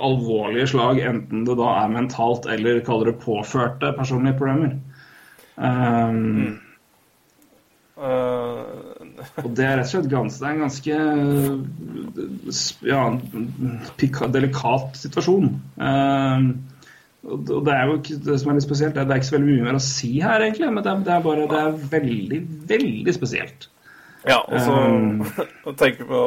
alvorlige 0.00 0.70
slag, 0.72 1.02
enten 1.04 1.42
det 1.44 1.58
da 1.58 1.66
er 1.82 1.90
mentalt 1.92 2.46
eller 2.48 2.80
kaller 2.86 3.10
det 3.10 3.20
påførte 3.20 3.92
personlige 3.98 4.38
problemer. 4.38 4.78
Um, 5.56 6.56
Eh, 7.96 8.85
og 9.42 9.50
det 9.56 9.64
er 9.66 9.76
rett 9.80 9.86
og 9.86 9.92
slett 9.92 10.08
ganske, 10.12 10.40
det 10.40 10.46
er 10.48 10.54
en 10.54 10.64
ganske 10.64 10.96
ja, 12.86 13.02
delikat 14.36 14.96
situasjon. 15.02 15.48
Eh, 15.76 16.48
Og 17.26 17.64
det 17.66 17.72
er 17.74 17.88
jo 17.88 17.96
ikke 17.98 18.16
det 18.22 18.36
som 18.38 18.50
er 18.52 18.54
litt 18.60 18.66
spesielt, 18.68 18.94
det 18.94 19.02
er, 19.02 19.16
ikke 19.18 19.26
så 19.26 19.34
veldig 19.34 19.48
mye 19.50 19.64
mer 19.66 19.78
å 19.80 19.82
si 19.82 20.12
her, 20.22 20.44
egentlig. 20.46 20.68
Men 20.70 20.84
det 20.84 20.92
er, 20.92 21.00
det 21.08 21.14
er 21.16 21.24
bare 21.24 21.48
det 21.50 21.58
er 21.58 21.80
veldig, 21.96 22.40
veldig 22.70 23.14
spesielt. 23.16 23.66
Ja, 24.26 24.40
og 24.46 24.60
så 24.62 24.72
Um. 24.86 25.74
tenk, 25.78 25.98
på, 26.06 26.20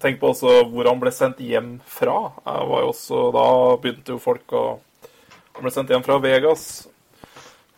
tenk 0.00 0.18
på 0.20 0.30
også 0.32 0.56
hvor 0.72 0.88
han 0.88 1.00
ble 1.02 1.12
sendt 1.12 1.42
hjem 1.44 1.76
fra. 1.84 2.16
Var 2.44 2.80
jo 2.86 2.90
også, 2.94 3.20
da 3.36 3.44
begynte 3.82 4.16
jo 4.16 4.22
folk 4.24 4.56
å 4.56 4.64
Han 5.54 5.62
ble 5.68 5.70
sendt 5.70 5.92
hjem 5.92 6.02
fra 6.02 6.16
Vegas. 6.18 6.64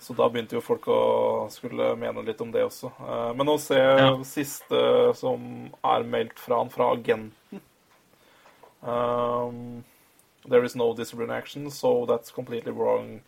Så 0.06 0.14
da 0.14 0.28
begynte 0.30 0.54
jo 0.54 0.60
folk 0.62 0.84
å 0.86 0.96
skulle 1.50 1.88
mene 1.98 2.22
litt 2.22 2.40
om 2.44 2.52
det 2.54 2.62
også. 2.62 2.92
Eh, 3.02 3.32
Men 3.34 3.46
nå 3.48 3.56
ser 3.58 3.80
jeg 3.82 3.98
Ja. 3.98 4.10
siste 4.22 5.14
som 5.18 5.72
er 5.82 6.04
meldt 6.06 6.38
fra 6.38 6.58
han 6.60 6.70
fra 6.70 6.92
agenten. 6.94 7.60
Um, 8.82 9.84
there 10.48 10.62
is 10.64 10.76
no 10.76 10.94
discipline 10.94 11.30
action, 11.32 11.70
so 11.70 12.06
that's 12.06 12.30
completely 12.30 12.70
wrong. 12.70 13.20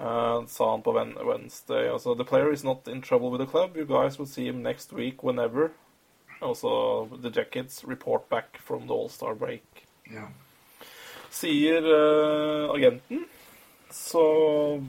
Uh, 0.00 0.44
sa 0.46 0.70
han 0.72 0.82
på 0.82 0.92
Wednesday. 0.94 1.86
Altså, 1.88 2.14
the 2.16 2.24
player 2.24 2.50
is 2.52 2.64
not 2.64 2.88
in 2.88 3.02
trouble 3.02 3.30
with 3.30 3.40
the 3.40 3.46
club. 3.46 3.76
You 3.76 3.84
guys 3.84 4.18
will 4.18 4.26
see 4.26 4.46
him 4.48 4.62
next 4.62 4.92
week 4.92 5.22
whenever. 5.22 5.70
Also, 6.42 7.06
the 7.22 7.30
Jackets 7.30 7.84
report 7.84 8.28
back 8.30 8.56
from 8.58 8.86
the 8.88 8.94
All-Star 8.94 9.34
break. 9.34 9.62
Sier 11.30 11.82
uh, 11.84 12.70
agenten. 12.74 13.26
Så 13.90 14.82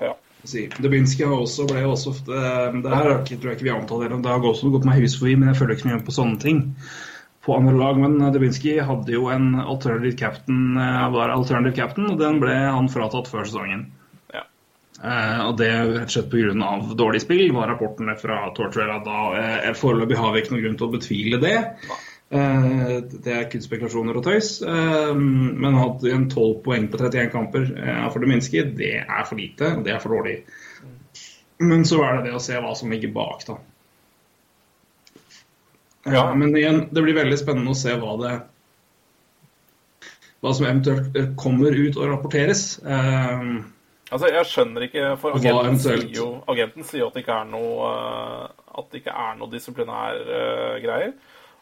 ja. 0.00 0.14
Si. 0.46 0.68
Dubinski 0.78 1.26
har 1.26 1.34
også, 1.34 1.66
ble 1.68 1.82
også 1.88 2.12
ofte 2.14 2.38
det 2.78 2.94
her 2.94 3.10
tror 3.26 3.50
jeg 3.50 3.58
ikke 3.58 3.66
vi 3.66 3.74
omtalt 3.74 4.06
heller. 4.06 4.22
Det 4.22 4.30
har 4.32 4.46
også 4.46 4.70
gått 4.72 4.86
meg 4.88 5.02
hus 5.02 5.18
forbi, 5.18 5.34
men 5.36 5.50
jeg 5.50 5.58
følger 5.58 5.76
ikke 5.76 5.84
så 5.84 5.90
mye 5.90 5.98
med 5.98 6.06
på 6.06 6.14
sånne 6.14 6.42
ting 6.42 6.64
på 7.44 7.56
andre 7.56 7.74
lag. 7.80 8.00
Men 8.00 8.32
Dubinski 8.32 8.76
hadde 8.84 9.14
jo 9.14 9.28
en 9.32 9.54
alternative 9.60 10.18
captain, 10.20 10.76
eh, 10.78 11.06
var 11.14 11.34
alternative 11.34 11.76
captain, 11.76 12.10
og 12.12 12.20
den 12.20 12.40
ble 12.42 12.54
han 12.54 12.90
fratatt 12.92 13.30
før 13.30 13.48
sesongen. 13.48 13.88
Ja. 14.34 14.44
Eh, 15.02 15.40
og 15.48 15.56
det 15.60 15.72
rett 15.72 16.06
og 16.06 16.14
slett 16.16 16.30
pga. 16.32 16.96
dårlig 17.02 17.24
spill, 17.24 17.46
var 17.56 17.72
rapportene 17.72 18.16
fra 18.20 18.46
Tortuela 18.56 19.00
da. 19.04 19.18
Eh, 19.42 19.72
foreløpig 19.74 20.20
har 20.22 20.32
vi 20.32 20.44
ikke 20.44 20.54
noen 20.54 20.64
grunn 20.66 20.78
til 20.78 20.88
å 20.88 20.94
betvile 20.94 21.42
det. 21.42 21.56
Eh, 21.58 22.07
det 22.28 23.32
er 23.32 23.46
kun 23.48 23.62
spekulasjoner 23.64 24.18
og 24.20 24.26
tøys. 24.26 24.58
Eh, 24.60 25.14
men 25.16 25.78
ha 25.80 25.86
en 26.12 26.26
12 26.28 26.58
poeng 26.66 26.90
på 26.92 27.00
31 27.00 27.30
kamper 27.32 27.70
for 27.72 28.18
det 28.18 28.28
Dubinski, 28.28 28.62
det 28.76 28.94
er 29.00 29.24
for 29.24 29.40
lite, 29.40 29.72
og 29.78 29.86
det 29.86 29.94
er 29.94 30.02
for 30.02 30.16
dårlig. 30.16 30.42
Men 31.58 31.84
så 31.88 32.02
er 32.04 32.18
det 32.18 32.28
det 32.28 32.36
å 32.38 32.42
se 32.42 32.58
hva 32.60 32.74
som 32.78 32.92
ligger 32.92 33.14
bak, 33.16 33.46
da. 33.48 33.56
Ja. 36.06 36.28
Eh, 36.30 36.36
Men 36.36 36.56
igjen, 36.56 36.88
det 36.90 37.02
blir 37.02 37.16
veldig 37.18 37.38
spennende 37.38 37.74
å 37.74 37.78
se 37.78 37.96
hva 37.98 38.14
det 38.22 38.36
Hva 40.38 40.52
som 40.54 40.68
eventuelt 40.68 41.16
eh, 41.18 41.32
kommer 41.38 41.74
ut 41.74 41.96
og 41.98 42.12
rapporteres. 42.12 42.78
Eh, 42.84 43.58
Altså, 44.08 44.30
jeg 44.32 44.48
skjønner 44.48 44.86
ikke 44.86 45.08
For 45.20 45.34
agenten 45.36 45.74
sier 45.82 46.04
jo, 46.16 46.28
agenten 46.48 46.86
sier 46.88 47.04
at 47.04 47.12
det 47.12 47.26
ikke 47.26 47.34
er 47.42 47.50
noe 47.50 47.90
At 48.80 48.86
det 48.88 49.02
ikke 49.02 49.12
er 49.12 49.34
noe 49.36 49.52
disiplinær 49.52 50.22
uh. 50.24 51.10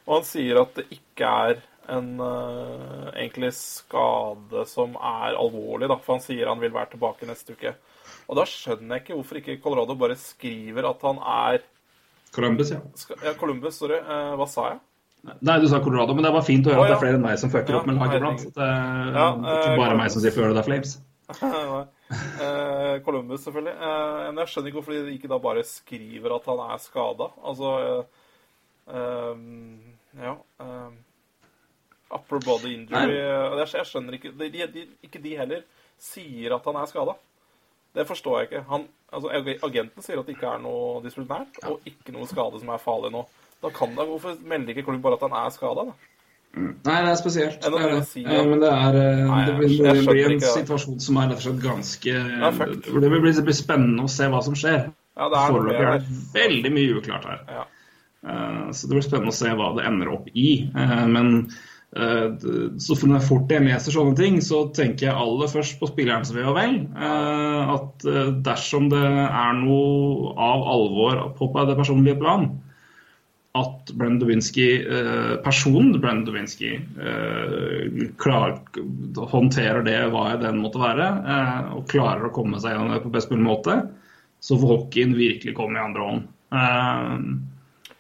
Og 0.07 0.21
han 0.21 0.27
sier 0.29 0.61
at 0.63 0.77
det 0.79 0.87
ikke 0.95 1.31
er 1.51 1.63
en 1.97 2.09
uh, 2.19 3.13
egentlig 3.15 3.53
skade 3.55 4.65
som 4.71 4.97
er 4.99 5.39
alvorlig, 5.39 5.89
da. 5.91 5.99
For 6.03 6.17
han 6.17 6.25
sier 6.25 6.51
han 6.51 6.63
vil 6.63 6.75
være 6.75 6.95
tilbake 6.95 7.29
neste 7.29 7.55
uke. 7.55 7.75
Og 8.27 8.39
da 8.39 8.47
skjønner 8.49 8.97
jeg 8.97 9.05
ikke 9.05 9.19
hvorfor 9.19 9.41
ikke 9.41 9.59
Colorado 9.63 9.95
bare 9.99 10.19
skriver 10.19 10.89
at 10.91 11.03
han 11.07 11.23
er 11.23 11.65
Columbus, 12.35 12.73
ja. 12.75 12.81
ja, 13.23 13.33
Columbus, 13.39 13.79
sorry. 13.79 14.01
Uh, 14.03 14.35
hva 14.37 14.47
sa 14.51 14.71
jeg? 14.73 14.83
Nei, 15.27 15.57
du 15.63 15.67
sa 15.71 15.81
Colorado, 15.83 16.15
men 16.15 16.27
det 16.27 16.33
var 16.35 16.45
fint 16.47 16.67
å 16.69 16.71
høre 16.71 16.83
Å, 16.83 16.85
at 16.85 16.93
det 16.93 16.97
er 16.97 17.03
flere 17.03 17.19
enn 17.19 17.25
meg 17.25 17.39
som 17.41 17.51
fucker 17.51 17.75
Ja, 17.75 17.81
opp 17.81 17.89
med 17.89 17.99
lag 17.99 18.15
iblant. 18.15 18.43
herregud. 18.45 18.59
Det 18.59 18.67
er 18.67 19.57
ikke 19.57 19.71
bare 19.73 19.79
bare 19.81 19.99
meg 19.99 20.13
som 20.15 20.23
sier 20.23 20.35
Florida 20.35 20.63
Flames. 20.67 20.93
Nei. 21.43 21.81
Eh, 22.47 22.93
Columbus, 23.03 23.43
selvfølgelig. 23.43 23.75
Eh, 23.75 24.21
men 24.29 24.43
jeg 24.43 24.53
skjønner 24.53 24.71
ikke 24.71 24.79
hvorfor 24.79 24.95
de 25.09 25.17
ikke 25.17 25.31
da 25.33 25.41
bare 25.43 25.65
skriver 25.67 26.37
at 26.37 26.47
han 26.53 26.63
er 26.67 26.83
skada. 26.85 27.29
Altså 27.51 27.73
eh, 27.81 28.21
eh, 28.95 29.33
Ja. 30.17 30.37
Um, 30.61 30.95
upper 32.11 32.39
body 32.45 32.75
injury 32.75 33.07
Nei. 33.07 33.17
eh, 33.19 33.67
Jeg 33.75 33.87
skjønner 33.91 34.15
ikke 34.17 34.31
de, 34.39 34.49
de, 34.55 34.67
de, 34.73 34.85
Ikke 35.05 35.21
de 35.23 35.37
heller 35.37 35.63
sier 35.99 36.55
at 36.57 36.65
han 36.69 36.77
er 36.77 36.87
skada. 36.91 37.15
Det 37.97 38.05
forstår 38.07 38.39
jeg 38.41 38.49
ikke. 38.51 38.63
Han, 38.69 38.83
altså, 39.13 39.31
agenten 39.65 40.03
sier 40.05 40.21
at 40.21 40.27
det 40.29 40.37
ikke 40.37 40.51
er 40.53 40.59
noe 40.61 41.01
disiplinært, 41.05 41.57
og 41.65 41.81
ikke 41.89 42.13
noe 42.13 42.27
skade 42.29 42.61
som 42.61 42.69
er 42.75 42.83
farlig 42.83 43.11
nå. 43.15 43.23
Da 43.65 43.71
kan 43.73 43.95
det, 43.97 44.05
Hvorfor 44.11 44.37
melder 44.45 44.75
ikke 44.75 44.85
klubben 44.85 45.01
bare 45.03 45.17
at 45.17 45.25
han 45.25 45.37
er 45.47 45.55
skada? 45.55 45.87
Nei, 46.57 46.99
det 47.05 47.11
er 47.13 47.17
spesielt. 47.21 47.57
Det 47.65 47.81
er 47.81 47.95
det. 47.95 48.03
si, 48.09 48.23
Eh, 48.25 48.33
ja. 48.33 48.43
Men 48.45 48.61
det 48.61 48.69
er 48.73 48.93
Nei, 49.27 49.41
det 49.47 49.55
jeg- 49.55 49.59
blir, 49.59 49.93
det 49.93 50.07
blir 50.07 50.25
en 50.27 50.33
ikke 50.37 50.53
situasjon 50.61 51.01
som 51.01 51.17
er 51.17 51.29
rett 51.29 51.41
og 51.41 51.43
slett 51.47 51.63
ganske 51.65 52.13
Ja. 52.13 52.51
Det 52.51 53.11
vil 53.11 53.21
bli, 53.21 53.33
blir 53.49 53.57
spennende 53.57 54.05
å 54.05 54.09
se 54.13 54.25
hva 54.33 54.43
som 54.45 54.55
skjer. 54.55 54.93
Ja, 55.17 55.29
Foreløpig 55.29 55.81
er 55.81 55.99
det 55.99 56.09
veldig 56.37 56.73
mye 56.73 57.01
uklart 57.01 57.25
her. 57.25 57.41
Ja. 57.49 57.65
Eh, 58.25 58.71
Så 58.73 58.87
det 58.87 58.97
blir 58.97 59.07
spennende 59.07 59.35
å 59.35 59.37
se 59.37 59.53
hva 59.55 59.73
det 59.77 59.87
ender 59.87 60.13
opp 60.15 60.29
i. 60.33 60.67
Eh, 60.75 61.07
Men 61.07 61.49
eh, 61.97 62.29
så 62.83 62.97
fort 62.99 63.53
jeg 63.53 63.65
leser 63.65 63.95
sånne 63.95 64.17
ting, 64.19 64.41
så 64.45 64.67
tenker 64.75 65.09
jeg 65.09 65.17
aller 65.17 65.49
først 65.53 65.79
på 65.81 65.91
spillerens 65.91 66.33
ve 66.35 66.45
og 66.45 66.57
vel. 66.59 66.79
At 66.97 68.07
dersom 68.45 68.91
det 68.93 69.03
er 69.03 69.59
noe 69.61 70.35
av 70.37 70.65
alvor 70.77 71.23
på 71.39 71.51
det 71.57 71.77
personlige 71.79 72.21
plan, 72.21 72.51
at 73.57 73.89
Brenn 73.97 74.19
Dubinsky, 74.21 74.85
personen 75.41 75.95
Brenn 76.03 76.27
Dubinsky 76.27 76.75
klar, 78.21 78.59
håndterer 79.33 79.81
det 79.87 79.97
hva 80.13 80.27
den 80.43 80.61
måtte 80.61 80.83
være, 80.83 81.07
og 81.73 81.89
klarer 81.89 82.29
å 82.29 82.35
komme 82.37 82.61
seg 82.61 82.75
gjennom 82.75 82.93
det 82.93 83.01
på 83.07 83.15
best 83.15 83.33
mulig 83.33 83.47
måte, 83.47 83.79
så 84.45 84.59
får 84.61 84.75
hockeyen 84.75 85.17
virkelig 85.17 85.57
komme 85.57 85.81
i 85.81 85.85
andre 85.87 86.11
hånd. 86.11 86.27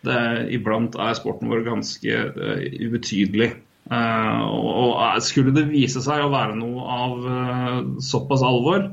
Eh, 0.06 0.26
det, 0.42 0.50
iblant 0.58 0.98
er 1.02 1.16
sporten 1.18 1.50
vår 1.52 1.64
ganske 1.66 2.20
uh, 2.36 2.66
ubetydelig. 2.86 3.52
Uh, 3.86 4.42
og, 4.50 4.70
og 4.70 4.92
er- 5.06 5.22
skulle 5.22 5.54
det 5.54 5.68
vise 5.70 6.02
seg 6.02 6.24
å 6.24 6.30
være 6.32 6.56
noe 6.58 6.86
av 7.00 7.26
uh, 7.26 7.80
såpass 8.02 8.42
alvor, 8.46 8.88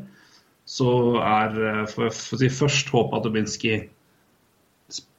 så 0.66 0.89
er 1.20 1.57
eh, 1.59 1.82
for, 1.91 2.14
for 2.16 2.38
å 2.38 2.39
si 2.39 2.49
først 2.53 2.91
håpet 2.93 3.18
at 3.18 3.26
Dubinsky 3.28 3.74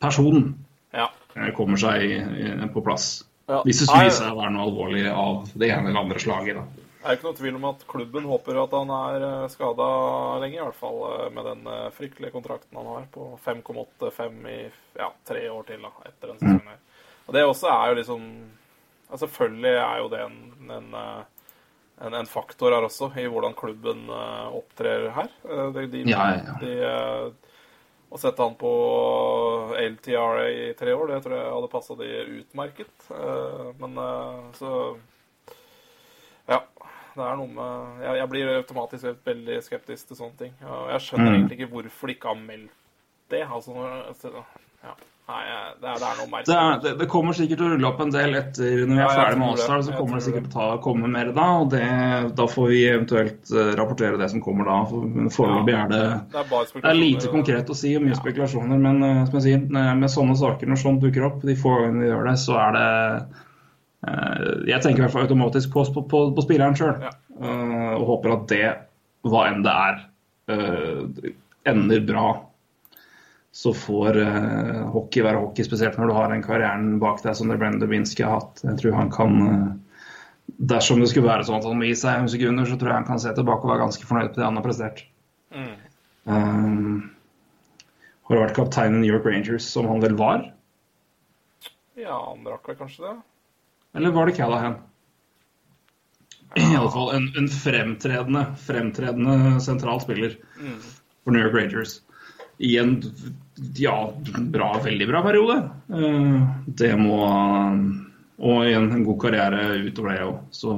person 0.02 0.54
ja. 0.94 1.10
eh, 1.36 1.50
kommer 1.56 1.80
seg 1.80 2.14
eh, 2.16 2.64
på 2.72 2.82
plass. 2.84 3.24
Ja. 3.50 3.60
Hvis 3.66 3.82
det 3.82 3.90
skulle 3.90 4.06
vise 4.08 4.22
seg 4.22 4.32
å 4.32 4.38
være 4.40 4.54
noe 4.54 4.64
alvorlig 4.64 5.04
av 5.10 5.50
det 5.52 5.68
ene 5.68 5.90
eller 5.90 6.06
andre 6.06 6.22
slaget. 6.22 6.60
Da. 6.60 6.83
Det 7.04 7.10
er 7.10 7.18
ikke 7.18 7.26
noe 7.28 7.36
tvil 7.36 7.56
om 7.58 7.64
at 7.68 7.82
klubben 7.84 8.24
håper 8.24 8.56
at 8.62 8.72
han 8.72 8.90
er 8.96 9.24
skada 9.52 9.86
lenge, 10.40 10.56
i 10.56 10.62
hvert 10.62 10.78
fall 10.78 11.02
eh, 11.10 11.26
med 11.36 11.44
den 11.50 11.66
eh, 11.68 11.90
fryktelige 11.92 12.32
kontrakten 12.32 12.78
han 12.80 12.88
har 12.88 13.04
på 13.12 13.26
5,85 13.44 14.38
i 14.48 14.56
ja, 14.96 15.10
tre 15.28 15.42
år 15.52 15.66
til 15.68 15.84
da, 15.84 15.90
etter 16.08 16.32
den 16.32 16.40
sesongen 16.40 16.72
her. 16.72 16.80
Og 17.26 17.36
det 17.36 17.44
også 17.44 17.68
er 17.74 17.92
jo 17.92 17.98
liksom 18.00 18.24
ja, 19.10 19.20
Selvfølgelig 19.20 19.74
er 19.82 20.00
jo 20.00 20.08
det 20.16 20.22
en, 20.24 20.40
en, 20.78 20.88
eh, 21.02 21.46
en, 22.08 22.16
en 22.22 22.32
faktor 22.32 22.72
her 22.72 22.88
også, 22.88 23.10
i 23.20 23.28
hvordan 23.28 23.52
klubben 23.60 24.08
eh, 24.08 24.56
opptrer 24.64 25.10
her. 25.20 25.28
Eh, 25.44 25.66
De, 25.76 25.86
de, 25.92 26.04
Ja, 26.08 26.30
ja. 26.40 26.56
De, 26.64 26.74
eh, 26.88 27.52
å 28.14 28.20
sette 28.22 28.46
han 28.46 28.56
på 28.56 28.70
LTRA 29.76 30.44
i 30.48 30.68
tre 30.78 30.92
år, 30.96 31.12
det 31.12 31.24
tror 31.24 31.36
jeg 31.36 31.52
hadde 31.52 31.70
passa 31.72 31.96
de 32.00 32.10
utmerket. 32.40 33.10
Eh, 33.12 33.66
Men 33.84 34.00
eh, 34.08 34.46
så. 34.56 34.70
Det 37.14 37.22
er 37.22 37.36
noe 37.38 37.46
med 37.54 38.02
Jeg, 38.04 38.16
jeg 38.18 38.28
blir 38.32 38.52
automatisk 38.58 39.10
veldig 39.26 39.58
skeptisk 39.62 40.08
til 40.10 40.16
sånne 40.18 40.38
ting. 40.44 40.52
Og 40.66 40.90
jeg 40.94 41.00
skjønner 41.08 41.30
Mm. 41.30 41.34
egentlig 41.38 41.58
ikke 41.60 41.72
hvorfor 41.74 42.06
de 42.10 42.14
ikke 42.18 42.28
har 42.32 42.40
meldt 42.46 42.70
det. 43.30 43.42
Altså, 43.48 44.44
ja. 44.84 44.94
Nei, 45.24 45.42
det 45.80 45.88
er, 45.88 45.94
det 45.96 46.04
er 46.04 46.18
noe 46.18 46.26
Det, 46.26 46.30
merkelig. 46.34 46.54
er, 46.54 46.80
det, 46.84 46.90
det 47.00 47.06
kommer 47.08 47.32
sikkert 47.32 47.56
til 47.56 47.64
å 47.64 47.68
rulle 47.72 47.88
opp 47.88 48.00
en 48.04 48.10
del 48.12 48.34
etter 48.36 48.82
når 48.84 48.90
vi 48.90 48.98
er 48.98 49.06
ja, 49.06 49.14
ferdig 49.16 49.38
med 49.40 49.54
Åsdal. 49.54 49.84
Så 49.86 49.94
kommer 49.96 50.18
det 50.18 50.24
sikkert 50.26 50.50
til 50.52 50.60
å 50.60 50.80
komme 50.84 51.08
mer 51.08 51.30
da, 51.32 51.46
og 51.62 51.70
det, 51.72 51.86
da 52.36 52.44
får 52.52 52.68
vi 52.68 52.82
eventuelt 52.90 53.54
eh, 53.56 53.70
rapportere 53.78 54.18
det 54.20 54.28
som 54.34 54.42
kommer 54.44 54.68
da. 54.68 54.76
Men 55.14 55.30
foreløpig 55.32 55.78
er 55.78 55.88
det 55.94 56.02
Det 56.34 56.42
er 56.42 56.68
det 56.74 56.90
er 56.90 56.98
lite 57.00 57.32
konkret 57.32 57.72
å 57.72 57.78
si 57.78 57.94
og 57.96 58.04
mye 58.04 58.18
spekulasjoner, 58.20 58.76
men 58.84 59.00
eh, 59.08 59.24
som 59.30 59.38
jeg 59.40 59.46
sier, 59.48 59.64
med 59.96 60.12
sånne 60.12 60.36
saker, 60.36 60.68
når 60.68 60.82
sånt 60.84 61.00
dukker 61.06 61.24
opp, 61.30 61.40
de 61.40 61.56
få 61.56 61.72
gangene 61.80 62.04
vi 62.04 62.12
gjør 62.12 62.28
det, 62.28 62.36
så 62.44 62.60
er 62.66 62.76
det 62.76 62.90
Jeg 64.68 64.80
tenker 64.82 65.00
i 65.00 65.04
hvert 65.04 65.12
fall 65.14 65.26
automatisk 65.28 65.72
på, 65.74 65.84
på, 65.94 66.02
på, 66.10 66.24
på 66.36 66.44
spilleren 66.44 66.76
sjøl, 66.78 66.96
Ja. 67.04 67.12
og 67.96 68.04
håper 68.10 68.34
at 68.34 68.48
det, 68.52 68.64
hva 69.24 69.46
enn 69.50 69.62
det 69.64 69.72
er, 69.72 70.02
eh, 70.52 71.30
ender 71.70 72.02
bra. 72.08 72.26
Så 73.54 73.70
får 73.78 74.18
eh, 74.18 74.82
hockey 74.90 75.22
være 75.22 75.38
hockey, 75.40 75.62
spesielt 75.64 75.96
når 76.00 76.10
du 76.10 76.14
har 76.16 76.32
den 76.32 76.42
karrieren 76.42 76.96
bak 77.02 77.22
deg 77.22 77.36
som 77.38 77.48
det 77.52 77.60
Brendan 77.60 77.84
Dubinsky 77.84 78.24
har 78.26 78.40
hatt. 78.40 78.64
Jeg 78.66 78.80
tror 78.80 78.96
han 78.98 79.12
kan 79.14 79.40
eh, 79.46 79.72
Dersom 80.44 81.00
det 81.00 81.06
skulle 81.08 81.30
være 81.30 81.46
sånn 81.48 81.56
at 81.56 81.64
han 81.64 81.78
må 81.80 81.86
gi 81.88 81.94
seg 81.96 82.18
noen 82.20 82.28
sekunder, 82.28 82.66
så 82.68 82.76
tror 82.76 82.90
jeg 82.90 82.98
han 82.98 83.06
kan 83.08 83.20
se 83.22 83.30
tilbake 83.32 83.64
og 83.64 83.70
være 83.72 83.80
ganske 83.86 84.04
fornøyd 84.06 84.34
på 84.34 84.40
det 84.42 84.44
han 84.44 84.58
har 84.58 84.64
prestert. 84.66 85.00
Mm. 85.56 85.70
Um, 86.28 86.98
har 88.28 88.42
vært 88.42 88.56
kaptein 88.58 88.98
i 88.98 89.00
New 89.00 89.08
York 89.08 89.24
Rangers, 89.24 89.64
som 89.72 89.88
han 89.88 90.02
vel 90.04 90.18
var? 90.20 90.44
Ja, 91.96 92.18
han 92.28 92.44
rakk 92.44 92.68
vel 92.68 92.76
kanskje 92.76 93.06
det? 93.06 93.14
Eller 93.94 94.10
var 94.10 94.26
det 94.26 94.32
Callahan? 94.36 94.74
I 96.56 96.76
alle 96.76 96.90
fall 96.90 97.14
en, 97.16 97.28
en 97.36 97.48
fremtredende, 97.50 98.44
fremtredende 98.62 99.60
sentral 99.60 100.00
spiller 100.02 100.36
for 101.24 101.32
New 101.34 101.42
York 101.42 101.54
Rangers. 101.54 101.96
I 102.58 102.76
en 102.78 102.92
ja, 103.74 104.12
bra, 104.54 104.68
veldig 104.84 105.08
bra 105.10 105.22
periode. 105.22 105.56
Eh, 105.90 106.44
Det 106.66 106.92
må 106.98 107.18
Og 108.38 108.64
i 108.66 108.72
en, 108.74 109.04
god 109.06 109.18
karriere 109.22 109.64
utover 109.86 110.12
det 110.14 110.24
òg, 110.26 110.38
så 110.50 110.74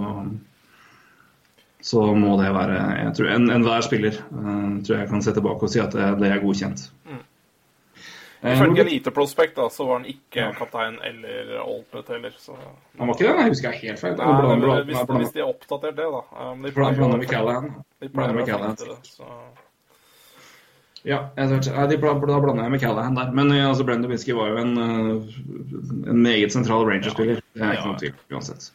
så 1.87 2.03
må 2.19 2.35
det 2.41 2.49
være 2.53 2.79
jeg 3.05 3.13
tror 3.15 3.29
en- 3.31 3.51
Enhver 3.55 3.83
spiller 3.85 4.17
eh, 4.17 4.83
tror 4.83 4.99
jeg 4.99 5.09
kan 5.09 5.23
se 5.23 5.33
tilbake 5.37 5.63
og 5.63 5.71
si 5.71 5.79
at 5.81 5.93
det, 5.95 6.09
det 6.21 6.31
er 6.33 6.41
godkjent. 6.43 6.91
Eh, 7.09 7.21
Ifølge 8.53 8.71
Robert- 8.71 8.87
Elite 8.87 9.11
Prospect 9.11 9.57
da, 9.57 9.69
så 9.73 9.85
var 9.89 9.99
han 9.99 10.07
ikke 10.07 10.47
kaptein 10.59 10.99
eller 11.05 11.61
alternate 11.65 12.13
heller. 12.13 12.33
Så... 12.39 12.53
Han 12.99 13.09
var 13.09 13.15
ikke 13.15 13.27
det? 13.29 13.37
Jeg 13.41 13.49
husker 13.55 13.71
jeg 13.71 13.81
helt 13.83 14.01
feil. 14.01 14.17
Nei, 14.17 14.27
blander- 14.27 14.61
blander- 14.67 14.85
hvis, 14.85 14.97
blander- 14.97 15.23
hvis 15.25 15.33
de 15.35 15.41
har 15.45 15.49
oppdatert 15.53 15.97
det, 15.97 16.09
da. 16.17 16.23
Um, 16.53 16.63
de 16.63 16.73
blander- 16.73 17.17
med 17.17 17.27
Callahan. 17.33 17.71
de 18.03 18.09
blander 18.09 18.35
med 18.35 18.47
Callahan. 18.47 18.77
Ja, 21.07 21.19
jeg 21.37 21.49
de, 21.91 21.97
da 22.03 22.15
blander 22.19 22.63
jeg 22.65 22.71
med 22.73 22.81
Callahan 22.83 23.15
der. 23.17 23.29
Men 23.33 23.53
eh, 23.55 23.69
altså, 23.69 23.85
Brendan 23.87 24.11
Binsky 24.11 24.33
var 24.35 24.49
jo 24.51 24.57
en, 24.59 24.73
eh, 24.79 26.11
en 26.11 26.23
meget 26.23 26.53
sentral 26.53 26.83
Rangers-spiller. 26.89 27.39
Det 27.55 27.63
er 27.63 27.73
ikke 27.77 27.83
Ja. 27.83 27.93
noe 27.93 27.99
tvil 27.99 28.15
uansett. 28.35 28.73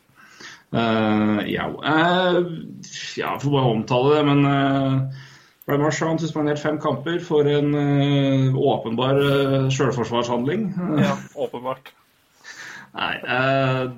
Uh, 0.72 1.42
ja, 1.52 1.66
uh, 1.68 2.46
ja, 3.20 3.34
får 3.38 3.52
bare 3.52 3.72
omtale 3.76 4.14
det, 4.16 4.22
men 4.30 4.46
uh, 4.48 5.02
Brian 5.66 5.82
Marchand 5.84 6.22
suspendert 6.22 6.60
fem 6.60 6.80
kamper 6.82 7.20
for 7.22 7.46
en 7.46 7.76
uh, 7.78 8.56
åpenbar 8.58 9.20
uh, 9.22 9.68
sjølforsvarshandling. 9.70 10.72
Ja, 11.02 11.18
åpenbart. 11.36 11.94
Nei, 12.92 13.14
Uh, 13.24 13.94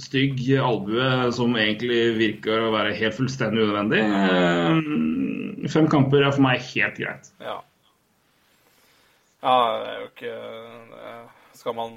stygg 0.00 0.38
albue 0.64 1.28
som 1.36 1.58
egentlig 1.60 2.14
virker 2.16 2.62
å 2.64 2.70
være 2.72 2.94
helt 2.96 3.18
fullstendig 3.18 3.66
unødvendig. 3.66 4.00
Uh, 4.06 5.66
fem 5.68 5.90
kamper 5.92 6.24
er 6.24 6.32
for 6.32 6.46
meg 6.46 6.62
helt 6.70 6.96
greit. 7.02 7.34
Ja. 7.42 7.58
Ja, 9.40 9.58
det 9.80 9.90
er 9.90 10.00
jo 10.00 10.08
ikke 10.10 10.32
Skal 11.56 11.72
man 11.72 11.94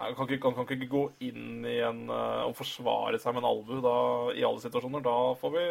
Nei, 0.00 0.06
kan 0.16 0.24
ikke, 0.24 0.38
kan, 0.40 0.54
kan 0.56 0.70
ikke 0.72 0.88
gå 0.88 1.02
inn 1.28 1.66
i 1.68 1.74
en 1.84 2.06
og 2.08 2.54
forsvare 2.56 3.18
seg 3.20 3.34
med 3.36 3.42
en 3.44 3.50
albue 3.50 3.96
i 4.32 4.44
alle 4.48 4.62
situasjoner. 4.62 5.02
Da 5.04 5.16
får 5.36 5.52
vi 5.52 5.64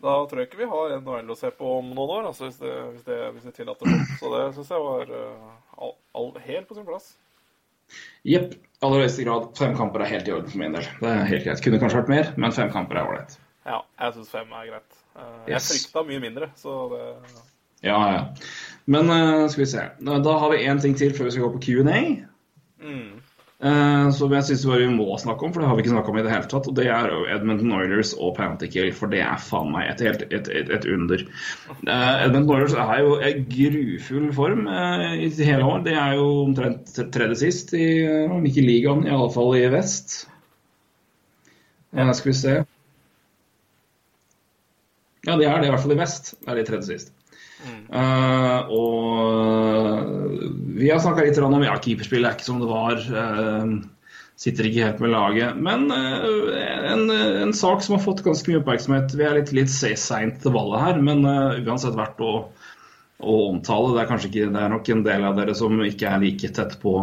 Da 0.00 0.14
tror 0.26 0.40
jeg 0.40 0.48
ikke 0.48 0.62
vi 0.62 0.68
har 0.70 0.94
NHL 0.96 1.32
å 1.32 1.36
se 1.36 1.50
på 1.52 1.70
om 1.78 1.90
noen 1.92 2.12
år, 2.14 2.28
altså, 2.30 2.46
hvis, 2.48 2.56
det, 2.62 2.72
hvis, 2.94 3.02
det, 3.04 3.18
hvis 3.34 3.48
det 3.48 3.52
tillater 3.58 3.90
det. 3.90 3.98
Så 4.20 4.30
det 4.32 4.44
syns 4.56 4.70
jeg 4.72 4.84
var 4.86 5.10
eh, 5.18 5.50
all, 5.76 5.92
all, 6.16 6.30
helt 6.46 6.70
på 6.70 6.76
sin 6.78 6.86
plass. 6.88 7.10
Jepp. 8.24 8.54
Aller 8.80 9.02
høyeste 9.04 9.26
grad. 9.26 9.50
Fem 9.58 9.74
kamper 9.76 10.00
er 10.06 10.12
helt 10.14 10.28
i 10.30 10.32
orden 10.32 10.48
for 10.48 10.62
min 10.62 10.72
del. 10.78 10.86
Det 11.02 11.10
er 11.10 11.26
helt 11.28 11.44
greit. 11.44 11.62
Kunne 11.66 11.80
kanskje 11.82 12.00
vært 12.00 12.12
mer, 12.14 12.32
men 12.40 12.54
fem 12.56 12.72
kamper 12.72 12.96
er 12.96 13.10
ålreit. 13.10 13.36
Ja, 13.68 13.82
jeg 14.00 14.16
syns 14.16 14.32
fem 14.32 14.54
er 14.56 14.68
greit. 14.70 15.00
Eh, 15.18 15.32
Jeg 15.50 15.58
Yes. 15.58 15.68
frykta 15.74 16.06
mye 16.08 16.20
mindre, 16.22 16.48
så 16.56 16.76
det 16.94 17.04
Ja, 17.84 17.98
ja. 18.14 18.22
Men 18.86 19.10
eh, 19.12 19.48
skal 19.52 19.64
vi 19.64 19.70
se. 19.74 19.84
Da 20.00 20.38
har 20.44 20.50
vi 20.54 20.64
én 20.64 20.80
ting 20.80 20.96
til 20.96 21.12
før 21.12 21.28
vi 21.28 21.34
skal 21.36 21.44
gå 21.44 21.52
på 21.58 21.62
Q&A. 21.68 22.00
mm. 22.80 23.20
Som 23.60 24.32
jeg 24.32 24.46
syns 24.48 24.62
vi 24.64 24.86
må 24.88 25.18
snakke 25.20 25.44
om, 25.44 25.50
for 25.52 25.60
det 25.60 25.68
har 25.68 25.76
vi 25.76 25.82
ikke 25.84 25.92
snakka 25.92 26.12
om 26.12 26.18
i 26.20 26.22
det 26.24 26.32
hele 26.32 26.48
tatt. 26.48 26.68
Og 26.70 26.76
det 26.78 26.86
er 26.88 27.12
Edmundton 27.34 27.74
Oilers 27.76 28.14
og 28.16 28.32
Pantikill, 28.38 28.88
for 28.96 29.12
det 29.12 29.20
er 29.20 29.42
faen 29.44 29.68
meg 29.74 29.90
et, 29.90 30.00
helt, 30.06 30.24
et, 30.32 30.48
et, 30.48 30.72
et 30.78 30.86
under. 30.88 31.26
Eh, 31.84 32.24
Edmonton 32.24 32.54
Oilers 32.56 32.76
er 32.80 33.02
jo 33.04 33.18
i 33.20 33.34
grufull 33.52 34.30
form 34.36 34.64
eh, 34.64 35.26
i 35.26 35.30
hele 35.44 35.68
år. 35.68 35.84
Det 35.84 35.92
er 35.92 36.16
jo 36.16 36.26
omtrent 36.46 36.96
tredje 37.12 37.36
sist, 37.42 37.76
i, 37.76 37.86
eh, 38.06 38.32
om 38.32 38.48
ikke 38.48 38.64
ligaen, 38.64 39.04
fall 39.36 39.52
i 39.60 39.66
vest. 39.76 40.22
Eh, 41.92 42.12
skal 42.16 42.32
vi 42.32 42.38
se. 42.40 42.58
Ja, 45.26 45.36
de 45.36 45.44
er 45.44 45.60
det 45.60 45.68
i 45.68 45.72
hvert 45.74 45.82
fall 45.84 45.98
i 45.98 46.00
vest. 46.00 46.34
Det 46.40 46.48
er 46.48 46.62
de 46.62 46.68
tredje 46.72 46.94
sist. 46.94 47.12
Eh, 47.66 48.60
og 48.70 50.10
vi 50.80 50.90
har 50.90 51.00
snakka 51.02 51.24
litt 51.26 51.38
om 51.42 51.62
ja, 51.64 51.76
keeperspill 51.82 52.24
er 52.24 52.36
ikke 52.36 52.46
som 52.46 52.60
det 52.62 52.68
var. 52.70 53.00
Uh, 53.04 53.80
sitter 54.40 54.64
ikke 54.68 54.86
helt 54.86 55.00
med 55.04 55.12
laget. 55.12 55.58
Men 55.60 55.88
uh, 55.92 56.50
en, 56.94 57.10
en 57.10 57.54
sak 57.56 57.84
som 57.84 57.98
har 57.98 58.04
fått 58.04 58.24
ganske 58.24 58.48
mye 58.50 58.62
oppmerksomhet 58.62 59.16
Vi 59.18 59.26
er 59.26 59.40
litt, 59.40 59.52
litt 59.56 59.72
seint 59.72 60.40
til 60.42 60.54
ballet 60.54 60.86
her, 60.86 61.00
men 61.04 61.26
uansett 61.26 61.98
verdt 61.98 62.22
å, 62.24 62.34
å 63.20 63.40
omtale. 63.50 63.94
Det 63.96 64.04
er 64.04 64.12
kanskje 64.12 64.30
ikke, 64.30 64.52
det 64.54 64.62
er 64.62 64.72
nok 64.76 64.94
en 64.94 65.04
del 65.08 65.26
av 65.28 65.36
dere 65.40 65.56
som 65.58 65.82
ikke 65.84 66.14
er 66.14 66.24
like 66.24 66.54
tett 66.56 66.78
på 66.82 66.94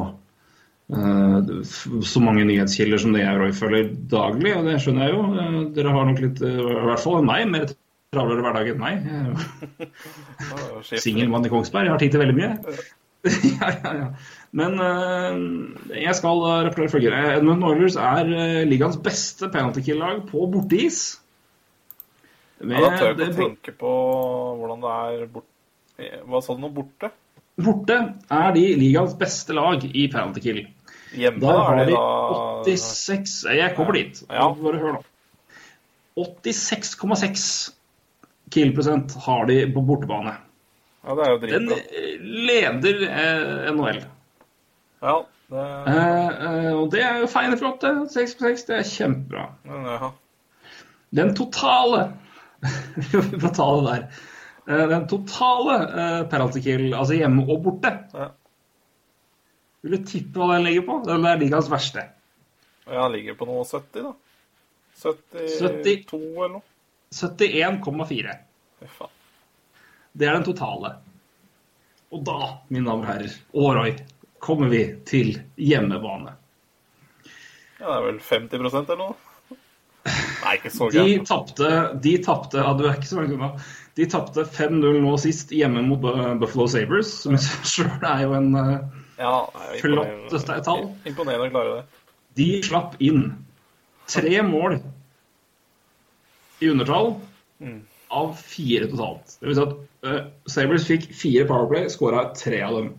så 0.88 2.22
mange 2.24 2.45
nyhetskilder 2.47 3.01
som 3.03 3.12
det 3.12 3.20
jeg 3.20 3.36
og 3.36 3.41
Roy 3.41 3.49
følger 3.51 3.89
daglig, 4.08 4.53
og 4.55 4.70
det 4.70 4.78
skjønner 4.80 5.03
jeg 5.03 5.18
jo. 5.18 5.24
Dere 5.76 5.95
har 5.97 6.08
nok 6.08 6.22
litt, 6.24 6.39
i 6.39 6.51
hvert 6.64 7.01
fall 7.03 7.18
enn 7.18 7.28
meg, 7.28 7.43
mer 7.51 7.66
travlere 8.16 8.43
hverdag 8.45 8.70
enn 8.72 8.80
meg. 8.80 9.08
Singelmann 10.88 11.47
i 11.47 11.51
Kongsberg. 11.51 11.89
Jeg 11.89 11.93
har 11.93 12.01
tid 12.03 12.14
til 12.14 12.24
veldig 12.24 12.38
mye. 12.38 12.51
ja, 13.58 13.72
ja, 13.74 13.91
ja. 13.97 14.08
Men 14.55 14.80
uh, 14.80 15.91
jeg 15.91 16.16
skal 16.16 16.43
uh, 16.45 16.62
rapportere 16.64 16.93
følgende. 16.93 17.36
Edmund 17.36 17.68
Oilers 17.68 17.97
er 17.99 18.32
uh, 18.32 18.62
ligaens 18.70 18.99
beste 19.03 19.49
penalty 19.51 19.84
kill-lag 19.89 20.24
på 20.30 20.47
borteis. 20.53 21.18
Ja, 22.64 22.80
da 22.80 22.93
tør 22.95 23.12
jeg 23.12 23.18
ikke 23.28 23.38
tenke 23.41 23.76
på 23.78 23.93
hvordan 24.58 24.82
det 24.86 24.95
er 24.95 25.28
bort... 25.34 25.49
Hva 25.97 26.39
sa 26.45 26.55
du 26.55 26.64
nå? 26.64 26.72
Borte? 26.74 27.12
Borte 27.60 27.97
er 28.34 28.51
de 28.55 28.66
ligaens 28.80 29.18
beste 29.20 29.53
lag 29.58 29.84
i 29.84 30.08
penaltykill. 30.14 30.64
Hjemme 31.18 31.41
da 31.41 31.53
har 31.60 31.80
de 31.82 31.86
de 31.89 31.97
da 31.97 32.64
86 32.68 33.38
Jeg 33.58 33.76
kommer 33.78 33.97
dit. 33.97 34.20
Ja. 34.30 34.47
Bare 34.55 34.82
hør 34.82 34.97
nå. 34.97 35.03
86,6 36.18 37.76
kill-prosent 38.53 39.15
har 39.25 39.45
de 39.49 39.57
på 39.75 39.81
bortebane. 39.87 40.35
Ja, 41.07 41.15
det 41.15 41.25
er 41.25 41.31
jo 41.31 41.39
Den 41.41 41.67
dritbra. 41.69 41.81
Den 41.87 42.45
leder 42.47 43.01
eh, 43.07 43.71
NHL. 43.75 44.03
Ja, 45.01 45.17
det 45.23 45.65
Eh, 45.87 46.29
eh, 46.43 46.73
og 46.75 46.89
det 46.91 46.99
er 47.07 47.21
jo 47.21 47.27
feine 47.31 47.55
flott, 47.57 47.79
det. 47.79 47.91
6 48.11 48.33
på 48.35 48.49
6, 48.49 48.63
det 48.67 48.75
er 48.81 48.89
kjempebra. 48.89 49.45
ja. 49.65 50.09
Den 51.15 51.29
totale 51.37 52.01
Vi 53.31 53.39
får 53.39 53.53
ta 53.55 53.67
det 53.77 53.85
der. 53.87 54.01
Eh, 54.67 54.87
Den 54.91 55.05
totale 55.07 55.77
eh, 55.87 56.23
penalty 56.27 56.59
kill, 56.65 56.89
altså 56.93 57.15
hjemme 57.15 57.45
og 57.47 57.61
borte, 57.63 57.93
Ja. 58.13 58.27
vil 59.83 59.95
du 59.95 60.03
tippe 60.09 60.39
hva 60.41 60.57
den 60.57 60.65
ligger 60.67 60.83
på? 60.89 60.97
Den 61.07 61.23
er 61.25 61.39
ligaens 61.39 61.69
verste. 61.71 62.03
ja, 62.87 63.03
den 63.05 63.11
ligger 63.15 63.35
på 63.39 63.45
noe 63.47 63.63
70, 63.63 64.03
da. 64.03 64.13
72 64.99 65.59
70. 65.61 66.17
eller 66.17 66.57
noe. 66.57 66.61
71,4. 67.14 68.36
Det 70.18 70.28
er 70.28 70.34
den 70.34 70.47
totale. 70.47 70.95
Og 72.12 72.24
da, 72.26 72.39
mine 72.72 72.88
damer 72.88 73.03
og 73.03 73.10
herrer, 73.12 73.38
Roy, 73.53 73.95
kommer 74.43 74.72
vi 74.72 74.84
til 75.08 75.34
hjemmebane. 75.60 76.36
Ja, 77.78 77.86
det 77.86 77.95
er 77.95 78.05
vel 78.08 78.20
50 78.24 78.58
eller 78.58 79.01
noe? 79.01 79.16
Nei, 80.08 80.53
ikke 80.55 80.72
så 80.72 80.88
gærent. 80.93 81.60
De 82.03 82.14
tapte 82.24 82.62
ja, 82.62 82.72
du 82.78 82.86
er 82.88 82.95
ikke 82.95 83.10
så 83.10 83.20
langt 83.20 83.36
unna. 83.36 83.49
De 83.97 84.05
tapte 84.10 84.45
5-0 84.45 85.01
nå 85.03 85.16
sist 85.22 85.51
hjemme 85.55 85.84
mot 85.86 86.03
Buffalo 86.39 86.68
Sabres, 86.72 87.12
som 87.24 87.36
i 87.36 87.41
seg 87.41 87.68
sjøl 87.68 88.08
er 88.08 88.24
jo 88.24 88.36
en 88.38 88.51
eh, 88.62 88.76
Ja, 89.20 89.34
flotteste 89.82 90.60
tall. 90.66 90.86
Imponerende 91.10 91.49
å 91.49 91.53
klare 91.53 91.76
det. 91.80 92.03
De 92.38 92.47
slapp 92.64 92.95
inn 93.03 93.32
tre 94.08 94.43
mål 94.45 94.78
i 96.60 96.70
undertall 96.70 97.14
av 98.08 98.34
fire 98.39 98.88
totalt. 98.88 99.38
Det 99.39 99.49
vil 99.49 99.58
si 99.58 99.66
at 99.66 99.76
uh, 100.08 100.22
Sabres 100.49 100.88
fikk 100.88 101.10
fire 101.16 101.45
Powerplay, 101.49 101.89
skåra 101.91 102.30
tre 102.38 102.62
av 102.66 102.80
dem. 102.80 102.89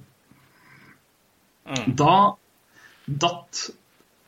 Da 1.99 2.37
datt 3.05 3.71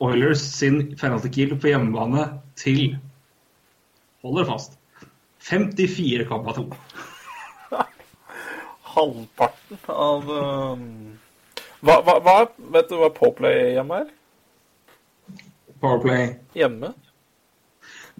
Oilers 0.01 0.41
sin 0.41 0.95
penalty 0.97 1.29
kill 1.29 1.55
på 1.61 1.69
hjemmebane 1.69 2.25
til 2.57 2.95
Hold 4.21 4.37
dere 4.37 4.49
fast 4.49 4.77
54,2. 5.41 6.65
Halvparten 8.93 9.79
av 9.89 10.29
um... 10.29 10.83
hva, 11.81 11.95
hva, 12.05 12.17
hva 12.21 12.35
Vet 12.75 12.89
du 12.91 12.99
hva 13.01 13.09
Poplay 13.13 13.71
hjemme 13.75 14.03
er? 14.03 14.11
Powerplay. 15.81 16.35
Hjemme? 16.57 16.93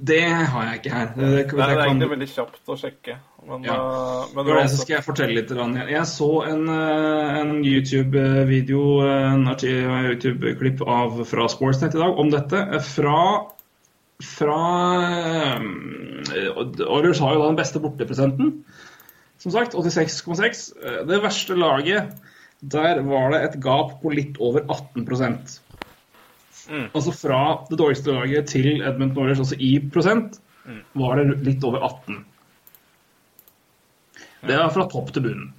Det 0.04 0.22
har 0.26 0.64
jeg 0.66 0.80
ikke 0.80 0.92
her. 0.96 1.10
Det, 1.16 1.22
det, 1.22 1.32
Det 1.32 1.54
er, 1.54 1.58
det 1.58 1.62
er 1.62 1.76
kan- 1.76 1.88
egentlig 1.88 2.10
veldig 2.10 2.28
kjapt 2.32 2.70
å 2.74 2.78
sjekke. 2.80 3.16
Men, 3.48 3.64
Ja. 3.66 3.76
uh, 3.78 4.26
men 4.36 4.46
det 4.46 4.70
så 4.72 4.78
skal 4.82 4.96
jeg 4.96 5.04
fortelle 5.06 5.36
litt. 5.36 5.50
Jeg 5.90 6.06
så 6.10 6.30
en, 6.50 6.64
eh, 6.70 7.40
en 7.42 7.52
YouTube-video, 7.66 8.82
en 9.06 9.46
YouTube-klipp 9.46 10.82
av 10.88 11.24
fra 11.26 11.48
Sportsnet 11.50 11.96
i 11.96 12.00
dag 12.02 12.18
om 12.18 12.30
dette. 12.34 12.54
eh, 12.58 12.80
Fra, 12.80 13.46
fra 14.22 14.60
Oilers 16.88 17.20
har 17.20 17.34
jo 17.36 17.42
da 17.42 17.48
den 17.48 17.60
beste 17.60 17.80
bortepresenten. 17.82 18.64
Som 19.42 19.52
sagt, 19.52 19.74
86,6. 19.74 20.74
Eh, 20.84 21.06
Det 21.08 21.22
verste 21.24 21.56
laget, 21.58 22.12
der 22.62 23.02
var 23.02 23.32
det 23.32 23.42
et 23.44 23.60
gap 23.64 24.02
på 24.02 24.14
litt 24.14 24.38
over 24.40 24.62
18 24.70 25.06
Altså 26.70 27.14
fra 27.16 27.42
det 27.70 27.80
dårligste 27.80 28.14
laget 28.14 28.52
til 28.52 28.82
Edmund 28.82 29.16
Norris, 29.18 29.40
altså 29.42 29.58
i 29.60 29.72
prosent, 29.94 30.38
var 30.94 31.18
det 31.18 31.40
litt 31.46 31.64
over 31.66 31.88
18. 31.88 32.22
Det 34.50 34.58
er 34.58 34.70
fra 34.74 34.86
topp 34.90 35.12
til 35.14 35.26
bunnen. 35.26 35.50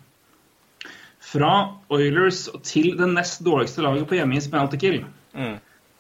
Fra 1.33 1.53
Oilers 1.95 2.45
til 2.67 2.93
det 2.99 3.09
nest 3.09 3.43
dårligste 3.47 3.83
laget 3.85 4.09
på 4.11 4.19
hjemmeis 4.19 4.51
penalty 4.53 4.79
kill 4.83 5.05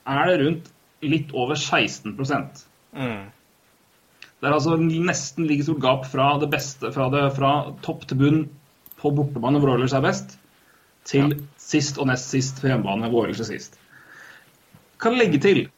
er 0.06 0.26
det 0.28 0.38
rundt 0.42 0.72
litt 1.02 1.32
over 1.34 1.56
16 1.56 2.18
Mm. 2.92 3.30
Det 4.40 4.48
er 4.48 4.52
altså 4.52 4.74
nesten 4.76 5.46
like 5.48 5.64
stort 5.64 5.80
gap 5.80 6.02
fra 6.04 6.38
det 6.42 6.50
beste, 6.52 6.90
fra, 6.92 7.06
det, 7.08 7.22
fra 7.32 7.72
topp 7.80 8.02
til 8.04 8.18
bunn 8.20 8.42
på 9.00 9.12
bortebane 9.16 9.58
hvor 9.62 9.72
Oilers 9.72 9.94
er 9.96 10.02
best, 10.04 10.34
til 11.08 11.32
sist 11.56 11.96
og 11.96 12.10
nest 12.10 12.28
sist 12.28 12.60
på 12.60 12.68
hjemmebane 12.68 13.08
hvor 13.08 13.24
Oilers 13.24 13.40
er 13.40 13.48
sist. 13.48 13.78
Kan 15.02 15.18
legge 15.18 15.38
til 15.42 15.68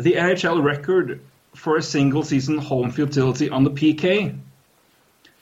The 0.00 0.16
NHL 0.16 0.60
record 0.64 1.18
for 1.54 1.76
a 1.76 1.82
single 1.82 2.24
season 2.24 2.58
home 2.58 2.92
futility 2.92 3.48
on 3.50 3.64
the 3.64 3.74
PK 3.74 4.34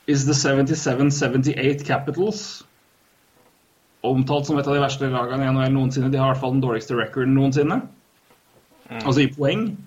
is 0.07 0.25
the 0.25 0.33
77-78 0.33 1.87
Capitals. 1.87 2.67
Omtalt 4.03 4.47
som 4.47 4.59
et 4.59 4.67
av 4.67 4.75
de 4.75 4.83
verste 4.83 5.09
lagene 5.09 5.47
i 5.47 5.53
NHL 5.55 5.73
noensinne. 5.73 6.11
De 6.13 6.19
har 6.19 6.27
i 6.27 6.33
hvert 6.33 6.41
fall 6.43 6.57
den 6.57 6.65
dårligste 6.65 6.99
recorden 6.99 7.35
noensinne. 7.35 7.81
Altså 8.91 9.21
i 9.23 9.31
poeng. 9.33 9.79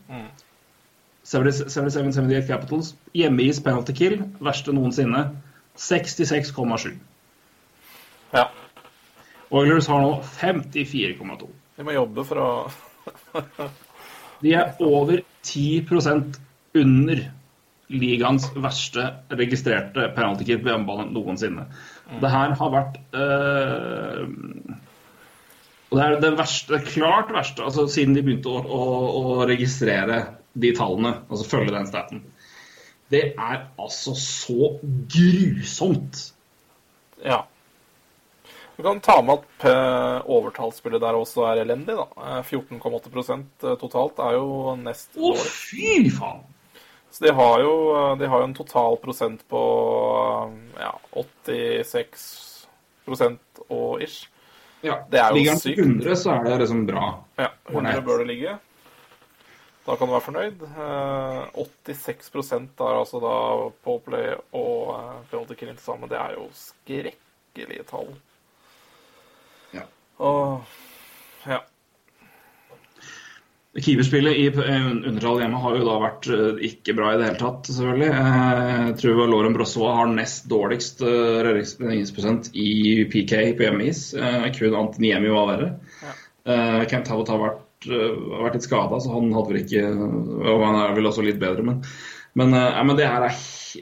77-78 1.26 2.48
Capitals. 2.48 2.95
Hjemmeis 3.14 3.60
penalty 3.60 3.91
kill, 3.91 4.23
verste 4.40 4.73
noensinne. 4.73 5.27
66,7. 5.76 6.95
Ja. 8.34 8.48
Oilers 9.52 9.88
har 9.91 10.02
nå 10.02 10.22
54,2. 10.40 11.52
Vi 11.76 11.85
må 11.85 11.95
jobbe 11.95 12.26
for 12.27 12.41
å 12.41 12.49
De 14.43 14.53
er 14.56 14.77
over 14.84 15.22
10% 15.45 16.39
under 16.76 17.22
ligaens 17.91 18.47
verste 18.57 19.06
registrerte 19.38 20.07
penalty 20.15 20.47
kill 20.47 20.61
på 20.64 20.72
hjemmebane 20.72 21.11
noensinne. 21.14 21.68
Det 22.22 22.31
her 22.34 22.56
har 22.57 22.72
vært 22.73 22.97
øh, 23.14 24.23
og 25.95 25.99
Det 25.99 26.06
er 26.06 26.15
det 26.19 26.31
verste, 26.35 26.73
det 26.73 26.88
klart 26.89 27.30
verste, 27.31 27.64
altså 27.64 27.85
siden 27.88 28.15
de 28.18 28.23
begynte 28.26 28.52
å, 28.52 28.60
å, 28.60 28.85
å 29.22 29.35
registrere 29.47 30.18
de 30.57 30.72
tallene, 30.76 31.14
altså 31.30 31.45
følge 31.47 31.76
den 31.76 31.88
staten. 31.88 32.23
Det 33.14 33.22
er 33.38 33.68
altså 33.80 34.15
så 34.18 34.73
grusomt. 34.81 36.19
Ja. 37.23 37.43
Du 38.76 38.84
kan 38.84 38.99
ta 38.99 39.22
med 39.23 39.34
at 39.39 39.45
P- 39.61 40.31
overtallsspillet 40.35 40.99
der 41.02 41.15
også 41.15 41.45
er 41.47 41.61
elendig, 41.64 41.95
da. 41.95 42.07
Eh, 42.18 42.41
14,8% 42.43 43.65
totalt 43.80 44.19
er 44.19 44.35
jo 44.35 44.76
nest 44.81 45.15
Å, 45.15 45.31
fy 45.39 46.10
faen! 46.11 46.41
Så 47.15 47.23
de 47.23 47.31
har 47.31 47.61
jo, 47.64 47.73
de 48.19 48.27
har 48.27 48.41
jo 48.41 48.47
en 48.49 48.53
total 48.57 48.97
prosent 48.99 49.45
på 49.47 49.61
ja, 50.76 50.91
86 51.15 52.26
prosent 53.07 53.61
og 53.72 54.02
ish. 54.03 54.26
Ja, 54.84 54.97
Det 55.10 55.22
er 55.22 55.30
jo 55.31 55.38
Ligger 55.39 55.56
den 55.56 55.61
sykt. 55.64 55.80
på 55.80 55.85
100, 55.85 56.15
så 56.19 56.34
er 56.35 56.43
det 56.49 56.57
liksom 56.65 56.84
bra. 56.89 57.06
Ja, 57.39 57.47
100 57.72 58.02
bør 58.06 58.19
det 58.19 58.27
ligge. 58.34 58.57
Da 59.85 59.95
kan 59.95 60.10
du 60.10 60.14
være 60.18 60.26
fornøyd. 60.27 60.61
Eh, 60.65 61.64
86% 61.64 62.84
er 62.84 62.99
altså 62.99 63.22
da 63.23 63.34
på 63.85 63.95
play 64.06 64.34
og 64.52 64.91
eh, 64.97 65.15
penalty 65.31 65.56
killing 65.60 65.77
til 65.80 65.85
sammen. 65.88 66.10
Det 66.11 66.19
er 66.19 66.35
jo 66.35 66.49
skrekkelige 66.57 67.88
tall. 67.89 68.11
Og 70.23 71.49
ja. 71.49 71.59
Keeperspillet 73.75 74.37
i 74.39 74.45
eh, 74.47 74.85
undertall 74.87 75.41
hjemme 75.43 75.59
har 75.59 75.75
jo 75.75 75.83
da 75.83 75.95
vært 75.99 76.29
eh, 76.31 76.61
ikke 76.69 76.95
bra 76.95 77.11
i 77.11 77.17
det 77.19 77.27
hele 77.27 77.41
tatt, 77.41 77.67
selvfølgelig. 77.67 78.07
Eh, 78.07 78.71
Jeg 78.85 78.95
tror 79.01 79.19
Lauren 79.27 79.57
Brossois 79.57 79.97
har 79.97 80.13
nest 80.13 80.47
dårligst 80.51 81.03
redningsprosent 81.03 82.53
i 82.55 83.03
PK 83.11 83.35
på 83.59 83.67
hjemmeis. 83.67 84.07
Kun 84.55 84.79
Antiniemi 84.79 85.33
var 85.33 85.51
verre. 85.51 85.69
Ja. 86.05 86.15
Kent 86.87 87.09
Havot 87.09 87.31
har 87.33 87.41
vært, 87.41 87.87
vært 87.89 88.55
litt 88.55 88.67
skada, 88.67 88.99
så 89.01 89.11
han 89.15 89.31
hadde 89.33 89.49
vel 89.49 89.63
ikke 89.63 89.81
Og 89.89 90.61
han 90.61 90.75
er 90.77 90.93
vel 90.93 91.09
også 91.09 91.23
litt 91.25 91.39
bedre, 91.41 91.65
men, 91.65 91.79
men, 92.36 92.53
eh, 92.53 92.72
ja, 92.78 92.84
men 92.84 92.98
det 92.99 93.07
her 93.07 93.24
er, 93.30 93.36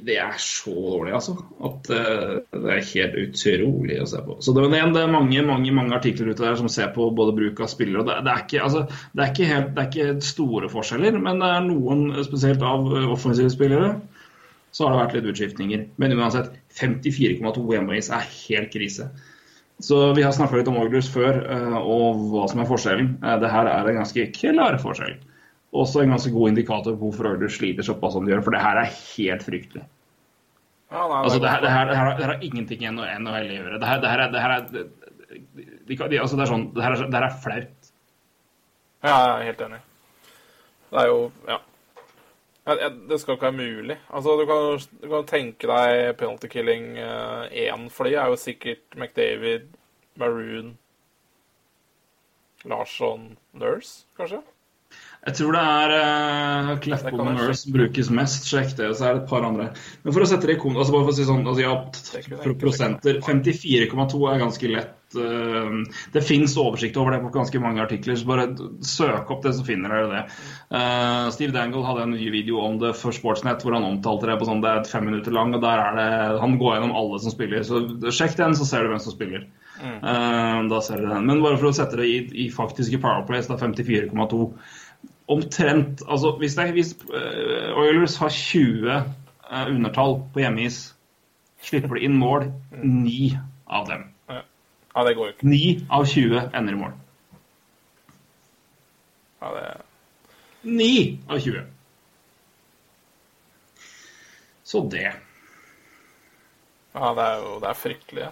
det 0.05 0.15
er 0.21 0.35
så 0.41 0.73
dårlig, 0.73 1.13
altså. 1.17 1.33
At 1.65 1.89
uh, 1.89 2.35
det 2.53 2.75
er 2.75 2.91
helt 2.91 3.15
utrolig 3.23 3.97
å 4.01 4.05
se 4.09 4.21
på. 4.25 4.37
Så 4.45 4.53
det, 4.53 4.67
igjen, 4.67 4.93
det 4.93 5.01
er 5.01 5.13
mange 5.13 5.41
mange, 5.47 5.73
mange 5.73 5.97
artikler 5.97 6.29
ute 6.29 6.45
der 6.45 6.59
som 6.59 6.69
ser 6.69 6.91
på 6.93 7.07
både 7.17 7.33
bruk 7.37 7.63
av 7.65 7.71
spillere. 7.71 8.03
og 8.03 8.11
Det, 8.11 8.19
det, 8.27 8.35
er, 8.35 8.45
ikke, 8.45 8.61
altså, 8.67 8.83
er, 9.17 9.31
ikke 9.31 9.49
helt, 9.49 9.73
det 9.73 9.83
er 9.83 9.89
ikke 9.89 10.29
store 10.29 10.69
forskjeller, 10.69 11.17
men 11.17 11.41
det 11.41 11.49
er 11.49 11.65
noen, 11.65 12.05
spesielt 12.29 12.65
av 12.69 12.93
eh, 12.93 13.09
offensive 13.15 13.49
spillere, 13.53 13.91
så 14.73 14.85
har 14.85 14.93
det 14.93 15.01
vært 15.01 15.17
litt 15.17 15.33
utskiftninger. 15.33 15.85
Men 16.01 16.17
uansett, 16.19 16.53
54,2 16.77 17.67
hjemmeis 17.73 18.13
er 18.13 18.29
helt 18.29 18.73
krise. 18.73 19.09
Så 19.81 20.05
vi 20.13 20.21
har 20.25 20.33
snakka 20.33 20.61
litt 20.61 20.69
om 20.69 20.77
Oilers 20.77 21.09
før, 21.09 21.41
og 21.81 22.25
hva 22.29 22.45
som 22.49 22.61
er 22.61 22.69
forskjellen. 22.69 23.15
Eh, 23.17 23.37
Det 23.41 23.53
her 23.57 23.73
er 23.73 23.89
en 23.89 24.03
ganske 24.03 24.29
klar 24.37 24.77
forskjell. 24.85 25.17
Også 25.73 26.01
en 26.03 26.09
ganske 26.13 26.31
god 26.31 26.49
indikator 26.51 26.93
på 26.93 27.07
hvorfor 27.07 27.31
Oilers 27.31 27.55
sliter 27.57 27.83
såpass 27.87 28.13
som 28.13 28.25
de 28.25 28.31
gjør, 28.33 28.43
for 28.45 28.51
det 28.53 28.61
her 28.61 28.77
er 28.83 28.91
helt 28.93 29.43
fryktelig. 29.43 29.83
ja 30.93 31.07
nei, 31.09 31.21
Altså, 31.23 31.39
det 31.41 31.47
er 31.49 31.53
her, 31.55 31.61
det, 31.65 31.71
her, 31.73 31.85
det, 31.89 31.97
her, 31.97 32.09
det 32.17 32.25
her 32.25 32.33
har 32.35 32.43
ingenting 32.45 32.83
i 32.83 32.91
NHL 32.93 33.27
å 33.31 33.33
gjøre. 33.41 33.79
Det 33.81 33.87
her, 33.89 33.97
er- 34.21 34.31
det 37.09 37.21
er 37.23 37.39
flaut. 37.41 37.91
Ja, 39.03 39.15
jeg 39.17 39.31
er 39.39 39.43
helt 39.49 39.61
enig. 39.65 39.79
Det 40.93 40.99
er 41.01 41.07
jo 41.09 41.31
Ja. 41.49 41.57
Det 43.09 43.19
skal 43.19 43.33
ikke 43.35 43.49
være 43.49 43.57
mulig. 43.57 43.97
Altså, 44.13 44.37
Du 44.39 44.45
kan, 44.47 44.79
du 45.01 45.09
kan 45.09 45.25
tenke 45.27 45.67
deg 45.67 46.15
penalty 46.17 46.47
killing 46.47 46.95
én, 47.51 47.89
for 47.91 48.03
de 48.07 48.13
er 48.15 48.29
jo 48.31 48.35
sikkert 48.39 48.95
McDavid, 48.95 49.65
Maroon, 50.15 50.77
Larsson, 52.65 53.37
Nurse, 53.53 54.05
kanskje? 54.17 54.39
Jeg 55.23 55.37
tror 55.37 55.55
det 55.55 55.61
er 55.63 55.93
uh, 55.95 56.71
Det 56.83 57.13
og 57.13 57.27
Nurse 57.29 57.61
som 57.61 57.75
brukes 57.75 58.09
mest. 58.11 58.49
Sjekk 58.49 58.73
det. 58.75 58.89
Og 58.91 58.97
så 58.99 59.07
er 59.07 59.15
det 59.15 59.23
et 59.23 59.29
par 59.29 59.45
andre. 59.47 59.69
Men 60.03 60.15
for 60.15 60.25
å 60.25 60.27
sette 60.27 60.49
det 60.49 60.57
i 60.57 60.59
kon... 60.59 60.75
Altså 60.75 60.95
bare 60.95 61.05
for 61.07 61.13
å 61.13 61.15
si 61.15 61.27
sånn, 61.29 61.45
altså 61.47 61.63
ja, 61.63 61.77
Det 62.43 62.57
prosenter 62.59 63.21
54,2 63.23 64.19
er 64.33 64.43
ganske 64.43 64.73
lett. 64.73 64.99
Uh, 65.15 65.85
det 66.11 66.25
fins 66.27 66.57
oversikt 66.59 66.99
over 66.99 67.15
det 67.15 67.21
på 67.23 67.31
ganske 67.37 67.63
mange 67.63 67.83
artikler, 67.85 68.19
så 68.19 68.27
bare 68.27 68.49
søk 68.83 69.31
opp 69.31 69.43
det, 69.45 69.55
så 69.55 69.63
finner 69.67 69.95
dere 69.95 70.11
det. 70.11 70.23
Uh, 70.73 71.31
Steve 71.35 71.55
Dangle 71.55 71.85
hadde 71.87 72.07
en 72.09 72.15
ny 72.17 72.27
video 72.33 72.59
om 72.65 72.79
det 72.81 72.95
for 72.99 73.15
Sportsnet 73.15 73.63
hvor 73.63 73.77
han 73.77 73.87
omtalte 73.87 74.27
det 74.27 74.39
på 74.41 74.49
sånn 74.49 74.63
det 74.63 74.73
er 74.73 74.89
fem 74.89 75.07
minutter 75.07 75.35
lang, 75.35 75.55
og 75.55 75.63
der 75.63 75.85
er 75.85 75.99
det 76.01 76.39
Han 76.43 76.57
går 76.59 76.79
gjennom 76.79 76.97
alle 76.99 77.23
som 77.23 77.31
spiller. 77.31 77.63
Så 77.63 77.85
sjekk 78.11 78.35
den, 78.41 78.57
så 78.59 78.67
ser 78.67 78.83
du 78.83 78.91
hvem 78.91 79.05
som 79.05 79.15
spiller. 79.15 79.47
Eh, 79.83 80.59
da 80.69 80.81
ser 80.81 81.01
dere 81.01 81.17
den. 81.17 81.27
Men 81.27 81.41
bare 81.43 81.57
for 81.59 81.71
å 81.71 81.75
sette 81.75 81.97
det 81.99 82.07
i, 82.07 82.17
i 82.45 82.49
faktiske 82.53 82.99
powerplays, 83.03 83.49
da 83.49 83.57
54,2 83.59 84.41
omtrent 85.31 86.01
Altså 86.07 86.33
hvis, 86.39 86.55
det, 86.55 86.71
hvis 86.75 86.93
uh, 87.09 87.77
Oilers 87.79 88.17
har 88.19 88.29
20 88.29 88.97
uh, 88.97 89.67
undertall 89.69 90.19
på 90.33 90.43
hjemmeis, 90.43 90.81
slipper 91.63 91.95
de 91.95 92.07
inn 92.07 92.17
mål 92.19 92.49
9 92.83 93.31
av 93.67 93.87
dem. 93.87 94.09
Ja, 94.93 95.03
det 95.07 95.15
går 95.17 95.29
jo 95.29 95.33
ikke. 95.33 95.47
9 95.47 95.87
av 95.89 96.05
20 96.05 96.43
ender 96.53 96.75
i 96.75 96.81
mål. 96.83 96.91
Ja, 99.41 99.53
det 99.55 99.63
9 100.63 101.19
av 101.27 101.39
20. 101.39 101.63
Så 104.63 104.83
det. 104.89 105.13
Ja, 106.93 107.13
det 107.13 107.23
er 107.23 107.41
jo 107.41 107.55
det 107.59 107.69
er 107.69 107.79
fryktelig. 107.79 108.27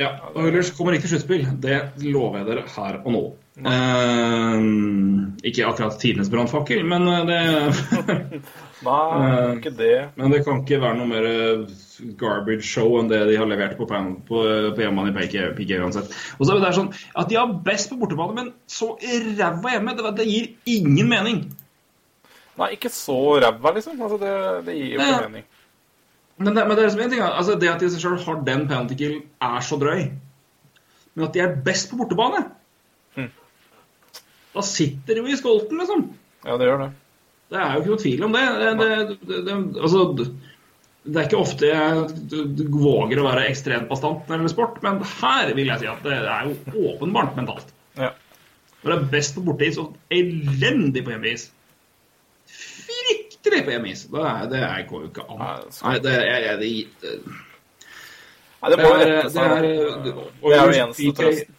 Ja, 0.00 0.10
Oilers 0.34 0.72
kommer 0.74 0.96
ikke 0.96 1.04
til 1.06 1.16
sluttspill. 1.16 1.44
Det 1.60 1.76
lover 2.02 2.40
jeg 2.40 2.48
dere 2.48 2.64
her 2.76 3.00
og 3.02 3.10
nå. 3.12 3.24
Eh, 3.54 4.60
ikke 5.46 5.66
akkurat 5.68 5.98
tidenes 6.02 6.30
brannfakkel, 6.32 6.80
men 6.90 7.06
eh, 7.06 7.26
det 7.28 7.40
Nei, 8.84 9.54
ikke 9.58 9.72
det. 9.78 9.92
Men 10.18 10.32
det 10.34 10.40
kan 10.44 10.62
ikke 10.64 10.80
være 10.82 10.98
noe 10.98 11.06
mer 11.08 11.28
eh, 11.28 11.76
garbage 12.20 12.66
show 12.66 12.96
enn 12.98 13.08
det 13.12 13.20
de 13.30 13.36
har 13.38 13.46
levert 13.48 13.76
på, 13.78 13.86
på, 13.86 14.40
på 14.74 14.82
hjemmebane 14.82 15.12
i 15.12 15.16
PK, 15.54 15.78
uansett. 15.84 16.10
Og 16.38 16.42
så 16.48 16.50
er 16.52 16.58
det 16.58 16.66
der 16.66 16.78
sånn 16.80 16.90
at 17.14 17.30
de 17.30 17.38
har 17.38 17.54
best 17.66 17.92
på 17.92 17.98
bortebane, 18.00 18.34
men 18.40 18.50
så 18.66 18.94
ræva 18.98 19.76
hjemme. 19.76 19.94
Det, 20.00 20.14
det 20.18 20.26
gir 20.28 20.50
ingen 20.74 21.12
mening. 21.14 21.40
Nei, 22.58 22.72
ikke 22.76 22.90
så 22.94 23.16
ræva, 23.42 23.72
liksom. 23.78 24.02
Altså, 24.02 24.18
det, 24.20 24.34
det 24.66 24.76
gir 24.80 24.96
jo 24.96 25.00
Ja. 25.04 25.12
ikke 25.14 25.30
mening. 25.30 25.46
Men 26.42 26.50
det, 26.58 26.66
men 26.66 26.74
det 26.74 26.82
er 26.82 26.88
liksom 26.88 27.04
en 27.04 27.12
ting, 27.14 27.22
altså 27.22 27.54
det 27.62 27.68
at 27.70 27.82
de 27.86 27.88
selv 27.94 28.18
har 28.26 28.42
den 28.42 28.66
penalty 28.66 28.96
kill, 28.98 29.20
er 29.38 29.60
så 29.62 29.78
drøy. 29.78 30.08
Men 31.14 31.28
at 31.28 31.36
de 31.36 31.42
er 31.44 31.54
best 31.62 31.92
på 31.92 32.00
bortebane. 32.00 32.40
Da 34.54 34.62
sitter 34.62 35.14
de 35.18 35.24
jo 35.24 35.32
i 35.34 35.36
skolten, 35.40 35.78
liksom. 35.82 36.04
Ja, 36.46 36.56
det 36.60 36.68
gjør 36.68 36.82
det. 36.84 36.90
Det 37.50 37.60
er 37.60 37.74
jo 37.74 37.80
ikke 37.82 37.92
noe 37.94 38.02
tvil 38.04 38.24
om 38.26 38.34
det. 38.34 38.42
Det, 38.58 38.72
det, 38.80 39.16
det, 39.28 39.38
det, 39.46 39.56
altså, 39.82 40.04
det 41.04 41.18
er 41.20 41.26
ikke 41.28 41.40
ofte 41.42 41.68
jeg 41.68 42.68
våger 42.72 43.20
å 43.20 43.26
være 43.26 43.48
ekstremt 43.50 43.88
bastant 43.90 44.22
når 44.24 44.30
det 44.30 44.38
gjelder 44.40 44.54
sport, 44.54 44.78
men 44.86 45.00
her 45.20 45.50
vil 45.58 45.68
jeg 45.72 45.82
si 45.82 45.88
at 45.90 46.06
det 46.06 46.14
er 46.22 46.46
jo 46.48 46.86
åpenbart 46.94 47.34
mentalt. 47.36 47.74
Ja. 47.98 48.12
Når 48.84 48.92
det 48.94 48.96
er 49.02 49.10
best 49.12 49.34
på 49.36 49.44
borteis 49.46 49.76
og 49.80 49.94
elendig 50.12 51.02
på 51.06 51.12
hjemmeis 51.14 51.46
Fryktelig 52.54 53.62
på 53.64 53.72
hjemmeis! 53.74 54.02
Det, 54.12 54.20
er- 54.28 54.48
det 54.52 54.58
er- 54.62 54.86
går 54.88 55.00
jo 55.04 55.08
ikke 55.10 55.24
an. 55.30 55.42
Nei, 55.84 55.94
det 56.04 56.12
er, 56.12 56.20
det 56.20 56.30
er, 56.30 56.48
er, 56.52 56.56
det, 56.60 56.70
det, 57.00 57.12
Nei, 58.62 58.70
det 58.70 58.76
Det 58.76 58.84
er- 58.84 58.96
det 58.96 59.44
er- 59.44 59.62
det- 60.04 60.14
det 60.14 60.58
er 60.58 60.64
jo 60.64 60.84
eneste 60.84 61.12
trøsten. 61.20 61.54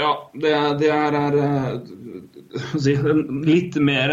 Ja, 0.00 0.30
det 0.32 0.52
det 0.80 0.88
er, 0.88 1.12
er 1.18 1.34
eh, 1.36 1.72
den 3.04 3.42
litt 3.44 3.76
mer, 3.76 4.12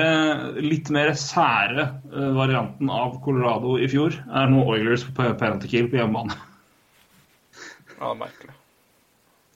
litt 0.59 0.89
mer 0.91 1.13
sære 1.15 1.85
eh, 2.11 2.31
varianten 2.35 2.89
av 2.91 3.15
Colorado 3.23 3.77
i 3.79 3.87
fjor 3.91 4.17
er 4.27 4.49
nå 4.51 4.65
Oilers 4.67 5.05
på 5.07 5.29
Parentikil 5.39 5.87
på 5.91 6.01
hjemmebane. 6.01 6.35
Ja, 7.95 8.01
det 8.01 8.09
er 8.09 8.19
merkelig. 8.19 8.55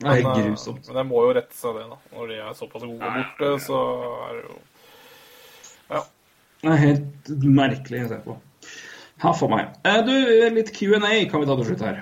Det 0.04 0.14
er 0.14 0.22
eh, 0.22 0.40
grusomt. 0.40 0.88
Men 0.88 1.00
det 1.02 1.06
må 1.12 1.26
jo 1.28 1.36
rette 1.36 1.56
seg, 1.60 1.76
det. 1.80 1.84
da. 1.92 2.00
Når 2.16 2.32
de 2.32 2.40
er 2.46 2.56
såpass 2.60 2.86
gode 2.88 3.00
Ja, 3.04 3.12
ja, 3.12 3.26
borte, 3.28 3.52
ja. 3.52 3.60
så 3.68 3.82
er 4.30 4.40
det 4.40 4.46
jo 4.48 4.58
Det 6.64 6.72
er 6.72 6.82
helt 6.86 7.32
merkelig 7.60 8.06
å 8.06 8.10
se 8.14 8.22
på. 8.24 8.38
Ha 9.24 9.32
for 9.36 9.52
meg. 9.52 9.76
Du, 10.08 10.14
litt 10.56 10.72
Q&A 10.76 11.12
kan 11.32 11.44
vi 11.44 11.48
ta 11.48 11.56
til 11.60 11.68
slutt 11.68 11.84
her. 11.84 12.00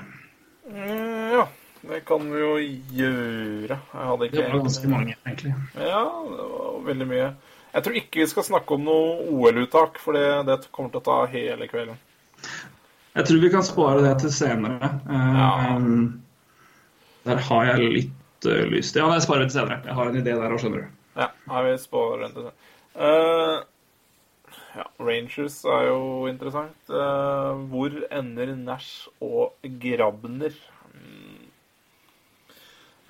Mm, 0.69 1.33
Ja, 1.33 1.47
det 1.81 2.03
kan 2.05 2.25
vi 2.29 2.39
jo 2.39 2.51
gjøre. 2.93 3.77
Jeg 3.93 4.31
Det 4.31 4.43
var 4.43 4.59
ganske 4.59 4.91
mange, 4.91 5.15
egentlig. 5.25 5.53
Ja, 5.75 6.03
det 6.29 6.47
var 6.51 6.79
veldig 6.85 7.07
mye. 7.09 7.29
Jeg 7.71 7.83
tror 7.83 7.97
ikke 8.01 8.19
vi 8.19 8.27
skal 8.27 8.43
snakke 8.43 8.75
om 8.75 8.83
noe 8.85 9.13
OL-uttak, 9.31 9.99
for 10.03 10.17
det, 10.17 10.25
det 10.49 10.57
kommer 10.75 10.91
til 10.91 11.01
å 11.01 11.05
ta 11.07 11.17
hele 11.31 11.69
kvelden. 11.71 11.99
Jeg 13.15 13.27
tror 13.27 13.41
vi 13.43 13.51
kan 13.51 13.65
spare 13.65 14.03
det 14.05 14.13
til 14.23 14.33
senere. 14.35 14.91
Eh, 15.07 15.39
Ja. 15.41 15.77
Der 17.21 17.37
har 17.37 17.65
jeg 17.65 17.89
litt 17.93 18.45
eh, 18.49 18.65
lyst. 18.71 18.95
Ja, 18.97 19.05
det 19.13 19.21
sparer 19.21 19.45
vi 19.45 19.51
til 19.51 19.59
senere. 19.59 19.81
Jeg 19.85 19.93
har 19.93 20.09
en 20.09 20.17
idé 20.17 20.33
der 20.33 20.53
òg, 20.53 20.61
skjønner 20.61 20.85
du. 20.85 20.95
Ja, 21.19 21.27
jeg 21.51 21.67
vil 21.67 21.79
spare 21.83 22.27
det 22.27 22.33
til 22.35 22.51
Eh, 22.91 23.61
ja, 24.75 24.85
Rangers 24.99 25.61
er 25.63 25.85
jo 25.87 26.27
interessant. 26.27 26.75
Uh, 26.89 27.55
hvor 27.71 27.93
ender 28.11 28.51
Nash 28.55 29.07
og 29.23 29.55
Grabner? 29.63 30.55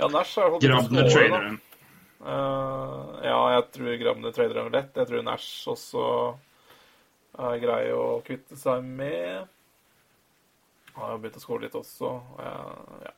Ja, 0.01 0.07
Nash 0.07 0.39
har 0.39 0.49
holdt 0.49 0.63
Grabner 0.63 1.09
traderen. 1.09 1.59
Uh, 2.25 3.19
ja, 3.21 3.41
jeg 3.53 3.65
tror 3.75 3.97
Grabner 4.01 4.33
trader 4.33 4.57
er 4.63 4.71
lett. 4.73 4.95
Jeg 4.97 5.09
tror 5.11 5.21
Nash 5.27 5.67
også 5.69 6.05
er 7.37 7.59
grei 7.61 7.83
å 7.93 8.05
kvitte 8.25 8.57
seg 8.57 8.81
med. 8.81 9.45
Han 10.95 11.05
har 11.05 11.13
jo 11.13 11.19
begynt 11.21 11.37
å 11.37 11.43
skåre 11.43 11.67
litt 11.67 11.77
også. 11.77 12.15
Uh, 12.39 13.05
ja. 13.05 13.13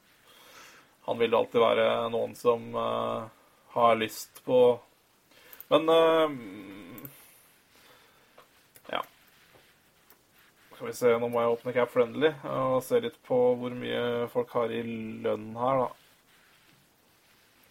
Han 1.07 1.23
vil 1.23 1.39
alltid 1.39 1.63
være 1.63 1.87
noen 2.11 2.35
som 2.35 2.67
uh, 2.75 3.31
har 3.77 3.95
lyst 4.03 4.43
på 4.43 4.59
Men 5.71 5.87
ja. 8.91 8.99
Skal 10.75 10.91
vi 10.91 10.99
se, 10.99 11.15
nå 11.15 11.31
må 11.31 11.39
jeg 11.39 11.55
åpne 11.55 11.79
Cap 11.79 11.95
Friendly 11.95 12.35
og 12.43 12.81
se 12.83 12.99
litt 13.07 13.15
på 13.23 13.43
hvor 13.55 13.71
mye 13.71 14.27
folk 14.35 14.51
har 14.59 14.75
i 14.75 14.83
lønn 14.83 15.53
her, 15.55 15.85
da. 15.87 16.02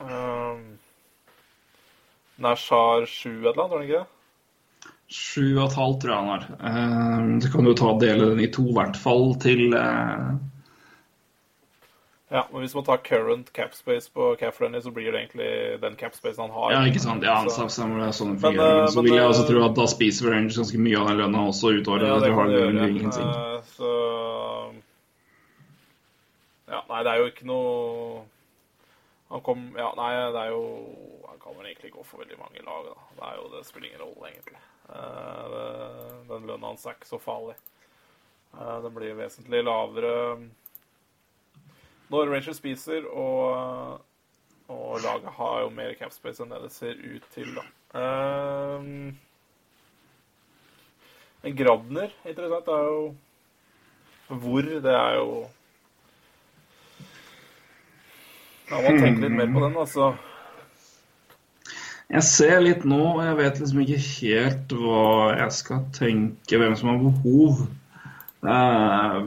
Um, 0.02 0.78
Nash 2.42 2.70
har 2.70 3.06
sju 3.06 3.30
et 3.46 3.52
eller 3.52 3.62
annet, 3.62 3.70
var 3.70 3.78
han 3.78 3.86
ikke 3.88 4.00
det? 4.00 4.08
Sju 5.12 5.44
og 5.60 5.66
et 5.68 5.76
halvt 5.76 6.00
tror 6.02 6.12
jeg 6.12 6.22
han 6.22 6.32
har. 6.32 6.46
Eh, 6.70 7.26
Så 7.44 7.52
kan 7.52 7.64
du 7.68 7.74
ta 7.76 7.92
dele 8.00 8.30
den 8.32 8.40
i 8.40 8.48
to, 8.50 8.64
i 8.70 8.76
hvert 8.78 8.96
fall 8.96 9.34
til 9.42 9.74
uh... 9.76 10.32
Ja, 12.32 12.46
men 12.48 12.62
hvis 12.64 12.72
man 12.74 12.84
tar 12.86 13.02
current 13.04 13.50
capspace 13.52 14.08
på 14.08 14.30
Cap 14.40 14.54
så 14.56 14.90
blir 14.90 15.12
det 15.12 15.18
egentlig 15.20 15.80
den 15.82 15.96
capspacen 16.00 16.40
han 16.46 16.50
har. 16.50 16.72
Ja, 16.72 16.86
ikke 16.88 17.02
sant. 17.04 17.22
Ja, 17.22 17.42
Så- 17.44 17.50
så, 17.50 17.68
så, 17.68 17.88
det 18.00 18.14
sånn 18.16 18.38
Men, 18.40 18.58
uh, 18.58 18.64
eh, 18.64 18.86
så 18.88 19.02
vil 19.02 19.14
jeg 19.18 19.26
også 19.28 19.42
eh, 19.44 19.50
tro 19.50 19.64
at 19.66 19.74
da 19.76 19.86
spiser 19.86 20.30
Rangers 20.32 20.56
ganske 20.56 20.78
mye 20.80 20.96
av 20.98 21.08
den 21.08 21.18
lønna 21.20 21.44
også 21.50 21.74
utover. 21.76 22.06
Ja, 22.06 22.18
det 22.18 22.30
du 22.30 22.32
har 22.32 22.44
kan 22.44 22.52
det 22.54 22.62
gjøre. 22.62 23.12
Ja. 23.12 23.56
Eh, 23.56 23.62
Så 23.76 23.92
Ja, 26.72 26.80
nei, 26.88 27.02
det 27.04 27.12
er 27.12 27.18
jo 27.20 27.26
ikke 27.28 27.46
noe 27.46 28.24
Han 29.32 29.40
kom 29.44 29.66
Ja, 29.78 29.90
nei, 29.96 30.12
det 30.34 30.40
er 30.44 30.52
jo 30.52 30.62
Han 31.28 31.40
kan 31.42 31.56
vel 31.58 31.70
egentlig 31.70 31.92
gå 31.96 32.04
for 32.04 32.22
veldig 32.22 32.38
mange 32.38 32.62
lag, 32.66 32.86
da. 32.92 32.96
Det 33.18 33.28
er 33.30 33.36
jo 33.40 33.48
Det 33.56 33.64
spiller 33.66 33.88
ingen 33.88 34.04
rolle, 34.04 34.30
egentlig. 34.30 34.62
Eh, 34.92 35.44
det- 35.54 36.28
Den 36.28 36.46
lønna 36.46 36.66
hans 36.72 36.86
er 36.86 36.94
ikke 36.94 37.08
så 37.08 37.18
farlig. 37.20 37.56
Eh, 38.54 38.82
Den 38.82 38.94
blir 38.94 39.14
vesentlig 39.16 39.64
lavere 39.64 40.48
når 42.12 42.28
Rangers 42.28 42.56
spiser, 42.58 43.06
og, 43.08 44.00
og 44.68 45.00
laget 45.00 45.32
har 45.32 45.60
jo 45.62 45.70
mer 45.70 45.94
capspace 45.94 46.42
enn 46.44 46.50
det 46.52 46.58
det 46.60 46.72
ser 46.74 46.92
ut 47.00 47.24
til, 47.32 47.54
da. 47.56 47.62
Um, 47.94 49.16
men 51.42 51.56
Grabner, 51.56 52.12
interessant, 52.28 52.68
er 52.68 52.84
jo 52.84 53.16
Hvor, 54.28 54.62
det 54.62 54.92
er 54.92 55.14
jo 55.18 55.46
Ja, 58.72 58.80
må 58.80 58.92
tenke 58.96 59.26
litt 59.26 59.34
mer 59.36 59.50
på 59.52 59.62
den, 59.66 59.74
altså. 59.76 60.12
Jeg 62.12 62.24
ser 62.28 62.58
litt 62.60 62.82
nå, 62.88 63.00
og 63.14 63.22
jeg 63.24 63.36
vet 63.38 63.60
liksom 63.60 63.84
ikke 63.84 64.00
helt 64.06 64.74
hva 64.76 65.04
jeg 65.36 65.54
skal 65.56 65.84
tenke, 65.96 66.58
hvem 66.60 66.74
som 66.76 66.90
har 66.92 67.00
behov. 67.00 67.62
Uh, 68.42 69.22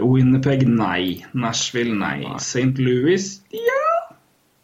Winnipeg, 0.00 0.64
nei. 0.70 1.20
Nashville, 1.36 1.94
nei. 1.98 2.22
St. 2.42 2.74
Louis, 2.80 3.28
ja. 3.54 3.82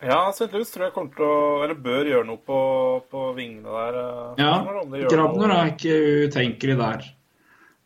Ja, 0.03 0.19
St. 0.33 0.49
Louis 0.51 0.71
tror 0.73 0.89
jeg 0.89 0.95
kommer 0.97 1.15
til 1.15 1.29
å 1.29 1.35
Eller 1.63 1.77
bør 1.79 2.09
gjøre 2.11 2.27
noe 2.27 2.41
på, 2.43 2.61
på 3.13 3.27
vingene 3.37 3.71
der. 3.71 3.99
eh, 4.01 4.41
ja. 4.43 4.55
de 4.91 5.05
Grabner 5.13 5.53
er 5.55 5.71
ikke 5.77 5.99
utenkelig 6.27 6.79
der, 6.81 7.05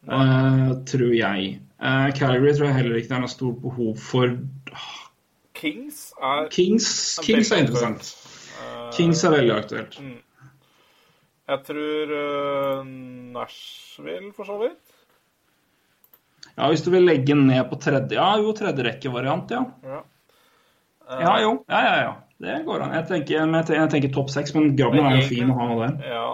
uh, 0.09 0.71
tror 0.89 1.13
jeg. 1.13 1.59
Uh, 1.77 2.09
Calgary 2.17 2.55
tror 2.57 2.71
jeg 2.71 2.79
heller 2.79 2.97
ikke 2.97 3.13
det 3.13 3.19
er 3.19 3.27
noe 3.27 3.35
stort 3.35 3.61
behov 3.61 4.01
for. 4.01 4.33
Kings 5.57 6.11
er 6.21 6.49
Kings, 6.53 6.89
Kings 7.25 7.53
er 7.53 7.65
interessant. 7.65 8.11
Uh, 8.57 8.91
Kings 8.97 9.23
er 9.25 9.35
veldig 9.37 9.55
aktuelt. 9.57 9.97
Jeg 11.47 11.63
tror 11.69 12.13
uh, 12.19 12.85
Nashville, 13.37 14.33
for 14.37 14.49
så 14.49 14.59
vidt. 14.65 14.83
Ja, 16.57 16.69
Hvis 16.73 16.83
du 16.87 16.91
vil 16.95 17.05
legge 17.05 17.35
ned 17.37 17.67
på 17.69 17.77
tredje 17.81 18.17
Ja, 18.17 18.31
jo, 18.41 18.53
tredjerekkevariant, 18.57 19.53
ja. 19.53 19.65
Ja. 19.85 20.03
Uh, 21.07 21.21
Ja, 21.21 21.35
jo. 21.45 21.53
Ja, 21.71 21.83
ja, 21.85 21.99
ja. 22.03 22.15
Det 22.43 22.57
går 22.67 22.83
an. 22.85 22.95
Jeg 22.99 23.07
tenker, 23.09 23.39
jeg 23.39 23.67
tenker, 23.69 23.87
tenker 23.95 24.11
topp 24.13 24.33
seks, 24.33 24.53
men 24.57 24.75
Grabben 24.77 25.07
er 25.09 25.23
jo 25.23 25.29
fin 25.31 25.53
å 25.53 25.57
ha 25.57 25.69
med 25.71 25.79
der. 25.85 26.11
Ja, 26.11 26.27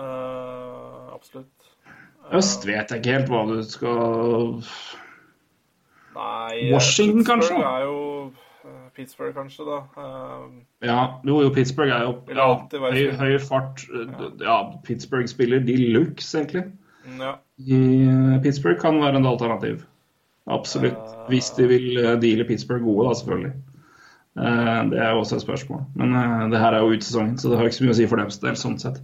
uh, 0.00 1.10
absolutt. 1.12 1.50
Øst 2.32 2.64
vet 2.64 2.92
jeg 2.92 3.02
ikke 3.02 3.16
helt 3.16 3.32
hva 3.32 3.42
du 3.48 3.58
skal 3.66 4.60
Nei, 6.14 6.70
Washington, 6.70 7.24
kanskje? 7.26 7.58
Er 7.58 7.84
jo 7.88 7.96
Pittsburgh, 9.00 9.32
kanskje, 9.36 9.64
da. 9.66 9.78
Eh, 9.96 10.88
Ja, 10.88 10.98
jo, 11.24 11.40
jo 11.46 11.50
Pittsburgh 11.56 11.92
er 11.96 12.04
jo 12.04 12.12
ja, 12.36 12.48
høy, 12.70 13.06
høy 13.16 13.38
fart. 13.42 13.86
Ja, 14.44 14.58
Pittsburgh 14.84 15.28
spiller 15.32 15.64
de 15.64 15.76
luxe, 15.96 16.34
egentlig. 16.38 16.66
ja. 17.18 17.38
I, 17.60 17.80
eh, 18.08 18.36
Pittsburgh 18.44 18.78
kan 18.80 19.00
være 19.00 19.16
en 19.20 19.26
alternativ. 19.28 19.82
Absolutt. 20.50 20.96
Eh. 21.00 21.26
Hvis 21.32 21.50
de 21.56 21.66
vil 21.68 21.98
eh, 22.00 22.14
deale 22.22 22.44
Pittsburgh 22.48 22.84
gode, 22.84 23.08
da, 23.08 23.18
selvfølgelig. 23.18 23.52
Eh, 24.40 24.80
Det 24.90 24.98
er 25.02 25.10
jo 25.10 25.18
også 25.24 25.36
et 25.36 25.42
spørsmål. 25.44 25.82
Men 25.96 26.14
eh, 26.16 26.46
det 26.52 26.58
her 26.62 26.72
er 26.76 26.84
jo 26.84 26.94
utsesongen, 26.96 27.38
så 27.38 27.50
det 27.50 27.58
har 27.58 27.68
ikke 27.68 27.76
så 27.80 27.84
mye 27.84 27.96
å 27.96 28.00
si 28.00 28.08
for 28.10 28.22
deres 28.22 28.38
del. 28.42 28.56
sånn 28.56 28.78
sett. 28.80 29.00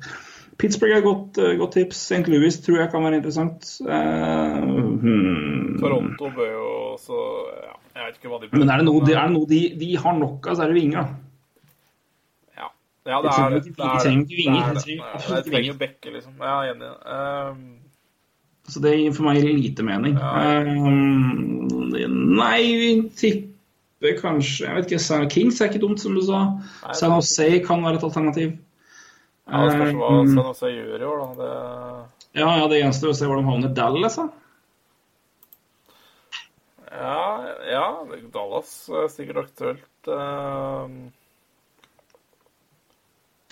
Pittsburgh 0.59 0.95
er 0.95 1.03
et 1.03 1.05
godt, 1.05 1.39
eh, 1.39 1.57
godt 1.61 1.75
tips. 1.77 1.97
St. 2.09 2.25
Louis 2.33 2.61
tror 2.65 2.79
jeg 2.81 2.91
kan 2.93 3.05
være 3.05 3.19
interessant. 3.21 3.67
Uh, 3.85 4.97
hmm. 5.03 5.77
Toronto 5.83 6.31
bør 6.37 6.53
jo 6.55 6.69
også 6.95 7.19
ja, 7.67 7.75
Jeg 7.97 8.05
vet 8.11 8.19
ikke 8.21 8.29
hva 8.29 8.39
de 8.43 8.49
Men 8.53 8.69
er 8.71 8.83
det 8.83 8.85
noe, 8.91 9.01
de, 9.07 9.15
er 9.17 9.25
det 9.31 9.33
noe 9.33 9.49
de, 9.49 9.61
de 9.81 9.89
har 9.97 10.19
nok 10.19 10.47
av, 10.51 10.59
så 10.59 10.65
er 10.67 10.73
det 10.73 10.77
vinger. 10.77 11.07
Ja, 12.59 12.69
ja 13.09 13.21
det 13.25 13.33
er 13.33 13.55
det. 13.55 13.61
ikke- 13.71 13.89
er 13.89 14.03
trenger 14.05 14.27
ikke 14.27 14.37
vinger, 14.43 14.61
er 14.61 14.75
det. 14.75 14.85
trenger 14.85 15.05
absolutt 15.15 15.79
bekker, 15.81 16.13
liksom. 16.13 16.35
Jeg 16.41 16.53
er 16.53 16.75
enig. 16.75 16.93
Um, 17.17 17.65
Så 18.69 18.81
det 18.83 18.93
gir 18.99 19.13
for 19.15 19.23
meg 19.23 19.43
lite 19.45 19.83
mening. 19.87 20.17
Ja. 20.19 20.61
Um, 20.61 21.69
nei, 22.37 22.61
vi 22.77 23.09
tipper 23.17 24.17
kanskje 24.21 24.67
Jeg 24.67 24.75
vet 24.75 24.93
ikke, 24.93 25.29
Kings 25.31 25.61
er 25.61 25.71
ikke 25.71 25.81
dumt, 25.81 26.01
som 26.01 26.15
du 26.15 26.21
sa. 26.21 26.45
Nei, 26.85 26.95
San 26.99 27.15
Jose 27.15 27.61
kan 27.65 27.83
være 27.83 27.97
et 27.97 28.05
alternativ. 28.05 28.59
ja, 29.49 29.63
det 29.65 29.73
spørs 29.73 29.95
hva 29.95 30.11
Eh, 30.21 30.27
San 30.35 30.45
Jose 30.45 30.67
gjør 30.67 31.01
i 31.01 31.05
år, 31.07 31.19
da. 31.23 31.29
Det, 31.41 32.41
ja, 32.43 32.57
ja, 32.59 32.67
det 32.69 32.83
gjenstår 32.83 33.09
å 33.09 33.15
se 33.17 33.25
hvor 33.25 33.37
de 33.41 33.47
havner. 33.47 33.73
Dallas, 33.75 34.17
da? 34.17 34.29
Ja, 36.97 37.55
ja, 37.71 37.87
Dallas 38.33 38.73
er 38.89 39.09
sikkert 39.13 39.45
aktuelt. 39.45 40.11
Uh... 40.11 41.13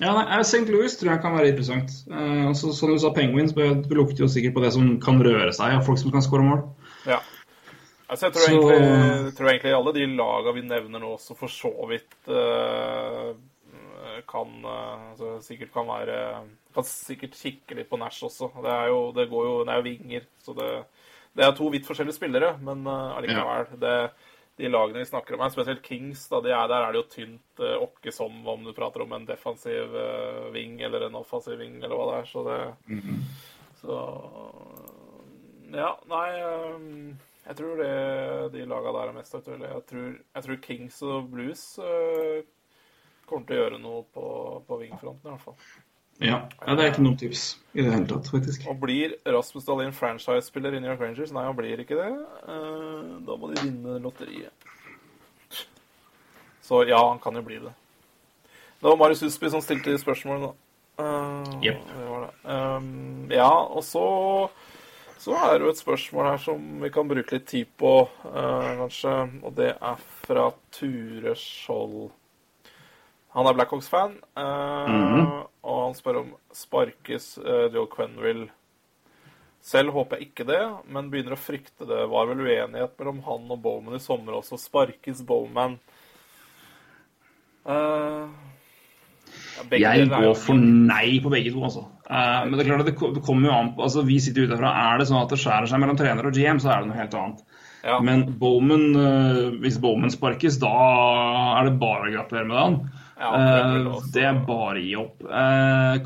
Ja, 0.03 0.11
nei, 0.17 0.41
St. 0.43 0.67
Louis 0.73 0.97
tror 0.99 1.13
jeg 1.13 1.23
kan 1.23 1.37
være 1.37 1.53
interessant. 1.53 1.93
Eh, 2.11 2.47
altså, 2.49 2.73
som 2.75 2.91
du 2.91 2.99
sa, 2.99 3.13
Penguins 3.15 3.55
lukter 3.55 4.25
jo 4.25 4.31
sikkert 4.31 4.57
på 4.57 4.65
det 4.65 4.73
som 4.75 4.89
kan 5.03 5.21
røre 5.23 5.53
seg 5.55 5.77
av 5.77 5.85
folk 5.87 6.01
som 6.01 6.11
kan 6.15 6.25
skåre 6.25 6.47
mål. 6.47 6.67
ja. 7.07 7.21
Altså, 8.05 8.27
jeg 8.27 8.35
tror, 8.35 8.43
Så- 8.45 8.51
egentlig, 8.53 9.25
jeg 9.25 9.35
tror 9.35 9.49
egentlig 9.49 9.75
alle 9.75 9.93
de 9.95 10.07
laga 10.17 10.53
vi 10.53 10.61
nevner 10.61 11.01
nå, 11.01 11.15
også 11.17 11.35
for 11.39 11.49
så 11.49 11.73
vidt 11.89 12.29
eh, 12.29 13.33
kan 14.29 14.49
eh, 14.65 15.11
altså, 15.11 15.31
sikkert 15.43 15.73
kan 15.73 15.87
være 15.89 16.45
Kan 16.75 16.85
sikkert 16.85 17.35
kikke 17.39 17.75
litt 17.75 17.89
på 17.89 17.97
Nash 17.97 18.23
også. 18.25 18.51
Det 18.63 18.71
er 18.71 18.89
jo, 18.91 19.13
det 19.13 19.31
går 19.31 19.45
jo, 19.47 19.65
det 19.65 19.73
er 19.73 19.77
jo 19.77 19.89
vinger, 19.89 20.23
så 20.43 20.55
det, 20.59 20.85
det 21.35 21.45
er 21.45 21.57
to 21.57 21.69
vidt 21.73 21.89
forskjellige 21.89 22.17
spillere, 22.17 22.55
men 22.63 22.87
eh, 22.87 23.17
allikevel. 23.19 23.75
Det, 23.83 23.95
de 24.61 24.71
lagene 24.71 25.03
vi 25.03 25.09
snakker 25.09 25.35
om 25.35 25.43
her, 25.43 25.51
spesielt 25.51 25.83
Kings, 25.83 26.29
da, 26.31 26.39
de 26.45 26.53
er, 26.55 26.69
der 26.71 26.87
er 26.87 26.95
det 26.95 27.01
jo 27.01 27.11
tynt 27.11 27.63
åkke 27.65 28.13
som 28.15 28.37
om 28.47 28.63
du 28.63 28.71
prater 28.77 29.03
om 29.03 29.15
en 29.17 29.27
defensiv 29.27 29.97
uh, 29.99 30.45
wing 30.55 30.77
eller 30.87 31.09
en 31.09 31.17
offensiv 31.19 31.59
wing, 31.59 31.81
eller 31.83 31.99
hva 31.99 32.07
det 32.13 32.21
er. 32.21 32.29
Så 32.31 32.45
det 32.47 32.61
Så 33.81 33.97
Ja, 35.75 35.91
nei 36.07 36.29
Jeg 37.49 37.57
tror 37.59 37.83
det, 37.83 37.91
de 38.55 38.69
laga 38.71 38.93
der 38.95 39.11
er 39.11 39.17
mest 39.19 39.35
aktuelle. 39.35 39.73
Jeg 39.73 39.87
tror, 39.91 40.13
jeg 40.23 40.47
tror 40.47 40.63
Kings 40.69 41.03
og 41.03 41.33
Blues 41.35 41.65
kommer 43.27 43.49
til 43.49 43.59
å 43.59 43.61
gjøre 43.65 43.83
noe 43.83 44.07
på, 44.15 44.29
på 44.69 44.79
wingfronten, 44.85 45.27
i 45.27 45.35
hvert 45.35 45.45
fall. 45.49 45.59
Ja. 46.23 46.45
ja, 46.47 46.75
det 46.75 46.85
er 46.85 46.93
ikke 46.93 47.05
noe 47.05 47.19
tips 47.19 47.57
i 47.75 47.83
det 47.83 47.91
hele 47.91 48.07
tatt, 48.09 48.29
faktisk. 48.31 48.67
Og 48.71 48.79
blir 48.85 49.17
Rasmus 49.27 49.67
Dahlin 49.67 49.95
franchise-spiller 49.97 50.77
i 50.77 50.83
New 50.83 50.93
York 50.93 51.03
Rangers? 51.03 51.33
Nei, 51.35 51.43
han 51.47 51.57
blir 51.59 51.81
ikke 51.83 51.99
det. 51.99 52.11
Eh, 52.47 53.09
da 53.27 53.39
må 53.41 53.51
de 53.51 53.65
vinne 53.65 53.97
lotteriet. 54.05 54.69
Så 56.65 56.85
ja, 56.89 57.01
han 57.03 57.19
kan 57.21 57.35
jo 57.37 57.43
bli 57.45 57.59
det. 57.61 57.75
Det 58.79 58.87
var 58.87 59.01
Marius 59.01 59.25
Husby 59.27 59.51
som 59.53 59.65
stilte 59.65 59.99
spørsmål, 60.01 60.47
da. 60.47 60.53
Eh, 61.03 61.59
Jep. 61.67 61.83
det 61.91 62.07
var 62.09 62.29
det. 62.29 62.33
Um, 62.47 63.27
ja, 63.35 63.51
og 63.51 63.85
så 63.85 64.07
så 65.25 65.33
er 65.41 65.55
det 65.57 65.65
jo 65.65 65.71
et 65.73 65.81
spørsmål 65.81 66.27
her 66.29 66.41
som 66.43 66.65
vi 66.83 66.91
kan 66.93 67.09
bruke 67.09 67.33
litt 67.33 67.47
tid 67.49 67.71
på, 67.81 68.09
eh, 68.29 68.73
kanskje. 68.77 69.15
Og 69.43 69.55
det 69.57 69.71
er 69.73 70.03
fra 70.27 70.51
Ture 70.71 71.33
Skjold. 71.35 72.11
Han 73.33 73.47
er 73.47 73.57
Blackhawks-fan, 73.57 74.19
eh, 74.37 75.45
og 75.65 75.81
han 75.81 75.97
spør 75.97 76.21
om 76.21 76.31
sparkes 76.55 77.35
uh, 77.41 77.67
Joe 77.73 77.89
Quenville. 77.91 78.51
Selv 79.65 79.95
håper 79.97 80.21
jeg 80.21 80.29
ikke 80.29 80.45
det, 80.45 80.61
men 80.93 81.09
begynner 81.13 81.39
å 81.39 81.41
frykte 81.41 81.87
det. 81.89 82.03
Var 82.13 82.27
vel 82.29 82.43
uenighet 82.45 82.99
mellom 83.01 83.23
han 83.25 83.53
og 83.55 83.63
Bowman 83.65 83.97
i 83.97 84.03
sommer 84.03 84.37
også. 84.37 84.59
Sparkes 84.61 85.23
Bowman? 85.25 85.79
Uh, 87.65 88.29
ja, 89.73 89.95
Jeg 89.95 90.11
går 90.13 90.35
for 90.37 90.61
nei 90.61 91.17
på 91.25 91.33
begge 91.33 91.55
to, 91.55 91.63
altså. 91.65 91.87
Uh, 92.05 92.45
men 92.45 92.59
det 92.59 92.67
er 92.67 92.69
klart 92.75 92.85
at 92.85 92.91
det, 92.91 93.11
det 93.17 93.23
kommer 93.25 93.49
jo 93.49 93.55
an 93.57 93.71
på 93.73 93.87
altså 93.87 94.03
Vi 94.05 94.19
sitter 94.21 94.45
utenfra. 94.45 94.75
Er 94.91 95.01
det 95.01 95.09
sånn 95.09 95.23
at 95.23 95.33
det 95.33 95.41
skjærer 95.41 95.71
seg 95.71 95.81
mellom 95.81 95.97
trener 95.97 96.29
og 96.29 96.37
GM, 96.37 96.61
så 96.61 96.75
er 96.75 96.85
det 96.85 96.91
noe 96.91 97.01
helt 97.01 97.17
annet. 97.23 97.41
Ja. 97.85 97.97
Men 98.05 98.27
Bowman, 98.41 98.85
uh, 98.97 99.57
hvis 99.65 99.81
Bowman 99.81 100.13
sparkes, 100.13 100.61
da 100.61 100.75
er 101.57 101.71
det 101.71 101.79
bare 101.81 102.11
å 102.11 102.15
gratulere 102.19 102.51
med 102.51 102.61
dagen. 102.61 102.79
Ja, 103.21 103.31
Eh, 103.39 103.89
det 104.15 104.25
er 104.27 104.39
bare 104.47 104.79
å 104.79 104.83
gi 104.83 104.95
opp. 104.99 105.21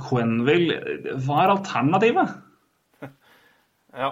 Quenville, 0.09 0.79
hva 1.25 1.43
er 1.45 1.55
alternativet? 1.57 2.35
Ja, 3.99 4.11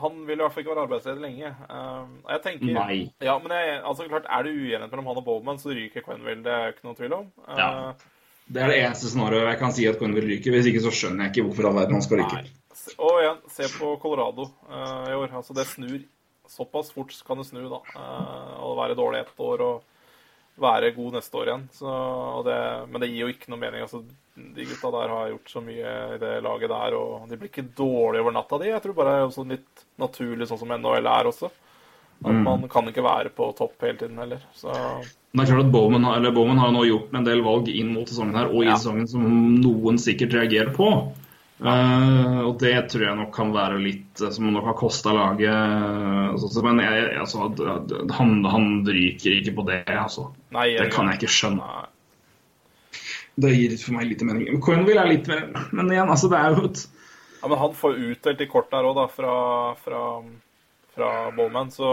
han 0.00 0.18
vil 0.28 0.38
i 0.38 0.42
hvert 0.44 0.54
fall 0.54 0.62
ikke 0.62 0.74
være 0.74 0.84
arbeidsledig 0.86 1.22
lenge. 1.24 1.50
Um, 1.68 2.18
jeg 2.30 2.42
tenker, 2.44 2.72
Nei. 2.76 2.98
Ja, 3.24 3.34
men 3.42 3.52
jeg, 3.56 3.78
altså 3.88 4.06
klart, 4.08 4.28
Er 4.28 4.44
det 4.46 4.52
uenighet 4.54 4.92
mellom 4.92 5.08
han 5.10 5.20
og 5.20 5.24
Bowman, 5.26 5.58
så 5.60 5.72
ryker 5.76 6.04
Quenville. 6.04 6.44
Det 6.44 6.52
er 6.52 6.74
ikke 6.74 6.86
noe 6.88 6.98
tvil 6.98 7.16
om. 7.18 7.26
Uh, 7.46 7.56
Ja. 7.58 7.70
Det 8.46 8.60
er 8.62 8.70
det 8.70 8.76
eneste 8.78 9.08
scenarioet 9.10 9.48
jeg 9.50 9.58
kan 9.58 9.72
si 9.74 9.86
at 9.90 9.96
Quenville 9.98 10.28
ryker. 10.30 10.54
Hvis 10.54 10.68
ikke 10.70 10.84
så 10.84 10.92
skjønner 10.94 11.26
jeg 11.26 11.32
ikke 11.34 11.46
hvorfor 11.48 11.66
all 11.66 11.78
verden 11.80 11.96
han 11.98 12.04
skal 12.04 12.20
ryke. 12.22 12.44
Nei. 12.44 12.92
Og 13.02 13.16
igjen, 13.24 13.40
se 13.50 13.70
på 13.74 13.88
Colorado 14.04 14.44
uh, 14.70 15.08
i 15.10 15.16
år. 15.18 15.32
Altså, 15.40 15.56
det 15.56 15.64
snur 15.66 15.98
såpass 16.46 16.92
fort 16.94 17.10
kan 17.26 17.40
det 17.42 17.48
snu, 17.48 17.64
da. 17.72 17.80
Uh, 17.96 18.52
og 18.68 18.76
være 18.78 18.94
dårlig 19.00 19.24
ett 19.24 19.42
år 19.42 19.64
og 19.66 19.95
være 20.58 20.94
god 20.96 21.12
neste 21.18 21.36
år 21.36 21.50
igjen. 21.50 21.64
Så, 21.76 21.90
det, 22.46 22.56
men 22.90 23.00
det 23.02 23.10
gir 23.10 23.26
jo 23.26 23.32
ikke 23.34 23.50
noe 23.52 23.60
mening. 23.60 23.82
Altså, 23.84 24.00
de 24.36 24.64
gutta 24.68 24.90
der 24.94 25.12
har 25.12 25.28
gjort 25.34 25.52
så 25.52 25.62
mye 25.64 25.92
i 26.14 26.18
det 26.22 26.32
laget 26.44 26.72
der, 26.72 26.96
og 26.96 27.28
de 27.28 27.36
blir 27.36 27.50
ikke 27.52 27.68
dårlige 27.76 28.22
over 28.24 28.32
natta, 28.36 28.58
de. 28.62 28.70
Jeg 28.72 28.82
tror 28.84 28.96
bare 28.96 29.12
det 29.12 29.20
er 29.20 29.28
også 29.30 29.46
litt 29.52 29.84
naturlig, 30.00 30.48
sånn 30.48 30.58
som 30.64 30.72
NHL 30.76 31.06
er 31.12 31.30
også. 31.32 31.50
At 32.24 32.32
man 32.40 32.62
kan 32.72 32.86
ikke 32.88 33.04
være 33.04 33.28
på 33.36 33.50
topp 33.58 33.82
hele 33.84 33.98
tiden 34.00 34.16
heller. 34.16 34.40
Så 34.56 34.72
det 34.72 35.42
er 35.42 35.50
klart 35.50 35.66
at 35.66 35.72
Bowman, 35.72 36.04
har- 36.08 36.16
eller 36.16 36.32
Bowman 36.32 36.56
har 36.58 36.70
nå 36.72 36.86
gjort 36.88 37.12
en 37.14 37.24
del 37.26 37.42
valg 37.44 37.68
inn 37.68 37.92
mot 37.92 38.08
sesongen 38.08 38.34
her, 38.34 38.46
og 38.48 38.62
i 38.64 38.68
Ja. 38.70 38.76
sesongen 38.80 39.06
som 39.06 39.20
noen 39.60 39.98
sikkert 40.00 40.32
reagerer 40.32 40.72
på. 40.72 41.12
Eh, 41.56 42.38
og 42.44 42.58
det 42.60 42.74
tror 42.92 43.02
jeg 43.06 43.16
nok 43.16 43.30
kan 43.32 43.52
være 43.54 43.78
litt 43.80 44.20
eh, 44.20 44.32
som 44.34 44.50
nok 44.52 44.66
har 44.68 44.76
kosta 44.76 45.14
laget. 45.16 45.48
eh, 45.48 46.58
Men 46.66 46.82
jeg, 46.84 46.98
jeg, 47.00 47.20
altså, 47.22 47.46
han, 48.18 48.34
han 48.44 48.66
ryker 48.84 49.38
ikke 49.38 49.54
på 49.56 49.64
det, 49.70 49.82
altså. 49.88 50.28
nei, 50.52 50.74
Det 50.76 50.90
kan 50.92 51.08
jeg 51.08 51.22
ikke 51.22 51.32
skjønne. 51.32 51.70
Det 53.36 53.52
gir 53.52 53.76
for 53.80 53.96
meg 53.96 54.10
lite 54.10 54.28
mening. 54.28 54.50
Men 54.52 54.62
Quenville 54.64 55.00
er 55.00 55.10
litt 55.12 55.26
mer 55.28 55.42
Men 55.76 55.90
igjen, 55.92 56.08
altså, 56.12 56.28
det 56.32 56.38
er 56.40 56.56
jo 56.56 56.68
et 56.70 56.84
Ja, 57.42 57.48
men 57.48 57.58
han 57.60 57.74
får 57.76 57.98
utdelt 58.10 58.40
i 58.40 58.48
korta 58.48 58.78
her 58.80 58.88
òg, 58.88 58.96
da, 58.96 59.08
fra, 59.12 59.34
fra, 59.80 60.04
fra 60.96 61.10
Bowman, 61.36 61.68
så 61.72 61.90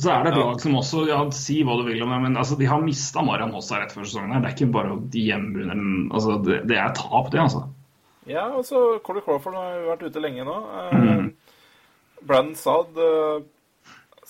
Så 0.00 0.08
er 0.08 0.24
det 0.24 0.32
et 0.32 0.40
lag 0.40 0.60
som 0.62 0.76
også 0.78 1.02
ja, 1.04 1.18
Si 1.36 1.58
hva 1.66 1.76
du 1.76 1.84
vil 1.84 2.00
om 2.02 2.12
det, 2.14 2.20
men 2.24 2.36
altså, 2.40 2.56
de 2.56 2.68
har 2.68 2.80
mista 2.80 3.22
Marian 3.24 3.52
Hossa 3.52 3.82
rett 3.82 3.92
før 3.92 4.06
sesongen. 4.06 4.32
her. 4.32 4.40
Det 4.40 4.50
er 4.50 4.56
ikke 4.56 4.74
bare 4.74 4.94
å 4.94 5.00
gjemme 5.12 5.52
under 5.52 5.74
den 5.74 5.88
altså, 6.08 6.38
det, 6.46 6.62
det 6.70 6.78
er 6.80 6.94
tap, 6.96 7.28
det, 7.34 7.42
altså. 7.42 7.66
Ja, 8.30 8.46
og 8.54 8.64
så 8.64 8.80
Corey 9.04 9.24
Crawford 9.24 9.58
har 9.58 9.74
jo 9.76 9.88
vært 9.90 10.04
ute 10.06 10.22
lenge 10.22 10.46
nå. 10.46 10.56
Eh, 10.78 11.52
Brandon 12.22 12.54
Saad 12.56 13.00
eh, 13.02 13.42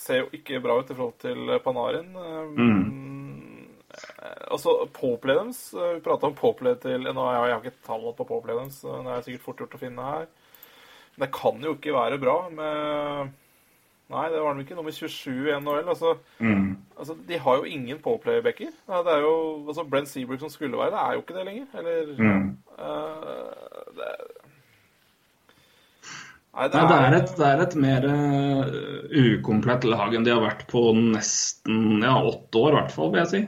ser 0.03 0.25
jo 0.25 0.31
ikke 0.35 0.63
bra 0.65 0.79
ut 0.81 0.91
i 0.91 0.97
forhold 0.97 1.19
til 1.23 1.53
Panarin. 1.65 2.09
Mm. 2.57 3.69
eh, 3.93 4.47
altså, 4.49 4.75
Poplay 4.97 5.37
deres 5.39 5.61
eh, 5.77 5.99
Vi 5.99 6.05
prata 6.07 6.31
om 6.31 6.39
Poplay 6.39 6.79
til 6.83 7.05
Nå 7.05 7.27
har 7.29 7.37
jeg, 7.37 7.53
har 7.53 7.69
ikke 7.69 7.87
tallene 7.87 8.17
på 8.19 8.27
Poplay 8.33 8.59
deres, 8.59 8.81
så 8.83 9.03
det 9.05 9.15
er 9.15 9.29
sikkert 9.29 9.47
fort 9.47 9.63
gjort 9.63 9.79
å 9.79 9.83
finne 9.85 10.09
her. 10.09 10.27
Men 11.15 11.27
det 11.27 11.35
kan 11.37 11.63
jo 11.69 11.77
ikke 11.77 11.95
være 11.95 12.21
bra 12.21 12.37
med 12.51 13.39
Nei, 14.13 14.27
det 14.29 14.41
var 14.43 14.55
de 14.55 14.65
ikke. 14.65 14.77
Nummer 14.77 14.93
27 14.93 15.31
i 15.49 15.55
NHL. 15.57 15.89
Altså, 15.89 16.17
altså, 16.99 17.17
de 17.29 17.39
har 17.39 17.57
jo 17.57 17.65
ingen 17.65 17.99
Powerplay-backer. 18.03 18.75
Det 18.87 19.15
er 19.15 19.25
jo 19.25 19.35
altså, 19.69 19.85
Brent 19.89 20.09
Seabrook 20.11 20.43
som 20.43 20.53
skulle 20.53 20.79
være 20.79 20.93
det, 20.93 21.01
er 21.01 21.13
jo 21.13 21.23
ikke 21.23 21.37
det 21.39 21.47
lenger. 21.49 21.67
Eller 21.79 22.13
eh, 22.13 22.45
det, 23.97 24.11
Nei, 26.53 26.67
det 26.69 26.77
Nei, 26.77 26.85
det, 26.85 26.97
er 26.99 27.07
er 27.07 27.15
et, 27.17 27.31
det 27.39 27.49
er 27.49 27.63
et 27.65 27.75
mer 27.81 28.07
uh, 28.13 28.73
ukomplett 29.17 29.87
lag 29.89 30.13
enn 30.13 30.27
de 30.27 30.35
har 30.35 30.43
vært 30.45 30.67
på 30.69 30.83
nesten 30.99 32.03
ja, 32.05 32.19
åtte 32.21 32.61
år, 32.61 32.75
i 32.75 32.77
hvert 32.77 32.93
fall, 32.93 33.13
vil 33.15 33.23
jeg 33.23 33.31
si. 33.31 33.41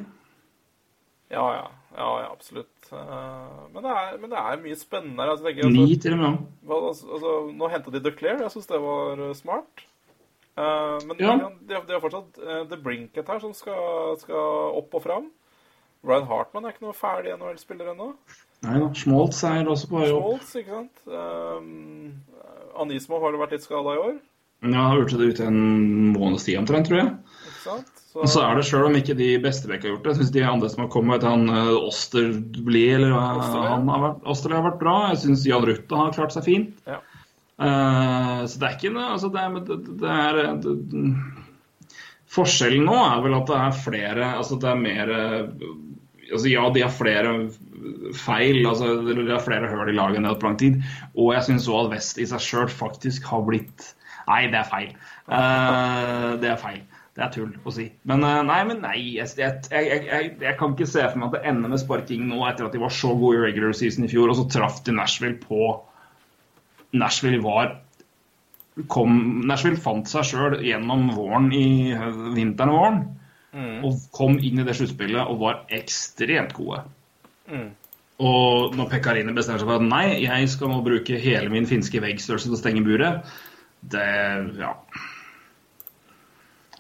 Ja, 1.35 1.49
ja. 1.59 1.67
Ja, 1.95 2.07
ja 2.23 2.31
absolutt. 2.33 2.89
Eh, 2.93 3.59
men, 3.75 3.83
det 3.85 3.91
er, 3.93 4.17
men 4.23 4.33
det 4.33 4.41
er 4.41 4.63
mye 4.63 4.79
spennende 4.79 5.21
her. 5.21 5.35
Altså, 5.35 5.45
tenker 5.45 5.67
jeg, 5.67 5.75
Ni 5.75 5.85
altså, 5.85 6.01
til 6.03 6.17
og 6.17 6.23
med. 6.23 6.39
altså, 6.79 7.11
altså, 7.19 7.35
nå 7.61 7.69
henta 7.75 7.93
de 7.93 8.03
Declare. 8.07 8.41
Jeg 8.47 8.55
syns 8.55 8.73
det 8.73 8.81
var 8.83 9.27
smart. 9.37 9.85
Eh, 10.57 10.99
men 11.09 11.17
Ja. 11.19 11.35
de, 11.61 11.81
de 11.87 11.93
har 11.97 12.03
fortsatt 12.03 12.39
uh, 12.39 12.63
The 12.71 12.77
Brinket 12.79 13.29
her, 13.29 13.41
som 13.43 13.55
skal, 13.57 14.15
skal 14.21 14.77
opp 14.79 14.95
og 14.95 15.03
fram. 15.03 15.31
Ryan 16.05 16.29
Hartman 16.29 16.67
er 16.67 16.75
ikke 16.75 16.85
noe 16.85 16.97
ferdig 16.97 17.33
NHL-spiller 17.35 17.95
ennå. 17.95 18.11
Nei 18.65 18.77
da. 18.81 18.91
Schmaltz 18.97 19.41
er 19.49 19.67
også 19.69 19.89
på 19.91 20.03
vei 20.03 20.13
opp. 20.13 20.29
Schmaltz, 20.45 20.55
ikke 20.61 20.79
sant. 20.79 21.03
Um, 21.09 22.23
Anismo 22.85 23.21
har 23.23 23.35
jo 23.35 23.41
vært 23.41 23.57
litt 23.57 23.65
skada 23.67 23.97
i 23.97 24.03
år. 24.03 24.15
Ja, 24.65 24.87
har 24.89 25.01
gjort 25.01 25.17
det 25.21 25.33
ute 25.35 25.49
en 25.49 25.59
måneds 26.15 26.47
tid 26.47 26.61
omtrent, 26.61 26.89
tror 26.89 27.01
jeg. 27.03 27.11
ikke 27.49 27.63
sant? 27.65 27.91
Og 28.15 28.29
så 28.31 28.45
er 28.47 28.55
det 28.55 28.67
sjøl 28.69 28.87
om 28.87 28.95
ikke 28.95 29.17
de 29.19 29.33
beste 29.43 29.67
bekk 29.67 29.83
har 29.85 29.91
gjort 29.91 30.05
det. 30.05 30.13
Jeg 30.13 30.21
syns 30.21 30.35
de 30.37 30.45
andre 30.47 30.69
som 30.71 30.85
har 30.85 30.91
kommet, 30.93 31.25
han 31.27 31.49
uh, 31.51 31.73
eller 31.75 33.11
hva 33.11 33.25
han 33.73 33.91
har 33.91 34.05
vært, 34.05 34.23
Osterli 34.31 34.55
har 34.55 34.69
vært 34.69 34.79
bra. 34.85 34.95
Jeg 35.11 35.23
syns 35.25 35.47
Jan 35.49 35.67
Rutte 35.67 35.99
har 35.99 36.15
klart 36.15 36.37
seg 36.37 36.47
fint. 36.47 36.77
Ja. 36.87 37.01
Eh, 37.55 38.47
så 38.51 38.59
det 38.61 38.67
er 38.67 38.75
ikke 38.75 38.91
noe 38.91 39.13
altså 39.15 39.29
det, 39.31 39.43
er, 39.47 39.75
det, 40.03 40.11
er 40.11 40.39
det, 40.59 40.73
Forskjellen 42.35 42.83
nå 42.89 42.97
er 42.99 43.21
vel 43.23 43.37
at 43.37 43.47
det 43.47 43.59
er 43.61 43.77
flere 43.79 44.31
Altså 44.41 44.59
det 44.59 44.73
er 44.73 44.81
mer 44.81 45.13
eh, 45.15 45.69
altså 46.33 46.51
Ja, 46.51 46.65
de 46.75 46.83
har 46.83 46.91
flere 46.91 47.35
feil, 48.19 48.59
altså 48.67 48.97
de 49.07 49.29
har 49.29 49.45
flere 49.45 49.69
høl 49.71 49.93
i 49.93 49.95
laget 49.95 50.19
enn 50.19 50.25
de 50.25 50.31
har 50.31 50.35
hatt 50.35 50.43
på 50.43 50.49
lang 50.49 50.59
tid. 50.59 50.79
Og 51.13 51.35
jeg 51.35 51.47
syns 51.47 51.69
òg 51.69 51.85
at 51.85 51.95
Vest 51.99 52.19
i 52.23 52.27
seg 52.31 52.43
sjøl 52.43 52.71
faktisk 52.73 53.29
har 53.29 53.45
blitt 53.47 53.91
Nei, 54.25 54.47
det 54.49 54.57
er 54.57 54.69
feil. 54.71 54.93
Uh, 55.29 56.31
det 56.41 56.49
er 56.49 56.57
feil. 56.57 56.79
Det 57.15 57.23
er 57.27 57.33
tull 57.35 57.51
å 57.61 57.73
si. 57.77 57.91
Men 58.09 58.25
nei, 58.25 58.61
men 58.67 58.81
nei. 58.81 58.95
Jeg, 59.19 59.35
jeg, 59.37 59.59
jeg, 59.69 60.31
jeg 60.41 60.57
kan 60.59 60.73
ikke 60.73 60.89
se 60.89 61.05
for 61.05 61.21
meg 61.21 61.29
at 61.29 61.37
det 61.37 61.51
ender 61.53 61.75
med 61.75 61.83
sparking 61.83 62.25
nå 62.31 62.41
etter 62.49 62.67
at 62.67 62.73
de 62.73 62.81
var 62.81 62.95
så 62.95 63.13
gode 63.13 63.37
i 63.37 63.45
regular 63.45 63.77
season 63.77 64.09
i 64.09 64.11
fjor, 64.11 64.33
og 64.33 64.41
så 64.41 64.47
traff 64.57 64.81
de 64.87 64.97
Nashville 64.97 65.37
på 65.45 65.69
Nashville 66.95 67.43
var 67.45 67.77
kom, 68.91 69.43
Nashville 69.47 69.79
fant 69.79 70.09
seg 70.11 70.27
sjøl 70.27 70.59
gjennom 70.67 71.09
våren 71.15 71.53
i 71.55 71.67
vinteren 72.35 72.73
og 72.75 72.81
våren. 72.81 73.03
Og 73.87 74.01
kom 74.15 74.41
inn 74.43 74.59
i 74.59 74.67
det 74.67 74.75
sluttspillet 74.75 75.31
og 75.31 75.39
var 75.45 75.61
ekstremt 75.75 76.57
gode. 76.57 76.81
Og 78.25 78.75
når 78.79 78.91
Pekkarine 78.91 79.35
bestemmer 79.35 79.63
seg 79.63 79.69
for 79.69 79.79
at 79.79 79.87
nei, 79.87 80.05
jeg 80.25 80.51
skal 80.51 80.71
nå 80.71 80.81
bruke 80.87 81.19
hele 81.23 81.51
min 81.53 81.67
finske 81.71 82.03
veggstørrelse 82.03 82.51
til 82.51 82.57
å 82.57 82.61
stenge 82.61 82.83
buret, 82.87 83.31
det 83.95 84.09
ja. 84.59 84.73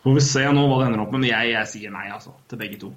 Får 0.05 0.19
vi 0.19 0.23
se 0.25 0.45
nå 0.53 0.67
hva 0.69 0.83
det 0.83 0.91
ender 0.91 1.03
opp 1.05 1.15
med, 1.15 1.23
men 1.25 1.31
jeg, 1.31 1.55
jeg 1.55 1.71
sier 1.71 1.95
nei, 1.95 2.09
altså. 2.13 2.35
Til 2.51 2.61
begge 2.61 2.79
to. 2.83 2.91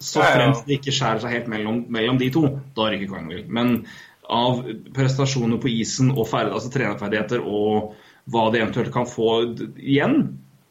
Så 0.00 0.20
Ja, 0.20 0.26
ja. 0.30 0.36
fremst 0.36 0.66
det 0.68 0.78
ikke 0.78 0.94
skjærer 0.96 1.22
seg 1.22 1.34
helt 1.36 1.48
mellom, 1.52 1.82
mellom 1.92 2.18
de 2.20 2.30
to, 2.32 2.42
da 2.76 2.88
ryker 2.92 3.10
Quenneville. 3.10 3.46
Men 3.52 3.82
av 4.30 4.62
prestasjoner 4.94 5.58
på 5.60 5.72
isen 5.80 6.12
og 6.14 6.28
ferd, 6.30 6.52
altså 6.54 6.70
trenerferdigheter 6.72 7.42
og 7.42 7.96
hva 8.30 8.46
de 8.52 8.60
eventuelt 8.60 8.92
kan 8.94 9.08
få 9.08 9.30
igjen, 9.74 10.20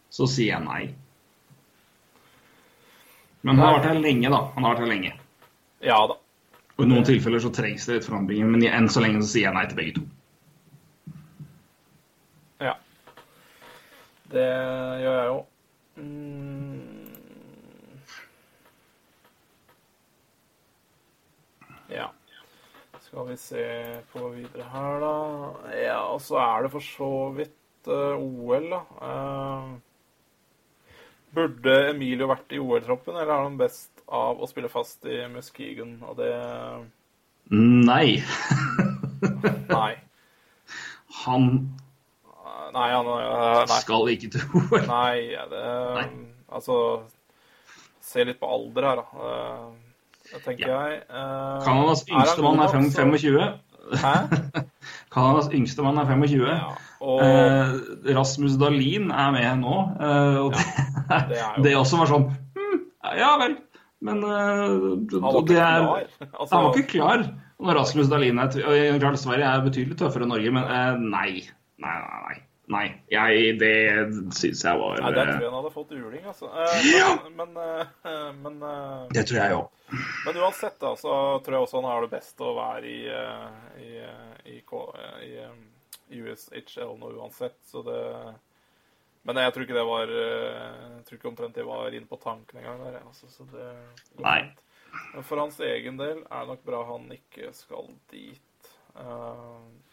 så 0.09 0.27
sier 0.29 0.53
jeg 0.53 0.65
nei. 0.65 0.83
Men 3.41 3.59
han 3.59 3.65
har 3.65 3.77
vært 3.77 3.89
her 3.91 4.01
lenge, 4.03 4.31
da. 4.31 4.39
Han 4.55 4.65
har 4.65 4.75
vært 4.75 4.83
her 4.85 4.93
lenge. 4.93 5.13
Ja 5.83 5.99
da. 6.11 6.17
Og 6.79 6.85
i 6.85 6.87
noen 6.87 7.07
tilfeller 7.07 7.43
så 7.43 7.51
trengs 7.55 7.87
det 7.87 7.97
litt 7.97 8.07
forandringer, 8.07 8.47
men 8.47 8.63
enn 8.67 8.87
så 8.91 9.03
lenge 9.03 9.23
så 9.23 9.33
sier 9.33 9.49
jeg 9.49 9.55
nei 9.57 9.65
til 9.67 9.79
begge 9.79 9.95
to. 9.97 10.03
Ja. 12.63 12.75
Det 14.31 14.47
gjør 15.03 15.17
jeg 15.17 15.27
jo. 15.27 15.39
Mm. 15.99 16.89
Ja. 21.89 22.07
Skal 23.19 23.31
vi 23.31 23.37
se 23.37 23.63
på 24.13 24.29
videre 24.31 24.63
her, 24.71 25.01
da. 25.03 25.15
Ja, 25.75 25.97
og 26.07 26.21
så 26.23 26.37
er 26.39 26.61
det 26.63 26.69
for 26.71 26.79
så 26.79 27.07
vidt 27.35 27.89
uh, 27.91 28.15
OL, 28.15 28.69
da. 28.71 28.79
Uh, 29.03 29.73
burde 31.35 31.73
Emilio 31.89 32.29
vært 32.31 32.55
i 32.55 32.61
OL-troppen, 32.63 33.17
eller 33.19 33.33
er 33.35 33.43
han 33.43 33.57
best 33.59 33.91
av 34.07 34.39
å 34.39 34.47
spille 34.47 34.71
fast 34.71 35.03
i 35.03 35.17
Muskegon? 35.33 35.97
Og 36.07 36.15
det 36.21 36.31
Nei. 37.51 38.23
Nei. 39.75 39.91
Han 41.25 41.51
Nei, 42.71 42.87
han 42.87 43.03
uh, 43.03 43.19
Nei. 43.19 43.81
skal 43.83 44.13
ikke 44.15 44.31
til 44.37 44.47
OL. 44.63 44.87
Nei, 44.87 45.35
det 45.51 45.67
Nei. 45.99 46.07
Altså 46.47 46.79
Se 47.99 48.23
litt 48.23 48.39
på 48.39 48.47
alder 48.47 48.91
her, 48.93 49.03
da. 49.03 49.88
Eh, 50.29 50.35
Det 50.37 50.43
tenker 50.45 50.67
jeg. 50.69 51.01
Uh, 51.09 51.65
Canadas 51.65 52.03
er 52.07 52.13
yngste 52.15 52.41
mann 52.45 52.59
er 52.59 52.67
så- 52.67 53.01
25. 53.01 53.59
Hæ? 53.89 54.13
Canadas 55.13 55.49
yngste 55.53 55.81
mann 55.83 55.97
er 55.97 56.05
25. 56.05 56.45
Ja. 56.47 56.59
Og 57.01 57.21
Eh, 57.23 58.13
Rasmus 58.17 58.57
Dahlin 58.59 59.09
er 59.11 59.31
med 59.31 59.61
nå. 59.63 59.75
eh, 59.99 60.37
og 60.43 60.51
det, 60.53 60.65
det 61.29 61.37
er 61.39 61.53
jo- 61.57 61.63
det 61.63 61.75
også 61.79 61.97
var 61.97 62.05
sånn 62.11 62.25
hm, 62.55 62.79
Ja 63.17 63.37
vel. 63.39 63.57
Men 64.01 64.23
eh, 64.23 64.29
han 64.29 65.21
var 65.21 65.41
det 65.47 65.57
er. 65.57 66.07
Altså, 66.39 66.55
Han 66.55 66.63
var 66.65 66.73
ikke 66.77 66.91
klar. 66.99 67.23
Når 67.59 67.75
Rasmus 67.75 68.07
Dahlin 68.07 68.37
er 68.39 68.99
klart 68.99 69.19
Sverige 69.19 69.43
er 69.43 69.61
betydelig 69.65 69.97
tøffere 69.99 70.23
enn 70.23 70.29
Norge, 70.31 70.51
men 70.51 70.63
eh, 70.63 70.93
nei. 70.99 71.31
Nei, 71.79 71.95
nei, 71.99 72.19
nei. 72.29 72.37
Nei. 72.69 72.85
Jeg, 73.11 73.55
det 73.61 73.73
syns 74.37 74.61
jeg 74.65 74.79
var 74.81 74.99
Nei, 75.01 75.11
der 75.15 75.25
tror 75.25 75.33
eh, 75.35 75.41
jeg 75.41 75.49
han 75.49 75.57
hadde 75.59 75.71
fått 75.73 75.93
juling, 75.97 76.25
altså. 76.29 76.49
Men, 76.53 76.85
Ja! 76.93 77.09
Men, 77.25 77.53
men, 77.55 77.81
eh, 78.05 78.29
men, 78.43 78.59
eh, 78.69 79.07
Det 79.15 79.25
tror 79.29 79.39
jeg 79.41 79.57
òg. 79.57 79.97
men 80.25 80.39
uansett, 80.43 80.77
da, 80.81 80.93
så 80.99 81.13
tror 81.45 81.57
jeg 81.57 81.65
også 81.65 81.81
han 81.81 81.89
har 81.89 82.05
det 82.05 82.11
best 82.13 82.45
å 82.45 82.53
være 82.57 82.85
i, 82.89 82.99
eh, 83.09 83.57
i, 83.81 83.89
eh, 84.05 84.37
i, 84.53 84.59
eh, 84.61 85.17
i 85.25 85.33
eh, 85.47 85.57
USHL 86.19 86.95
nå 86.97 87.11
uansett, 87.19 87.57
så 87.69 87.83
det 87.85 88.03
Men 89.27 89.35
jeg 89.35 89.51
tror 89.53 89.65
ikke 89.65 89.75
det 89.77 89.85
var 89.85 90.09
eh, 90.09 90.77
Jeg 90.95 91.03
tror 91.05 91.17
ikke 91.19 91.29
omtrent 91.29 91.57
det 91.59 91.65
var 91.67 91.93
inne 91.93 92.07
på 92.09 92.17
tanken 92.23 92.61
engang 92.61 92.79
der, 92.85 93.01
altså, 93.05 93.27
så 93.29 93.45
det 93.51 93.67
Nei. 94.23 94.41
Men 95.13 95.23
for 95.27 95.37
hans 95.37 95.59
egen 95.61 95.97
del 95.99 96.23
er 96.23 96.45
det 96.45 96.49
nok 96.53 96.63
bra 96.65 96.79
han 96.87 97.03
ikke 97.13 97.51
skal 97.53 97.91
dit. 98.09 98.69
Eh, 98.97 99.59
det 99.85 99.88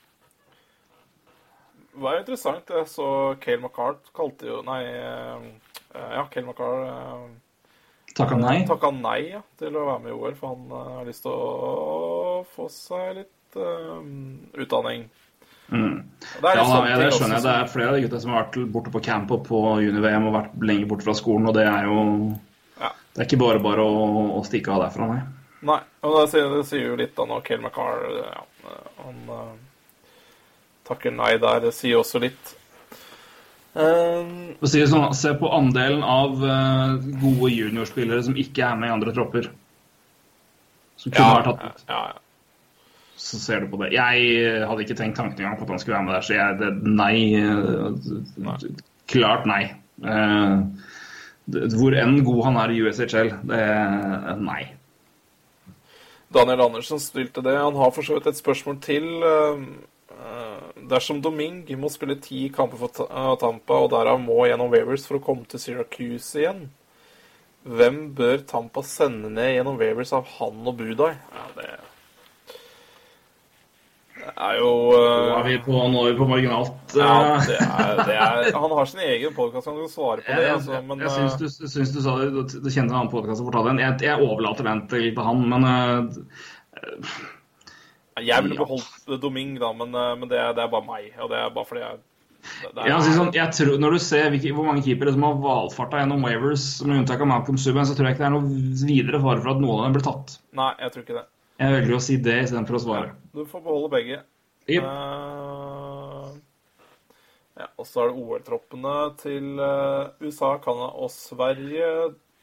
var 2.01 2.17
jo 2.17 2.23
interessant. 2.25 2.71
Jeg 2.71 2.89
så 2.93 3.09
Kale 3.43 3.63
McCart 3.63 4.13
kalte 4.17 4.49
jo 4.49 4.63
Nei, 4.67 4.83
eh, 4.87 5.51
ja, 5.97 6.25
Kale 6.33 6.47
McCart 6.47 6.87
eh, 6.87 7.27
Takka 8.17 8.37
nei. 8.41 8.63
takka 8.65 8.89
nei 8.97 9.21
ja, 9.29 9.43
til 9.61 9.75
å 9.77 9.85
være 9.91 10.03
med 10.07 10.15
i 10.15 10.17
OL, 10.17 10.35
for 10.39 10.55
han 10.55 10.71
eh, 10.73 10.93
har 10.97 11.09
lyst 11.09 11.27
til 11.27 11.35
å 11.37 12.39
få 12.55 12.69
seg 12.73 13.19
litt 13.19 13.59
eh, 13.61 13.99
utdanning. 14.65 15.05
Mm. 15.69 15.99
Det 16.41 16.55
Ja, 16.55 16.65
sånne 16.65 16.97
det 16.97 17.11
skjønner 17.13 17.37
jeg. 17.37 17.45
Det 17.45 17.53
er 17.53 17.71
flere 17.73 17.91
av 17.91 17.97
de 17.99 18.05
gutta 18.07 18.21
som 18.23 18.33
har 18.33 18.47
vært 18.47 18.59
borte 18.73 18.93
på 18.95 19.03
camp 19.05 19.35
og 19.37 19.43
på 19.49 19.63
junior-VM 19.85 20.29
og 20.31 20.37
vært 20.39 20.57
lenge 20.71 20.89
borte 20.89 21.05
fra 21.09 21.17
skolen, 21.19 21.51
og 21.51 21.59
det 21.59 21.67
er 21.69 21.91
jo 21.91 21.99
Ja. 22.81 22.93
Det 23.13 23.23
er 23.23 23.29
ikke 23.29 23.43
bare 23.43 23.61
bare 23.65 23.85
å, 23.85 24.01
å 24.39 24.45
stikke 24.47 24.73
av 24.73 24.87
derfra, 24.87 25.11
nei. 25.13 25.21
Nei, 25.67 25.81
og 26.05 26.17
det 26.21 26.27
sier, 26.31 26.51
det 26.53 26.67
sier 26.69 26.91
jo 26.91 26.99
litt 27.01 27.17
da 27.17 27.25
når 27.29 27.45
Kale 27.45 27.65
McCarr 27.65 28.03
ja, 28.21 28.43
han 29.03 29.21
takker 30.87 31.15
nei 31.15 31.35
der. 31.43 31.61
Det 31.67 31.73
sier 31.77 32.01
også 32.01 32.21
litt. 32.23 32.53
Um, 33.77 34.55
For 34.61 34.73
si 34.73 34.81
sånn, 34.89 35.11
Se 35.17 35.35
på 35.37 35.51
andelen 35.53 36.05
av 36.07 36.39
uh, 36.41 36.97
gode 37.21 37.51
juniorspillere 37.53 38.23
som 38.25 38.39
ikke 38.41 38.65
er 38.65 38.79
med 38.81 38.89
i 38.89 38.95
andre 38.95 39.13
tropper. 39.17 39.51
Som 40.97 41.13
kunne 41.13 41.27
ja, 41.27 41.35
vært 41.37 41.51
tatt 41.51 41.67
ut. 41.67 41.91
ja, 41.91 42.05
ja. 42.15 42.23
Så 43.17 43.39
ser 43.41 43.63
du 43.65 43.71
på 43.73 43.79
det. 43.81 43.95
Jeg 43.97 44.65
hadde 44.69 44.83
ikke 44.85 44.97
tenkt 44.99 45.17
tanken 45.17 45.41
engang 45.41 45.57
på 45.57 45.65
at 45.65 45.71
han 45.73 45.81
skulle 45.81 45.97
være 45.97 46.05
med 46.05 46.15
der, 46.15 46.25
så 46.27 46.35
jeg 46.37 46.59
det, 46.61 46.69
nei, 46.85 47.15
eh, 47.41 48.83
Klart 49.09 49.47
nei. 49.49 49.63
Uh, 50.05 50.67
det, 51.49 51.71
hvor 51.79 51.97
enn 51.97 52.21
god 52.27 52.43
han 52.49 52.59
er 52.61 52.75
i 52.75 52.83
USHL, 52.85 53.31
det 53.49 53.63
Nei. 54.43 54.63
Daniel 56.35 56.67
Andersen 56.67 57.01
stilte 57.01 57.43
det. 57.45 57.55
Han 57.57 57.77
har 57.79 57.93
for 57.95 58.07
så 58.07 58.19
vidt 58.19 58.27
et 58.27 58.41
spørsmål 58.41 58.81
til. 58.83 59.05
eh, 59.23 59.29
eh, 59.29 59.96
Dersom 60.91 61.21
Doming 61.25 61.65
må 61.81 61.91
spille 61.93 62.19
ti 62.23 62.47
kamper 62.55 62.81
for 62.81 63.07
eh, 63.07 63.33
Tampa, 63.43 63.81
og 63.83 63.91
derav 63.95 64.21
må 64.23 64.45
gjennom 64.47 64.73
Wavers 64.73 65.07
for 65.09 65.19
å 65.19 65.25
komme 65.25 65.49
til 65.51 65.63
Syracuse 65.63 66.43
igjen, 66.43 66.67
hvem 67.67 68.01
bør 68.15 68.45
Tampa 68.47 68.85
sende 68.87 69.33
ned 69.33 69.57
gjennom 69.57 69.81
Wavers 69.81 70.15
av 70.15 70.29
han 70.37 70.63
og 70.63 70.79
Budai? 70.79 71.13
Ja, 71.35 71.51
det 71.59 71.71
er 74.35 74.59
jo 74.59 74.71
Nå 74.91 75.37
er 75.37 75.45
vi 75.47 75.57
på, 75.63 75.77
nå 75.93 76.03
er 76.03 76.13
vi 76.13 76.19
på 76.19 76.29
marginalt. 76.29 76.97
ja, 76.97 77.13
eh, 77.37 77.47
det 77.47 77.59
er, 77.63 78.03
det 78.09 78.17
er, 78.17 78.51
Han 78.57 78.75
har 78.79 78.91
sin 78.91 79.03
egen 79.07 79.35
podkast, 79.37 79.69
han 79.71 79.79
kan 79.79 79.93
svare 79.93 80.25
på 80.25 80.33
det. 80.33 80.43
jeg, 80.43 80.53
Altså, 80.57 80.83
men 80.89 81.05
jeg 81.05 81.15
syns 81.15 81.35
eh, 81.35 81.41
du, 81.43 81.69
syns 81.75 81.95
du 81.95 82.01
sa 82.05 82.17
det, 82.21 82.45
du, 82.55 82.71
kjenner 82.71 82.91
en 82.91 82.99
annen 83.01 83.13
podkast 83.13 83.41
som 83.41 83.49
fortalte 83.49 83.73
den. 83.73 83.83
Jeg, 83.85 83.99
jeg 84.09 84.29
overlater 84.29 84.67
den 84.67 84.85
til, 84.91 85.11
han, 85.29 85.45
men 85.53 85.69
eh, 85.71 87.11
jeg 88.25 88.45
ville 88.47 88.57
ja. 88.57 88.65
beholdt 88.65 89.23
Doming, 89.23 89.57
da, 89.61 89.73
men, 89.77 89.95
eh, 89.95 90.13
men 90.21 90.31
det, 90.31 90.43
det 90.57 90.65
er 90.65 90.71
bare 90.73 90.87
meg. 90.87 91.11
Og 91.21 91.33
det 91.33 91.41
er 91.41 91.51
bare 91.55 91.69
fordi 91.69 91.83
jeg 91.85 92.05
det, 92.47 92.69
er, 92.77 92.87
jeg, 92.87 92.95
altså, 92.95 93.13
sånn, 93.17 93.31
jeg 93.35 93.53
tror, 93.57 93.79
Når 93.83 93.97
du 93.97 94.01
ser 94.05 94.35
hvor 94.55 94.67
mange 94.69 94.83
keepere 94.87 95.13
som 95.17 95.25
har 95.27 95.39
valfarta 95.43 96.03
gjennom 96.03 96.23
Wavers, 96.23 96.67
med 96.87 97.01
unntak 97.01 97.25
av 97.25 97.31
Malcolm 97.31 97.59
Subhaan, 97.59 97.89
så 97.89 97.97
tror 97.97 98.07
jeg 98.09 98.17
ikke 98.17 98.23
det 98.23 98.29
er 98.29 98.37
noe 98.37 98.61
videre 98.87 99.23
fare 99.25 99.43
for 99.43 99.53
at 99.53 99.63
noen 99.63 99.81
av 99.81 99.89
dem 99.89 99.97
blir 99.97 100.07
tatt. 100.07 100.37
Nei, 100.57 100.71
jeg 100.85 100.95
tror 100.95 101.05
ikke 101.05 101.17
det. 101.19 101.25
Jeg 101.57 101.75
velger 101.75 101.97
å 101.97 102.03
si 102.07 102.19
det 102.23 102.37
istedenfor 102.45 102.79
å 102.79 102.83
svare. 102.85 103.15
Du 103.35 103.43
får 103.49 103.65
beholde 103.65 103.91
begge. 103.97 104.21
Yep. 104.67 104.87
Uh, 104.87 106.31
ja, 107.57 107.69
og 107.81 107.89
så 107.89 108.05
er 108.05 108.13
det 108.13 108.21
OL-troppene 108.21 108.95
til 109.23 109.63
eh, 109.65 110.27
USA, 110.27 110.57
Canada 110.61 110.91
og 111.01 111.09
Sverige. 111.15 111.87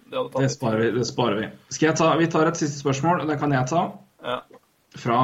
Tatt 0.10 0.40
Det 0.42 0.50
sparer 0.56 0.82
vi. 0.82 0.88
Det 0.98 1.06
sparer 1.06 1.38
vi. 1.38 1.50
Skal 1.70 1.92
jeg 1.92 2.00
ta, 2.00 2.08
vi 2.18 2.30
tar 2.34 2.50
et 2.50 2.58
siste 2.58 2.82
spørsmål. 2.82 3.22
Det 3.30 3.38
kan 3.42 3.54
jeg 3.54 3.70
ta. 3.70 3.84
Ja. 4.26 4.40
Fra 5.00 5.22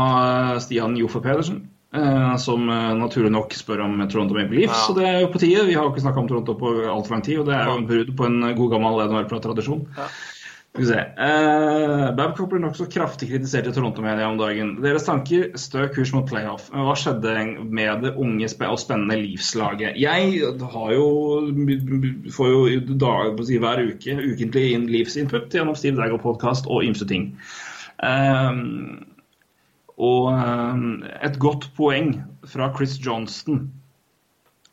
eh, 0.54 0.56
Stian 0.64 0.98
Joffe 0.98 1.22
Pedersen. 1.22 1.62
eh, 1.94 2.36
Som 2.42 2.70
eh, 2.70 2.90
naturlig 2.98 3.32
nok 3.36 3.54
spør 3.54 3.86
om 3.86 4.02
Toronto 4.10 4.38
Maple 4.38 4.64
Leafs. 4.64 4.88
Ja. 4.88 4.90
Og 4.90 5.00
det 5.00 5.08
er 5.10 5.22
jo 5.22 5.32
på 5.34 5.44
tide. 5.44 5.68
Vi 5.70 5.78
har 5.78 5.86
jo 5.86 5.94
ikke 5.94 6.08
snakka 6.08 6.24
om 6.24 6.28
Toronto 6.32 6.58
på 6.58 6.74
altfor 6.90 7.18
lang 7.18 7.24
tid. 7.26 7.40
Og 7.40 7.48
det 7.50 7.56
er 7.56 7.70
jo 7.70 7.78
en 7.78 7.88
brudd 7.90 8.12
på 8.18 8.30
en 8.30 8.42
god 8.58 8.76
gammel 8.76 9.08
NHL-tradisjon. 9.08 9.88
Ja. 9.98 10.10
Skal 10.70 10.84
vi 10.84 10.86
se. 10.86 11.00
Uh, 11.18 12.12
Babcock 12.14 12.52
blir 12.52 12.62
nokså 12.62 12.86
kraftig 12.94 13.32
kritisert 13.32 13.66
i 13.68 13.72
Toronto-media 13.74 14.28
om 14.30 14.38
dagen. 14.38 14.76
Deres 14.84 15.08
tanker 15.08 15.48
stø 15.58 15.88
kurs 15.90 16.12
mot 16.14 16.28
playoff. 16.30 16.68
Hva 16.70 16.94
skjedde 16.94 17.34
med 17.74 18.04
det 18.06 18.12
unge 18.22 18.46
og 18.68 18.78
spennende 18.78 19.18
Leafs-laget? 19.18 19.98
Jeg 19.98 20.44
har 20.62 20.94
jo 20.94 21.08
får 22.36 22.52
jo 22.54 22.60
i 22.70 22.78
dag, 22.86 23.34
på 23.34 23.42
å 23.42 23.48
si, 23.50 23.58
hver 23.58 23.82
uke 23.82 24.14
ukentlig 24.14 24.68
inn 24.76 24.86
Leafs-input 24.94 25.58
gjennom 25.58 25.74
Steve 25.74 25.98
Dagger-podkast 25.98 26.70
og 26.70 26.86
ymse 26.86 27.10
ting. 27.10 27.32
Eh, 28.06 28.54
og 30.00 30.32
eh, 30.32 30.82
et 31.28 31.38
godt 31.42 31.70
poeng 31.78 32.16
fra 32.48 32.72
Chris 32.76 32.98
Johnston, 33.04 33.68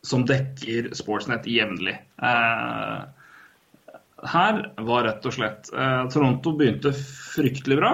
som 0.07 0.24
dekker 0.28 0.93
Sportsnet 0.94 1.48
jevnlig. 1.51 1.97
Eh, 2.23 2.98
her 4.27 4.62
var 4.86 5.05
rett 5.05 5.27
og 5.28 5.35
slett 5.36 5.69
eh, 5.74 6.03
Toronto 6.15 6.55
begynte 6.57 6.94
fryktelig 6.97 7.78
bra, 7.82 7.93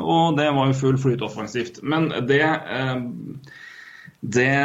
og 0.00 0.38
det 0.38 0.48
var 0.48 0.70
jo 0.70 0.80
full 0.80 0.98
flyt 1.02 1.24
offensivt. 1.26 1.82
Men 1.84 2.08
det 2.30 2.40
det 4.26 4.56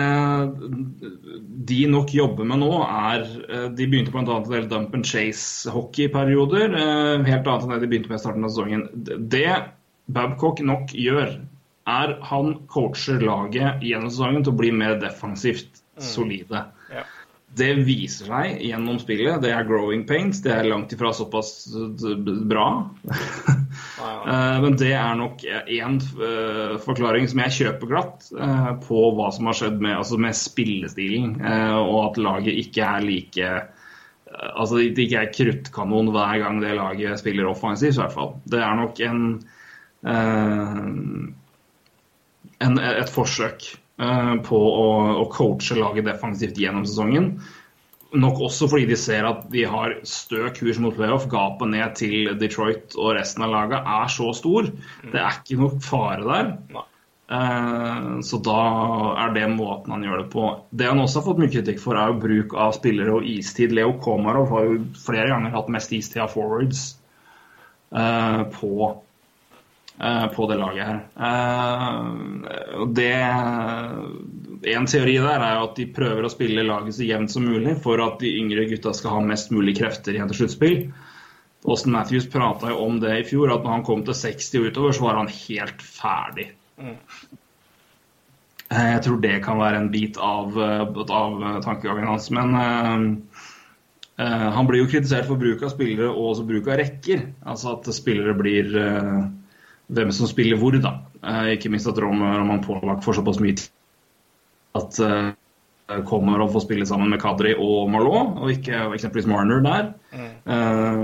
de 1.68 1.80
nok 1.91 2.14
jobber 2.16 2.48
med 2.48 2.62
nå, 2.64 2.72
er 2.82 3.26
De 3.76 3.86
begynte 3.86 4.14
bl.a. 4.14 4.24
en 4.24 4.48
del 4.48 4.68
dump 4.72 4.95
and 4.95 5.06
chase-hockeyperioder. 5.06 6.72
Eh, 6.72 7.28
helt 7.28 7.48
annet 7.48 7.68
enn 7.68 7.76
det 7.76 7.82
de 7.84 7.91
begynte 7.91 8.10
med 8.10 8.18
i 8.18 8.24
starten 8.24 8.48
av 8.48 8.53
sesongen. 8.53 8.88
Det 9.30 9.45
Babcock 10.12 10.64
nok 10.66 10.95
gjør, 10.98 11.36
er 11.91 12.18
han 12.31 12.53
coacher 12.72 13.22
laget 13.23 13.84
gjennom 13.85 14.11
sesongen 14.11 14.45
til 14.45 14.53
å 14.53 14.59
bli 14.61 14.72
mer 14.76 14.99
defensivt 15.01 15.81
solide. 16.01 16.65
Ja. 16.91 17.03
Det 17.51 17.73
viser 17.84 18.30
seg 18.31 18.61
gjennom 18.63 18.95
spillet. 19.01 19.41
Det 19.43 19.49
er 19.51 19.65
growing 19.68 20.05
pains. 20.07 20.39
Det 20.43 20.53
er 20.55 20.69
langt 20.72 20.93
ifra 20.95 21.11
såpass 21.15 21.68
eh, 21.76 22.15
bra. 22.51 22.68
Eh, 24.01 24.57
Men 24.61 24.73
det 24.76 24.89
er 24.97 25.13
nok 25.15 25.43
én 25.47 25.97
forklaring 26.84 27.27
som 27.31 27.39
jeg 27.45 27.53
kjøper 27.55 27.89
glatt 27.89 28.26
eh, 28.35 28.72
på 28.84 29.03
hva 29.15 29.30
som 29.31 29.47
har 29.47 29.55
skjedd 29.57 29.77
med, 29.84 29.93
altså 29.95 30.18
med 30.19 30.35
spillestilen, 30.35 31.38
eh, 31.39 31.77
og 31.77 31.99
at 32.09 32.19
laget 32.19 32.59
ikke 32.65 32.84
er 32.84 33.05
like 33.05 33.47
eh, 33.47 33.88
Altså 34.57 34.81
det 34.81 35.05
ikke 35.05 35.22
er 35.22 35.31
kruttkanon 35.35 36.11
hver 36.15 36.41
gang 36.43 36.59
det 36.63 36.76
laget 36.77 37.19
spiller 37.22 37.47
offensivt, 37.51 37.95
i 37.95 38.01
hvert 38.01 38.15
fall. 38.15 38.34
Det 38.51 38.59
er 38.63 38.77
nok 38.80 39.01
en, 39.07 39.23
eh, 40.07 40.77
en 42.62 42.78
et 42.82 43.10
forsøk 43.12 43.66
eh, 44.02 44.36
på 44.46 44.60
å, 44.60 44.88
å 45.24 45.26
coache 45.34 45.78
laget 45.80 46.08
defensivt 46.10 46.62
gjennom 46.62 46.86
sesongen. 46.88 47.34
Nok 48.12 48.42
også 48.50 48.68
fordi 48.68 48.90
de 48.90 48.98
ser 49.00 49.24
at 49.24 49.46
de 49.54 49.64
har 49.72 49.96
stø 50.08 50.50
kurs 50.58 50.80
mot 50.84 50.96
playoff. 50.98 51.30
Gapet 51.32 51.72
ned 51.72 51.96
til 52.00 52.34
Detroit 52.42 52.98
og 53.00 53.14
resten 53.16 53.46
av 53.48 53.54
laget 53.54 53.88
er 53.88 54.12
så 54.12 54.32
stor. 54.36 54.68
Det 55.06 55.22
er 55.22 55.38
ikke 55.38 55.60
noe 55.62 55.84
fare 55.86 56.26
der. 56.28 56.56
Nei. 56.76 56.88
Eh, 57.32 58.08
Så 58.28 58.42
da 58.44 58.62
er 59.24 59.32
det 59.38 59.46
måten 59.54 59.94
han 59.96 60.04
gjør 60.04 60.26
det 60.26 60.30
på. 60.34 60.48
Det 60.76 60.90
han 60.90 61.00
også 61.00 61.22
har 61.22 61.28
fått 61.30 61.40
mye 61.40 61.54
kritikk 61.54 61.80
for, 61.80 61.96
er 61.96 62.12
jo 62.12 62.20
bruk 62.26 62.56
av 62.60 62.74
spillere 62.76 63.14
og 63.16 63.28
istid. 63.32 63.72
Leo 63.78 63.94
Komarov 64.04 64.52
har 64.52 64.68
jo 64.68 64.82
flere 65.00 65.30
ganger 65.32 65.56
hatt 65.56 65.72
mest 65.72 65.94
istid 65.96 66.20
av 66.26 66.34
forwards 66.36 66.84
eh, 67.96 68.44
på, 68.58 68.92
på 70.36 70.48
det 70.49 70.57
laget 70.57 70.88
her. 70.88 70.99
Eh, 71.28 72.78
og 72.82 72.95
det 72.98 73.14
En 74.72 74.86
teori 74.86 75.15
der 75.18 75.41
er 75.41 75.56
jo 75.57 75.64
at 75.68 75.78
de 75.78 75.88
prøver 75.90 76.26
å 76.26 76.30
spille 76.30 76.65
laget 76.65 76.94
så 76.94 77.06
jevnt 77.06 77.32
som 77.34 77.45
mulig 77.49 77.76
for 77.82 78.02
at 78.03 78.19
de 78.22 78.30
yngre 78.38 78.68
gutta 78.69 78.94
skal 78.94 79.15
ha 79.15 79.22
mest 79.26 79.49
mulig 79.53 79.73
krefter 79.80 80.14
igjen 80.14 80.30
til 80.30 80.44
sluttspill. 80.44 80.76
Austin 81.65 81.94
Matthews 81.94 82.30
prata 82.30 82.69
jo 82.69 82.80
om 82.86 82.99
det 83.02 83.14
i 83.19 83.26
fjor, 83.26 83.53
at 83.53 83.65
når 83.65 83.76
han 83.76 83.86
kom 83.86 84.03
til 84.06 84.18
60 84.18 84.60
og 84.60 84.68
utover, 84.69 84.95
så 84.98 85.06
var 85.06 85.19
han 85.19 85.32
helt 85.34 85.82
ferdig. 85.86 86.48
Eh, 86.78 86.95
Jeg 88.72 89.02
tror 89.06 89.19
det 89.22 89.44
kan 89.45 89.60
være 89.60 89.82
en 89.82 89.91
bit 89.94 90.18
av, 90.18 90.57
eh, 90.57 90.86
av 91.18 91.61
tankegangen 91.65 92.07
hans. 92.07 92.30
Men 92.32 92.56
uh, 92.56 93.18
eh, 94.18 94.48
han 94.56 94.68
blir 94.69 94.84
jo 94.84 94.90
kritisert 94.94 95.28
for 95.30 95.41
bruk 95.41 95.61
av 95.65 95.73
spillere 95.73 96.10
og 96.10 96.32
også 96.32 96.48
bruk 96.48 96.69
av 96.72 96.80
rekker. 96.82 97.28
Altså 97.45 97.76
at 97.76 97.91
spillere 97.94 98.38
blir 98.38 98.78
eh, 98.78 99.22
hvem 99.91 100.11
som 100.15 100.30
spiller 100.30 100.59
hvor, 100.59 100.76
da. 100.81 100.95
Eh, 101.22 101.53
ikke 101.57 101.72
minst 101.73 101.89
at 101.89 101.99
Rom, 102.01 102.23
Roman 102.23 102.63
Polak 102.63 103.03
får 103.05 103.19
såpass 103.19 103.41
mye 103.43 103.57
tid 103.59 103.69
at 104.80 104.99
eh, 105.03 105.31
kommer 106.07 106.39
og 106.39 106.53
får 106.53 106.63
spille 106.63 106.85
sammen 106.88 107.11
med 107.11 107.19
Kadri 107.19 107.51
og 107.59 107.89
Marlot, 107.91 108.38
og 108.39 108.53
ikke 108.53 108.85
eksempelvis 108.95 109.27
Marner 109.27 109.59
der. 109.65 109.89
Eh, 110.15 111.01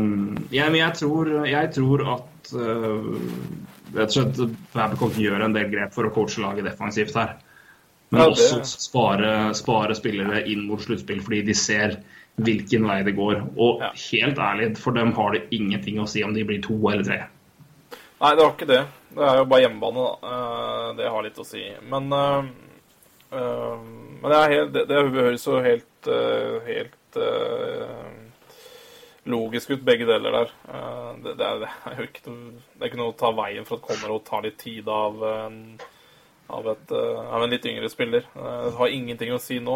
jeg, 0.55 0.69
men 0.71 0.79
jeg 0.79 0.93
tror, 1.01 1.33
jeg 1.49 1.73
tror 1.75 2.05
at 2.15 2.53
rett 3.97 4.07
og 4.07 4.15
slett 4.15 4.39
Babcock 4.71 5.19
gjør 5.19 5.43
en 5.43 5.55
del 5.55 5.67
grep 5.73 5.91
for 5.95 6.07
å 6.07 6.13
coache 6.15 6.39
laget 6.43 6.69
defensivt 6.69 7.17
her. 7.19 7.35
Men 8.09 8.21
Ja, 8.23 8.29
også 8.31 8.61
spare, 8.63 9.31
spare 9.57 9.95
spillere 9.99 10.45
inn 10.47 10.63
mot 10.69 10.79
sluttspill 10.79 11.19
fordi 11.25 11.41
de 11.49 11.55
ser 11.59 11.97
hvilken 12.39 12.85
vei 12.87 13.01
det 13.03 13.17
går. 13.17 13.41
Og 13.59 13.83
helt 13.83 14.39
ærlig, 14.39 14.69
for 14.79 14.95
dem 14.95 15.11
har 15.17 15.35
det 15.35 15.47
ingenting 15.55 15.99
å 15.99 16.07
si 16.07 16.23
om 16.23 16.35
de 16.35 16.45
blir 16.47 16.61
to 16.63 16.77
eller 16.87 17.03
tre. 17.03 17.25
Nei, 18.17 18.31
det 18.33 18.41
var 18.41 18.53
ikke 18.55 18.65
det. 18.69 18.79
Det 19.13 19.25
er 19.29 19.35
jo 19.37 19.49
bare 19.49 19.63
hjemmebane, 19.63 20.05
da. 20.05 20.29
Eh, 20.31 20.95
Det 20.97 21.09
har 21.13 21.23
litt 21.25 21.37
å 21.37 21.45
si. 21.45 21.63
Men, 21.85 22.07
eh, 22.13 22.47
eh, 23.37 23.75
men 24.21 24.31
det, 24.31 24.39
helt, 24.53 24.71
det, 24.73 24.85
det 24.89 25.03
høres 25.13 25.45
jo 25.45 25.59
helt, 25.61 26.09
helt 26.65 27.19
logisk 29.27 29.73
ut, 29.75 29.83
begge 29.85 30.07
deler 30.07 30.33
der. 30.33 30.51
Det, 31.21 31.35
det, 31.37 31.45
er, 31.45 31.59
det 31.61 31.69
er 31.91 31.99
jo 31.99 32.07
ikke 32.07 32.23
det 32.31 32.79
er 32.79 32.89
ikke 32.89 32.99
noe 33.01 33.11
å 33.11 33.19
ta 33.19 33.31
veien 33.35 33.67
for 33.67 33.77
at 33.77 33.85
kommer 33.85 34.15
og 34.15 34.25
tar 34.25 34.45
litt 34.45 34.57
tid 34.61 34.87
av 34.87 35.21
av, 36.47 36.67
et, 36.71 36.91
av 36.95 37.43
en 37.43 37.51
litt 37.51 37.65
yngre 37.67 37.89
spiller. 37.91 38.23
Det 38.33 38.73
har 38.77 38.93
ingenting 38.93 39.33
å 39.35 39.41
si 39.41 39.59
nå. 39.59 39.75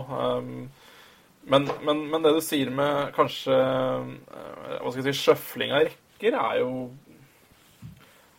Men, 1.51 1.67
men, 1.83 2.03
men 2.13 2.23
det 2.23 2.31
du 2.37 2.41
sier 2.45 2.69
med 2.69 3.11
kanskje 3.15 3.55
Hva 3.57 4.91
skal 4.91 4.99
jeg 5.01 5.07
si 5.09 5.23
Sjøfling 5.25 5.73
av 5.73 5.87
rekker 5.87 6.37
er 6.37 6.59
jo 6.61 6.69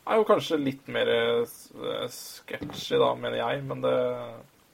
er 0.07 0.21
jo 0.21 0.29
kanskje 0.29 0.59
litt 0.61 0.89
mer 0.91 1.11
sketsjy, 1.47 2.09
sketchy, 2.17 2.97
da, 2.99 3.13
mener 3.19 3.39
jeg. 3.39 3.63
Men 3.69 3.85
det, 3.85 3.95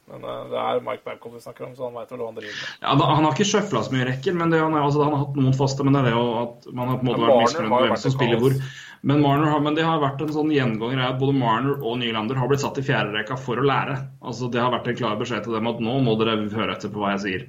men 0.09 0.25
eh, 0.25 0.43
det 0.51 0.59
er 0.63 0.83
Mike 0.85 1.05
Babcock 1.05 1.35
vi 1.35 1.43
snakker 1.43 1.67
om, 1.67 1.77
så 1.77 1.87
han 1.87 1.97
veit 1.97 2.11
vel 2.13 2.23
hva 2.23 2.29
han 2.31 2.37
driver 2.39 2.57
med. 2.57 2.75
Ja, 2.81 2.97
da, 3.01 3.09
Han 3.13 3.27
har 3.27 3.37
ikke 3.37 3.49
sjøfla 3.51 3.85
så 3.85 3.95
mye 3.95 4.09
rekker, 4.09 4.37
men 4.37 4.53
det, 4.53 4.61
han, 4.63 4.75
er, 4.75 4.85
altså, 4.85 5.03
han 5.05 5.15
har 5.15 5.25
hatt 5.25 5.39
noen 5.39 5.57
faste. 5.57 5.85
Men 5.85 5.95
det 5.97 6.03
er 6.03 6.11
det 6.11 6.27
at 6.43 6.69
man 6.73 6.93
har 6.93 7.01
på 7.01 7.05
en 7.05 7.11
måte 7.11 7.25
vært 7.25 7.41
misfornøyd 7.43 7.73
med 7.73 7.87
hvem 7.87 8.03
som 8.03 8.15
spiller 8.15 8.43
hvor. 8.43 8.61
Men, 8.99 9.21
Marner 9.23 9.61
men 9.63 9.77
det 9.77 9.85
har 9.87 10.01
vært 10.01 10.21
en 10.25 10.31
sånn 10.35 10.49
gjenganger 10.51 10.99
er 10.99 11.05
at 11.13 11.19
både 11.21 11.37
Marner 11.39 11.77
og 11.77 11.99
Nylander 12.01 12.35
har 12.35 12.49
blitt 12.51 12.63
satt 12.65 12.81
i 12.81 12.83
fjerderekka 12.83 13.37
for 13.39 13.61
å 13.61 13.67
lære. 13.67 13.95
Altså 14.19 14.49
Det 14.51 14.59
har 14.59 14.73
vært 14.73 14.89
en 14.91 14.97
klar 14.99 15.19
beskjed 15.21 15.45
til 15.45 15.55
dem 15.55 15.69
at 15.71 15.79
nå 15.83 15.99
må 16.03 16.17
dere 16.19 16.41
høre 16.51 16.75
etter 16.75 16.91
på 16.91 16.99
hva 17.03 17.13
jeg 17.15 17.23
sier. 17.23 17.45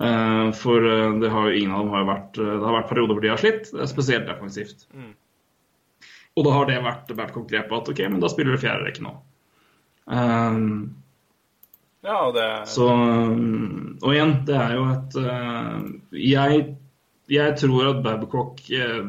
Eh, 0.00 0.50
for 0.56 0.84
eh, 0.88 1.14
det 1.22 1.30
har 1.32 1.48
jo 1.48 1.56
ingen 1.56 1.72
av 1.76 1.82
dem 1.84 1.90
har 1.92 2.06
vært 2.08 2.38
eh, 2.40 2.52
Det 2.52 2.64
har 2.64 2.76
vært 2.78 2.86
perioder 2.88 3.16
hvor 3.16 3.24
de 3.24 3.32
har 3.32 3.40
slitt, 3.40 3.72
eh, 3.76 3.88
spesielt 3.88 4.28
defensivt. 4.28 4.86
Og 6.40 6.46
da 6.46 6.54
har 6.56 6.68
det 6.70 6.78
vært 6.80 7.10
Babcock-grepet 7.12 7.74
at 7.76 7.90
OK, 7.92 8.00
men 8.08 8.22
da 8.22 8.30
spiller 8.32 8.56
du 8.56 8.62
fjerderekke 8.62 9.04
nå. 9.04 9.12
Um, 10.08 10.70
Ja, 12.00 12.30
det 12.32 12.46
så, 12.72 12.86
um, 12.88 13.98
og 14.00 14.14
igjen, 14.14 14.30
det 14.48 14.54
er 14.56 14.70
jo 14.72 14.86
et 14.88 15.16
uh, 15.20 15.82
jeg, 16.16 16.62
jeg 17.28 17.56
tror 17.60 17.90
at 17.90 18.00
Babcock 18.06 18.62
uh, 18.72 19.02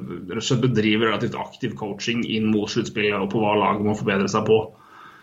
bedriver 0.59 1.07
relativt 1.07 1.37
aktiv 1.39 1.77
coaching 1.79 2.25
inn 2.27 2.49
mot 2.51 2.67
sluttspillet 2.67 3.15
og 3.15 3.29
på 3.31 3.39
hva 3.39 3.55
laget 3.61 3.87
må 3.87 3.95
forbedre 3.95 4.27
seg 4.33 4.43
på, 4.49 4.59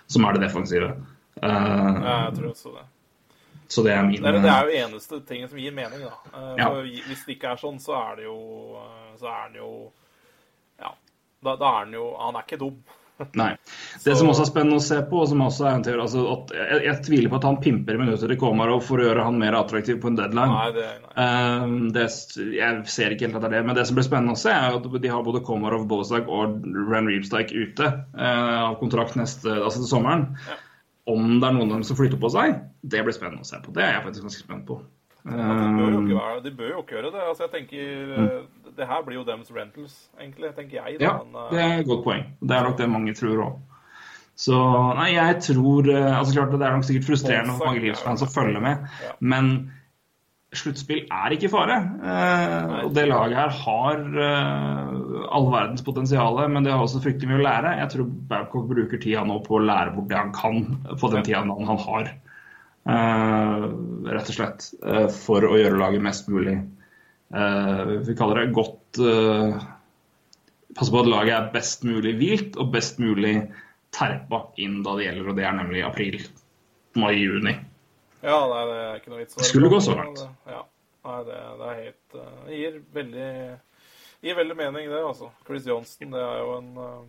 som 0.09 0.25
er 0.25 0.39
det 0.39 0.47
defensive. 0.47 0.95
Uh, 1.43 1.45
ja, 1.45 2.15
jeg 2.31 2.39
tror 2.39 2.55
også 2.55 2.73
det. 2.79 2.87
Så 3.69 3.85
det 3.85 3.93
er 3.93 4.03
min 4.09 4.23
Det 4.23 4.33
er, 4.33 4.41
det 4.41 4.51
er 4.51 4.65
jo 4.65 4.77
eneste 4.87 5.21
tingen 5.29 5.49
som 5.51 5.61
gir 5.61 5.75
mening, 5.77 6.01
da. 6.01 6.15
Eh, 6.33 6.55
Ja. 6.57 6.71
Hvis 6.81 7.27
det 7.27 7.35
ikke 7.37 7.51
er 7.53 7.61
sånn, 7.61 7.77
så 7.85 7.99
er 8.01 8.17
det 8.17 8.25
jo 8.25 8.39
eh, 8.81 9.11
Så 9.21 9.29
er 9.29 9.51
det 9.53 9.61
jo. 9.61 9.73
Da, 11.45 11.55
da 11.55 11.69
er 11.71 11.85
han 11.85 11.93
jo 11.95 12.09
Han 12.19 12.39
er 12.39 12.47
ikke 12.47 12.61
dum. 12.61 12.79
Nei. 13.41 13.51
Det 14.05 14.15
som 14.17 14.29
også 14.31 14.45
er 14.45 14.51
spennende 14.51 14.79
å 14.79 14.85
se 14.85 14.99
på, 15.11 15.23
og 15.23 15.31
som 15.31 15.41
også 15.43 15.67
er 15.67 15.77
en 15.77 15.85
teori 15.87 16.03
altså 16.05 16.23
jeg, 16.55 16.83
jeg 16.85 17.01
tviler 17.07 17.33
på 17.33 17.39
at 17.41 17.47
han 17.49 17.59
pimper 17.63 17.99
minutter 17.99 18.31
til 18.31 18.39
Komarov 18.41 18.85
for 18.87 19.03
å 19.03 19.09
gjøre 19.09 19.25
han 19.27 19.41
mer 19.41 19.57
attraktiv 19.59 19.99
på 20.03 20.13
en 20.13 20.19
deadline. 20.21 20.55
Nei, 20.55 20.69
det 20.77 20.87
nei. 21.03 21.27
Um, 21.65 21.89
det, 21.95 22.07
jeg 22.55 22.85
ser 22.95 23.15
ikke 23.15 23.27
helt 23.27 23.41
at 23.41 23.47
det 23.47 23.51
er 23.51 23.57
det, 23.57 23.65
men 23.67 23.79
det 23.79 23.89
som 23.89 23.99
blir 23.99 24.07
spennende 24.07 24.37
å 24.39 24.41
se, 24.41 24.55
er 24.55 24.79
at 24.79 24.87
de 24.87 25.13
har 25.13 25.27
både 25.27 25.43
Komarov, 25.47 25.89
Bozak 25.91 26.31
og 26.31 26.63
Ran 26.93 27.11
Reebstike 27.11 27.59
ute 27.59 27.91
uh, 27.91 28.69
av 28.69 28.79
kontrakt 28.83 29.19
neste, 29.19 29.51
altså 29.57 29.83
til 29.83 29.91
sommeren. 29.91 30.29
Om 31.09 31.39
det 31.41 31.49
er 31.49 31.57
noen 31.57 31.73
av 31.73 31.79
dem 31.79 31.89
som 31.89 31.99
flytter 31.99 32.21
på 32.21 32.31
seg, 32.31 32.61
det 32.85 33.03
blir 33.03 33.17
spennende 33.17 33.43
å 33.43 33.51
se 33.51 33.59
på. 33.65 33.75
Det 33.75 33.83
er 33.83 33.97
jeg 33.97 34.07
faktisk 34.07 34.29
ganske 34.29 34.45
spent 34.45 34.67
på. 34.69 34.79
De 35.29 35.35
bør, 35.35 35.91
jo 35.93 36.01
ikke 36.05 36.17
være, 36.17 36.43
de 36.45 36.51
bør 36.57 36.71
jo 36.71 36.83
ikke 36.83 36.95
gjøre 36.95 37.11
det. 37.13 37.23
Altså, 37.31 37.47
jeg 37.47 37.53
tenker 37.53 38.13
eh, 38.15 38.37
Det 38.79 38.87
her 38.87 39.03
blir 39.07 39.19
jo 39.19 39.25
deres 39.27 39.51
rentals, 39.55 39.97
egentlig, 40.21 40.53
tenker 40.57 40.79
jeg. 40.79 41.01
Da. 41.01 41.09
ja, 41.09 41.47
det 41.51 41.65
er 41.65 41.81
et 41.81 41.89
godt 41.89 42.05
poeng. 42.07 42.29
Det 42.41 42.57
er 42.57 42.69
nok 42.69 42.79
det 42.79 42.91
mange 42.93 43.17
tror 43.19 43.43
òg. 43.47 43.57
Så 44.39 44.55
nei, 44.95 45.09
jeg 45.17 45.41
tror 45.43 45.89
eh, 45.91 46.13
altså 46.15 46.37
klart 46.37 46.53
Det 46.55 46.63
er 46.63 46.77
nok 46.77 46.87
sikkert 46.87 47.09
frustrerende 47.09 47.57
for 47.59 47.73
mange 47.73 47.83
Leeds-fans 47.83 48.23
å 48.23 48.29
følge 48.31 48.61
med, 48.63 48.85
men 49.19 49.49
sluttspill 50.55 51.03
er 51.13 51.35
ikke 51.35 51.49
i 51.49 51.53
fare. 51.53 51.75
Eh, 52.13 52.77
og 52.87 52.95
det 52.97 53.09
laget 53.11 53.37
her 53.37 53.51
har 53.65 53.99
eh, 54.29 54.95
all 55.35 55.51
verdens 55.53 55.83
potensial, 55.85 56.39
men 56.49 56.65
det 56.65 56.73
har 56.73 56.85
også 56.85 57.03
fryktelig 57.05 57.33
mye 57.33 57.41
å 57.43 57.45
lære. 57.49 57.75
Jeg 57.83 57.93
tror 57.97 58.09
Babcock 58.31 58.71
bruker 58.71 59.03
tida 59.03 59.27
nå 59.29 59.41
på 59.45 59.59
å 59.59 59.65
lære 59.67 59.93
bort 59.97 60.09
det 60.13 60.21
han 60.21 60.33
kan 60.37 60.63
på 61.03 61.13
den 61.13 61.27
tida 61.27 61.43
han 61.43 61.83
har. 61.85 62.15
Eh, 62.89 63.69
rett 64.15 64.31
og 64.33 64.39
slett. 64.39 64.71
eh, 64.87 65.09
for 65.13 65.45
å 65.45 65.59
gjøre 65.59 65.83
laget 65.83 66.05
mest 66.07 66.31
mulig 66.33 66.57
Vi 67.29 68.15
kaller 68.17 68.41
det 68.41 68.53
godt 68.57 68.99
eh, 69.05 69.59
Passe 70.79 70.93
på 70.95 71.01
at 71.03 71.09
laget 71.11 71.35
er 71.35 71.49
best 71.53 71.83
mulig 71.85 72.15
hvilt 72.17 72.57
og 72.61 72.71
best 72.73 73.01
mulig 73.03 73.35
terpa 73.93 74.45
inn 74.61 74.79
da 74.85 74.95
det 74.97 75.07
gjelder, 75.09 75.29
og 75.33 75.37
det 75.37 75.45
er 75.49 75.57
nemlig 75.57 75.83
april, 75.85 76.19
mai-juni. 77.01 77.55
Ja, 78.23 78.37
nei, 78.51 78.61
det 78.69 78.77
er 78.85 78.99
ikke 79.01 79.13
noe 79.13 79.21
vits. 79.23 79.37
Det 79.39 79.49
Skulle 79.49 79.71
gå 79.73 79.81
så 79.83 79.95
langt. 79.99 80.21
Ja. 80.49 80.61
Nei, 81.09 81.17
det, 81.29 81.39
det 81.61 81.69
er 81.73 81.79
helt 81.81 82.17
eh, 82.21 82.37
Det 82.47 82.59
gir 82.61 82.79
veldig 82.97 83.29
gir 84.29 84.39
veldig 84.39 84.57
mening, 84.59 84.89
det, 84.93 85.01
altså. 85.09 85.31
Chris 85.47 85.67
Johnson, 85.69 86.13
det 86.15 86.23
er 86.25 86.39
jo 86.43 86.55
en 86.59 86.71
eh, 86.85 87.01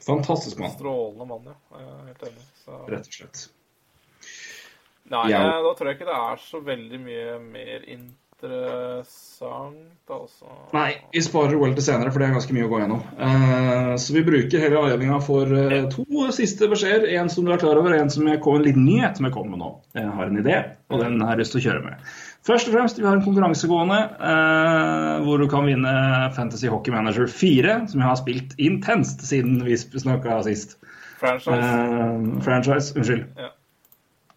Fantastisk 0.00 0.58
mann, 0.62 0.72
strålende 0.72 1.26
mann, 1.28 1.50
ja. 1.52 1.56
Jeg 1.78 1.88
er 1.90 2.06
helt 2.10 2.22
enig. 2.30 2.46
Så, 2.64 2.78
rett 2.90 3.10
og 3.10 3.16
slett. 3.18 3.42
nei, 5.12 5.24
Ja. 5.30 5.42
eh, 5.46 5.60
da 5.66 5.74
tror 5.76 5.90
jeg 5.90 5.98
ikke 6.00 6.08
det 6.10 6.20
er 6.20 6.42
så 6.46 6.62
veldig 6.64 7.00
mye 7.06 7.38
mer 7.44 7.86
interessant, 8.40 10.10
altså. 10.10 10.46
Nei, 10.72 10.94
vi 11.12 11.22
sparer 11.24 11.56
OL 11.56 11.74
til 11.76 11.84
senere, 11.84 12.12
for 12.12 12.22
det 12.22 12.28
er 12.28 12.36
ganske 12.36 12.56
mye 12.56 12.66
å 12.66 12.70
gå 12.70 12.80
gjennom. 12.80 13.02
Uh, 13.18 13.92
så 14.00 14.16
vi 14.16 14.24
bruker 14.26 14.62
hele 14.62 14.80
avgjøringa 14.80 15.20
for 15.24 15.52
uh, 15.52 15.76
to 15.92 16.26
siste 16.36 16.68
beskjeder. 16.70 17.08
En 17.20 17.30
som 17.32 17.44
du 17.44 17.52
er 17.52 17.60
klar 17.60 17.80
over, 17.80 17.94
en 17.96 18.12
som 18.12 18.26
jeg 18.28 18.40
kom, 18.44 18.58
en 18.60 18.66
liten 18.66 18.86
nyhet 18.88 19.20
som 19.20 19.28
jeg 19.28 19.36
kommer 19.36 19.56
med 19.56 19.64
nå. 19.64 19.70
Jeg 19.98 20.16
har 20.16 20.32
en 20.32 20.42
idé, 20.42 20.58
og 20.90 21.04
den 21.04 21.20
har 21.24 21.36
jeg 21.36 21.44
lyst 21.44 21.56
til 21.56 21.62
å 21.62 21.66
kjøre 21.68 21.86
med. 21.86 22.10
Først 22.48 22.70
og 22.70 22.74
fremst, 22.74 22.98
vi 22.98 23.04
har 23.04 23.18
en 23.18 23.24
konkurranse 23.24 23.68
gående 23.68 23.98
eh, 24.00 25.16
hvor 25.26 25.42
du 25.42 25.44
kan 25.52 25.66
vinne 25.68 25.90
Fantasy 26.32 26.70
Hockey 26.72 26.94
Manager 26.94 27.28
4, 27.28 27.74
som 27.92 28.00
jeg 28.00 28.08
har 28.08 28.16
spilt 28.16 28.54
intenst 28.56 29.26
siden 29.28 29.60
vi 29.66 29.76
snakka 29.76 30.40
sist. 30.48 30.78
Franchise. 31.20 31.60
Eh, 31.60 32.40
franchise, 32.40 32.96
unnskyld. 32.96 33.26
Ja. 33.36 33.52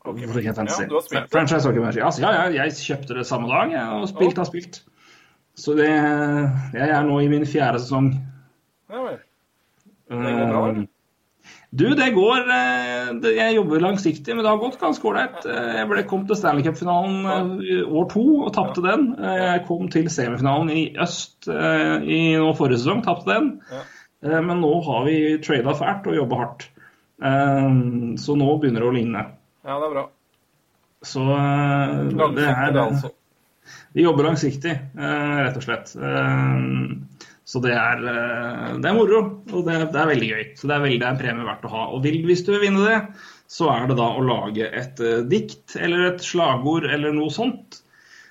Ikke? 0.04 0.28
Ja, 0.84 0.90
du 0.90 0.96
har 0.98 1.06
spilt. 1.08 1.30
Franchise 1.32 1.68
Hockey 1.68 1.80
Manager. 1.80 2.06
Altså, 2.10 2.22
ja, 2.26 2.32
ja, 2.34 2.64
jeg 2.64 2.74
kjøpte 2.80 3.16
det 3.20 3.26
samme 3.30 3.48
dag 3.52 3.72
jeg, 3.72 3.86
og 4.02 4.08
spilt 4.12 4.38
har 4.42 4.50
spilt. 4.50 4.82
Så 5.56 5.76
det 5.78 5.88
Jeg 5.90 6.90
er 6.90 7.04
nå 7.08 7.20
i 7.22 7.30
min 7.32 7.46
fjerde 7.46 7.80
sesong. 7.80 8.10
Ja 8.92 9.04
vel. 9.06 9.22
Det 10.10 10.34
går 10.34 10.50
bra, 10.52 10.66
eller? 10.70 10.90
Du, 11.74 11.86
det 11.98 12.08
går 12.14 12.44
eh, 12.54 13.32
Jeg 13.34 13.56
jobber 13.56 13.82
langsiktig, 13.82 14.36
men 14.36 14.44
det 14.46 14.52
har 14.52 14.60
gått 14.62 14.76
ganske 14.82 15.08
ålreit. 15.10 15.40
Eh, 15.50 15.72
Jeg 15.80 15.88
ble, 15.90 16.04
kom 16.10 16.28
til 16.30 16.38
Stanley 16.38 16.64
Cup-finalen 16.68 17.62
eh, 17.64 17.82
år 17.90 18.06
to 18.12 18.22
og 18.46 18.52
tapte 18.54 18.84
den. 18.86 19.08
Jeg 19.18 19.64
kom 19.68 19.88
til 19.94 20.10
semifinalen 20.14 20.70
i 20.70 20.84
øst 21.02 21.48
i 21.50 22.20
nå 22.38 22.52
forrige 22.60 22.78
sesong, 22.84 23.02
tapte 23.08 23.32
den. 23.32 23.50
Ja. 23.72 24.40
Men 24.46 24.62
nå 24.64 24.70
har 24.86 25.04
vi 25.08 25.18
trada 25.44 25.74
fælt 25.76 26.06
og 26.12 26.16
jobba 26.20 26.42
hardt. 26.44 26.68
Eh, 27.24 27.72
Så 28.22 28.36
nå 28.38 28.52
begynner 28.62 28.86
det 28.86 28.92
å 28.92 28.96
ligne. 29.00 29.26
Ja, 29.64 29.78
det 29.80 29.88
er 29.88 29.94
bra. 29.96 30.06
Så 31.04 31.22
eh, 31.24 32.00
det 32.38 32.48
er 32.48 32.72
det, 32.76 32.82
altså. 32.84 33.12
Vi 33.94 34.04
jobber 34.04 34.28
langsiktig, 34.28 34.74
eh, 34.74 35.36
rett 35.46 35.60
og 35.60 35.66
slett. 35.66 35.94
Eh, 36.00 37.30
Så 37.44 37.60
det 37.60 37.74
er, 37.76 38.00
det 38.80 38.88
er 38.88 38.96
moro, 38.96 39.18
og 39.52 39.66
det, 39.68 39.74
det 39.92 40.00
er 40.00 40.08
veldig 40.08 40.28
gøy. 40.30 40.44
Så 40.56 40.68
det 40.70 40.76
er, 40.78 40.84
veldig, 40.86 41.00
det 41.02 41.08
er 41.10 41.12
en 41.12 41.20
premie 41.20 41.48
verdt 41.48 41.66
å 41.68 41.72
ha. 41.74 41.82
Og 41.92 42.00
vil, 42.06 42.22
hvis 42.24 42.46
du 42.48 42.54
vil 42.54 42.62
vinne 42.64 42.86
det, 42.88 43.00
så 43.52 43.68
er 43.74 43.90
det 43.90 43.98
da 44.00 44.06
å 44.16 44.24
lage 44.24 44.70
et 44.80 45.02
dikt 45.28 45.76
eller 45.76 46.06
et 46.08 46.24
slagord 46.24 46.88
eller 46.88 47.12
noe 47.12 47.28
sånt 47.36 47.82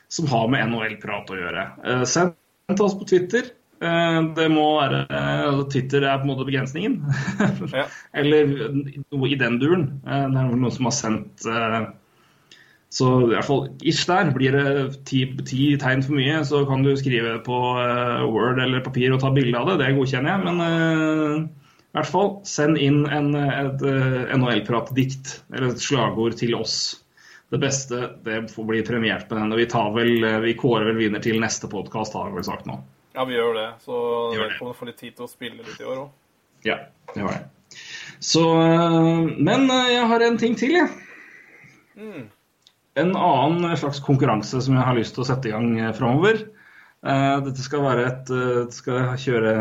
som 0.09 0.30
har 0.32 0.48
med 0.48 0.64
NHL-prat 0.72 1.28
å 1.28 1.36
gjøre. 1.38 1.66
Send 2.09 2.80
oss 2.80 2.96
på 2.96 3.10
Twitter. 3.12 3.52
Eh, 3.82 4.18
Det 4.36 4.46
må 4.52 4.66
være 4.78 5.00
eh, 5.10 5.62
Twitter 5.72 6.04
er 6.06 6.20
på 6.20 6.26
en 6.26 6.32
måte 6.34 6.46
begrensningen. 6.48 7.00
Ja. 7.72 7.86
Eller 8.22 8.52
noe 8.76 9.30
i 9.30 9.38
den 9.40 9.59
duren. 9.62 9.88
Eh, 10.06 10.28
Det 10.28 10.38
er 10.44 10.52
noen 10.52 10.74
som 10.74 10.88
har 10.88 10.94
sendt 10.96 11.46
eh, 11.48 11.80
Så 12.92 13.09
i 13.24 13.32
hvert 13.32 13.48
fall 13.48 13.66
ish 13.88 14.04
der. 14.10 14.30
Blir 14.36 14.54
det 14.59 15.02
ti, 15.09 15.24
ti 15.48 15.72
tegn 15.80 16.04
for 16.06 16.18
mye, 16.18 16.42
så 16.46 16.62
kan 16.68 16.84
du 16.84 16.92
skrive 17.00 17.38
på 17.46 17.59
Word 18.28 18.60
eller 18.60 18.84
papir 18.84 19.14
og 19.14 19.22
ta 19.22 19.30
bilde 19.32 19.56
av 19.59 19.70
det. 19.72 19.78
Det 19.80 19.94
godkjenner 19.96 20.34
jeg. 20.34 20.44
Men 20.44 21.48
i 21.48 21.96
hvert 21.96 22.10
fall 22.12 22.28
send 22.48 22.76
inn 22.80 23.06
en, 23.09 23.32
et 23.36 23.80
NHL-pratdikt 24.36 25.38
eller 25.54 25.72
et 25.72 25.80
slagord 25.80 26.36
til 26.36 26.52
oss. 26.60 26.76
Det 27.52 27.60
beste 27.64 28.10
det 28.28 28.42
får 28.52 28.68
bli 28.68 28.84
premiert 28.84 29.24
på 29.28 29.40
den. 29.40 29.52
og 29.52 29.60
Vi, 29.60 29.66
tar 29.72 29.88
vel, 29.96 30.12
vi 30.44 30.54
kårer 30.60 30.88
vel 30.92 31.00
vinner 31.00 31.24
til 31.24 31.40
neste 31.40 31.72
podkast, 31.72 32.12
har 32.16 32.28
vi 32.28 32.38
vel 32.42 32.46
sagt 32.48 32.68
nå. 32.68 32.76
Ja, 33.12 33.24
vi 33.28 33.36
gjør 33.36 33.56
det. 33.56 33.68
Så 33.84 33.97
dere 34.32 34.48
det. 34.48 34.59
kommer 34.59 34.72
til 34.72 34.76
å 34.76 34.78
få 34.78 34.89
litt 34.89 35.01
tid 35.01 35.16
til 35.16 35.26
å 35.26 35.30
spille 35.30 35.60
litt 35.60 35.80
i 35.80 35.89
år 35.89 36.05
òg. 36.06 36.12
Ja, 36.66 36.78
det 37.12 37.26
var 37.26 37.36
det. 37.36 37.43
Så 38.22 38.44
eh, 38.60 39.26
Men 39.43 39.68
eh, 39.70 39.93
jeg 39.97 40.09
har 40.12 40.24
en 40.26 40.40
ting 40.40 40.56
til, 40.59 40.78
jeg. 40.78 40.89
Mm. 41.98 42.26
En 43.02 43.14
annen 43.16 43.76
slags 43.80 44.01
konkurranse 44.05 44.60
som 44.64 44.76
jeg 44.76 44.86
har 44.86 44.97
lyst 44.97 45.16
til 45.16 45.24
å 45.24 45.28
sette 45.28 45.51
i 45.51 45.55
gang 45.55 45.70
eh, 45.80 45.94
framover. 45.97 46.44
Dette 47.02 47.59
skal 47.59 47.80
være 47.82 48.02
et 48.06 48.28
skal 48.70 48.98
jeg 49.01 49.22
kjøre 49.24 49.52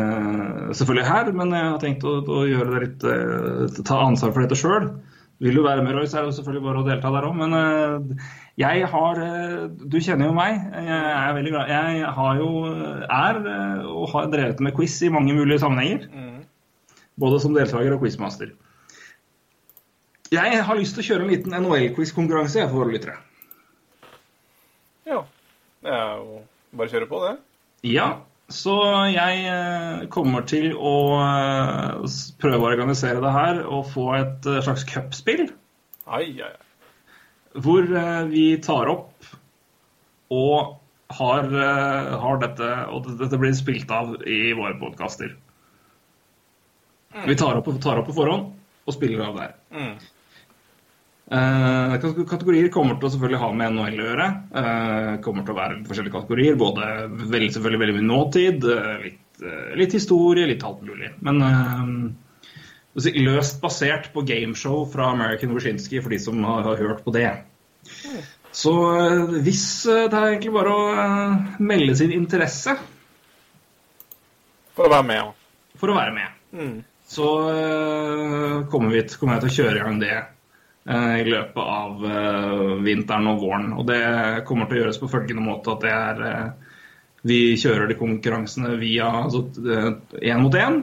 selvfølgelig 0.78 1.06
her, 1.08 1.30
men 1.34 1.50
jeg 1.56 1.64
har 1.72 1.80
tenkt 1.82 2.04
å, 2.06 2.12
å 2.22 2.44
litt 2.84 3.02
ta 3.82 3.96
ansvar 3.98 4.30
for 4.30 4.44
dette 4.44 4.58
sjøl. 4.60 4.86
Vil 5.42 5.56
du 5.58 5.64
være 5.64 5.82
med, 5.82 5.96
Roy, 5.96 6.06
så 6.06 6.20
er 6.20 6.28
det 6.28 6.36
selvfølgelig 6.36 6.62
bare 6.68 6.80
å 6.82 6.86
delta 6.86 7.10
der 7.10 7.24
òg. 7.26 7.34
Men 7.34 7.54
eh, 7.58 8.26
jeg 8.62 8.86
har 8.92 9.18
eh, 9.18 9.64
Du 9.90 9.96
kjenner 9.98 10.30
jo 10.30 10.36
meg. 10.36 10.60
Jeg 10.70 10.98
er 11.18 11.34
veldig 11.38 11.54
glad. 11.54 11.72
Jeg 11.72 12.12
har 12.18 12.38
jo 12.38 12.50
er 13.02 13.40
eh, 13.40 13.88
og 13.90 14.12
har 14.12 14.28
drevet 14.30 14.62
med 14.62 14.76
quiz 14.76 15.00
i 15.02 15.10
mange 15.10 15.34
mulige 15.34 15.58
sammenhenger. 15.64 16.06
Både 17.18 17.40
som 17.42 17.56
deltaker 17.56 17.96
og 17.96 18.04
quizmaster. 18.04 18.54
Jeg 20.32 20.62
har 20.64 20.78
lyst 20.78 20.94
til 20.96 21.02
å 21.02 21.08
kjøre 21.10 21.26
en 21.26 21.32
liten 21.34 21.58
NHL-quiz-konkurranse 21.58 22.62
for 22.70 22.84
våre 22.84 22.94
lyttere. 22.94 23.18
Ja. 25.10 25.24
Det 25.82 25.90
er 25.92 26.22
jo 26.22 26.38
bare 26.78 26.88
å 26.88 26.92
kjøre 26.94 27.10
på, 27.10 27.18
det. 27.26 27.34
Ja, 27.90 28.06
så 28.52 28.74
jeg 29.12 29.44
eh, 29.48 30.04
kommer 30.12 30.44
til 30.48 30.72
å 30.76 30.96
eh, 31.22 32.18
prøve 32.42 32.60
å 32.60 32.70
organisere 32.70 33.22
det 33.22 33.32
her 33.34 33.62
og 33.64 33.88
få 33.92 34.06
et 34.18 34.48
eh, 34.48 34.60
slags 34.64 34.84
cupspill. 34.88 35.46
Hvor 37.52 37.88
vi 38.32 38.46
tar 38.64 38.90
opp 38.92 39.26
og 40.32 40.78
har, 41.12 41.44
har 42.22 42.38
dette 42.40 42.68
Og 42.96 43.10
dette 43.20 43.36
blir 43.36 43.52
spilt 43.52 43.90
av 43.92 44.14
i 44.24 44.54
våre 44.56 44.72
podkaster. 44.80 45.34
Vi 47.28 47.36
tar 47.36 47.60
opp, 47.60 47.68
tar 47.84 48.00
opp 48.00 48.08
på 48.08 48.16
forhånd 48.16 48.48
og 48.88 48.96
spiller 48.96 49.26
av 49.26 49.36
der. 49.36 49.52
Mm. 49.76 49.92
Eh, 51.30 51.92
kategorier 52.26 52.68
kommer 52.72 52.98
til 52.98 53.06
å 53.06 53.12
selvfølgelig 53.14 53.40
ha 53.40 53.50
med 53.54 53.76
NHL 53.76 54.00
å 54.00 54.08
gjøre. 54.08 54.26
Eh, 54.58 55.12
kommer 55.24 55.46
til 55.46 55.54
å 55.54 55.58
være 55.60 55.78
forskjellige 55.86 56.16
kategorier. 56.16 56.58
Både 56.58 56.88
veldig, 57.08 57.52
selvfølgelig 57.54 57.82
veldig 57.84 57.96
mye 57.98 58.08
nåtid, 58.08 58.66
eh, 58.72 59.06
litt, 59.06 59.44
litt 59.78 59.96
historie, 59.96 60.48
litt 60.50 60.66
alt 60.66 60.82
mulig. 60.84 61.12
Men 61.22 61.40
eh, 61.46 63.14
løst 63.22 63.62
basert 63.62 64.10
på 64.12 64.26
gameshow 64.28 64.84
fra 64.90 65.12
American 65.14 65.54
Wyszynski 65.54 66.02
for 66.02 66.12
de 66.12 66.20
som 66.20 66.42
har, 66.44 66.66
har 66.66 66.82
hørt 66.82 67.04
på 67.06 67.14
det. 67.14 67.30
Så 68.52 68.72
hvis 69.40 69.64
Det 69.88 70.12
er 70.12 70.34
egentlig 70.34 70.52
bare 70.52 70.74
å 70.76 70.82
melde 71.64 71.94
sin 71.96 72.12
interesse 72.12 72.74
For 74.76 74.84
å 74.84 74.92
være 74.92 75.06
med, 75.08 75.16
ja. 75.16 75.72
for 75.80 75.90
å 75.90 75.96
være 75.96 76.12
med. 76.12 76.36
Mm. 76.52 76.76
Så 77.08 77.30
kommer, 78.70 78.92
vi, 78.92 79.02
kommer 79.16 79.40
jeg 79.40 79.46
til 79.46 79.50
å 79.50 79.56
kjøre 79.56 79.80
i 79.80 79.82
gang 79.86 79.98
det 80.04 80.12
i 80.90 81.24
løpet 81.28 81.62
av 81.62 82.02
øh, 82.02 82.70
vinteren 82.82 83.28
og 83.30 83.42
våren. 83.44 83.68
Og 83.78 83.86
det 83.86 84.02
kommer 84.48 84.66
til 84.66 84.80
å 84.80 84.82
gjøres 84.82 84.98
på 84.98 85.10
følgende 85.12 85.44
måte 85.44 85.76
at 85.76 85.84
det 85.84 85.92
er 85.94 86.22
øh, 86.28 86.70
Vi 87.22 87.54
kjører 87.54 87.86
de 87.86 87.94
konkurransene 87.94 88.72
via 88.80 89.06
altså 89.20 89.44
én 90.18 90.40
mot 90.42 90.56
én 90.58 90.80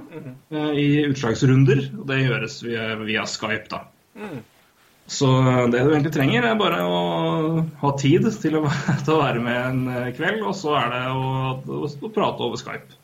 øh, 0.55 0.71
i 0.71 0.87
utslagsrunder. 1.09 1.81
Og 1.99 2.05
det 2.07 2.21
gjøres 2.21 2.61
via, 2.63 2.93
via 3.03 3.25
Skype, 3.27 3.67
da. 3.73 3.83
Så 5.09 5.27
det 5.73 5.81
du 5.83 5.89
egentlig 5.89 6.13
trenger, 6.13 6.45
er 6.45 6.55
bare 6.55 6.83
å 6.85 7.01
ha 7.81 7.91
tid 7.99 8.29
til 8.39 8.59
å, 8.61 8.63
til 9.03 9.15
å 9.15 9.19
være 9.19 9.43
med 9.43 9.59
en 9.59 10.13
kveld, 10.15 10.45
og 10.45 10.55
så 10.55 10.77
er 10.79 10.93
det 10.93 11.03
å, 11.11 11.27
å, 11.81 12.13
prate 12.13 12.45
over 12.45 12.61
Skype 12.61 12.99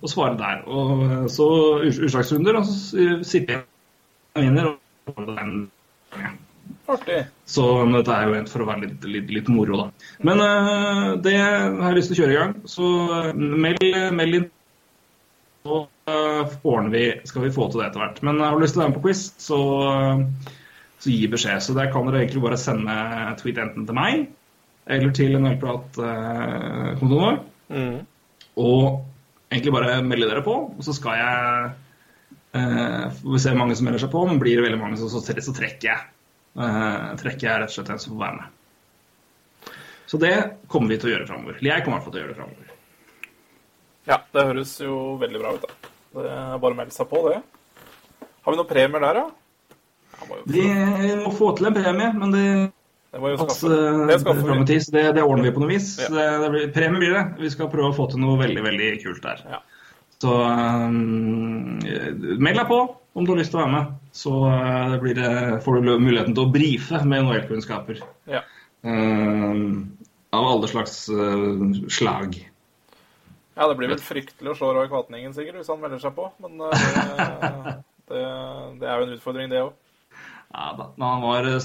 og 0.00 0.08
svare 0.08 0.36
der. 0.38 0.62
Og 0.68 1.04
eh, 1.08 1.26
så 1.32 1.48
utslagsrunder, 1.90 2.60
og 2.60 2.68
så 2.68 3.18
sitter 3.26 3.58
jeg 3.58 3.66
og 4.36 4.46
vinner. 4.46 4.72
Og. 4.72 5.70
Artig. 6.90 7.20
Så 7.46 7.64
dette 7.92 8.14
er 8.14 8.28
jo 8.28 8.36
en 8.38 8.48
for 8.50 8.64
å 8.64 8.68
være 8.68 8.86
litt, 8.86 9.04
litt, 9.06 9.28
litt 9.34 9.50
moro, 9.52 9.84
da. 9.84 10.06
Men 10.26 10.42
uh, 10.42 11.10
det 11.22 11.36
har 11.38 11.90
jeg 11.90 11.98
lyst 11.98 12.12
til 12.12 12.16
å 12.16 12.20
kjøre 12.22 12.34
i 12.34 12.38
gang. 12.38 12.54
Så 12.70 12.88
eh, 13.18 13.28
meld, 13.66 13.84
meld 14.16 14.38
inn. 14.40 14.48
Så 15.60 15.82
uh, 15.84 16.56
ordner 16.64 16.94
vi, 16.94 17.04
skal 17.28 17.46
vi 17.46 17.52
få 17.54 17.68
til 17.70 17.82
det 17.82 17.90
etter 17.90 18.02
hvert. 18.02 18.22
Men 18.26 18.42
har 18.42 18.56
du 18.56 18.64
lyst 18.64 18.74
til 18.76 18.82
å 18.82 18.84
være 18.84 18.94
med 18.94 18.98
på 18.98 19.04
quiz, 19.06 19.22
så, 19.42 19.60
uh, 19.86 20.56
så 21.02 21.14
gi 21.14 21.30
beskjed. 21.30 21.62
Så 21.66 21.76
der 21.78 21.92
kan 21.94 22.08
dere 22.08 22.24
egentlig 22.24 22.42
bare 22.46 22.60
sende 22.60 22.96
tweet 23.42 23.60
enten 23.62 23.86
til 23.88 23.98
meg 23.98 24.28
eller 24.90 25.12
til 25.14 25.36
NHL-prat-kontoen 25.38 27.20
vår. 27.20 27.36
Mm. 27.70 27.98
Og 28.58 29.04
egentlig 29.52 29.74
bare 29.76 30.00
melde 30.02 30.30
dere 30.30 30.42
på, 30.42 30.56
og 30.72 30.82
så 30.82 30.94
skal 30.96 31.20
jeg 31.20 31.70
Får 32.52 33.32
vi 33.32 33.42
se 33.42 33.52
mange 33.54 33.76
som 33.78 33.86
melder 33.86 34.02
seg 34.02 34.10
på, 34.10 34.24
men 34.26 34.40
blir 34.42 34.58
det 34.58 34.64
veldig 34.66 34.80
mange, 34.80 34.96
så, 34.98 35.10
så, 35.12 35.20
så 35.22 35.54
trekker 35.54 35.86
jeg. 35.86 36.08
Uh, 36.58 37.12
trekker 37.20 37.46
jeg 37.46 37.62
rett 37.62 37.70
og 37.70 37.76
slett 37.76 37.92
en 37.94 38.00
som 38.02 38.16
får 38.16 38.24
være 38.24 38.40
med. 38.40 39.76
Så 40.10 40.18
det 40.18 40.32
kommer 40.70 40.90
vi 40.90 40.98
til 40.98 41.10
å 41.10 41.12
gjøre 41.12 41.28
framover. 41.28 41.60
Jeg 41.62 41.84
kommer 41.84 41.94
i 41.94 42.00
hvert 42.00 42.08
fall 42.08 42.16
til 42.16 42.18
å 42.18 42.24
gjøre 42.24 42.32
det 42.32 42.40
framover. 42.40 42.72
Ja, 44.10 44.18
det 44.34 44.46
høres 44.48 44.74
jo 44.82 44.96
veldig 45.20 45.42
bra 45.44 45.54
ut, 45.54 45.68
da. 45.68 45.92
Det 46.10 46.32
er 46.34 46.58
bare 46.64 46.74
å 46.74 46.78
melde 46.80 46.96
seg 46.96 47.06
på, 47.12 47.22
det. 47.28 47.38
Har 48.40 48.50
vi 48.50 48.58
noen 48.58 48.70
premier 48.72 49.06
der, 49.06 49.20
da? 49.20 49.78
Ja, 50.18 50.40
Vi 50.50 50.66
må 51.22 51.30
få 51.38 51.52
til 51.54 51.70
en 51.70 51.76
premie, 51.76 52.10
men 52.18 52.34
det 52.34 52.44
det 53.10 53.18
må 53.18 53.32
jo 53.32 53.38
skaffe. 53.40 53.68
Det 54.06 54.18
skaffer 54.22 54.52
vi. 54.54 54.78
det, 54.94 55.04
det 55.16 55.22
ordner 55.22 55.48
vi 55.48 55.52
på 55.54 55.62
noe 55.62 55.70
vis. 55.72 55.96
Ja. 55.98 56.10
Det, 56.14 56.26
det 56.44 56.50
blir, 56.54 56.68
premie 56.74 57.02
blir 57.02 57.14
det. 57.16 57.24
Vi 57.42 57.50
skal 57.50 57.70
prøve 57.72 57.90
å 57.90 57.96
få 57.96 58.06
til 58.12 58.22
noe 58.22 58.38
veldig, 58.38 58.62
veldig 58.66 58.90
kult 59.02 59.24
der. 59.24 59.42
Ja. 59.50 59.62
Så 60.20 60.32
um, 60.44 61.78
meld 61.80 62.58
deg 62.58 62.66
på 62.68 62.80
om 63.16 63.24
du 63.26 63.32
har 63.32 63.40
lyst 63.40 63.54
til 63.54 63.60
å 63.60 63.64
være 63.64 63.72
med. 63.72 63.96
Så 64.14 64.32
uh, 64.44 64.96
blir 65.00 65.16
det, 65.16 65.30
får 65.64 65.78
du 65.78 65.92
muligheten 66.02 66.36
til 66.36 66.44
å 66.44 66.52
brife 66.52 67.00
med 67.08 67.24
NHL-kunnskaper. 67.24 68.02
Ja. 68.30 68.44
Um, 68.84 69.96
av 70.36 70.46
alle 70.52 70.70
slags 70.70 71.02
uh, 71.08 71.64
slag. 71.90 72.36
ja, 73.56 73.66
det 73.68 73.76
blir 73.76 73.90
vel 73.92 74.00
fryktelig 74.00 74.52
å 74.52 74.56
slå 74.56 74.74
Roy 74.76 74.88
Kvatningen, 74.92 75.34
sikkert, 75.36 75.60
hvis 75.60 75.72
han 75.72 75.80
melder 75.82 76.00
seg 76.02 76.14
på. 76.16 76.28
Men 76.44 76.60
uh, 76.62 76.70
det, 76.70 77.74
det, 78.12 78.24
det 78.82 78.90
er 78.90 79.00
jo 79.00 79.08
en 79.08 79.16
utfordring, 79.16 79.50
det 79.52 79.64
òg. 79.64 79.74
Ja 80.50 80.72
da. 80.74 80.86
Men 80.98 81.06
Han 81.06 81.20
var, 81.22 81.44
eh, 81.46 81.58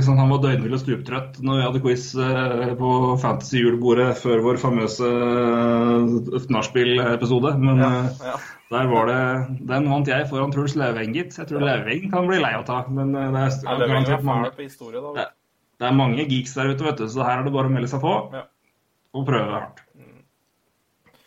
sånn, 0.00 0.16
han 0.18 0.30
var 0.32 0.38
døgnvill 0.40 0.72
og 0.72 0.80
stuptrøtt 0.80 1.36
når 1.44 1.58
vi 1.58 1.64
hadde 1.66 1.82
quiz 1.84 2.04
eh, 2.16 2.70
på 2.80 2.92
Fantasy-julebordet 3.20 4.14
før 4.22 4.40
vår 4.46 4.60
famøse 4.62 5.10
eh, 5.10 6.46
nachspiel-episode. 6.56 7.52
Men 7.60 7.82
ja, 7.84 7.90
Ja. 8.24 8.36
der 8.72 8.88
var 8.88 9.06
det 9.10 9.58
Den 9.68 9.90
vant 9.90 10.08
jeg 10.08 10.28
foran 10.30 10.50
Truls 10.54 10.74
Løveng, 10.80 11.12
gitt. 11.12 11.36
Jeg 11.36 11.46
tror 11.50 11.60
Løveng 11.60 12.08
kan 12.10 12.26
bli 12.30 12.40
lei 12.40 12.54
av 12.56 12.64
å 12.64 12.66
ta, 12.70 12.78
men 12.88 13.12
det 13.12 13.20
er 13.20 13.36
Er 13.36 13.86
garantert 13.86 14.20
er 14.20 14.24
mange, 14.24 14.52
historie, 14.58 15.00
da? 15.04 15.12
det, 15.20 15.26
det 15.78 15.88
er 15.90 15.92
mange 16.00 16.24
geeks 16.24 16.54
der 16.56 16.72
ute, 16.72 16.84
vet 16.88 16.96
du, 17.02 17.08
så 17.12 17.26
her 17.28 17.40
er 17.40 17.44
det 17.44 17.52
bare 17.52 17.68
å 17.68 17.74
melde 17.74 17.88
seg 17.92 18.00
på 18.00 18.14
Ja. 18.32 18.46
og 19.12 19.26
prøve 19.28 19.50
hardt. 19.58 19.82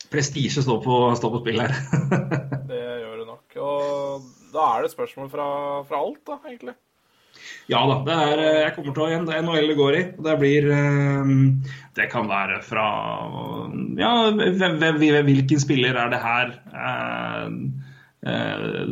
Prestisje 0.10 0.62
står 0.64 0.82
på, 0.84 0.98
står 1.20 1.32
på 1.34 1.40
spill 1.44 1.60
her. 1.62 1.74
Det 2.70 2.82
gjør 2.82 3.18
det 3.22 3.28
nok. 3.28 3.56
Og 3.62 4.26
da 4.54 4.66
er 4.78 4.86
det 4.86 4.92
spørsmål 4.94 5.30
fra, 5.30 5.48
fra 5.86 5.98
alt, 6.02 6.22
da, 6.26 6.38
egentlig. 6.50 6.74
Ja 7.72 7.82
da, 7.90 7.96
det 8.06 8.14
er, 8.14 8.42
eh, 8.44 8.60
jeg 8.62 8.74
kommer 8.76 8.94
til 8.94 9.04
å 9.04 9.08
igjen, 9.10 9.26
det 9.26 9.34
er 9.36 9.46
NHL 9.46 9.72
det 9.72 9.78
går 9.80 9.98
i. 9.98 10.04
og 10.14 10.28
Det 10.28 10.36
blir 10.42 10.68
eh, 10.76 11.32
Det 11.98 12.08
kan 12.12 12.30
være 12.30 12.60
fra 12.66 12.86
Ja, 13.98 14.12
hvilken 14.36 15.64
spiller 15.64 15.98
er 15.98 16.14
det 16.14 16.22
her? 16.22 16.54
Eh, 16.76 17.48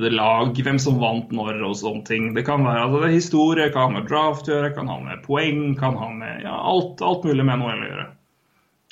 det 0.02 0.12
lag, 0.14 0.58
hvem 0.66 0.80
som 0.82 1.00
vant 1.02 1.32
når 1.34 1.62
og 1.66 1.78
sånne 1.78 2.06
ting. 2.06 2.32
Det 2.38 2.46
kan 2.46 2.66
være 2.66 2.88
altså, 2.88 3.02
det 3.02 3.10
er 3.10 3.16
historie, 3.18 3.70
kan 3.74 3.90
ha 3.90 4.00
med 4.00 4.10
draft 4.10 4.50
å 4.50 4.56
gjøre, 4.56 4.74
kan 4.76 4.90
ha 4.90 4.98
med 5.02 5.24
poeng, 5.26 5.64
kan 5.78 5.98
ha 5.98 6.10
med 6.14 6.44
ja, 6.46 6.54
alt, 6.74 7.02
alt 7.02 7.26
mulig 7.30 7.46
med 7.46 7.62
NHL 7.62 7.86
å 7.86 7.92
gjøre. 7.92 8.08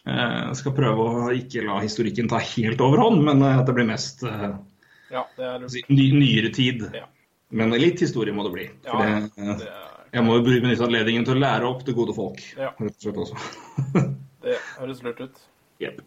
Jeg 0.02 0.57
skal 0.57 0.73
prøve 0.73 1.03
å 1.06 1.26
ikke 1.38 1.61
la 1.61 1.76
historikken 1.84 2.30
ta 2.30 2.40
helt 2.41 2.82
overhånd, 2.82 3.22
men 3.22 3.44
at 3.45 3.68
det 3.68 3.76
blir 3.78 3.86
mest 3.86 4.26
Ja, 4.26 5.28
det 5.38 5.45
er 5.45 5.68
ny, 5.94 6.07
nyere 6.18 6.49
tid. 6.56 6.88
Ja. 6.98 7.06
Men 7.52 7.73
litt 7.76 7.99
historie 7.99 8.34
må 8.36 8.45
det 8.48 8.53
bli. 8.56 8.68
For 8.88 9.02
Ja, 9.03 9.19
det, 9.22 9.48
det 9.60 9.68
er, 9.68 9.88
jeg 10.11 10.23
må 10.28 10.38
jo 10.38 10.44
benytte 10.48 10.84
anledningen 10.86 11.26
til 11.28 11.38
å 11.38 11.41
lære 11.41 11.68
opp 11.68 11.84
det 11.88 11.95
gode 11.95 12.15
folk. 12.15 12.40
Ja. 12.60 12.72
Rett 12.80 12.95
og 12.95 13.06
slett 13.06 13.19
også. 13.26 14.03
det 14.45 14.57
høres 14.80 15.03
lurt 15.06 15.22
ut. 15.23 15.44
Jep. 15.84 16.02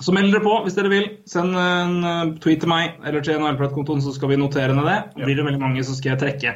Så 0.00 0.14
meld 0.16 0.30
dere 0.32 0.40
på 0.44 0.54
hvis 0.64 0.76
dere 0.78 0.90
vil. 0.92 1.06
Send 1.28 1.54
en 1.60 1.96
eh, 2.08 2.30
tweet 2.40 2.62
til 2.64 2.70
meg 2.72 3.02
eller 3.04 3.24
til 3.26 3.36
NHL-kontoen, 3.42 4.00
så 4.04 4.14
skal 4.16 4.30
vi 4.32 4.38
notere 4.40 4.72
ned 4.76 4.86
det. 4.88 4.98
Ja. 5.18 5.26
Blir 5.26 5.36
det 5.40 5.46
veldig 5.50 5.60
mange, 5.62 5.84
så 5.84 5.96
skal 5.98 6.14
jeg 6.14 6.22
trekke. 6.22 6.54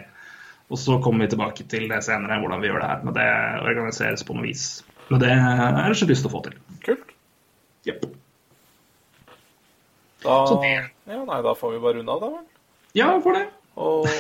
Og 0.73 0.81
så 0.81 0.97
kommer 1.05 1.27
vi 1.27 1.35
tilbake 1.35 1.67
til 1.69 1.85
det 1.91 1.99
senere, 2.07 2.39
hvordan 2.41 2.63
vi 2.63 2.71
gjør 2.71 2.81
det 2.81 2.89
her. 2.89 3.03
Men 3.05 3.19
det 3.19 3.29
organiseres 3.69 4.25
på 4.25 4.39
noe 4.39 4.47
vis. 4.49 4.65
Men 5.11 5.21
det 5.21 5.35
er 5.35 5.91
jeg 5.91 5.99
så 6.01 6.09
lyst 6.09 6.25
til 6.25 6.31
å 6.31 6.35
få 6.39 6.41
til. 6.47 6.57
Kult. 6.87 7.11
Jep. 7.85 8.07
Da, 10.25 10.39
Så 10.49 10.57
det- 10.63 10.89
ja, 11.11 11.21
nei, 11.21 11.43
da 11.45 11.53
får 11.59 11.75
vi 11.75 11.83
bare 11.85 11.99
runde 11.99 12.15
av, 12.15 12.21
da 12.23 12.31
vel. 12.39 12.45
Ja, 12.95 13.11
for 13.25 13.35
det. 13.37 13.47
Og 13.75 14.07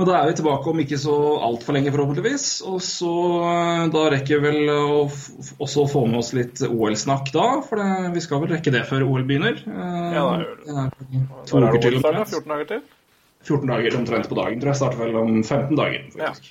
Men 0.00 0.06
da 0.08 0.14
er 0.16 0.30
vi 0.30 0.36
tilbake 0.38 0.70
om 0.72 0.78
ikke 0.80 0.96
så 0.96 1.12
altfor 1.44 1.76
lenge, 1.76 1.90
forhåpentligvis. 1.92 2.44
Og 2.64 2.78
så 2.80 3.10
eh, 3.44 3.82
da 3.92 4.04
rekker 4.14 4.38
vi 4.40 4.46
vel 4.48 4.70
å 4.72 5.02
f- 5.12 5.50
også 5.60 5.82
få 5.92 6.06
med 6.08 6.22
oss 6.22 6.30
litt 6.36 6.62
OL-snakk 6.64 7.28
da. 7.34 7.48
For 7.66 7.76
det, 7.82 7.88
vi 8.14 8.22
skal 8.24 8.40
vel 8.40 8.54
rekke 8.54 8.72
det 8.72 8.86
før 8.88 9.04
OL 9.04 9.26
begynner. 9.28 9.60
Eh, 9.60 10.06
Ja, 10.16 10.22
da 10.24 10.38
gjør 10.40 10.54
vi 10.54 10.70
det. 10.70 10.78
er 10.78 10.88
To 11.50 11.60
uker 11.60 11.76
det 11.76 11.82
til. 11.84 11.98
OL-start? 11.98 12.16
da? 12.16 12.22
omtrent. 12.22 12.32
14 12.32 12.48
dager 12.54 12.70
til? 12.72 12.80
14 13.50 13.68
dager 13.74 13.98
omtrent 14.00 14.30
på 14.32 14.38
dagen. 14.40 14.62
Tror 14.64 14.72
jeg 14.72 14.80
starter 14.80 15.02
vel 15.04 15.20
om 15.20 15.36
15 15.44 15.76
dager, 15.82 16.08
faktisk. 16.16 16.48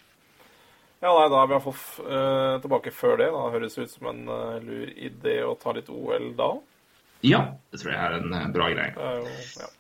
Ja, 1.00 1.10
nei, 1.16 1.28
da 1.32 1.42
er 1.42 1.48
vi 1.50 1.56
iallfall 1.58 1.82
uh, 2.06 2.56
tilbake 2.62 2.94
før 2.94 3.18
det. 3.24 3.32
Da 3.34 3.44
høres 3.56 3.80
det 3.80 3.88
ut 3.88 3.94
som 3.98 4.10
en 4.14 4.22
uh, 4.30 4.58
lur 4.62 4.90
idé 5.10 5.40
å 5.48 5.56
ta 5.58 5.74
litt 5.74 5.90
OL 5.90 6.30
da. 6.38 6.52
Ja, 7.26 7.42
det 7.72 7.82
tror 7.82 7.94
jeg 7.94 8.00
er 8.00 8.18
en 8.20 8.36
eh, 8.36 8.48
bra 8.54 8.70
greie. 8.72 8.94
Er 8.96 9.26
ja. 9.60 9.72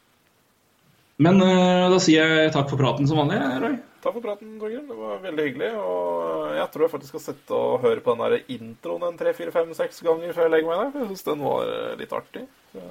Men 1.19 1.41
eh, 1.43 1.85
da 1.91 1.99
sier 2.03 2.35
jeg 2.43 2.51
takk 2.55 2.69
for 2.71 2.79
praten 2.79 3.07
som 3.07 3.19
vanlig, 3.19 3.39
Roy. 3.63 3.77
Takk 3.99 4.13
for 4.15 4.23
praten, 4.23 4.53
Torgeir. 4.61 4.85
Det 4.87 4.95
var 4.95 5.17
veldig 5.19 5.45
hyggelig. 5.49 5.69
Og 5.75 6.53
jeg 6.55 6.67
tror 6.71 6.85
jeg 6.85 6.91
faktisk 6.93 7.15
skal 7.15 7.23
sette 7.25 7.57
og 7.57 7.81
høre 7.83 8.03
på 8.03 8.13
den 8.15 8.21
der 8.23 8.53
introen 8.55 9.03
en 9.09 9.17
tre, 9.19 9.33
fire, 9.35 9.51
fem, 9.51 9.73
seks 9.75 9.99
ganger 10.05 10.31
før 10.35 10.47
jeg 10.47 10.53
legger 10.53 10.69
meg. 10.71 10.93
For 10.93 11.03
jeg 11.03 11.09
syns 11.09 11.27
den 11.27 11.43
var 11.43 11.73
eh, 11.73 11.97
litt 11.99 12.15
artig. 12.15 12.45
Så, 12.71 12.85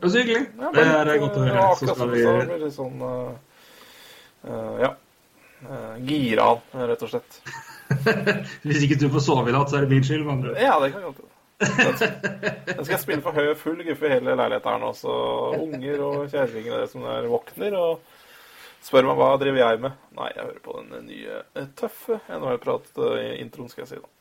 Det 0.00 0.08
er 0.08 0.14
så 0.14 0.24
hyggelig. 0.24 0.42
ja, 0.58 0.72
Det 0.74 0.86
er 0.88 1.22
godt 1.22 1.38
å 1.38 1.44
høre. 1.46 1.68
Så 1.78 1.90
skal 1.92 2.10
vi 2.14 2.24
du 2.26 2.56
litt 2.64 2.74
sånn 2.74 3.06
uh, 3.06 4.74
Ja. 4.82 4.92
Uh, 5.58 5.94
gira 6.06 6.52
han, 6.52 6.84
rett 6.90 7.00
og 7.02 7.10
slett. 7.10 7.40
Hvis 8.66 8.84
ikke 8.86 8.98
du 8.98 9.08
får 9.14 9.24
sove 9.26 9.50
i 9.50 9.54
natt, 9.54 9.70
så 9.70 9.78
er 9.78 9.86
det 9.86 9.94
min 9.94 10.06
skyld. 10.06 10.26
med 10.26 10.36
andre 10.38 10.54
ord. 10.54 10.62
Ja, 10.62 10.74
det 10.82 10.90
kan 10.94 11.06
godt 11.06 11.22
Den 11.58 12.84
skal 12.84 12.94
jeg 12.94 13.02
spille 13.02 13.24
for 13.24 13.34
høy 13.34 13.50
full 13.58 13.80
guffe 13.82 14.06
i 14.06 14.12
hele 14.12 14.36
leiligheten 14.38 14.70
her 14.70 14.82
nå, 14.82 14.92
så 14.94 15.14
unger 15.58 16.02
og 16.06 16.18
kjerringer 16.30 16.76
og 16.76 16.84
det 16.84 16.90
som 16.92 17.06
der 17.06 17.26
våkner 17.32 17.76
og 17.78 18.04
spør 18.84 19.08
meg 19.08 19.18
hva 19.18 19.30
driver 19.42 19.62
jeg 19.64 19.82
med. 19.82 19.96
Nei, 20.18 20.28
jeg 20.36 20.44
hører 20.44 20.62
på 20.64 20.76
den 20.78 21.08
nye 21.08 21.40
eh, 21.42 21.68
tøffe 21.78 22.20
NHL-prat-introen, 22.30 23.72
skal 23.72 23.84
jeg 23.84 23.90
si 23.90 23.98
da. 24.02 24.12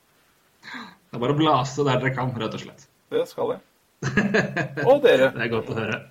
Det 0.68 1.20
er 1.20 1.24
bare 1.24 1.36
å 1.36 1.40
blase 1.40 1.86
der 1.86 2.02
dere 2.02 2.16
kan, 2.18 2.34
rett 2.42 2.58
og 2.58 2.64
slett. 2.64 2.88
Det 3.14 3.24
skal 3.30 3.56
jeg. 3.56 3.62
Og 4.84 5.04
dere. 5.06 5.30
Det 5.38 5.46
er 5.46 5.54
godt 5.54 5.72
å 5.72 5.78
høre. 5.78 6.02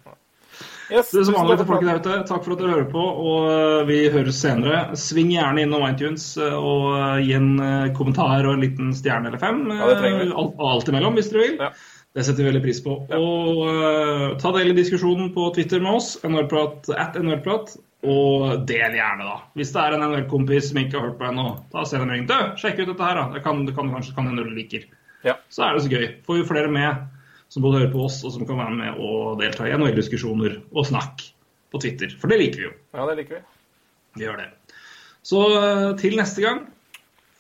Yes, 0.86 1.10
Det 1.10 1.18
er 1.20 1.26
som 1.26 1.34
vanlig 1.34 1.56
til 1.58 1.66
folket 1.66 1.88
der 1.88 1.98
ute. 1.98 2.16
Takk 2.28 2.44
for 2.44 2.54
at 2.54 2.60
dere 2.62 2.74
hører 2.74 2.88
på, 2.92 3.02
og 3.02 3.48
eh, 3.50 3.86
vi 3.88 3.98
høres 4.14 4.38
senere. 4.38 4.84
Sving 4.98 5.32
gjerne 5.34 5.64
innom 5.64 5.82
iTunes 5.88 6.28
eh, 6.38 6.54
og 6.54 6.92
eh, 6.94 7.24
gi 7.26 7.34
en 7.38 7.50
kommentar 7.96 8.46
og 8.46 8.54
en 8.54 8.62
liten 8.62 8.92
stjerne 8.94 9.32
eller 9.32 9.42
fem. 9.42 9.64
Ja, 9.72 9.90
det 9.90 9.98
trenger 10.02 10.22
vi. 10.22 10.34
Alt, 10.42 10.60
alt 10.70 10.92
imellom, 10.92 11.18
hvis 11.18 11.32
dere 11.32 11.42
vil. 11.42 11.56
Ja. 11.64 11.72
Det 12.16 12.24
setter 12.24 12.44
vi 12.44 12.48
veldig 12.48 12.62
pris 12.64 12.78
på. 12.80 12.94
Og 13.12 13.58
uh, 13.68 14.38
ta 14.40 14.48
del 14.54 14.70
i 14.70 14.76
diskusjonen 14.78 15.34
på 15.34 15.50
Twitter 15.52 15.82
med 15.84 15.98
oss, 15.98 16.14
NRprat, 16.24 16.88
at 16.96 17.18
NRprat, 17.20 17.74
og 18.08 18.62
del 18.68 18.94
gjerne, 18.96 19.26
da. 19.26 19.34
Hvis 19.58 19.74
det 19.74 19.82
er 19.82 19.96
en 19.96 20.04
NR-kompis 20.06 20.70
som 20.70 20.80
ikke 20.80 20.96
har 20.96 21.10
hørt 21.10 21.18
på 21.20 21.26
ennå, 21.28 21.44
da 21.74 21.84
send 21.84 22.06
en 22.06 22.14
ring. 22.14 22.24
Du, 22.30 22.36
sjekk 22.56 22.80
ut 22.80 22.88
dette 22.88 23.04
her, 23.04 23.20
da. 23.20 23.26
Det 23.34 23.42
kan, 23.44 23.60
det 23.68 23.74
kan 23.76 23.92
kanskje 23.92 24.14
kan 24.16 24.30
hende 24.30 24.46
du 24.46 24.54
liker. 24.56 24.86
Ja. 25.26 25.36
Så 25.52 25.66
er 25.66 25.76
det 25.76 25.84
så 25.84 25.92
gøy. 25.92 26.06
Får 26.24 26.40
vi 26.40 26.48
flere 26.48 26.72
med 26.72 27.04
som 27.52 27.64
både 27.64 27.80
hører 27.80 27.92
på 27.94 28.04
oss, 28.06 28.20
og 28.26 28.34
som 28.34 28.46
kan 28.48 28.58
være 28.58 28.76
med 28.76 29.02
og 29.02 29.40
delta 29.40 29.66
i 29.68 29.74
NHL-diskusjoner 29.76 30.58
og 30.72 30.88
snakk 30.88 31.24
på 31.72 31.80
Twitter. 31.82 32.12
For 32.20 32.32
det 32.32 32.40
liker 32.42 32.62
vi 32.62 32.68
jo. 32.68 32.72
Ja, 32.96 33.06
det 33.10 33.18
liker 33.20 33.38
vi. 33.38 33.42
Vi 34.16 34.26
gjør 34.26 34.40
det. 34.42 34.48
Så 35.26 35.42
eh, 35.58 35.90
til 36.00 36.16
neste 36.18 36.44
gang, 36.44 36.64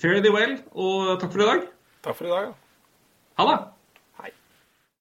fare 0.02 0.22
thee 0.22 0.34
well, 0.34 0.58
og 0.74 1.16
takk 1.22 1.32
for 1.32 1.44
i 1.44 1.48
dag. 1.50 1.66
Takk 2.06 2.18
for 2.18 2.28
i 2.28 2.34
dag. 2.34 2.52
Ja. 2.52 2.54
Ha 3.40 3.48
det! 3.52 3.58